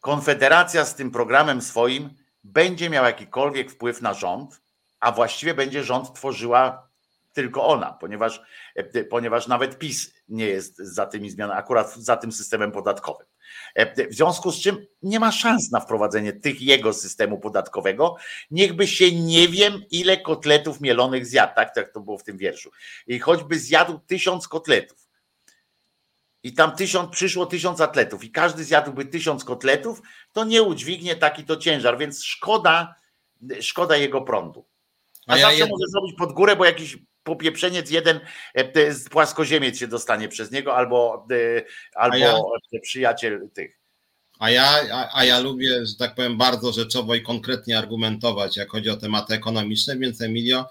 Konfederacja 0.01 0.85
z 0.85 0.95
tym 0.95 1.11
programem 1.11 1.61
swoim 1.61 2.09
będzie 2.43 2.89
miała 2.89 3.07
jakikolwiek 3.07 3.71
wpływ 3.71 4.01
na 4.01 4.13
rząd, 4.13 4.61
a 4.99 5.11
właściwie 5.11 5.53
będzie 5.53 5.83
rząd 5.83 6.13
tworzyła 6.13 6.87
tylko 7.33 7.67
ona, 7.67 7.93
ponieważ, 7.93 8.41
e, 8.75 9.03
ponieważ 9.03 9.47
nawet 9.47 9.77
PiS 9.77 10.13
nie 10.29 10.45
jest 10.45 10.77
za 10.77 11.05
tymi 11.05 11.29
zmianami, 11.29 11.59
akurat 11.59 11.95
za 11.95 12.17
tym 12.17 12.31
systemem 12.31 12.71
podatkowym. 12.71 13.27
E, 13.75 14.07
w 14.07 14.13
związku 14.13 14.51
z 14.51 14.61
czym 14.61 14.85
nie 15.01 15.19
ma 15.19 15.31
szans 15.31 15.71
na 15.71 15.79
wprowadzenie 15.79 16.33
tych 16.33 16.61
jego 16.61 16.93
systemu 16.93 17.39
podatkowego. 17.39 18.15
Niechby 18.51 18.87
się 18.87 19.11
nie 19.11 19.47
wiem, 19.47 19.81
ile 19.91 20.17
kotletów 20.17 20.81
mielonych 20.81 21.25
zjadł, 21.25 21.55
tak, 21.55 21.75
tak 21.75 21.93
to 21.93 21.99
było 21.99 22.17
w 22.17 22.23
tym 22.23 22.37
wierszu. 22.37 22.71
I 23.07 23.19
choćby 23.19 23.59
zjadł 23.59 23.99
tysiąc 24.07 24.47
kotletów 24.47 25.06
i 26.43 26.53
tam 26.53 26.75
tysiąc, 26.75 27.11
przyszło 27.11 27.45
tysiąc 27.45 27.81
atletów 27.81 28.23
i 28.23 28.31
każdy 28.31 28.63
zjadłby 28.63 29.05
tysiąc 29.05 29.43
kotletów, 29.43 30.01
to 30.33 30.43
nie 30.43 30.63
udźwignie 30.63 31.15
taki 31.15 31.43
to 31.43 31.57
ciężar, 31.57 31.97
więc 31.97 32.23
szkoda, 32.23 32.95
szkoda 33.61 33.97
jego 33.97 34.21
prądu. 34.21 34.65
A, 35.27 35.33
A 35.33 35.37
zawsze 35.37 35.57
ja 35.57 35.65
może 35.65 35.87
zrobić 35.87 36.17
pod 36.17 36.33
górę, 36.33 36.55
bo 36.55 36.65
jakiś 36.65 36.97
popieprzeniec 37.23 37.91
jeden 37.91 38.19
e, 38.53 38.93
z 38.93 39.09
płaskoziemiec 39.09 39.77
się 39.77 39.87
dostanie 39.87 40.27
przez 40.27 40.51
niego, 40.51 40.75
albo, 40.75 41.27
e, 41.31 41.63
albo 41.95 42.17
ja... 42.17 42.79
przyjaciel 42.81 43.49
tych. 43.53 43.79
A 44.39 44.49
ja, 44.49 44.79
a, 44.93 45.19
a, 45.19 45.25
ja 45.25 45.39
lubię, 45.39 45.85
że 45.85 45.95
tak 45.95 46.15
powiem, 46.15 46.37
bardzo 46.37 46.71
rzeczowo 46.71 47.15
i 47.15 47.21
konkretnie 47.21 47.77
argumentować, 47.77 48.57
jak 48.57 48.69
chodzi 48.69 48.89
o 48.89 48.97
tematy 48.97 49.33
ekonomiczne, 49.33 49.97
więc 49.97 50.21
Emilio, 50.21 50.65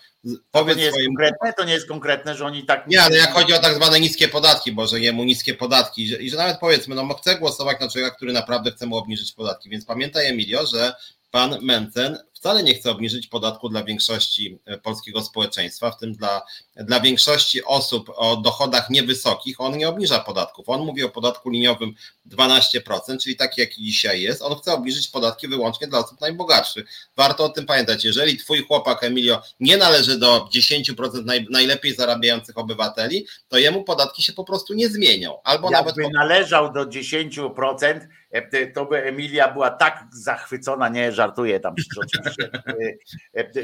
powiedz 0.50 0.74
to 0.74 0.78
nie 0.78 0.84
jest 0.84 0.96
swoim... 0.96 1.06
konkretne, 1.06 1.52
to 1.52 1.64
nie 1.64 1.72
jest 1.72 1.88
konkretne, 1.88 2.34
że 2.34 2.46
oni 2.46 2.66
tak... 2.66 2.86
Nie, 2.86 3.02
ale 3.02 3.16
jak 3.16 3.32
chodzi 3.32 3.54
o 3.54 3.58
tak 3.58 3.74
zwane 3.74 4.00
niskie 4.00 4.28
podatki, 4.28 4.72
bo 4.72 4.86
że 4.86 5.00
jemu 5.00 5.24
niskie 5.24 5.54
podatki 5.54 6.02
i 6.02 6.08
że, 6.08 6.16
i 6.16 6.30
że 6.30 6.36
nawet 6.36 6.58
powiedzmy, 6.58 6.94
no 6.94 7.14
chcę 7.14 7.38
głosować 7.38 7.80
na 7.80 7.88
człowieka, 7.88 8.16
który 8.16 8.32
naprawdę 8.32 8.70
chce 8.70 8.86
mu 8.86 8.96
obniżyć 8.96 9.32
podatki, 9.32 9.70
więc 9.70 9.84
pamiętaj 9.84 10.26
Emilio, 10.26 10.66
że 10.66 10.94
pan 11.30 11.58
Mencen 11.62 12.18
wcale 12.36 12.62
nie 12.62 12.74
chce 12.74 12.90
obniżyć 12.90 13.26
podatku 13.26 13.68
dla 13.68 13.84
większości 13.84 14.58
e, 14.64 14.78
polskiego 14.78 15.22
społeczeństwa, 15.22 15.90
w 15.90 15.98
tym 15.98 16.12
dla, 16.12 16.42
dla 16.76 17.00
większości 17.00 17.64
osób 17.64 18.10
o 18.14 18.36
dochodach 18.36 18.90
niewysokich. 18.90 19.60
On 19.60 19.78
nie 19.78 19.88
obniża 19.88 20.18
podatków. 20.18 20.68
On 20.68 20.84
mówi 20.84 21.04
o 21.04 21.08
podatku 21.08 21.50
liniowym 21.50 21.94
12%, 22.30 23.18
czyli 23.22 23.36
taki, 23.36 23.60
jaki 23.60 23.82
dzisiaj 23.82 24.22
jest. 24.22 24.42
On 24.42 24.58
chce 24.58 24.72
obniżyć 24.72 25.08
podatki 25.08 25.48
wyłącznie 25.48 25.86
dla 25.86 25.98
osób 25.98 26.20
najbogatszych. 26.20 26.86
Warto 27.16 27.44
o 27.44 27.48
tym 27.48 27.66
pamiętać. 27.66 28.04
Jeżeli 28.04 28.36
twój 28.36 28.62
chłopak 28.62 29.04
Emilio 29.04 29.42
nie 29.60 29.76
należy 29.76 30.18
do 30.18 30.48
10% 30.56 31.24
naj, 31.24 31.46
najlepiej 31.50 31.94
zarabiających 31.94 32.58
obywateli, 32.58 33.26
to 33.48 33.58
jemu 33.58 33.84
podatki 33.84 34.22
się 34.22 34.32
po 34.32 34.44
prostu 34.44 34.74
nie 34.74 34.88
zmienią. 34.88 35.42
Albo 35.44 35.70
Jakby 35.70 36.02
nawet 36.02 36.12
należał 36.12 36.72
do 36.72 36.86
10%, 36.86 38.00
E, 38.36 38.66
to 38.66 38.86
by 38.86 39.02
Emilia 39.04 39.52
była 39.52 39.70
tak 39.70 40.04
zachwycona, 40.12 40.88
nie 40.88 41.12
żartuję 41.12 41.60
tam 41.60 41.74
oczywiście 42.02 42.35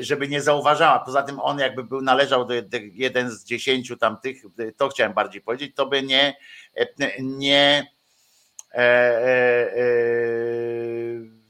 żeby 0.00 0.28
nie 0.28 0.42
zauważała. 0.42 0.98
Poza 0.98 1.22
tym 1.22 1.40
on 1.40 1.58
jakby 1.58 1.84
był 1.84 2.00
należał 2.00 2.44
do 2.44 2.54
jeden 2.92 3.30
z 3.30 3.44
dziesięciu 3.44 3.96
tamtych, 3.96 4.42
to 4.76 4.88
chciałem 4.88 5.12
bardziej 5.12 5.42
powiedzieć, 5.42 5.76
to 5.76 5.86
by 5.86 6.02
nie, 6.02 6.36
nie 7.20 7.92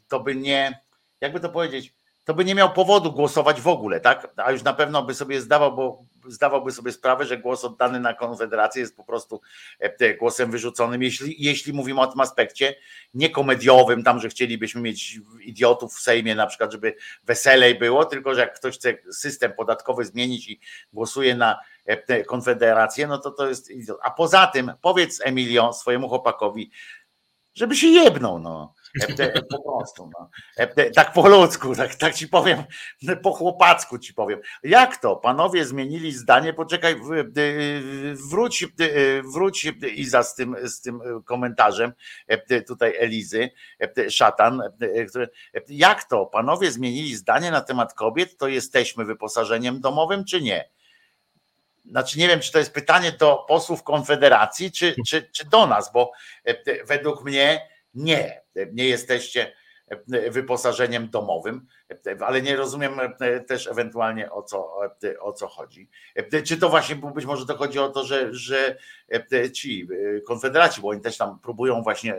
to 0.09 0.20
by 0.20 0.35
nie, 0.35 0.81
jakby 1.20 1.40
to 1.40 1.49
powiedzieć, 1.49 1.94
to 2.24 2.35
by 2.35 2.44
nie 2.44 2.55
miał 2.55 2.73
powodu 2.73 3.12
głosować 3.12 3.61
w 3.61 3.69
ogóle, 3.69 4.01
tak? 4.01 4.32
A 4.36 4.53
już 4.53 4.62
na 4.62 4.73
pewno 4.73 5.03
by 5.03 5.15
sobie 5.15 5.40
zdawał, 5.40 5.77
bo 5.77 6.05
zdawałby 6.28 6.73
sobie 6.73 6.93
sprawę, 6.93 7.27
że 7.27 7.39
głos 7.39 7.65
oddany 7.65 8.01
na 8.01 8.15
Konfederację 8.15 8.81
jest 8.81 8.97
po 8.97 9.05
prostu 9.05 9.40
e, 9.78 10.15
głosem 10.15 10.51
wyrzuconym, 10.51 11.03
jeśli, 11.03 11.35
jeśli 11.39 11.73
mówimy 11.73 12.01
o 12.01 12.07
tym 12.07 12.20
aspekcie 12.20 12.74
niekomediowym, 13.15 14.03
tam, 14.03 14.20
że 14.20 14.28
chcielibyśmy 14.28 14.81
mieć 14.81 15.20
idiotów 15.40 15.94
w 15.94 16.01
Sejmie 16.01 16.35
na 16.35 16.47
przykład, 16.47 16.73
żeby 16.73 16.94
weselej 17.24 17.74
było, 17.74 18.05
tylko 18.05 18.35
że 18.35 18.40
jak 18.40 18.55
ktoś 18.55 18.74
chce 18.74 18.94
system 19.12 19.53
podatkowy 19.53 20.05
zmienić 20.05 20.49
i 20.49 20.61
głosuje 20.93 21.35
na 21.35 21.59
e, 21.86 22.24
Konfederację, 22.24 23.07
no 23.07 23.19
to 23.19 23.31
to 23.31 23.49
jest 23.49 23.70
idiot. 23.70 23.99
A 24.03 24.11
poza 24.11 24.47
tym 24.47 24.73
powiedz 24.81 25.20
Emilio 25.24 25.73
swojemu 25.73 26.09
chłopakowi, 26.09 26.70
żeby 27.55 27.77
się 27.77 27.86
jebnął, 27.86 28.39
no. 28.39 28.74
Po 29.51 29.62
prostu, 29.62 30.10
no. 30.19 30.31
tak 30.94 31.12
po 31.12 31.28
ludzku, 31.28 31.77
tak, 31.77 31.94
tak 31.94 32.14
ci 32.14 32.28
powiem, 32.28 32.64
po 33.23 33.32
chłopacku 33.32 33.98
ci 33.98 34.14
powiem. 34.14 34.40
Jak 34.62 34.97
to? 34.97 35.16
Panowie 35.16 35.64
zmienili 35.64 36.12
zdanie, 36.12 36.52
poczekaj, 36.52 36.97
wróć, 38.31 38.66
wróć 39.35 39.73
Iza 39.94 40.23
z 40.23 40.35
tym, 40.35 40.56
z 40.62 40.81
tym 40.81 41.01
komentarzem 41.24 41.93
tutaj 42.66 42.97
Elizy, 42.98 43.51
szatan, 44.10 44.62
jak 45.69 46.05
to? 46.05 46.27
Panowie 46.27 46.73
zmienili 46.73 47.16
zdanie 47.16 47.51
na 47.51 47.60
temat 47.60 47.94
kobiet, 47.94 48.36
to 48.36 48.48
jesteśmy 48.48 49.05
wyposażeniem 49.05 49.81
domowym, 49.81 50.24
czy 50.24 50.43
nie? 50.43 50.69
Znaczy 51.90 52.19
nie 52.19 52.28
wiem, 52.28 52.40
czy 52.40 52.52
to 52.52 52.59
jest 52.59 52.73
pytanie 52.73 53.12
do 53.12 53.44
posłów 53.48 53.82
Konfederacji, 53.82 54.73
czy, 54.73 54.94
czy, 55.06 55.31
czy 55.32 55.44
do 55.48 55.66
nas, 55.66 55.93
bo 55.93 56.12
według 56.86 57.24
mnie 57.24 57.69
nie, 57.94 58.41
nie 58.72 58.88
jesteście 58.88 59.52
wyposażeniem 60.30 61.10
domowym, 61.10 61.66
ale 62.20 62.42
nie 62.42 62.56
rozumiem 62.56 62.92
też 63.46 63.66
ewentualnie 63.66 64.30
o 64.30 64.42
co, 64.42 64.74
o 65.20 65.32
co 65.32 65.48
chodzi. 65.48 65.88
Czy 66.44 66.56
to 66.56 66.68
właśnie 66.68 66.96
być 66.96 67.26
może 67.26 67.46
to 67.46 67.56
chodzi 67.56 67.78
o 67.78 67.88
to, 67.88 68.04
że, 68.04 68.34
że 68.34 68.76
ci 69.52 69.88
konfederaci, 70.26 70.80
bo 70.80 70.88
oni 70.88 71.00
też 71.00 71.16
tam 71.16 71.38
próbują 71.40 71.82
właśnie 71.82 72.14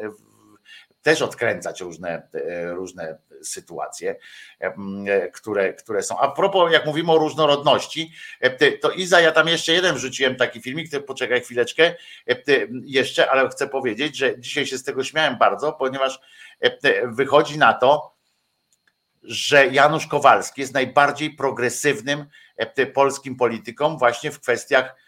też 1.03 1.21
odkręcać 1.21 1.81
różne, 1.81 2.27
różne 2.69 3.17
sytuacje, 3.41 4.15
które, 5.33 5.73
które 5.73 6.03
są. 6.03 6.19
A 6.19 6.31
propos, 6.31 6.73
jak 6.73 6.85
mówimy 6.85 7.11
o 7.11 7.17
różnorodności, 7.17 8.13
to 8.81 8.91
Iza, 8.91 9.21
ja 9.21 9.31
tam 9.31 9.47
jeszcze 9.47 9.73
jeden 9.73 9.95
wrzuciłem 9.95 10.35
taki 10.35 10.61
filmik, 10.61 10.91
to 10.91 11.01
poczekaj 11.01 11.41
chwileczkę 11.41 11.95
jeszcze, 12.83 13.31
ale 13.31 13.49
chcę 13.49 13.67
powiedzieć, 13.67 14.17
że 14.17 14.39
dzisiaj 14.39 14.65
się 14.65 14.77
z 14.77 14.83
tego 14.83 15.03
śmiałem 15.03 15.37
bardzo, 15.37 15.73
ponieważ 15.73 16.19
wychodzi 17.03 17.57
na 17.57 17.73
to, 17.73 18.13
że 19.23 19.67
Janusz 19.67 20.07
Kowalski 20.07 20.61
jest 20.61 20.73
najbardziej 20.73 21.29
progresywnym 21.29 22.25
polskim 22.93 23.35
polityką 23.35 23.97
właśnie 23.97 24.31
w 24.31 24.39
kwestiach 24.39 25.02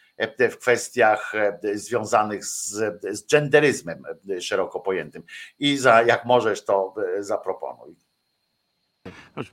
w 0.51 0.57
kwestiach 0.57 1.33
związanych 1.73 2.45
z, 2.45 2.73
z 3.11 3.27
genderyzmem 3.31 4.03
szeroko 4.39 4.79
pojętym. 4.79 5.23
I 5.59 5.77
za, 5.77 6.01
jak 6.01 6.25
możesz, 6.25 6.65
to 6.65 6.95
zaproponuj. 7.19 7.95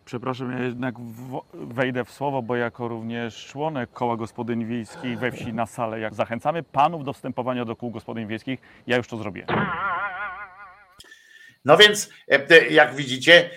Przepraszam, 0.05 0.53
ja 0.53 0.59
jednak 0.59 0.95
wejdę 1.55 2.05
w 2.05 2.11
słowo, 2.11 2.43
bo 2.43 2.57
jako 2.57 2.89
również 2.89 3.47
członek 3.47 3.93
Koła 3.93 4.17
Gospodyń 4.17 4.65
Wiejskich 4.65 5.19
we 5.19 5.33
wsi 5.33 5.53
na 5.53 5.67
salę, 5.67 6.01
jak 6.01 6.15
zachęcamy 6.15 6.63
panów 6.63 7.05
do 7.05 7.13
wstępowania 7.13 7.65
do 7.65 7.77
kół 7.77 7.91
gospodyń 7.91 8.27
wiejskich, 8.27 8.61
ja 8.87 8.97
już 8.97 9.09
to 9.09 9.17
zrobię. 9.17 9.47
No 11.65 11.77
więc, 11.77 12.11
jak 12.71 12.95
widzicie, 12.95 13.51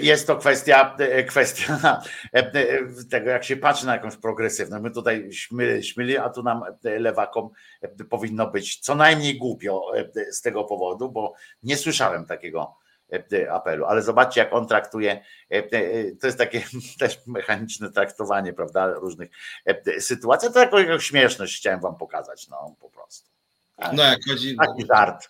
jest 0.00 0.26
to 0.26 0.36
kwestia, 0.36 0.96
kwestia 1.28 2.02
tego, 3.10 3.30
jak 3.30 3.44
się 3.44 3.56
patrzy 3.56 3.86
na 3.86 3.92
jakąś 3.92 4.16
progresywną. 4.16 4.80
My 4.80 4.90
tutaj 4.90 5.32
śmyli, 5.32 5.84
śmyli, 5.84 6.18
a 6.18 6.30
tu 6.30 6.42
nam 6.42 6.62
lewakom 6.82 7.50
powinno 8.10 8.50
być 8.50 8.80
co 8.80 8.94
najmniej 8.94 9.38
głupio 9.38 9.82
z 10.30 10.42
tego 10.42 10.64
powodu, 10.64 11.10
bo 11.10 11.34
nie 11.62 11.76
słyszałem 11.76 12.26
takiego 12.26 12.76
apelu. 13.50 13.84
Ale 13.84 14.02
zobaczcie, 14.02 14.40
jak 14.40 14.52
on 14.52 14.66
traktuje, 14.66 15.24
to 16.20 16.26
jest 16.26 16.38
takie 16.38 16.62
też 17.00 17.18
mechaniczne 17.26 17.90
traktowanie, 17.92 18.52
prawda, 18.52 18.94
różnych 18.94 19.30
sytuacji. 19.98 20.52
To 20.52 20.60
jako 20.60 20.98
śmieszność 20.98 21.56
chciałem 21.56 21.80
wam 21.80 21.96
pokazać, 21.96 22.48
no 22.48 22.74
po 22.80 22.90
prostu. 22.90 23.30
No 23.92 24.02
jak 24.02 24.18
chodzi... 24.28 24.56
Taki 24.56 24.86
żart 24.86 25.28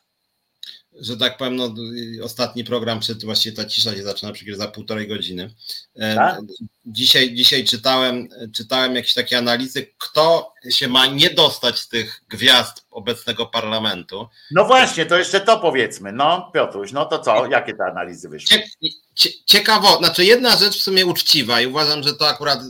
że 1.01 1.17
tak 1.17 1.37
powiem, 1.37 1.57
no, 1.57 1.75
ostatni 2.23 2.65
program 2.65 3.01
przed 3.01 3.25
właściwie 3.25 3.57
ta 3.57 3.65
cisza 3.65 3.95
się 3.95 4.03
zaczyna 4.03 4.33
przecież 4.33 4.57
za 4.57 4.69
półtorej 4.69 5.09
godziny. 5.09 5.51
E, 5.97 6.15
tak? 6.15 6.41
Dzisiaj, 6.87 7.35
dzisiaj 7.35 7.65
czytałem, 7.65 8.29
czytałem 8.55 8.97
jakieś 8.97 9.15
takie 9.15 9.39
analizy, 9.39 9.93
kto 9.99 10.55
się 10.71 10.89
ma 10.89 11.07
nie 11.07 11.31
dostać 11.31 11.79
z 11.79 11.89
tych 11.89 12.21
gwiazd 12.29 12.87
obecnego 12.91 13.47
parlamentu. 13.47 14.29
No 14.51 14.65
właśnie, 14.65 15.07
to 15.07 15.19
jeszcze 15.19 15.41
to 15.41 15.59
powiedzmy. 15.59 16.13
No, 16.13 16.51
Piotruś, 16.55 16.93
no 16.93 17.05
to 17.05 17.19
co? 17.19 17.47
Jakie 17.47 17.75
te 17.75 17.85
analizy 17.85 18.29
wyszły? 18.29 18.63
Ciekawo, 19.47 19.97
znaczy 19.97 20.25
jedna 20.25 20.57
rzecz 20.57 20.79
w 20.79 20.83
sumie 20.83 21.07
uczciwa 21.07 21.61
i 21.61 21.67
uważam, 21.67 22.03
że 22.03 22.15
to 22.15 22.29
akurat 22.29 22.61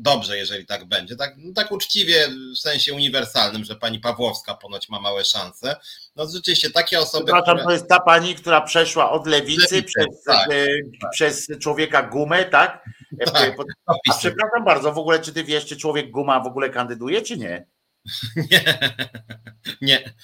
dobrze, 0.00 0.38
jeżeli 0.38 0.66
tak 0.66 0.84
będzie. 0.84 1.16
Tak, 1.16 1.34
no 1.36 1.52
tak 1.52 1.72
uczciwie 1.72 2.28
w 2.56 2.58
sensie 2.58 2.94
uniwersalnym, 2.94 3.64
że 3.64 3.76
pani 3.76 4.00
Pawłowska 4.00 4.54
ponoć 4.54 4.88
ma 4.88 5.00
małe 5.00 5.24
szanse. 5.24 5.76
No 6.16 6.26
rzeczywiście 6.28 6.70
takie 6.70 7.00
osoby. 7.00 7.24
Przepraszam, 7.24 7.56
które... 7.56 7.64
to 7.64 7.72
jest 7.72 7.88
ta 7.88 8.00
pani, 8.00 8.34
która 8.34 8.60
przeszła 8.60 9.10
od 9.10 9.26
lewicy, 9.26 9.74
lewicy 9.74 9.82
przez, 9.82 10.22
tak, 10.22 10.48
e, 10.50 10.66
tak. 11.00 11.10
przez 11.10 11.46
człowieka 11.60 12.02
gumę, 12.02 12.44
tak? 12.44 12.84
E, 13.20 13.30
tak 13.30 13.56
A 13.86 13.94
przepraszam 14.18 14.64
bardzo, 14.64 14.92
w 14.92 14.98
ogóle 14.98 15.20
czy 15.20 15.32
ty 15.32 15.44
wiesz, 15.44 15.66
czy 15.66 15.76
człowiek 15.76 16.10
guma 16.10 16.40
w 16.40 16.46
ogóle 16.46 16.70
kandyduje, 16.70 17.22
czy 17.22 17.36
nie? 17.36 17.66
Nie. 18.50 18.78
Nie. 19.80 20.14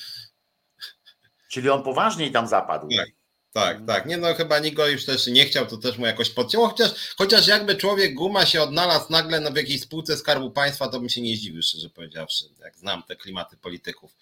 Czyli 1.51 1.71
on 1.71 1.83
poważniej 1.83 2.33
tam 2.33 2.47
zapadł. 2.47 2.89
Tak. 2.97 3.09
Tak, 3.57 3.87
tak. 3.87 4.07
Nie 4.07 4.17
no, 4.17 4.35
chyba 4.35 4.59
nikt 4.59 4.77
go 4.77 4.87
już 4.87 5.05
też 5.05 5.27
nie 5.27 5.45
chciał, 5.45 5.67
to 5.67 5.77
też 5.77 5.99
mu 5.99 6.07
jakoś 6.07 6.31
podcięło. 6.31 6.69
Chociaż, 6.69 6.91
chociaż 7.17 7.47
jakby 7.47 7.75
człowiek 7.75 8.15
guma 8.15 8.47
się 8.47 8.63
odnalazł 8.63 9.13
nagle 9.13 9.41
no, 9.41 9.51
w 9.51 9.57
jakiejś 9.57 9.81
spółce 9.81 10.17
Skarbu 10.17 10.51
Państwa, 10.51 10.89
to 10.89 11.01
bym 11.01 11.09
się 11.09 11.21
nie 11.21 11.37
zdziwił, 11.37 11.63
szczerze 11.63 11.91
powiedziawszy, 11.91 12.45
jak 12.61 12.79
znam 12.79 13.03
te 13.03 13.17
klimaty 13.17 13.57
polityków. 13.57 14.17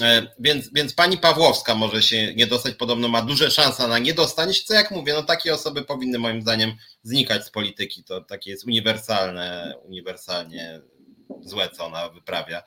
E, 0.00 0.26
więc, 0.38 0.72
więc 0.72 0.94
pani 0.94 1.18
Pawłowska 1.18 1.74
może 1.74 2.02
się 2.02 2.34
nie 2.34 2.46
dostać, 2.46 2.74
podobno 2.74 3.08
ma 3.08 3.22
duże 3.22 3.50
szanse 3.50 3.88
na 3.88 3.98
nie 3.98 4.14
dostanie 4.14 4.54
się, 4.54 4.64
co 4.64 4.74
jak 4.74 4.90
mówię, 4.90 5.12
no 5.12 5.22
takie 5.22 5.54
osoby 5.54 5.84
powinny 5.84 6.18
moim 6.18 6.42
zdaniem 6.42 6.72
znikać 7.02 7.44
z 7.44 7.50
polityki. 7.50 8.04
To 8.04 8.20
takie 8.20 8.50
jest 8.50 8.66
uniwersalne, 8.66 9.74
uniwersalnie 9.84 10.80
złe, 11.40 11.68
co 11.68 11.86
ona 11.86 12.08
wyprawia. 12.08 12.62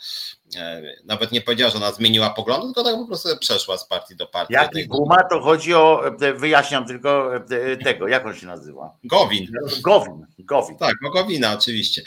E, 0.55 0.81
nawet 1.05 1.31
nie 1.31 1.41
powiedziała, 1.41 1.71
że 1.71 1.77
ona 1.77 1.91
zmieniła 1.91 2.29
poglądy, 2.29 2.65
tylko 2.65 2.83
tak 2.83 2.95
po 2.95 3.07
prostu 3.07 3.29
przeszła 3.39 3.77
z 3.77 3.87
partii 3.87 4.15
do 4.15 4.27
partii. 4.27 4.53
Jaki 4.53 4.87
guma, 4.87 5.23
to 5.29 5.41
chodzi 5.41 5.73
o, 5.73 6.07
e, 6.21 6.33
wyjaśniam 6.33 6.85
tylko 6.85 7.35
e, 7.35 7.77
tego, 7.77 8.07
jak 8.07 8.25
on 8.25 8.35
się 8.35 8.47
nazywa? 8.47 8.97
Gowin. 9.03 9.47
Gowin, 9.81 10.25
Gowin. 10.39 10.77
Tak, 10.77 10.93
o 11.07 11.11
Gowina 11.11 11.53
oczywiście. 11.53 12.01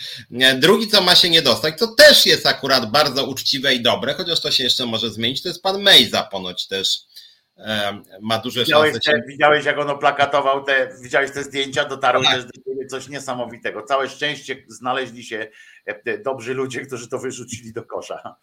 Drugi, 0.57 0.89
co 0.89 1.03
ma 1.03 1.15
się 1.15 1.31
nie 1.31 1.43
dostać, 1.43 1.75
to 1.79 1.87
też 1.87 2.27
jest 2.27 2.47
akurat 2.47 2.91
bardzo 2.91 3.27
uczciwe 3.27 3.75
i 3.75 3.83
dobre, 3.83 4.15
chociaż 4.15 4.41
to 4.41 4.51
się 4.51 4.65
jeszcze 4.65 4.87
może 4.87 5.11
zmienić, 5.11 5.43
to 5.43 5.49
jest 5.49 5.63
pan 5.63 5.83
Mejza 5.83 6.23
ponoć 6.23 6.69
też 6.69 7.13
ma 8.21 8.39
duże 8.39 8.61
widziałeś 8.61 8.93
szanse. 8.93 9.13
Te, 9.13 9.23
widziałeś, 9.29 9.65
jak 9.65 9.79
on 9.79 9.91
oplakatował 9.91 10.65
te, 10.65 10.89
widziałeś 11.03 11.31
te 11.31 11.43
zdjęcia, 11.43 11.85
dotarły 11.85 12.25
tak. 12.25 12.35
też 12.35 12.45
do 12.45 12.53
ciebie 12.53 12.87
coś 12.87 13.09
niesamowitego. 13.09 13.83
Całe 13.83 14.09
szczęście 14.09 14.65
znaleźli 14.69 15.25
się 15.25 15.37
e, 15.39 15.51
dobrzy 16.25 16.55
ludzie, 16.55 16.87
którzy 16.87 17.09
to 17.09 17.19
wyrzucili 17.19 17.73
do 17.73 17.83
kosza. 17.85 18.37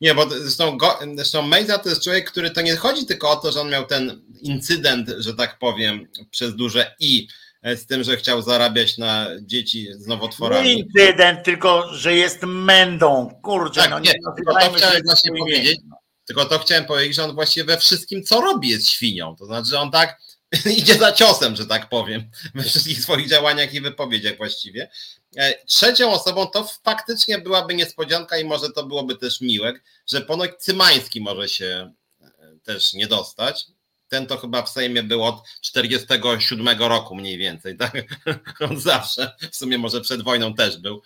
Nie, 0.00 0.14
bo 0.14 0.28
zresztą, 0.30 0.78
go, 0.78 0.98
zresztą 1.14 1.42
Mejza 1.42 1.78
to 1.78 1.88
jest 1.88 2.02
człowiek, 2.02 2.30
który 2.30 2.50
to 2.50 2.60
nie 2.60 2.76
chodzi 2.76 3.06
tylko 3.06 3.30
o 3.30 3.36
to, 3.36 3.52
że 3.52 3.60
on 3.60 3.70
miał 3.70 3.86
ten 3.86 4.22
incydent, 4.42 5.08
że 5.18 5.34
tak 5.34 5.58
powiem, 5.58 6.06
przez 6.30 6.56
duże 6.56 6.94
i 7.00 7.28
e, 7.62 7.76
z 7.76 7.86
tym, 7.86 8.04
że 8.04 8.16
chciał 8.16 8.42
zarabiać 8.42 8.98
na 8.98 9.26
dzieci 9.40 9.88
z 9.92 10.06
nowotworami. 10.06 10.68
Nie 10.68 10.74
incydent, 10.74 11.44
tylko 11.44 11.94
że 11.94 12.14
jest 12.14 12.42
mędą. 12.42 13.40
Kurczę, 13.42 13.80
tak, 13.80 13.90
no 13.90 13.98
nie, 13.98 14.10
nie 14.10 14.18
to 14.54 14.72
chciałem 14.76 15.02
właśnie 15.04 15.30
powiedzieć. 15.38 15.80
Tylko 16.24 16.44
to 16.44 16.58
chciałem 16.58 16.84
powiedzieć, 16.84 17.16
że 17.16 17.24
on 17.24 17.34
właściwie 17.34 17.66
we 17.66 17.78
wszystkim, 17.78 18.22
co 18.22 18.40
robi, 18.40 18.68
jest 18.68 18.88
świnią. 18.88 19.36
To 19.36 19.46
znaczy, 19.46 19.70
że 19.70 19.80
on 19.80 19.90
tak 19.90 20.18
idzie 20.78 20.94
za 20.94 21.12
ciosem, 21.12 21.56
że 21.56 21.66
tak 21.66 21.88
powiem, 21.88 22.30
we 22.54 22.62
wszystkich 22.62 23.02
swoich 23.02 23.28
działaniach 23.28 23.74
i 23.74 23.80
wypowiedziach 23.80 24.36
właściwie. 24.36 24.90
E, 25.36 25.64
trzecią 25.64 26.12
osobą 26.12 26.46
to 26.46 26.68
faktycznie 26.84 27.38
byłaby 27.38 27.74
niespodzianka 27.74 28.38
i 28.38 28.44
może 28.44 28.70
to 28.70 28.86
byłoby 28.86 29.16
też 29.16 29.40
miłe, 29.40 29.72
że 30.06 30.20
ponoć 30.20 30.50
Cymański 30.58 31.20
może 31.20 31.48
się 31.48 31.92
e, 32.20 32.28
też 32.64 32.92
nie 32.94 33.06
dostać. 33.06 33.66
ten 34.08 34.26
to 34.26 34.38
chyba 34.38 34.62
w 34.62 34.68
Sejmie 34.68 35.02
był 35.02 35.24
od 35.24 35.42
47 35.60 36.78
roku 36.78 37.14
mniej 37.14 37.38
więcej, 37.38 37.76
tak? 37.76 37.92
On 38.70 38.80
zawsze, 38.80 39.32
w 39.50 39.56
sumie 39.56 39.78
może 39.78 40.00
przed 40.00 40.22
wojną 40.22 40.54
też 40.54 40.76
był, 40.76 41.02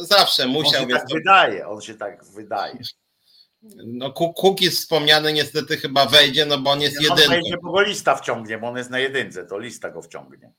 zawsze 0.00 0.46
musiał. 0.46 0.82
On 0.82 0.88
się 0.88 0.94
tak 0.96 1.08
wydaje, 1.12 1.68
on 1.68 1.80
się 1.80 1.94
tak 1.94 2.24
wydaje. 2.24 2.78
No 3.86 4.12
Kuki 4.12 4.70
wspomniany 4.70 5.32
niestety 5.32 5.76
chyba 5.76 6.06
wejdzie, 6.06 6.46
no 6.46 6.58
bo 6.58 6.70
on 6.70 6.80
jest 6.80 7.02
jedyny. 7.02 7.28
Wejdzie, 7.28 7.56
bo 7.62 7.72
go 7.72 7.80
lista 7.80 8.16
wciągnie, 8.16 8.58
bo 8.58 8.68
on 8.68 8.76
jest 8.76 8.90
na 8.90 8.98
jedynce, 8.98 9.44
to 9.44 9.58
lista 9.58 9.90
go 9.90 10.02
wciągnie. 10.02 10.52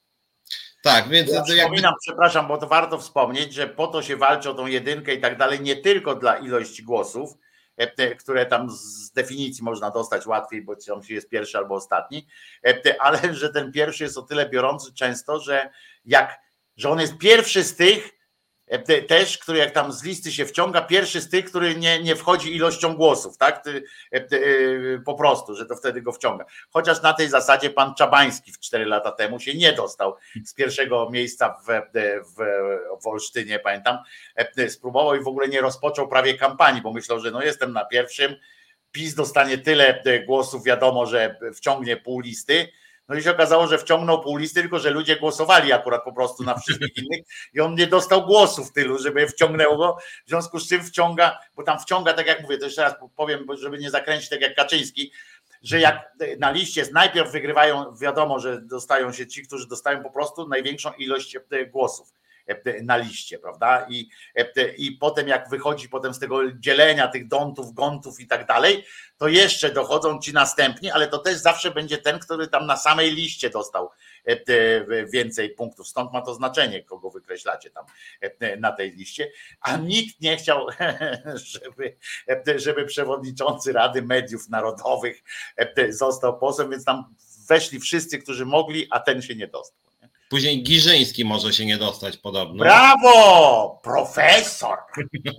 Tak, 0.83 1.09
więc 1.09 1.29
ja 1.29 1.35
jakby... 1.35 1.55
wspominam, 1.55 1.93
przepraszam, 2.01 2.47
bo 2.47 2.57
to 2.57 2.67
warto 2.67 2.97
wspomnieć, 2.97 3.53
że 3.53 3.67
po 3.67 3.87
to 3.87 4.01
się 4.01 4.17
walczy 4.17 4.49
o 4.49 4.53
tą 4.53 4.67
jedynkę 4.67 5.13
i 5.13 5.21
tak 5.21 5.37
dalej, 5.37 5.61
nie 5.61 5.75
tylko 5.75 6.15
dla 6.15 6.37
ilości 6.37 6.83
głosów, 6.83 7.37
e, 7.77 8.15
które 8.15 8.45
tam 8.45 8.69
z 8.69 9.11
definicji 9.11 9.63
można 9.63 9.91
dostać 9.91 10.25
łatwiej, 10.25 10.61
bo 10.61 10.75
tam 10.75 11.03
się 11.03 11.13
jest 11.13 11.29
pierwszy 11.29 11.57
albo 11.57 11.75
ostatni, 11.75 12.27
e, 12.65 13.01
ale 13.01 13.35
że 13.35 13.49
ten 13.49 13.71
pierwszy 13.71 14.03
jest 14.03 14.17
o 14.17 14.21
tyle 14.21 14.49
biorący 14.49 14.93
często, 14.93 15.39
że 15.39 15.69
jak, 16.05 16.39
że 16.77 16.89
on 16.89 16.99
jest 16.99 17.17
pierwszy 17.17 17.63
z 17.63 17.75
tych, 17.75 18.22
też, 19.07 19.37
który 19.37 19.57
jak 19.57 19.71
tam 19.71 19.91
z 19.91 20.03
listy 20.03 20.31
się 20.31 20.45
wciąga, 20.45 20.81
pierwszy 20.81 21.21
z 21.21 21.29
tych, 21.29 21.45
który 21.45 21.75
nie, 21.75 22.03
nie 22.03 22.15
wchodzi 22.15 22.55
ilością 22.55 22.95
głosów, 22.95 23.37
tak? 23.37 23.67
E, 23.67 24.15
e, 24.15 24.19
po 25.05 25.15
prostu, 25.15 25.55
że 25.55 25.65
to 25.65 25.75
wtedy 25.75 26.01
go 26.01 26.11
wciąga. 26.11 26.45
Chociaż 26.69 27.01
na 27.01 27.13
tej 27.13 27.29
zasadzie 27.29 27.69
pan 27.69 27.95
Czabański 27.95 28.51
w 28.51 28.59
4 28.59 28.85
lata 28.85 29.11
temu 29.11 29.39
się 29.39 29.53
nie 29.53 29.73
dostał 29.73 30.15
z 30.45 30.53
pierwszego 30.53 31.09
miejsca 31.09 31.49
w, 31.49 31.67
w, 32.35 32.43
w 33.03 33.07
Olsztynie, 33.07 33.59
pamiętam, 33.59 33.97
spróbował 34.69 35.15
i 35.15 35.23
w 35.23 35.27
ogóle 35.27 35.47
nie 35.47 35.61
rozpoczął 35.61 36.07
prawie 36.07 36.33
kampanii, 36.33 36.81
bo 36.81 36.93
myślał, 36.93 37.19
że 37.19 37.31
no 37.31 37.41
jestem 37.41 37.73
na 37.73 37.85
pierwszym, 37.85 38.35
PiS 38.91 39.15
dostanie 39.15 39.57
tyle 39.57 40.03
głosów, 40.25 40.63
wiadomo, 40.63 41.05
że 41.05 41.39
wciągnie 41.55 41.97
pół 41.97 42.19
listy, 42.19 42.67
no 43.09 43.15
i 43.15 43.23
się 43.23 43.31
okazało, 43.31 43.67
że 43.67 43.77
wciągnął 43.77 44.21
pół 44.21 44.37
listy, 44.37 44.61
tylko 44.61 44.79
że 44.79 44.89
ludzie 44.89 45.15
głosowali 45.15 45.73
akurat 45.73 46.03
po 46.03 46.13
prostu 46.13 46.43
na 46.43 46.57
wszystkich 46.57 46.97
innych 46.97 47.25
i 47.53 47.59
on 47.59 47.75
nie 47.75 47.87
dostał 47.87 48.25
głosów 48.25 48.71
tylu, 48.71 48.99
żeby 48.99 49.27
wciągnęło 49.27 49.77
go. 49.77 49.97
W 50.25 50.29
związku 50.29 50.59
z 50.59 50.69
czym 50.69 50.83
wciąga, 50.83 51.39
bo 51.55 51.63
tam 51.63 51.79
wciąga, 51.79 52.13
tak 52.13 52.27
jak 52.27 52.41
mówię, 52.41 52.57
to 52.57 52.65
jeszcze 52.65 52.81
raz 52.81 52.93
powiem, 53.15 53.45
żeby 53.61 53.77
nie 53.77 53.89
zakręcić 53.89 54.29
tak 54.29 54.41
jak 54.41 54.55
Kaczyński, 54.55 55.11
że 55.63 55.79
jak 55.79 56.11
na 56.39 56.51
liście 56.51 56.85
najpierw 56.93 57.31
wygrywają, 57.31 57.95
wiadomo, 57.95 58.39
że 58.39 58.61
dostają 58.61 59.13
się 59.13 59.27
ci, 59.27 59.47
którzy 59.47 59.67
dostają 59.67 60.03
po 60.03 60.11
prostu 60.11 60.47
największą 60.47 60.93
ilość 60.93 61.37
głosów 61.71 62.13
na 62.83 62.97
liście, 62.97 63.39
prawda? 63.39 63.85
I, 63.89 64.09
I 64.77 64.91
potem 64.91 65.27
jak 65.27 65.49
wychodzi 65.49 65.89
potem 65.89 66.13
z 66.13 66.19
tego 66.19 66.51
dzielenia 66.51 67.07
tych 67.07 67.27
dontów, 67.27 67.73
gontów 67.73 68.19
i 68.19 68.27
tak 68.27 68.47
dalej, 68.47 68.85
to 69.17 69.27
jeszcze 69.27 69.69
dochodzą 69.69 70.19
ci 70.19 70.33
następni, 70.33 70.91
ale 70.91 71.07
to 71.07 71.17
też 71.17 71.37
zawsze 71.37 71.71
będzie 71.71 71.97
ten, 71.97 72.19
który 72.19 72.47
tam 72.47 72.65
na 72.65 72.77
samej 72.77 73.11
liście 73.11 73.49
dostał 73.49 73.89
więcej 75.13 75.49
punktów. 75.49 75.87
Stąd 75.87 76.13
ma 76.13 76.21
to 76.21 76.33
znaczenie, 76.33 76.83
kogo 76.83 77.09
wykreślacie 77.09 77.69
tam 77.69 77.85
na 78.59 78.71
tej 78.71 78.91
liście. 78.91 79.31
A 79.61 79.77
nikt 79.77 80.21
nie 80.21 80.37
chciał, 80.37 80.67
żeby, 81.51 81.97
żeby 82.55 82.85
przewodniczący 82.85 83.73
Rady 83.73 84.01
Mediów 84.01 84.49
Narodowych 84.49 85.23
został 85.89 86.39
posłem, 86.39 86.69
więc 86.71 86.85
tam 86.85 87.15
weszli 87.49 87.79
wszyscy, 87.79 88.19
którzy 88.19 88.45
mogli, 88.45 88.87
a 88.89 88.99
ten 88.99 89.21
się 89.21 89.35
nie 89.35 89.47
dostał. 89.47 89.82
Później 90.33 90.63
Giżyński 90.63 91.25
może 91.25 91.53
się 91.53 91.65
nie 91.65 91.77
dostać 91.77 92.17
podobno. 92.17 92.63
Brawo! 92.63 93.79
Profesor! 93.83 94.77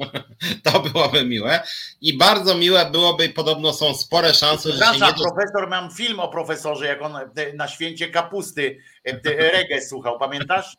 to 0.64 0.80
byłoby 0.80 1.24
miłe. 1.24 1.62
I 2.00 2.18
bardzo 2.18 2.54
miłe 2.54 2.90
byłoby, 2.90 3.28
podobno 3.28 3.72
są 3.72 3.94
spore 3.94 4.34
szanse, 4.34 4.72
że 4.72 4.84
się 4.84 4.92
nie 4.92 5.12
profesor, 5.12 5.68
mam 5.68 5.90
film 5.90 6.20
o 6.20 6.28
profesorze, 6.28 6.86
jak 6.86 7.02
on 7.02 7.16
e, 7.16 7.52
na 7.54 7.68
święcie 7.68 8.08
kapusty 8.08 8.78
e, 9.04 9.50
reggae 9.52 9.80
słuchał, 9.80 10.18
pamiętasz? 10.18 10.76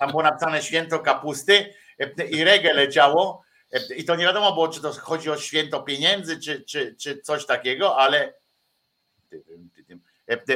Tam 0.00 0.10
było 0.10 0.22
napisane 0.22 0.62
święto 0.62 0.98
kapusty 0.98 1.74
e, 1.98 2.24
i 2.24 2.44
reggae 2.44 2.72
leciało. 2.72 3.42
I 3.96 4.04
to 4.04 4.16
nie 4.16 4.24
wiadomo 4.24 4.52
było, 4.52 4.68
czy 4.68 4.80
to 4.80 4.92
chodzi 4.92 5.30
o 5.30 5.36
święto 5.36 5.82
pieniędzy, 5.82 6.40
czy, 6.40 6.64
czy, 6.64 6.96
czy 6.98 7.20
coś 7.20 7.46
takiego, 7.46 7.96
ale 7.96 8.34
E, 9.34 9.36
e, 9.36 9.73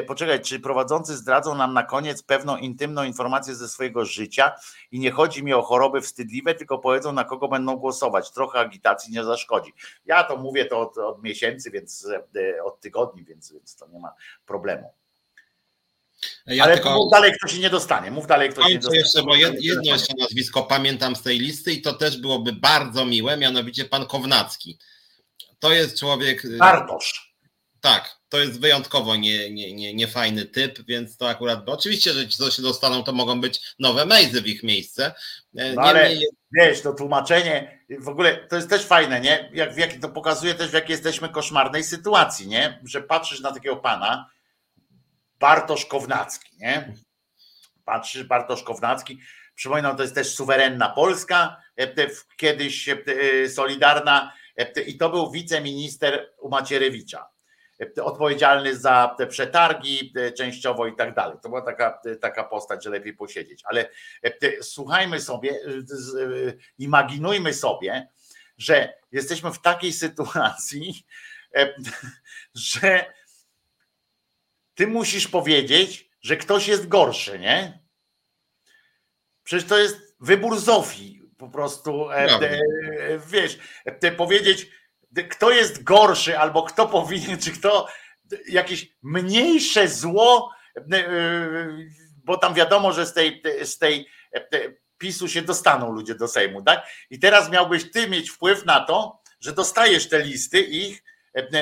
poczekaj, 0.06 0.40
czy 0.40 0.60
prowadzący 0.60 1.16
zdradzą 1.16 1.54
nam 1.54 1.74
na 1.74 1.82
koniec 1.82 2.22
pewną 2.22 2.56
intymną 2.56 3.04
informację 3.04 3.54
ze 3.54 3.68
swojego 3.68 4.04
życia 4.04 4.52
i 4.90 4.98
nie 4.98 5.10
chodzi 5.10 5.44
mi 5.44 5.52
o 5.52 5.62
choroby 5.62 6.00
wstydliwe, 6.00 6.54
tylko 6.54 6.78
powiedzą 6.78 7.12
na 7.12 7.24
kogo 7.24 7.48
będą 7.48 7.76
głosować. 7.76 8.30
Trochę 8.30 8.58
agitacji 8.58 9.12
nie 9.12 9.24
zaszkodzi. 9.24 9.72
Ja 10.04 10.24
to 10.24 10.36
mówię 10.36 10.64
to 10.64 10.80
od, 10.80 10.98
od 10.98 11.22
miesięcy, 11.22 11.70
więc 11.70 12.08
e, 12.36 12.64
od 12.64 12.80
tygodni, 12.80 13.24
więc, 13.24 13.52
więc 13.52 13.76
to 13.76 13.88
nie 13.88 13.98
ma 14.00 14.12
problemu. 14.46 14.92
Ja 16.46 16.64
Ale 16.64 16.74
tylko... 16.74 16.94
mów 16.94 17.12
dalej, 17.12 17.32
kto 17.32 17.48
się 17.48 17.58
nie 17.58 17.70
dostanie. 17.70 18.10
Mów 18.10 18.26
dalej, 18.26 18.50
kto 18.50 18.62
się 18.62 18.68
nie 18.68 18.78
dostanie. 18.78 18.98
Jeszcze, 18.98 19.22
bo 19.22 19.34
jedno 19.36 19.92
jeszcze 19.92 20.14
nazwisko 20.18 20.62
pamiętam 20.62 21.16
z 21.16 21.22
tej 21.22 21.38
listy 21.38 21.72
i 21.72 21.82
to 21.82 21.92
też 21.92 22.20
byłoby 22.20 22.52
bardzo 22.52 23.06
miłe, 23.06 23.36
mianowicie 23.36 23.84
pan 23.84 24.06
Kownacki. 24.06 24.78
To 25.58 25.72
jest 25.72 25.98
człowiek. 25.98 26.58
Bartosz. 26.58 27.27
Tak, 27.80 28.18
to 28.28 28.38
jest 28.38 28.60
wyjątkowo 28.60 29.16
nie, 29.16 29.50
nie, 29.50 29.74
nie, 29.74 29.94
nie 29.94 30.08
fajny 30.08 30.44
typ, 30.44 30.78
więc 30.86 31.16
to 31.16 31.28
akurat, 31.28 31.64
bo 31.64 31.72
oczywiście, 31.72 32.12
że 32.12 32.28
ci, 32.28 32.38
co 32.38 32.50
się 32.50 32.62
dostaną, 32.62 33.02
to 33.02 33.12
mogą 33.12 33.40
być 33.40 33.74
nowe 33.78 34.06
mejzy 34.06 34.42
w 34.42 34.46
ich 34.46 34.62
miejsce. 34.62 35.14
E, 35.56 35.72
no 35.72 35.82
ale 35.82 36.10
wiesz, 36.52 36.82
to 36.82 36.92
tłumaczenie, 36.92 37.84
w 38.00 38.08
ogóle 38.08 38.36
to 38.36 38.56
jest 38.56 38.70
też 38.70 38.86
fajne, 38.86 39.20
nie? 39.20 39.50
Jak, 39.52 39.74
w 39.74 39.78
jaki, 39.78 40.00
to 40.00 40.08
pokazuje 40.08 40.54
też, 40.54 40.70
w 40.70 40.74
jakiej 40.74 40.92
jesteśmy 40.92 41.28
koszmarnej 41.28 41.84
sytuacji, 41.84 42.48
nie? 42.48 42.80
Że 42.84 43.02
patrzysz 43.02 43.40
na 43.40 43.52
takiego 43.52 43.76
pana, 43.76 44.30
Bartosz 45.40 45.86
Kownacki, 45.86 46.56
nie? 46.60 46.94
Patrzysz, 47.84 48.24
Bartosz 48.24 48.62
Kownacki, 48.62 49.18
przypominam, 49.54 49.96
to 49.96 50.02
jest 50.02 50.14
też 50.14 50.34
suwerenna 50.34 50.88
Polska, 50.88 51.56
e, 51.76 52.08
kiedyś 52.36 52.88
e, 52.88 52.96
Solidarna 53.48 54.32
i 54.86 54.98
to 54.98 55.10
był 55.10 55.30
wiceminister 55.30 56.32
u 56.38 56.48
Macierewicza 56.48 57.37
odpowiedzialny 58.02 58.76
za 58.76 59.14
te 59.18 59.26
przetargi 59.26 60.12
e, 60.16 60.32
częściowo 60.32 60.86
i 60.86 60.96
tak 60.96 61.14
dalej. 61.14 61.38
To 61.42 61.48
była 61.48 61.62
taka, 61.62 62.00
e, 62.04 62.16
taka 62.16 62.44
postać, 62.44 62.84
że 62.84 62.90
lepiej 62.90 63.14
posiedzieć. 63.14 63.62
Ale 63.64 63.88
e, 64.22 64.62
słuchajmy 64.62 65.20
sobie, 65.20 65.60
imaginujmy 66.78 67.54
sobie, 67.54 68.08
że 68.58 68.94
jesteśmy 69.12 69.52
w 69.52 69.60
takiej 69.60 69.92
sytuacji, 69.92 71.06
że 72.54 73.12
ty 74.74 74.86
musisz 74.86 75.28
powiedzieć, 75.28 76.10
że 76.20 76.36
ktoś 76.36 76.68
jest 76.68 76.88
gorszy, 76.88 77.38
nie? 77.38 77.82
Przecież 79.42 79.68
to 79.68 79.78
jest 79.78 80.16
wybór 80.20 80.58
Zofii. 80.58 81.22
Po 81.38 81.48
prostu, 81.48 82.08
wiesz, 83.26 83.58
powiedzieć, 84.16 84.70
kto 85.30 85.50
jest 85.50 85.82
gorszy, 85.82 86.38
albo 86.38 86.62
kto 86.62 86.86
powinien, 86.86 87.38
czy 87.38 87.52
kto 87.52 87.88
jakieś 88.48 88.88
mniejsze 89.02 89.88
zło, 89.88 90.52
e, 90.76 90.96
e, 90.96 91.68
bo 92.24 92.38
tam 92.38 92.54
wiadomo, 92.54 92.92
że 92.92 93.06
z 93.06 93.12
tej, 93.12 93.42
z 93.62 93.78
tej 93.78 94.08
e, 94.34 94.48
PiSu 94.98 95.28
się 95.28 95.42
dostaną 95.42 95.92
ludzie 95.92 96.14
do 96.14 96.28
Sejmu, 96.28 96.62
tak? 96.62 96.86
I 97.10 97.18
teraz 97.18 97.50
miałbyś 97.50 97.90
ty 97.90 98.08
mieć 98.08 98.30
wpływ 98.30 98.64
na 98.64 98.80
to, 98.80 99.22
że 99.40 99.52
dostajesz 99.52 100.08
te 100.08 100.22
listy 100.22 100.60
ich, 100.60 101.02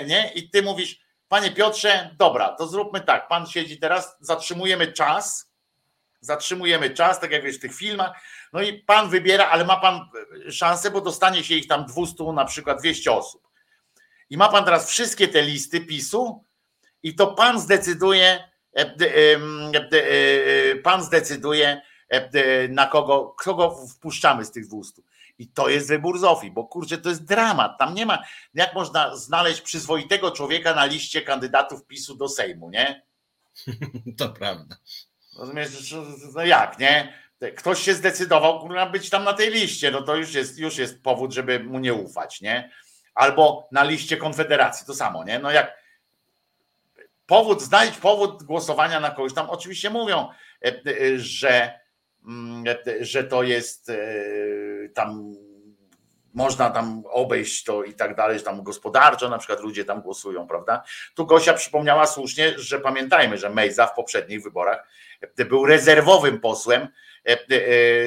nie? 0.06 0.32
I 0.34 0.50
ty 0.50 0.62
mówisz, 0.62 1.00
panie 1.28 1.50
Piotrze, 1.50 2.10
dobra, 2.18 2.48
to 2.48 2.66
zróbmy 2.66 3.00
tak, 3.00 3.28
pan 3.28 3.46
siedzi 3.46 3.78
teraz, 3.78 4.16
zatrzymujemy 4.20 4.92
czas, 4.92 5.52
zatrzymujemy 6.26 6.90
czas, 6.90 7.20
tak 7.20 7.30
jak 7.30 7.42
wiesz 7.42 7.56
w 7.56 7.60
tych 7.60 7.74
filmach, 7.74 8.20
no 8.52 8.62
i 8.62 8.72
pan 8.72 9.10
wybiera, 9.10 9.48
ale 9.48 9.64
ma 9.64 9.76
pan 9.76 10.00
szansę, 10.50 10.90
bo 10.90 11.00
dostanie 11.00 11.44
się 11.44 11.54
ich 11.54 11.66
tam 11.66 11.86
200, 11.86 12.24
na 12.24 12.44
przykład 12.44 12.78
200 12.80 13.12
osób. 13.12 13.48
I 14.30 14.36
ma 14.36 14.48
pan 14.48 14.64
teraz 14.64 14.90
wszystkie 14.90 15.28
te 15.28 15.42
listy 15.42 15.80
PiSu 15.80 16.44
i 17.02 17.14
to 17.14 17.26
pan 17.26 17.60
zdecyduje, 17.60 18.48
e, 18.76 18.80
e, 18.80 19.36
e, 19.92 20.76
pan 20.76 21.02
zdecyduje, 21.02 21.82
na 22.68 22.86
kogo, 22.86 23.34
kogo 23.38 23.86
wpuszczamy 23.86 24.44
z 24.44 24.50
tych 24.50 24.66
200. 24.66 25.02
I 25.38 25.48
to 25.48 25.68
jest 25.68 25.88
wybór 25.88 26.18
Zofii, 26.18 26.50
bo 26.50 26.64
kurczę, 26.64 26.98
to 26.98 27.08
jest 27.08 27.24
dramat. 27.24 27.78
Tam 27.78 27.94
nie 27.94 28.06
ma, 28.06 28.22
jak 28.54 28.74
można 28.74 29.16
znaleźć 29.16 29.60
przyzwoitego 29.60 30.30
człowieka 30.30 30.74
na 30.74 30.84
liście 30.84 31.22
kandydatów 31.22 31.86
PiSu 31.86 32.14
do 32.14 32.28
Sejmu, 32.28 32.70
nie? 32.70 33.06
To 34.18 34.28
prawda. 34.28 34.76
Rozumiesz, 35.38 35.94
no 36.34 36.44
jak, 36.44 36.78
nie? 36.78 37.12
Ktoś 37.56 37.82
się 37.82 37.94
zdecydował 37.94 38.60
kurwa, 38.60 38.86
być 38.86 39.10
tam 39.10 39.24
na 39.24 39.32
tej 39.32 39.50
liście, 39.50 39.90
no 39.90 40.02
to 40.02 40.16
już 40.16 40.34
jest, 40.34 40.58
już 40.58 40.78
jest 40.78 41.02
powód, 41.02 41.32
żeby 41.32 41.60
mu 41.60 41.78
nie 41.78 41.94
ufać, 41.94 42.40
nie? 42.40 42.70
Albo 43.14 43.68
na 43.72 43.84
liście 43.84 44.16
Konfederacji, 44.16 44.86
to 44.86 44.94
samo, 44.94 45.24
nie? 45.24 45.38
No 45.38 45.50
jak 45.50 45.76
powód, 47.26 47.62
znajdź 47.62 47.96
powód 47.96 48.42
głosowania 48.42 49.00
na 49.00 49.10
kogoś, 49.10 49.34
tam 49.34 49.50
oczywiście 49.50 49.90
mówią, 49.90 50.28
e, 50.64 50.68
e, 50.68 51.18
że, 51.18 51.80
mm, 52.26 52.64
że 53.00 53.24
to 53.24 53.42
jest 53.42 53.90
e, 53.90 53.96
tam 54.94 55.34
można 56.36 56.70
tam 56.70 57.02
obejść 57.10 57.64
to 57.64 57.84
i 57.84 57.94
tak 57.94 58.16
dalej, 58.16 58.38
że 58.38 58.44
tam 58.44 58.62
gospodarczo 58.62 59.28
na 59.28 59.38
przykład 59.38 59.60
ludzie 59.60 59.84
tam 59.84 60.02
głosują, 60.02 60.46
prawda? 60.46 60.82
Tu 61.14 61.26
Gosia 61.26 61.54
przypomniała 61.54 62.06
słusznie, 62.06 62.54
że 62.56 62.80
pamiętajmy, 62.80 63.38
że 63.38 63.50
Mejza 63.50 63.86
w 63.86 63.94
poprzednich 63.94 64.42
wyborach 64.42 64.88
był 65.48 65.66
rezerwowym 65.66 66.40
posłem 66.40 66.88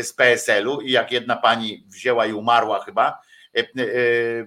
z 0.01 0.13
PSL-u 0.13 0.81
i 0.81 0.91
jak 0.91 1.11
jedna 1.11 1.35
pani 1.35 1.83
wzięła 1.87 2.25
i 2.25 2.33
umarła 2.33 2.83
chyba, 2.83 3.21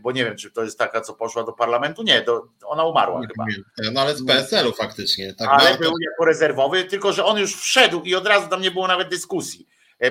bo 0.00 0.12
nie 0.12 0.24
wiem, 0.24 0.36
czy 0.36 0.50
to 0.50 0.62
jest 0.62 0.78
taka, 0.78 1.00
co 1.00 1.12
poszła 1.12 1.44
do 1.44 1.52
parlamentu. 1.52 2.02
Nie, 2.02 2.20
to 2.20 2.48
ona 2.64 2.84
umarła 2.84 3.20
nie 3.20 3.26
chyba. 3.26 3.44
No 3.92 4.00
ale 4.00 4.14
z 4.14 4.26
PSL-u 4.26 4.72
faktycznie. 4.72 5.34
Tak 5.34 5.48
ale 5.50 5.78
był 5.78 5.92
jako 6.10 6.24
rezerwowy, 6.24 6.84
tylko 6.84 7.12
że 7.12 7.24
on 7.24 7.38
już 7.38 7.56
wszedł 7.56 8.00
i 8.00 8.14
od 8.14 8.26
razu 8.26 8.48
tam 8.48 8.60
nie 8.60 8.70
było 8.70 8.86
nawet 8.86 9.08
dyskusji. 9.08 9.68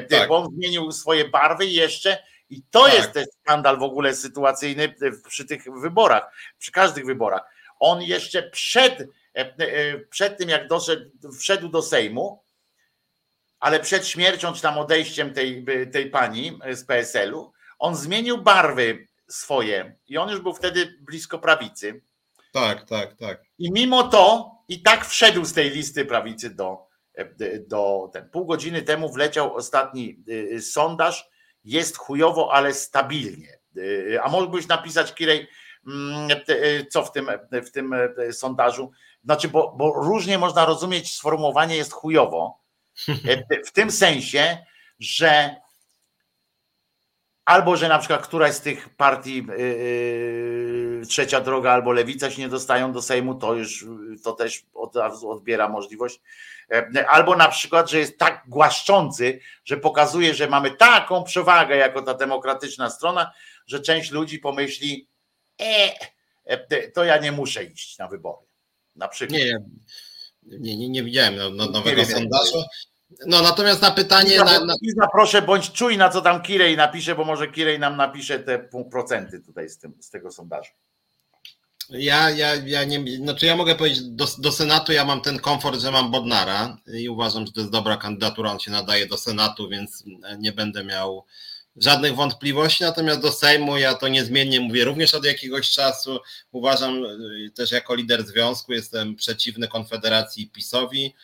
Tak. 0.10 0.30
Bo 0.30 0.38
on 0.38 0.48
zmienił 0.56 0.92
swoje 0.92 1.30
barwy 1.30 1.66
i 1.66 1.74
jeszcze 1.74 2.18
i 2.52 2.64
to 2.72 2.86
tak. 2.86 2.94
jest 2.94 3.12
ten 3.12 3.26
skandal 3.42 3.80
w 3.80 3.84
ogóle 3.84 4.16
sytuacyjny 4.16 4.96
przy 5.28 5.46
tych 5.46 5.64
wyborach, 5.82 6.34
przy 6.58 6.72
każdych 6.72 7.06
wyborach. 7.06 7.42
On 7.80 8.02
jeszcze 8.02 8.50
przed, 8.50 9.08
przed 10.10 10.38
tym, 10.38 10.50
jak 10.50 10.68
doszedł, 10.68 11.32
wszedł 11.40 11.70
do 11.70 11.82
Sejmu, 11.82 12.44
ale 13.60 13.80
przed 13.80 14.08
śmiercią 14.08 14.54
czy 14.54 14.62
tam 14.62 14.78
odejściem 14.78 15.34
tej, 15.34 15.66
tej 15.92 16.10
pani 16.10 16.60
z 16.72 16.84
PSL-u, 16.84 17.54
on 17.80 17.96
zmienił 17.96 18.38
barwy 18.38 19.08
swoje 19.28 19.96
i 20.08 20.18
on 20.18 20.30
już 20.30 20.40
był 20.40 20.54
wtedy 20.54 20.98
blisko 21.02 21.40
prawicy. 21.40 22.02
Tak, 22.52 22.86
tak, 22.86 23.14
tak. 23.14 23.44
I 23.58 23.72
mimo 23.72 24.04
to 24.04 24.52
i 24.68 24.82
tak 24.82 25.06
wszedł 25.06 25.46
z 25.46 25.54
tej 25.54 25.70
listy 25.70 26.06
prawicy 26.06 26.50
do, 26.50 26.88
do 27.68 28.10
ten. 28.14 28.30
Pół 28.30 28.46
godziny 28.46 28.82
temu 28.82 29.14
wleciał 29.14 29.56
ostatni 29.56 30.24
sondaż. 30.62 31.31
Jest 31.64 31.98
chujowo, 31.98 32.54
ale 32.54 32.74
stabilnie. 32.74 33.60
Y, 33.78 34.20
a 34.24 34.30
mógłbyś 34.30 34.68
napisać, 34.68 35.14
Kirej, 35.14 35.48
mm, 35.88 36.32
y, 36.50 36.86
co 36.90 37.04
w 37.06 37.12
tym, 37.12 37.32
w 37.52 37.72
tym 37.72 37.96
sondażu? 38.32 38.92
Znaczy, 39.24 39.48
bo, 39.48 39.74
bo 39.78 39.94
różnie 39.94 40.38
można 40.38 40.66
rozumieć 40.66 41.14
sformułowanie 41.14 41.76
jest 41.76 41.94
chujowo. 41.94 42.62
W 43.68 43.72
tym 43.72 43.92
sensie, 43.92 44.66
że 45.00 45.56
albo 47.46 47.78
że 47.78 47.88
na 47.88 48.00
przykład 48.00 48.28
któraś 48.28 48.54
z 48.54 48.62
tych 48.62 48.96
partii 48.96 49.48
trzecia 51.08 51.42
droga 51.42 51.72
albo 51.72 51.92
lewica 51.92 52.32
się 52.32 52.42
nie 52.42 52.50
dostają 52.50 52.94
do 52.94 53.02
Sejmu, 53.02 53.36
to 53.36 53.54
już 53.54 53.86
to 54.24 54.32
też 54.34 54.66
od 54.74 54.96
razu 54.96 55.32
odbiera 55.32 55.70
możliwość. 55.70 56.22
Yy, 56.70 57.08
albo 57.08 57.36
na 57.36 57.48
przykład, 57.48 57.90
że 57.90 58.00
jest 58.00 58.18
tak 58.18 58.44
głaszczący, 58.48 59.40
że 59.66 59.78
pokazuje, 59.78 60.34
że 60.34 60.48
mamy 60.48 60.72
taką 60.72 61.24
przewagę 61.24 61.76
jako 61.76 62.02
ta 62.02 62.14
demokratyczna 62.14 62.90
strona, 62.90 63.32
że 63.68 63.80
część 63.80 64.12
ludzi 64.12 64.40
pomyśli, 64.40 65.08
e, 65.60 66.88
to 66.94 67.04
ja 67.04 67.18
nie 67.18 67.32
muszę 67.32 67.64
iść 67.64 67.98
na 67.98 68.08
wybory. 68.08 68.46
Na 68.96 69.08
przykład. 69.08 69.40
Nie, 69.40 69.60
nie, 70.44 70.78
nie, 70.78 70.90
nie 70.90 71.04
widziałem 71.04 71.36
no, 71.36 71.50
no, 71.50 71.66
nowego 71.66 72.06
sondażu. 72.06 72.64
No 73.26 73.42
natomiast 73.42 73.82
na 73.82 73.92
pytanie. 73.92 74.34
Iza, 74.34 74.44
na, 74.44 74.76
na... 74.96 75.08
proszę 75.12 75.42
bądź 75.42 75.72
czujna, 75.72 76.10
co 76.10 76.22
tam 76.22 76.42
Kirej 76.42 76.78
napisze, 76.78 77.16
bo 77.16 77.26
może 77.26 77.48
Kirej 77.48 77.80
nam 77.80 77.98
napisze 77.98 78.40
te 78.40 78.70
procenty 78.92 79.40
tutaj 79.40 79.70
z, 79.70 79.78
tym, 79.78 79.94
z 80.00 80.10
tego 80.10 80.32
sondażu. 80.32 80.72
Ja, 81.92 82.30
ja, 82.30 82.56
ja 82.56 82.84
nie, 82.84 83.18
znaczy 83.18 83.46
ja 83.46 83.56
mogę 83.56 83.76
powiedzieć, 83.76 84.02
do, 84.04 84.28
do 84.38 84.52
Senatu 84.52 84.92
ja 84.92 85.06
mam 85.06 85.22
ten 85.22 85.40
komfort, 85.40 85.80
że 85.80 85.92
mam 85.92 86.12
Bodnara 86.12 86.78
i 86.94 87.10
uważam, 87.10 87.46
że 87.48 87.54
to 87.54 87.60
jest 87.60 87.72
dobra 87.72 87.98
kandydatura, 87.98 88.52
on 88.52 88.60
się 88.60 88.72
nadaje 88.72 89.08
do 89.08 89.18
Senatu, 89.18 89.70
więc 89.70 90.04
nie 90.40 90.52
będę 90.52 90.84
miał 90.84 91.26
żadnych 91.76 92.16
wątpliwości, 92.16 92.84
natomiast 92.84 93.22
do 93.22 93.32
Sejmu 93.32 93.78
ja 93.78 93.94
to 93.94 94.08
niezmiennie 94.08 94.60
mówię 94.60 94.86
również 94.86 95.14
od 95.14 95.26
jakiegoś 95.26 95.72
czasu. 95.72 96.20
Uważam 96.52 97.06
y, 97.06 97.52
też 97.56 97.72
jako 97.72 97.96
lider 97.96 98.24
związku, 98.26 98.74
jestem 98.74 99.16
przeciwny 99.16 99.68
Konfederacji 99.68 100.44
i 100.44 100.50
PiSowi. 100.50 101.16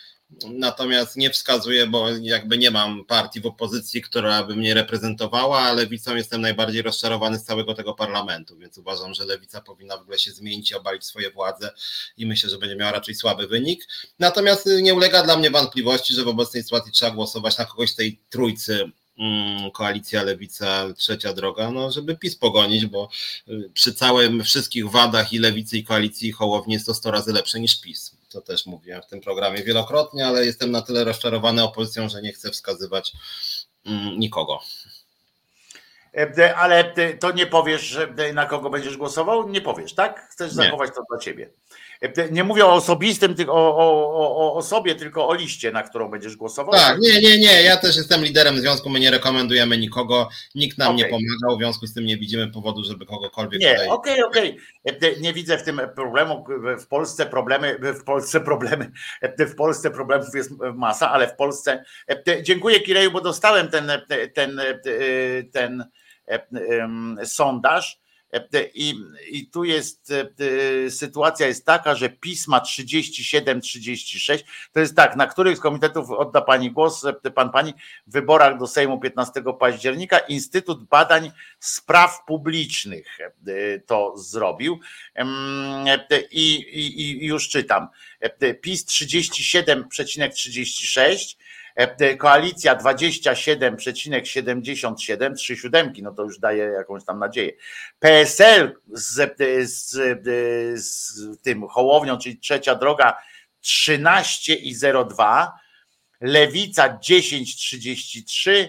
Natomiast 0.49 1.17
nie 1.17 1.29
wskazuję, 1.29 1.87
bo 1.87 2.09
jakby 2.09 2.57
nie 2.57 2.71
mam 2.71 3.05
partii 3.05 3.41
w 3.41 3.45
opozycji, 3.45 4.01
która 4.01 4.43
by 4.43 4.55
mnie 4.55 4.73
reprezentowała, 4.73 5.59
a 5.59 5.73
lewicą 5.73 6.15
jestem 6.15 6.41
najbardziej 6.41 6.81
rozczarowany 6.81 7.39
z 7.39 7.43
całego 7.43 7.73
tego 7.73 7.93
parlamentu, 7.93 8.57
więc 8.57 8.77
uważam, 8.77 9.13
że 9.13 9.25
lewica 9.25 9.61
powinna 9.61 9.97
w 9.97 10.01
ogóle 10.01 10.19
się 10.19 10.31
zmienić 10.31 10.71
i 10.71 10.75
obalić 10.75 11.05
swoje 11.05 11.31
władze 11.31 11.71
i 12.17 12.25
myślę, 12.25 12.49
że 12.49 12.57
będzie 12.57 12.75
miała 12.75 12.91
raczej 12.91 13.15
słaby 13.15 13.47
wynik. 13.47 13.87
Natomiast 14.19 14.65
nie 14.81 14.93
ulega 14.93 15.23
dla 15.23 15.37
mnie 15.37 15.51
wątpliwości, 15.51 16.13
że 16.13 16.23
w 16.23 16.27
obecnej 16.27 16.63
sytuacji 16.63 16.91
trzeba 16.91 17.11
głosować 17.11 17.57
na 17.57 17.65
kogoś 17.65 17.91
z 17.91 17.95
tej 17.95 18.19
trójcy 18.29 18.91
mm, 19.19 19.71
koalicja 19.71 20.23
lewica, 20.23 20.93
trzecia 20.97 21.33
droga, 21.33 21.71
no 21.71 21.91
żeby 21.91 22.17
PiS 22.17 22.35
pogonić, 22.35 22.85
bo 22.85 23.09
y, 23.47 23.69
przy 23.73 23.93
całym 23.93 24.43
wszystkich 24.43 24.89
wadach 24.89 25.33
i 25.33 25.39
lewicy 25.39 25.77
i 25.77 25.83
koalicji 25.83 26.31
Hołowni 26.31 26.73
jest 26.73 26.85
to 26.85 26.93
100 26.93 27.11
razy 27.11 27.33
lepsze 27.33 27.59
niż 27.59 27.81
PiS 27.81 28.16
to 28.29 28.41
też 28.41 28.65
mówiłem 28.65 29.01
w 29.01 29.07
tym 29.07 29.21
programie 29.21 29.63
wielokrotnie, 29.63 30.27
ale 30.27 30.45
jestem 30.45 30.71
na 30.71 30.81
tyle 30.81 31.03
rozczarowany 31.03 31.63
opozycją, 31.63 32.09
że 32.09 32.21
nie 32.21 32.33
chcę 32.33 32.51
wskazywać 32.51 33.13
mm, 33.85 34.19
nikogo. 34.19 34.59
E, 36.17 36.55
ale 36.55 36.93
to 37.19 37.31
nie 37.31 37.47
powiesz, 37.47 37.97
na 38.33 38.45
kogo 38.45 38.69
będziesz 38.69 38.97
głosował? 38.97 39.49
Nie 39.49 39.61
powiesz, 39.61 39.93
tak? 39.93 40.27
Chcesz 40.31 40.51
zachować 40.51 40.91
to 40.95 41.03
dla 41.09 41.19
ciebie. 41.19 41.49
Nie 42.31 42.43
mówię 42.43 42.65
o 42.65 42.73
osobistym, 42.73 43.35
tylko 43.35 43.53
o, 43.53 43.77
o, 43.77 44.37
o, 44.37 44.53
osobie, 44.53 44.95
tylko 44.95 45.27
o 45.27 45.33
liście, 45.33 45.71
na 45.71 45.83
którą 45.83 46.11
będziesz 46.11 46.35
głosował. 46.35 46.73
Tak, 46.73 46.99
nie, 46.99 47.21
nie, 47.21 47.39
nie. 47.39 47.63
Ja 47.63 47.77
też 47.77 47.97
jestem 47.97 48.23
liderem 48.23 48.59
związku, 48.59 48.89
my 48.89 48.99
nie 48.99 49.11
rekomendujemy 49.11 49.77
nikogo, 49.77 50.29
nikt 50.55 50.77
nam 50.77 50.95
okay. 50.95 50.97
nie 50.97 51.05
pomagał, 51.05 51.57
w 51.57 51.59
związku 51.59 51.87
z 51.87 51.93
tym 51.93 52.05
nie 52.05 52.17
widzimy 52.17 52.47
powodu, 52.47 52.83
żeby 52.83 53.05
kogokolwiek 53.05 53.61
Nie, 53.61 53.73
okej, 53.89 54.23
okej. 54.23 54.59
Okay, 54.83 54.97
okay. 54.97 55.21
Nie 55.21 55.33
widzę 55.33 55.57
w 55.57 55.63
tym 55.63 55.81
problemu. 55.95 56.45
W 56.79 56.87
Polsce 56.87 57.25
problemy, 57.25 57.79
w 57.99 58.03
Polsce 58.03 58.41
problemy, 58.41 58.91
w 59.39 59.55
Polsce 59.55 59.91
problemów 59.91 60.35
jest 60.35 60.51
masa, 60.75 61.11
ale 61.11 61.27
w 61.27 61.35
Polsce. 61.35 61.83
Dziękuję 62.41 62.79
Kireju, 62.79 63.11
bo 63.11 63.21
dostałem 63.21 63.69
ten, 63.69 63.91
ten, 64.33 64.61
ten, 65.53 65.85
ten 66.71 67.17
sondaż 67.23 67.99
i, 68.73 68.95
I 69.31 69.47
tu 69.47 69.63
jest 69.63 70.11
e, 70.11 70.29
e, 70.85 70.91
sytuacja 70.91 71.47
jest 71.47 71.65
taka, 71.65 71.95
że 71.95 72.09
pisma 72.09 72.59
37-36 72.59 74.43
to 74.71 74.79
jest 74.79 74.95
tak, 74.95 75.15
na 75.15 75.27
których 75.27 75.57
z 75.57 75.59
komitetów 75.59 76.11
odda 76.11 76.41
pani 76.41 76.71
głos, 76.71 77.05
e, 77.05 77.13
pan 77.31 77.51
pani, 77.51 77.73
w 78.07 78.11
wyborach 78.11 78.59
do 78.59 78.67
Sejmu 78.67 78.99
15 78.99 79.43
października 79.59 80.19
Instytut 80.19 80.83
Badań 80.83 81.31
Spraw 81.59 82.25
Publicznych 82.25 83.17
to 83.85 84.17
zrobił. 84.17 84.79
I, 86.31 86.53
i, 86.53 87.01
i 87.01 87.25
już 87.25 87.49
czytam. 87.49 87.87
PiS 88.61 88.85
37,36 88.85 91.35
E, 91.35 91.37
koalicja 92.17 92.75
27,77, 92.75 95.35
trzy 95.35 95.55
siódemki, 95.55 96.03
no 96.03 96.11
to 96.11 96.23
już 96.23 96.39
daje 96.39 96.63
jakąś 96.63 97.05
tam 97.05 97.19
nadzieję. 97.19 97.51
PSL 97.99 98.75
z, 98.87 99.37
z, 99.71 99.91
z 100.85 101.21
tym 101.41 101.67
Hołownią, 101.67 102.17
czyli 102.17 102.39
trzecia 102.39 102.75
droga 102.75 103.17
13,02, 103.63 105.47
Lewica 106.21 106.97
10,33, 106.97 108.67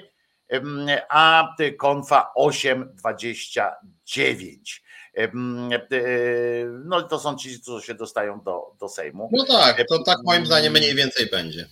a 1.09 1.55
Konfa 1.79 2.33
8,29. 2.39 4.57
No 6.85 7.03
to 7.03 7.19
są 7.19 7.37
ci, 7.37 7.61
co 7.61 7.81
się 7.81 7.95
dostają 7.95 8.41
do, 8.41 8.75
do 8.81 8.89
Sejmu. 8.89 9.31
No 9.33 9.47
tak, 9.47 9.85
to 9.89 10.03
tak 10.03 10.19
moim 10.25 10.47
zdaniem 10.47 10.73
mniej 10.73 10.95
więcej 10.95 11.27
będzie. 11.27 11.69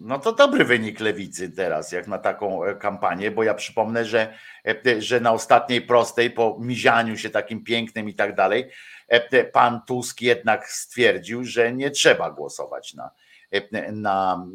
No 0.00 0.18
to 0.18 0.32
dobry 0.32 0.64
wynik 0.64 1.00
lewicy 1.00 1.50
teraz, 1.50 1.92
jak 1.92 2.08
na 2.08 2.18
taką 2.18 2.64
e, 2.64 2.74
kampanię, 2.74 3.30
bo 3.30 3.42
ja 3.42 3.54
przypomnę, 3.54 4.04
że, 4.04 4.34
e, 4.66 5.00
że 5.02 5.20
na 5.20 5.32
ostatniej 5.32 5.82
prostej, 5.82 6.30
po 6.30 6.56
mizianiu 6.60 7.16
się 7.16 7.30
takim 7.30 7.64
pięknym 7.64 8.08
i 8.08 8.14
tak 8.14 8.34
dalej, 8.34 8.70
e, 9.08 9.44
pan 9.44 9.80
Tusk 9.86 10.20
jednak 10.20 10.68
stwierdził, 10.68 11.44
że 11.44 11.72
nie 11.72 11.90
trzeba 11.90 12.30
głosować 12.30 12.94
na, 12.94 13.10
na 13.92 14.46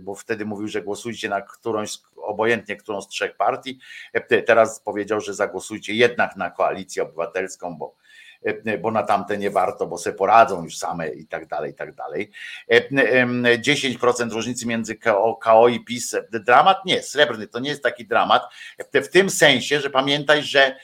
bo 0.00 0.14
wtedy 0.14 0.44
mówił, 0.44 0.68
że 0.68 0.82
głosujcie 0.82 1.28
na 1.28 1.40
którąś, 1.40 1.98
obojętnie 2.16 2.76
którą 2.76 3.02
z 3.02 3.08
trzech 3.08 3.36
partii. 3.36 3.78
Teraz 4.46 4.80
powiedział, 4.80 5.20
że 5.20 5.34
zagłosujcie 5.34 5.94
jednak 5.94 6.36
na 6.36 6.50
koalicję 6.50 7.02
obywatelską, 7.02 7.76
bo 7.76 7.94
E, 7.94 8.03
bo 8.80 8.90
na 8.90 9.02
tamte 9.02 9.38
nie 9.38 9.50
warto, 9.50 9.86
bo 9.86 9.98
se 9.98 10.12
poradzą 10.12 10.64
już 10.64 10.78
same 10.78 11.08
i 11.08 11.26
tak 11.26 11.46
dalej, 11.46 11.70
i 11.70 11.74
tak 11.74 11.94
dalej. 11.94 12.30
10% 12.70 14.22
e, 14.22 14.34
różnicy 14.34 14.66
między 14.66 14.94
KO, 14.94 15.38
KO 15.42 15.68
i 15.68 15.80
PiS. 15.80 16.16
Dramat? 16.32 16.84
Nie, 16.84 17.02
srebrny, 17.02 17.46
to 17.46 17.58
nie 17.58 17.70
jest 17.70 17.82
taki 17.82 18.06
dramat. 18.06 18.42
E, 18.92 19.02
w 19.02 19.08
tym 19.08 19.30
sensie, 19.30 19.80
że 19.80 19.90
pamiętaj, 19.90 20.42
że, 20.42 20.76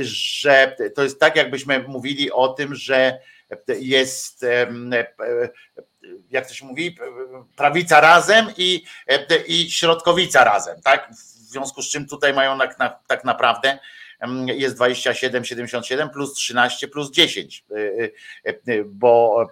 że 0.00 0.76
to 0.94 1.02
jest 1.02 1.20
tak, 1.20 1.36
jakbyśmy 1.36 1.84
mówili 1.88 2.32
o 2.32 2.48
tym, 2.48 2.74
że 2.74 3.18
jest 3.68 4.46
jak 6.30 6.48
to 6.48 6.54
się 6.54 6.66
mówi, 6.66 6.96
prawica 7.56 8.00
razem 8.00 8.46
i, 8.56 8.84
i 9.46 9.70
środkowica 9.70 10.44
razem, 10.44 10.82
tak? 10.82 11.08
związku 11.52 11.82
z 11.82 11.90
czym 11.90 12.06
tutaj 12.06 12.34
mają 12.34 12.58
tak 13.06 13.24
naprawdę 13.24 13.78
jest 14.46 14.78
27,77 14.78 16.10
plus 16.10 16.34
13 16.34 16.88
plus 16.88 17.10
10, 17.10 17.64
bo 18.86 19.46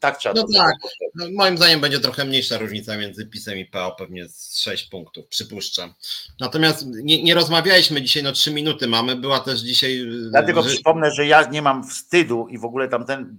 tak 0.00 0.18
trzeba. 0.18 0.34
No 0.34 0.46
tak, 0.56 0.74
no, 1.14 1.26
moim 1.32 1.56
zdaniem 1.56 1.80
będzie 1.80 2.00
trochę 2.00 2.24
mniejsza 2.24 2.58
różnica 2.58 2.96
między 2.96 3.26
PiSem 3.26 3.58
i 3.58 3.66
PO, 3.66 3.96
pewnie 3.98 4.28
z 4.28 4.60
6 4.60 4.88
punktów, 4.88 5.26
przypuszczam. 5.26 5.94
Natomiast 6.40 6.86
nie, 6.86 7.22
nie 7.22 7.34
rozmawialiśmy 7.34 8.02
dzisiaj, 8.02 8.22
no 8.22 8.32
3 8.32 8.52
minuty 8.52 8.88
mamy, 8.88 9.16
była 9.16 9.40
też 9.40 9.60
dzisiaj... 9.60 10.06
Dlatego 10.30 10.62
że... 10.62 10.68
przypomnę, 10.68 11.10
że 11.10 11.26
ja 11.26 11.48
nie 11.48 11.62
mam 11.62 11.88
wstydu 11.88 12.46
i 12.48 12.58
w 12.58 12.64
ogóle 12.64 12.88
tamten 12.88 13.38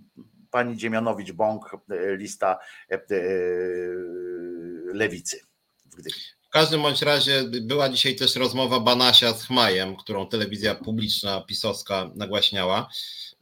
pani 0.52 0.78
Dziemianowicz-Bąk, 0.78 1.60
lista 2.18 2.60
lewicy 4.94 5.40
w 5.86 5.96
Gdyni. 5.96 6.35
W 6.56 6.58
każdym 6.58 6.82
bądź 6.82 7.02
razie 7.02 7.44
była 7.44 7.90
dzisiaj 7.90 8.16
też 8.16 8.36
rozmowa 8.36 8.80
Banasia 8.80 9.34
z 9.34 9.44
Chmajem, 9.44 9.96
którą 9.96 10.28
telewizja 10.28 10.76
publiczna 10.76 11.42
pisowska 11.42 12.10
nagłaśniała. 12.16 12.90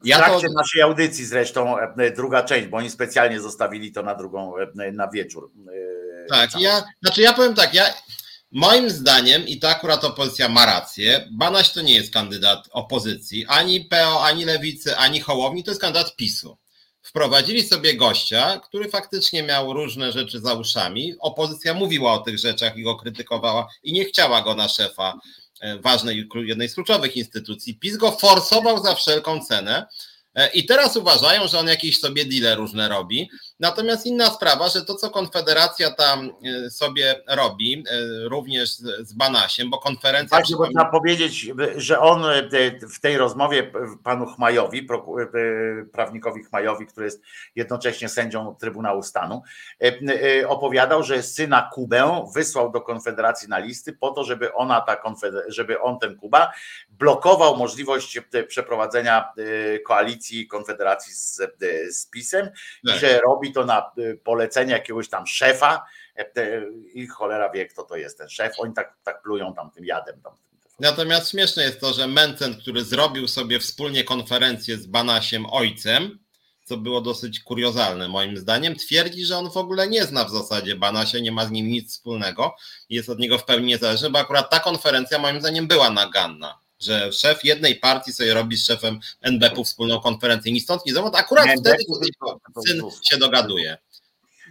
Ja 0.03 0.17
w 0.17 0.19
trakcie 0.19 0.47
to... 0.47 0.53
naszej 0.53 0.81
audycji 0.81 1.25
zresztą 1.25 1.77
e, 1.79 2.11
druga 2.11 2.43
część, 2.43 2.67
bo 2.67 2.77
oni 2.77 2.89
specjalnie 2.89 3.41
zostawili 3.41 3.91
to 3.91 4.03
na 4.03 4.15
drugą, 4.15 4.53
e, 4.57 4.91
na 4.91 5.07
wieczór. 5.07 5.51
E, 5.67 6.27
tak, 6.29 6.49
ja, 6.59 6.83
znaczy 7.03 7.21
ja 7.21 7.33
powiem 7.33 7.53
tak, 7.53 7.73
ja 7.73 7.83
moim 8.51 8.89
zdaniem 8.89 9.47
i 9.47 9.59
to 9.59 9.69
akurat 9.69 10.03
opozycja 10.03 10.49
ma 10.49 10.65
rację, 10.65 11.27
Banaś 11.31 11.71
to 11.71 11.81
nie 11.81 11.95
jest 11.95 12.13
kandydat 12.13 12.69
opozycji, 12.71 13.45
ani 13.47 13.85
PO, 13.85 14.23
ani 14.23 14.45
Lewicy, 14.45 14.97
ani 14.97 15.19
Hołowni, 15.19 15.63
to 15.63 15.71
jest 15.71 15.81
kandydat 15.81 16.15
PiSu 16.15 16.57
wprowadzili 17.13 17.63
sobie 17.63 17.95
gościa, 17.95 18.59
który 18.59 18.89
faktycznie 18.89 19.43
miał 19.43 19.73
różne 19.73 20.11
rzeczy 20.11 20.39
za 20.39 20.53
uszami. 20.53 21.15
Opozycja 21.19 21.73
mówiła 21.73 22.13
o 22.13 22.19
tych 22.19 22.39
rzeczach 22.39 22.77
i 22.77 22.83
go 22.83 22.95
krytykowała 22.95 23.67
i 23.83 23.93
nie 23.93 24.05
chciała 24.05 24.41
go 24.41 24.55
na 24.55 24.69
szefa 24.69 25.19
e, 25.61 25.79
ważnej, 25.79 26.27
jednej 26.35 26.69
z 26.69 26.75
kluczowych 26.75 27.17
instytucji. 27.17 27.75
PiS 27.75 27.97
go 27.97 28.11
forsował 28.11 28.83
za 28.83 28.95
wszelką 28.95 29.39
cenę. 29.39 29.85
E, 30.35 30.49
I 30.51 30.65
teraz 30.65 30.97
uważają, 30.97 31.47
że 31.47 31.59
on 31.59 31.67
jakieś 31.67 31.99
sobie 31.99 32.25
deale 32.25 32.55
różne 32.55 32.89
robi. 32.89 33.29
Natomiast 33.63 34.05
inna 34.05 34.25
sprawa, 34.25 34.69
że 34.69 34.85
to, 34.85 34.95
co 34.95 35.09
Konfederacja 35.09 35.91
tam 35.91 36.29
e, 36.65 36.69
sobie 36.69 37.15
robi, 37.27 37.83
e, 37.89 38.29
również 38.29 38.69
z 38.79 39.13
Banasiem, 39.13 39.69
bo 39.69 39.77
konferencja. 39.77 40.37
Właśnie, 40.37 40.55
bo 40.55 40.67
trzeba 40.67 40.85
powiedzieć, 40.85 41.51
że 41.75 41.99
on 41.99 42.23
w 42.95 42.99
tej 42.99 43.17
rozmowie 43.17 43.71
panu 44.03 44.25
Chmajowi, 44.25 44.87
prawnikowi 45.91 46.43
Chmajowi, 46.43 46.85
który 46.85 47.05
jest 47.05 47.21
jednocześnie 47.55 48.09
sędzią 48.09 48.55
Trybunału 48.59 49.03
Stanu, 49.03 49.41
opowiadał, 50.47 51.03
że 51.03 51.23
syna 51.23 51.69
Kubę 51.73 52.25
wysłał 52.35 52.71
do 52.71 52.81
Konfederacji 52.81 53.49
na 53.49 53.59
listy 53.59 53.93
po 53.93 54.11
to, 54.11 54.23
żeby 54.23 54.53
ona 54.53 54.81
ta 54.81 54.97
żeby 55.47 55.81
on 55.81 55.99
ten 55.99 56.15
Kuba 56.15 56.51
blokował 56.89 57.57
możliwość 57.57 58.19
przeprowadzenia 58.47 59.33
koalicji 59.85 60.03
koalicji 60.03 60.47
Konfederacji 60.47 61.13
z, 61.13 61.41
z 61.91 62.05
PiSem 62.09 62.49
tak. 62.87 62.97
że 62.97 63.19
robi 63.19 63.52
to 63.53 63.65
na 63.65 63.91
y, 63.97 64.19
polecenie 64.23 64.73
jakiegoś 64.73 65.09
tam 65.09 65.27
szefa 65.27 65.85
e, 66.17 66.31
i 66.93 67.07
cholera 67.07 67.49
wie, 67.49 67.65
kto 67.65 67.83
to 67.83 67.95
jest 67.95 68.17
ten 68.17 68.29
szef. 68.29 68.53
Oni 68.57 68.73
tak, 68.73 68.95
tak 69.03 69.21
plują 69.21 69.53
tam 69.53 69.71
tym 69.71 69.85
jadem. 69.85 70.21
Tam. 70.21 70.33
Natomiast 70.79 71.31
śmieszne 71.31 71.63
jest 71.63 71.79
to, 71.79 71.93
że 71.93 72.07
Mencen, 72.07 72.55
który 72.55 72.83
zrobił 72.83 73.27
sobie 73.27 73.59
wspólnie 73.59 74.03
konferencję 74.03 74.77
z 74.77 74.87
Banasiem 74.87 75.45
ojcem, 75.45 76.19
co 76.63 76.77
było 76.77 77.01
dosyć 77.01 77.39
kuriozalne 77.39 78.07
moim 78.07 78.37
zdaniem, 78.37 78.75
twierdzi, 78.75 79.25
że 79.25 79.37
on 79.37 79.51
w 79.51 79.57
ogóle 79.57 79.87
nie 79.87 80.03
zna 80.03 80.25
w 80.25 80.31
zasadzie 80.31 80.75
Banasia, 80.75 81.19
nie 81.19 81.31
ma 81.31 81.45
z 81.45 81.51
nim 81.51 81.67
nic 81.67 81.91
wspólnego 81.91 82.55
jest 82.89 83.09
od 83.09 83.19
niego 83.19 83.37
w 83.37 83.45
pełni 83.45 83.65
niezależny, 83.65 84.09
bo 84.09 84.19
akurat 84.19 84.49
ta 84.49 84.59
konferencja 84.59 85.19
moim 85.19 85.39
zdaniem 85.39 85.67
była 85.67 85.89
naganna 85.89 86.62
że 86.83 87.11
szef 87.11 87.43
jednej 87.43 87.75
partii 87.75 88.13
sobie 88.13 88.33
robi 88.33 88.57
z 88.57 88.65
szefem 88.65 88.99
NBP-u 89.21 89.63
wspólną 89.63 89.99
konferencję, 89.99 90.51
ni 90.51 90.59
stąd, 90.59 90.85
ni 90.85 90.91
zowąd, 90.91 91.15
akurat 91.15 91.45
nie, 91.45 91.57
wtedy, 91.57 91.83
syn 92.67 92.81
się 93.03 93.17
dogaduje. 93.17 93.77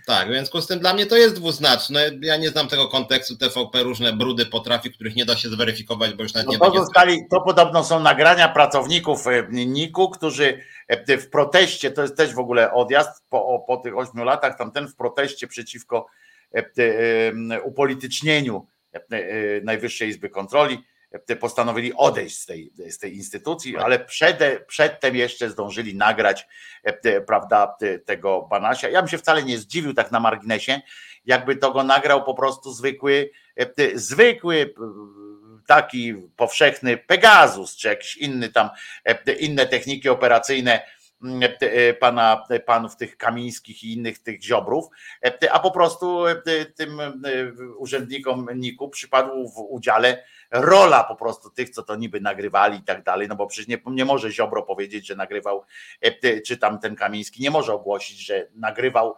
Tak, 0.06 0.28
w 0.28 0.30
związku 0.30 0.60
z 0.60 0.66
tym 0.66 0.78
dla 0.78 0.94
mnie 0.94 1.06
to 1.06 1.16
jest 1.16 1.34
dwuznaczne. 1.34 2.10
Ja 2.20 2.36
nie 2.36 2.48
znam 2.48 2.68
tego 2.68 2.88
kontekstu. 2.88 3.36
TVP 3.36 3.82
różne 3.82 4.12
brudy 4.12 4.46
potrafi, 4.46 4.90
których 4.90 5.16
nie 5.16 5.24
da 5.24 5.36
się 5.36 5.48
zweryfikować, 5.48 6.14
bo 6.14 6.22
już 6.22 6.34
nawet 6.34 6.46
no 6.46 6.52
nie 6.52 6.58
to, 6.58 6.84
zostali, 6.84 7.28
to 7.30 7.40
podobno 7.40 7.84
są 7.84 8.00
nagrania 8.00 8.48
pracowników 8.48 9.26
e, 9.26 9.46
NIK-u, 9.50 10.10
którzy 10.10 10.60
e, 10.88 11.18
w 11.18 11.30
proteście, 11.30 11.90
to 11.90 12.02
jest 12.02 12.16
też 12.16 12.34
w 12.34 12.38
ogóle 12.38 12.72
odjazd 12.72 13.24
po, 13.28 13.64
po 13.66 13.76
tych 13.76 13.96
ośmiu 13.96 14.24
latach, 14.24 14.58
tamten 14.58 14.88
w 14.88 14.96
proteście 14.96 15.46
przeciwko 15.46 16.06
e, 16.54 17.62
upolitycznieniu 17.62 18.66
Najwyższej 19.62 20.08
Izby 20.08 20.28
Kontroli 20.28 20.84
postanowili 21.40 21.92
odejść 21.94 22.38
z 22.38 22.46
tej, 22.46 22.72
z 22.88 22.98
tej 22.98 23.16
instytucji, 23.16 23.72
tak. 23.72 23.82
ale 23.82 23.98
przed, 23.98 24.66
przedtem 24.66 25.16
jeszcze 25.16 25.50
zdążyli 25.50 25.96
nagrać 25.96 26.46
prawda, 27.26 27.76
tego 28.04 28.42
Banasia. 28.50 28.88
Ja 28.88 29.02
bym 29.02 29.08
się 29.08 29.18
wcale 29.18 29.42
nie 29.42 29.58
zdziwił 29.58 29.94
tak 29.94 30.12
na 30.12 30.20
marginesie, 30.20 30.80
jakby 31.24 31.56
to 31.56 31.72
go 31.72 31.82
nagrał 31.82 32.24
po 32.24 32.34
prostu 32.34 32.72
zwykły, 32.72 33.30
zwykły 33.94 34.74
taki 35.66 36.14
powszechny 36.36 36.96
Pegasus, 36.96 37.76
czy 37.76 37.88
jakiś 37.88 38.16
inny 38.16 38.48
tam, 38.48 38.70
inne 39.40 39.66
techniki 39.66 40.08
operacyjne 40.08 40.80
pana, 42.00 42.44
panów 42.66 42.96
tych 42.96 43.16
Kamińskich 43.16 43.84
i 43.84 43.92
innych 43.92 44.22
tych 44.22 44.42
ziobrów, 44.42 44.84
a 45.50 45.58
po 45.58 45.70
prostu 45.70 46.24
tym 46.76 47.00
urzędnikom 47.76 48.48
NIK-u 48.54 48.88
przypadł 48.88 49.48
w 49.48 49.58
udziale 49.58 50.24
rola 50.52 51.04
po 51.04 51.16
prostu 51.16 51.50
tych, 51.50 51.70
co 51.70 51.82
to 51.82 51.96
niby 51.96 52.20
nagrywali 52.20 52.78
i 52.78 52.82
tak 52.82 53.02
dalej, 53.02 53.28
no 53.28 53.36
bo 53.36 53.46
przecież 53.46 53.68
nie, 53.68 53.78
nie 53.86 54.04
może 54.04 54.30
Ziobro 54.30 54.62
powiedzieć, 54.62 55.06
że 55.06 55.16
nagrywał, 55.16 55.64
e, 56.00 56.40
czy 56.40 56.56
tam 56.56 56.78
ten 56.78 56.96
Kamiński 56.96 57.42
nie 57.42 57.50
może 57.50 57.74
ogłosić, 57.74 58.26
że 58.26 58.48
nagrywał 58.54 59.14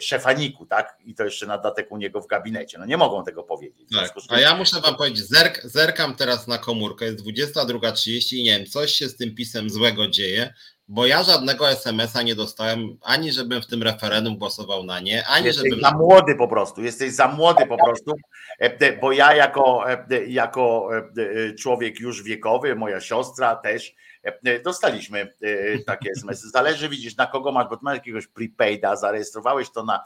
szefaniku, 0.00 0.66
tak? 0.66 0.98
I 1.04 1.14
to 1.14 1.24
jeszcze 1.24 1.46
na 1.46 1.58
datek 1.58 1.92
u 1.92 1.96
niego 1.96 2.20
w 2.20 2.26
gabinecie. 2.26 2.78
No 2.78 2.86
nie 2.86 2.96
mogą 2.96 3.24
tego 3.24 3.42
powiedzieć. 3.42 3.88
Tak. 3.92 4.14
A 4.28 4.40
ja 4.40 4.56
muszę 4.56 4.80
wam 4.80 4.96
powiedzieć, 4.96 5.28
zerk, 5.28 5.62
zerkam 5.64 6.14
teraz 6.14 6.46
na 6.46 6.58
komórkę, 6.58 7.04
jest 7.04 7.26
22.30 7.26 8.36
i 8.36 8.42
nie 8.42 8.58
wiem, 8.58 8.66
coś 8.66 8.92
się 8.92 9.08
z 9.08 9.16
tym 9.16 9.34
pisem 9.34 9.70
złego 9.70 10.08
dzieje, 10.08 10.54
bo 10.88 11.06
ja 11.06 11.22
żadnego 11.22 11.70
SMS-a 11.70 12.22
nie 12.22 12.34
dostałem, 12.34 12.98
ani 13.02 13.32
żebym 13.32 13.62
w 13.62 13.66
tym 13.66 13.82
referendum 13.82 14.38
głosował 14.38 14.84
na 14.84 15.00
nie, 15.00 15.26
ani 15.26 15.46
jesteś 15.46 15.70
żebym... 15.70 15.80
za 15.80 15.90
młody 15.90 16.34
po 16.34 16.48
prostu, 16.48 16.82
jesteś 16.82 17.12
za 17.12 17.28
młody 17.28 17.66
po 17.66 17.76
prostu, 17.76 18.14
e, 18.58 18.96
bo 18.96 19.12
ja 19.12 19.34
jako, 19.34 19.90
e, 19.90 20.26
jako 20.26 20.90
e, 20.96 21.54
człowiek 21.54 22.00
już 22.00 22.22
wiekowy, 22.22 22.76
moja 22.76 23.00
siostra 23.00 23.56
też, 23.56 23.94
dostaliśmy 24.64 25.34
takie 25.86 26.10
SMS. 26.10 26.40
Zależy, 26.40 26.88
widzisz, 26.88 27.16
na 27.16 27.26
kogo 27.26 27.52
masz, 27.52 27.68
bo 27.68 27.76
ty 27.76 27.84
masz 27.84 27.94
jakiegoś 27.94 28.26
prepaida, 28.26 28.96
zarejestrowałeś 28.96 29.70
to 29.70 29.84
na 29.84 30.04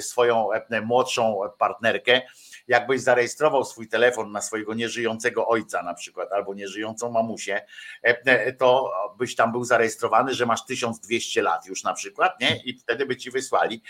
swoją 0.00 0.48
młodszą 0.82 1.40
partnerkę, 1.58 2.22
jakbyś 2.68 3.00
zarejestrował 3.00 3.64
swój 3.64 3.88
telefon 3.88 4.32
na 4.32 4.40
swojego 4.40 4.74
nieżyjącego 4.74 5.48
ojca 5.48 5.82
na 5.82 5.94
przykład, 5.94 6.32
albo 6.32 6.54
nieżyjącą 6.54 7.10
mamusię, 7.10 7.66
e, 8.04 8.22
e, 8.24 8.52
to 8.52 8.92
byś 9.18 9.36
tam 9.36 9.52
był 9.52 9.64
zarejestrowany, 9.64 10.34
że 10.34 10.46
masz 10.46 10.64
1200 10.64 11.42
lat 11.42 11.66
już 11.66 11.82
na 11.82 11.94
przykład, 11.94 12.40
nie? 12.40 12.56
I 12.56 12.78
wtedy 12.78 13.06
by 13.06 13.16
ci 13.16 13.30
wysłali. 13.30 13.82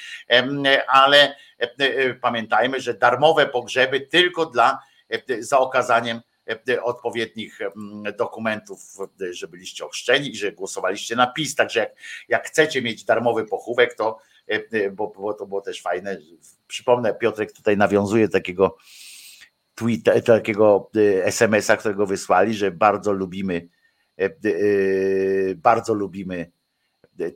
Ale 0.88 1.36
e, 1.58 2.14
pamiętajmy, 2.14 2.80
że 2.80 2.94
darmowe 2.94 3.46
pogrzeby 3.46 4.00
tylko 4.00 4.46
dla 4.46 4.78
za 5.38 5.58
okazaniem 5.58 6.20
odpowiednich 6.82 7.58
dokumentów, 8.18 8.96
że 9.30 9.48
byliście 9.48 9.84
ochrzczeni 9.84 10.30
i 10.30 10.36
że 10.36 10.52
głosowaliście 10.52 11.16
na 11.16 11.26
PiS. 11.26 11.54
Także 11.54 11.80
jak, 11.80 11.92
jak 12.28 12.46
chcecie 12.46 12.82
mieć 12.82 13.04
darmowy 13.04 13.44
pochówek, 13.44 13.94
to 13.94 14.18
bo, 14.92 15.12
bo 15.16 15.34
to 15.34 15.46
było 15.46 15.60
też 15.60 15.82
fajne. 15.82 16.18
Przypomnę, 16.66 17.14
Piotrek 17.14 17.52
tutaj 17.52 17.76
nawiązuje 17.76 18.28
takiego 18.28 18.76
tweeta, 19.74 20.20
takiego 20.20 20.90
SMS-a, 21.24 21.76
którego 21.76 22.06
wysłali, 22.06 22.54
że 22.54 22.70
bardzo 22.70 23.12
lubimy, 23.12 23.68
bardzo 25.56 25.94
lubimy 25.94 26.50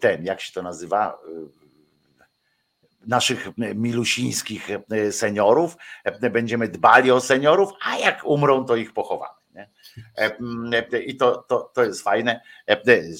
ten, 0.01 0.24
jak 0.24 0.40
się 0.40 0.52
to 0.52 0.62
nazywa, 0.62 1.18
naszych 3.09 3.48
milusińskich 3.56 4.68
seniorów, 5.10 5.76
będziemy 6.32 6.68
dbali 6.68 7.10
o 7.10 7.20
seniorów, 7.20 7.70
a 7.82 7.98
jak 7.98 8.24
umrą, 8.24 8.64
to 8.64 8.76
ich 8.76 8.93
pochowamy. 8.93 9.39
Nie? 9.55 9.68
I 11.06 11.16
to, 11.16 11.44
to, 11.48 11.70
to 11.74 11.85
jest 11.85 12.02
fajne. 12.02 12.40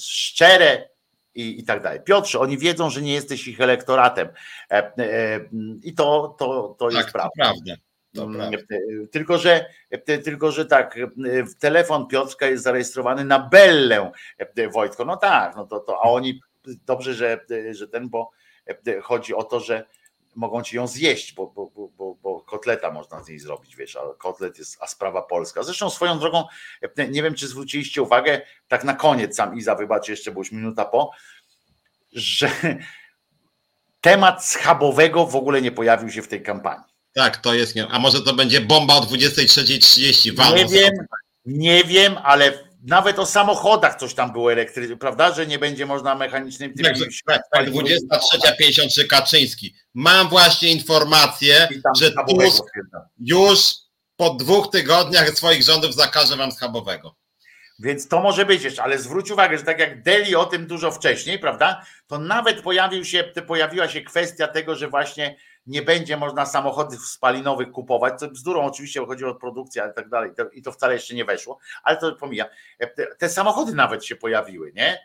Szczere 0.01 0.89
i, 1.35 1.59
i 1.59 1.63
tak 1.63 1.83
dalej. 1.83 1.99
Piotrze, 2.05 2.39
oni 2.39 2.57
wiedzą, 2.57 2.89
że 2.89 3.01
nie 3.01 3.13
jesteś 3.13 3.47
ich 3.47 3.61
elektoratem 3.61 4.27
i 5.83 5.93
to, 5.93 6.35
to, 6.39 6.75
to 6.79 6.89
jest 6.89 7.03
tak, 7.03 7.11
prawda. 7.11 7.53
To 8.15 8.27
prawda. 8.27 8.45
Mm, 8.45 9.07
tylko, 9.11 9.37
że, 9.37 9.65
tylko, 10.23 10.51
że 10.51 10.65
tak, 10.65 10.99
telefon 11.59 12.07
Piotrka 12.07 12.45
jest 12.45 12.63
zarejestrowany 12.63 13.25
na 13.25 13.39
Bellę 13.39 14.11
Wojtko. 14.73 15.05
No 15.05 15.17
tak, 15.17 15.55
no 15.55 15.65
to, 15.65 15.79
to 15.79 15.99
a 15.99 16.03
oni 16.03 16.41
dobrze, 16.85 17.13
że, 17.13 17.45
że 17.71 17.87
ten, 17.87 18.09
bo 18.09 18.31
chodzi 19.01 19.33
o 19.33 19.43
to, 19.43 19.59
że 19.59 19.85
mogą 20.35 20.63
ci 20.63 20.75
ją 20.75 20.87
zjeść, 20.87 21.33
bo, 21.33 21.47
bo, 21.47 21.71
bo, 21.97 22.15
bo, 22.23 22.41
kotleta 22.41 22.91
można 22.91 23.23
z 23.23 23.27
niej 23.27 23.39
zrobić, 23.39 23.75
wiesz, 23.75 23.95
a 23.95 24.01
kotlet 24.17 24.59
jest, 24.59 24.77
a 24.81 24.87
sprawa 24.87 25.21
polska. 25.21 25.63
Zresztą 25.63 25.89
swoją 25.89 26.19
drogą, 26.19 26.43
nie 27.09 27.23
wiem, 27.23 27.35
czy 27.35 27.47
zwróciliście 27.47 28.01
uwagę, 28.01 28.41
tak 28.67 28.83
na 28.83 28.93
koniec 28.93 29.35
sam 29.35 29.57
Iza, 29.57 29.75
wybacz 29.75 30.07
jeszcze, 30.07 30.31
bo 30.31 30.41
już 30.41 30.51
minuta 30.51 30.85
po, 30.85 31.11
że 32.13 32.51
temat 34.01 34.45
schabowego 34.45 35.25
w 35.25 35.35
ogóle 35.35 35.61
nie 35.61 35.71
pojawił 35.71 36.11
się 36.11 36.21
w 36.21 36.27
tej 36.27 36.43
kampanii. 36.43 36.85
Tak, 37.13 37.37
to 37.37 37.53
jest. 37.53 37.75
A 37.89 37.99
może 37.99 38.21
to 38.21 38.33
będzie 38.33 38.61
bomba 38.61 38.95
o 38.95 39.01
23.30? 39.01 40.55
Nie 40.55 40.65
wiem, 40.65 40.93
nie 41.45 41.83
wiem, 41.83 42.17
ale 42.23 42.68
nawet 42.83 43.19
o 43.19 43.25
samochodach 43.25 43.95
coś 43.95 44.13
tam 44.13 44.31
było 44.31 44.51
elektryczne, 44.51 44.97
prawda, 44.97 45.33
że 45.33 45.47
nie 45.47 45.59
będzie 45.59 45.85
można 45.85 46.15
mechanicznym 46.15 46.73
tym 46.73 46.85
tak, 46.85 46.95
tak, 47.25 47.41
tak 47.51 47.69
23.53 47.69 49.07
Kaczyński. 49.07 49.75
Mam 49.93 50.29
właśnie 50.29 50.71
informację, 50.71 51.67
że 51.99 52.11
Tusk 52.11 52.63
już 53.19 53.59
po 54.15 54.29
dwóch 54.29 54.69
tygodniach 54.71 55.29
swoich 55.29 55.63
rządów 55.63 55.95
zakaże 55.95 56.37
wam 56.37 56.51
schabowego. 56.51 57.15
Więc 57.79 58.07
to 58.07 58.19
może 58.19 58.45
być 58.45 58.63
jeszcze, 58.63 58.83
ale 58.83 58.97
zwróć 58.97 59.31
uwagę, 59.31 59.57
że 59.57 59.63
tak 59.63 59.79
jak 59.79 60.03
Deli 60.03 60.35
o 60.35 60.45
tym 60.45 60.67
dużo 60.67 60.91
wcześniej, 60.91 61.39
prawda, 61.39 61.85
to 62.07 62.17
nawet 62.17 62.61
pojawił 62.61 63.05
się, 63.05 63.23
pojawiła 63.47 63.89
się 63.89 64.01
kwestia 64.01 64.47
tego, 64.47 64.75
że 64.75 64.87
właśnie 64.87 65.35
nie 65.69 65.81
będzie 65.81 66.17
można 66.17 66.45
samochodów 66.45 67.07
spalinowych 67.07 67.71
kupować, 67.71 68.19
co 68.19 68.27
bzdurą 68.27 68.65
oczywiście 68.65 69.05
chodzi 69.05 69.25
o 69.25 69.35
produkcję 69.35 69.89
i 69.91 69.95
tak 69.95 70.09
dalej 70.09 70.31
i 70.53 70.61
to 70.61 70.71
wcale 70.71 70.93
jeszcze 70.93 71.15
nie 71.15 71.25
weszło, 71.25 71.59
ale 71.83 71.97
to 71.97 72.15
pomija. 72.15 72.45
Te, 72.95 73.07
te 73.15 73.29
samochody 73.29 73.73
nawet 73.73 74.05
się 74.05 74.15
pojawiły, 74.15 74.71
nie? 74.75 74.99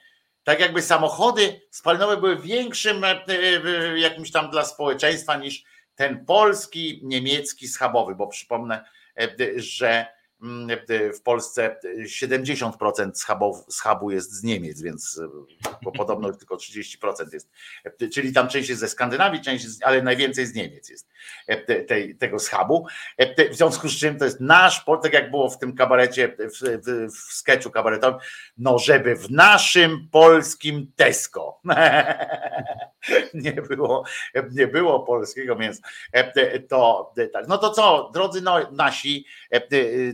Tak 0.45 0.61
jakby 0.61 0.82
samochody 0.82 1.61
spalinowe 1.70 2.16
były 2.16 2.36
większym 2.36 3.05
e, 3.05 3.24
e, 3.28 3.99
jakimś 3.99 4.31
tam 4.31 4.51
dla 4.51 4.65
społeczeństwa 4.65 5.36
niż 5.36 5.65
ten 5.95 6.24
polski, 6.24 7.01
niemiecki 7.03 7.69
schabowy, 7.69 8.15
bo 8.15 8.27
przypomnę, 8.27 8.85
e, 9.19 9.28
że 9.57 10.07
w 11.15 11.21
Polsce 11.23 11.77
70% 12.05 13.15
schabu, 13.15 13.65
schabu 13.69 14.11
jest 14.11 14.33
z 14.33 14.43
Niemiec, 14.43 14.83
więc 14.83 15.21
bo 15.83 15.93
podobno 16.03 16.33
tylko 16.33 16.57
30% 16.57 17.33
jest. 17.33 17.51
Czyli 18.12 18.33
tam 18.33 18.49
część 18.49 18.69
jest 18.69 18.81
ze 18.81 18.89
Skandynawii, 18.89 19.41
część 19.41 19.65
jest, 19.65 19.85
ale 19.85 20.03
najwięcej 20.03 20.47
z 20.47 20.55
Niemiec 20.55 20.89
jest 20.89 21.09
tej, 21.87 22.16
tego 22.16 22.39
schabu. 22.39 22.87
W 23.51 23.57
związku 23.57 23.89
z 23.89 23.99
czym 23.99 24.19
to 24.19 24.25
jest 24.25 24.41
nasz, 24.41 24.85
tak 25.03 25.12
jak 25.12 25.31
było 25.31 25.51
w 25.51 25.59
tym 25.59 25.75
kabarecie, 25.75 26.29
w, 26.29 26.61
w, 26.87 27.12
w 27.12 27.33
sketchu 27.35 27.71
kabaretowym, 27.71 28.21
no 28.59 28.79
żeby 28.79 29.16
w 29.16 29.31
naszym 29.31 30.09
polskim 30.11 30.93
Tesco 30.97 31.61
nie 33.35 33.53
było, 33.53 34.05
nie 34.51 34.66
było 34.66 35.01
polskiego 35.01 35.57
mięsa. 35.57 35.83
To 36.69 37.12
tak. 37.33 37.49
No 37.49 37.59
to 37.59 37.71
co, 37.71 38.11
drodzy 38.15 38.41
no, 38.41 38.71
nasi, 38.73 39.27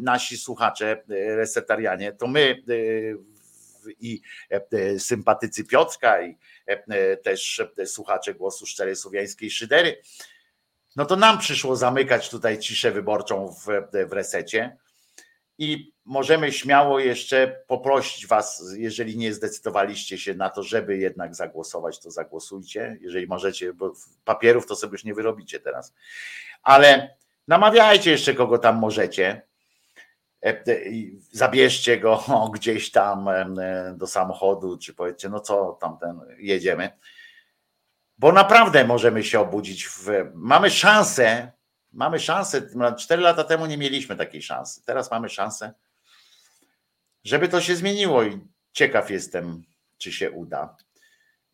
nasi 0.00 0.19
nasi 0.20 0.38
słuchacze 0.38 1.02
e, 1.10 1.36
resetarianie, 1.36 2.12
to 2.12 2.26
my 2.26 2.62
e, 2.68 2.74
i 4.00 4.20
e, 4.50 4.98
sympatycy 4.98 5.64
Piotrka 5.64 6.22
i 6.22 6.38
też 7.22 7.62
słuchacze 7.86 8.34
głosu 8.34 8.66
Szczerej 8.66 8.96
Słowiańskiej 8.96 9.50
Szydery, 9.50 10.02
no 10.96 11.04
to 11.04 11.16
nam 11.16 11.38
przyszło 11.38 11.76
zamykać 11.76 12.30
tutaj 12.30 12.58
ciszę 12.58 12.90
wyborczą 12.90 13.48
w, 13.48 13.66
w 14.08 14.12
resecie 14.12 14.76
i 15.58 15.92
możemy 16.04 16.52
śmiało 16.52 16.98
jeszcze 16.98 17.62
poprosić 17.66 18.26
Was, 18.26 18.64
jeżeli 18.76 19.16
nie 19.16 19.34
zdecydowaliście 19.34 20.18
się 20.18 20.34
na 20.34 20.50
to, 20.50 20.62
żeby 20.62 20.98
jednak 20.98 21.34
zagłosować, 21.34 22.00
to 22.00 22.10
zagłosujcie. 22.10 22.98
Jeżeli 23.00 23.26
możecie, 23.26 23.72
bo 23.72 23.92
papierów 24.24 24.66
to 24.66 24.76
sobie 24.76 24.92
już 24.92 25.04
nie 25.04 25.14
wyrobicie 25.14 25.60
teraz, 25.60 25.94
ale 26.62 27.16
namawiajcie 27.48 28.10
jeszcze 28.10 28.34
kogo 28.34 28.58
tam 28.58 28.76
możecie. 28.76 29.49
E, 30.42 30.48
e, 30.48 30.64
zabierzcie 31.32 32.00
go 32.00 32.24
gdzieś 32.54 32.90
tam 32.90 33.28
e, 33.28 33.94
do 33.96 34.06
samochodu, 34.06 34.78
czy 34.78 34.94
powiedzcie, 34.94 35.28
no 35.28 35.40
co 35.40 35.78
tam 35.80 35.98
ten, 35.98 36.20
jedziemy. 36.38 36.90
Bo 38.18 38.32
naprawdę 38.32 38.84
możemy 38.84 39.24
się 39.24 39.40
obudzić. 39.40 39.86
W, 39.86 40.08
mamy 40.34 40.70
szansę, 40.70 41.52
mamy 41.92 42.18
szansę. 42.18 42.62
Cztery 42.98 43.22
lata 43.22 43.44
temu 43.44 43.66
nie 43.66 43.78
mieliśmy 43.78 44.16
takiej 44.16 44.42
szansy. 44.42 44.84
Teraz 44.84 45.10
mamy 45.10 45.28
szansę, 45.28 45.74
żeby 47.24 47.48
to 47.48 47.60
się 47.60 47.76
zmieniło 47.76 48.22
i 48.22 48.40
ciekaw 48.72 49.10
jestem, 49.10 49.62
czy 49.98 50.12
się 50.12 50.30
uda. 50.30 50.76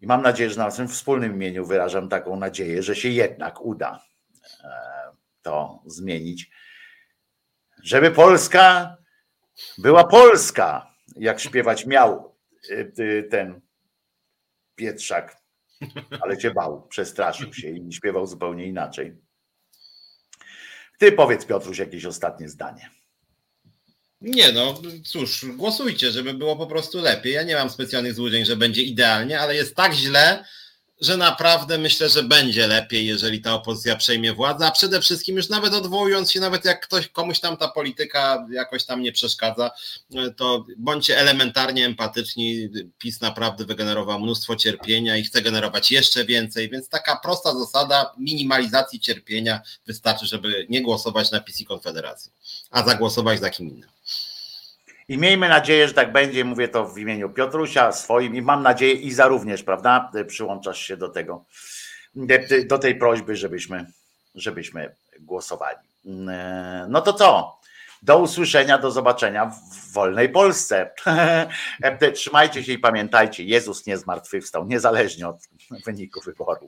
I 0.01 0.07
mam 0.07 0.23
nadzieję, 0.23 0.51
że 0.51 0.59
na 0.59 0.71
tym 0.71 0.89
wspólnym 0.89 1.35
imieniu 1.35 1.67
wyrażam 1.67 2.09
taką 2.09 2.37
nadzieję, 2.37 2.83
że 2.83 2.97
się 2.97 3.09
jednak 3.09 3.61
uda 3.61 4.01
to 5.47 5.83
zmienić 5.87 6.51
żeby 7.87 8.11
Polska 8.11 8.97
była 9.79 10.05
Polska, 10.05 10.95
jak 11.17 11.41
śpiewać 11.41 11.87
miał 11.87 12.35
y, 12.71 12.93
y, 12.99 13.29
ten 13.31 13.61
Pietrzak, 14.75 15.37
ale 16.21 16.39
cię 16.39 16.51
bał, 16.51 16.87
przestraszył 16.89 17.55
się 17.55 17.71
i 17.71 17.93
śpiewał 17.93 18.27
zupełnie 18.27 18.67
inaczej. 18.67 19.17
Ty 20.99 21.13
powiedz 21.13 21.45
Piotruś 21.45 21.79
jakieś 21.79 22.05
ostatnie 22.05 22.49
zdanie. 22.49 22.91
Nie 24.21 24.53
no, 24.53 24.83
cóż, 25.05 25.45
głosujcie, 25.57 26.11
żeby 26.11 26.35
było 26.35 26.57
po 26.57 26.67
prostu 26.67 27.01
lepiej. 27.01 27.33
Ja 27.33 27.43
nie 27.43 27.55
mam 27.55 27.71
specjalnych 27.71 28.15
złudzeń, 28.15 28.45
że 28.45 28.57
będzie 28.57 28.83
idealnie, 28.83 29.41
ale 29.41 29.55
jest 29.55 29.75
tak 29.75 29.93
źle, 29.93 30.45
że 31.01 31.17
naprawdę 31.17 31.79
myślę, 31.79 32.09
że 32.09 32.23
będzie 32.23 32.67
lepiej, 32.67 33.07
jeżeli 33.07 33.41
ta 33.41 33.55
opozycja 33.55 33.97
przejmie 33.97 34.33
władzę, 34.33 34.67
a 34.67 34.71
przede 34.71 35.01
wszystkim 35.01 35.37
już 35.37 35.49
nawet 35.49 35.75
odwołując 35.75 36.33
się, 36.33 36.41
nawet 36.41 36.65
jak 36.65 36.87
ktoś, 36.87 37.09
komuś 37.09 37.41
tam 37.41 37.57
ta 37.57 37.69
polityka 37.69 38.47
jakoś 38.51 38.85
tam 38.85 39.03
nie 39.03 39.13
przeszkadza, 39.13 39.71
to 40.37 40.67
bądźcie 40.77 41.19
elementarnie 41.19 41.87
empatyczni. 41.87 42.69
PiS 42.99 43.21
naprawdę 43.21 43.65
wygenerował 43.65 44.21
mnóstwo 44.21 44.57
cierpienia 44.57 45.17
i 45.17 45.23
chce 45.23 45.43
generować 45.43 45.91
jeszcze 45.91 46.25
więcej, 46.25 46.71
więc 46.71 46.89
taka 46.89 47.17
prosta 47.17 47.55
zasada 47.55 48.13
minimalizacji 48.19 49.01
cierpienia 49.01 49.61
wystarczy, 49.87 50.27
żeby 50.27 50.67
nie 50.69 50.83
głosować 50.83 51.31
na 51.31 51.41
PiS 51.41 51.61
i 51.61 51.65
Konfederacji, 51.65 52.33
a 52.71 52.83
zagłosować 52.83 53.41
za 53.41 53.51
kim 53.51 53.69
innym. 53.69 53.89
I 55.09 55.19
miejmy 55.19 55.49
nadzieję, 55.49 55.89
że 55.89 55.95
tak 55.95 56.13
będzie, 56.13 56.45
mówię 56.45 56.69
to 56.69 56.89
w 56.89 56.99
imieniu 56.99 57.31
Piotrusia, 57.31 57.93
swoim 57.93 58.35
i 58.35 58.43
mam 58.43 58.63
nadzieję 58.63 58.93
i 58.93 59.13
za 59.13 59.27
również, 59.27 59.63
prawda, 59.63 60.11
przyłączasz 60.27 60.79
się 60.79 60.97
do 60.97 61.09
tego, 61.09 61.45
do 62.67 62.79
tej 62.79 62.99
prośby, 62.99 63.37
żebyśmy, 63.37 63.87
żebyśmy 64.35 64.95
głosowali. 65.21 65.79
No 66.89 67.01
to 67.01 67.13
co? 67.13 67.57
Do 68.03 68.19
usłyszenia, 68.19 68.79
do 68.79 68.91
zobaczenia 68.91 69.47
w 69.47 69.93
wolnej 69.93 70.29
Polsce. 70.29 70.91
Trzymajcie 72.15 72.65
się 72.65 72.73
i 72.73 72.79
pamiętajcie, 72.79 73.45
Jezus 73.45 73.87
nie 73.87 73.99
zmartwychwstał, 73.99 74.67
niezależnie 74.67 75.29
od 75.29 75.37
wyniku 75.87 76.21
wyborów. 76.21 76.65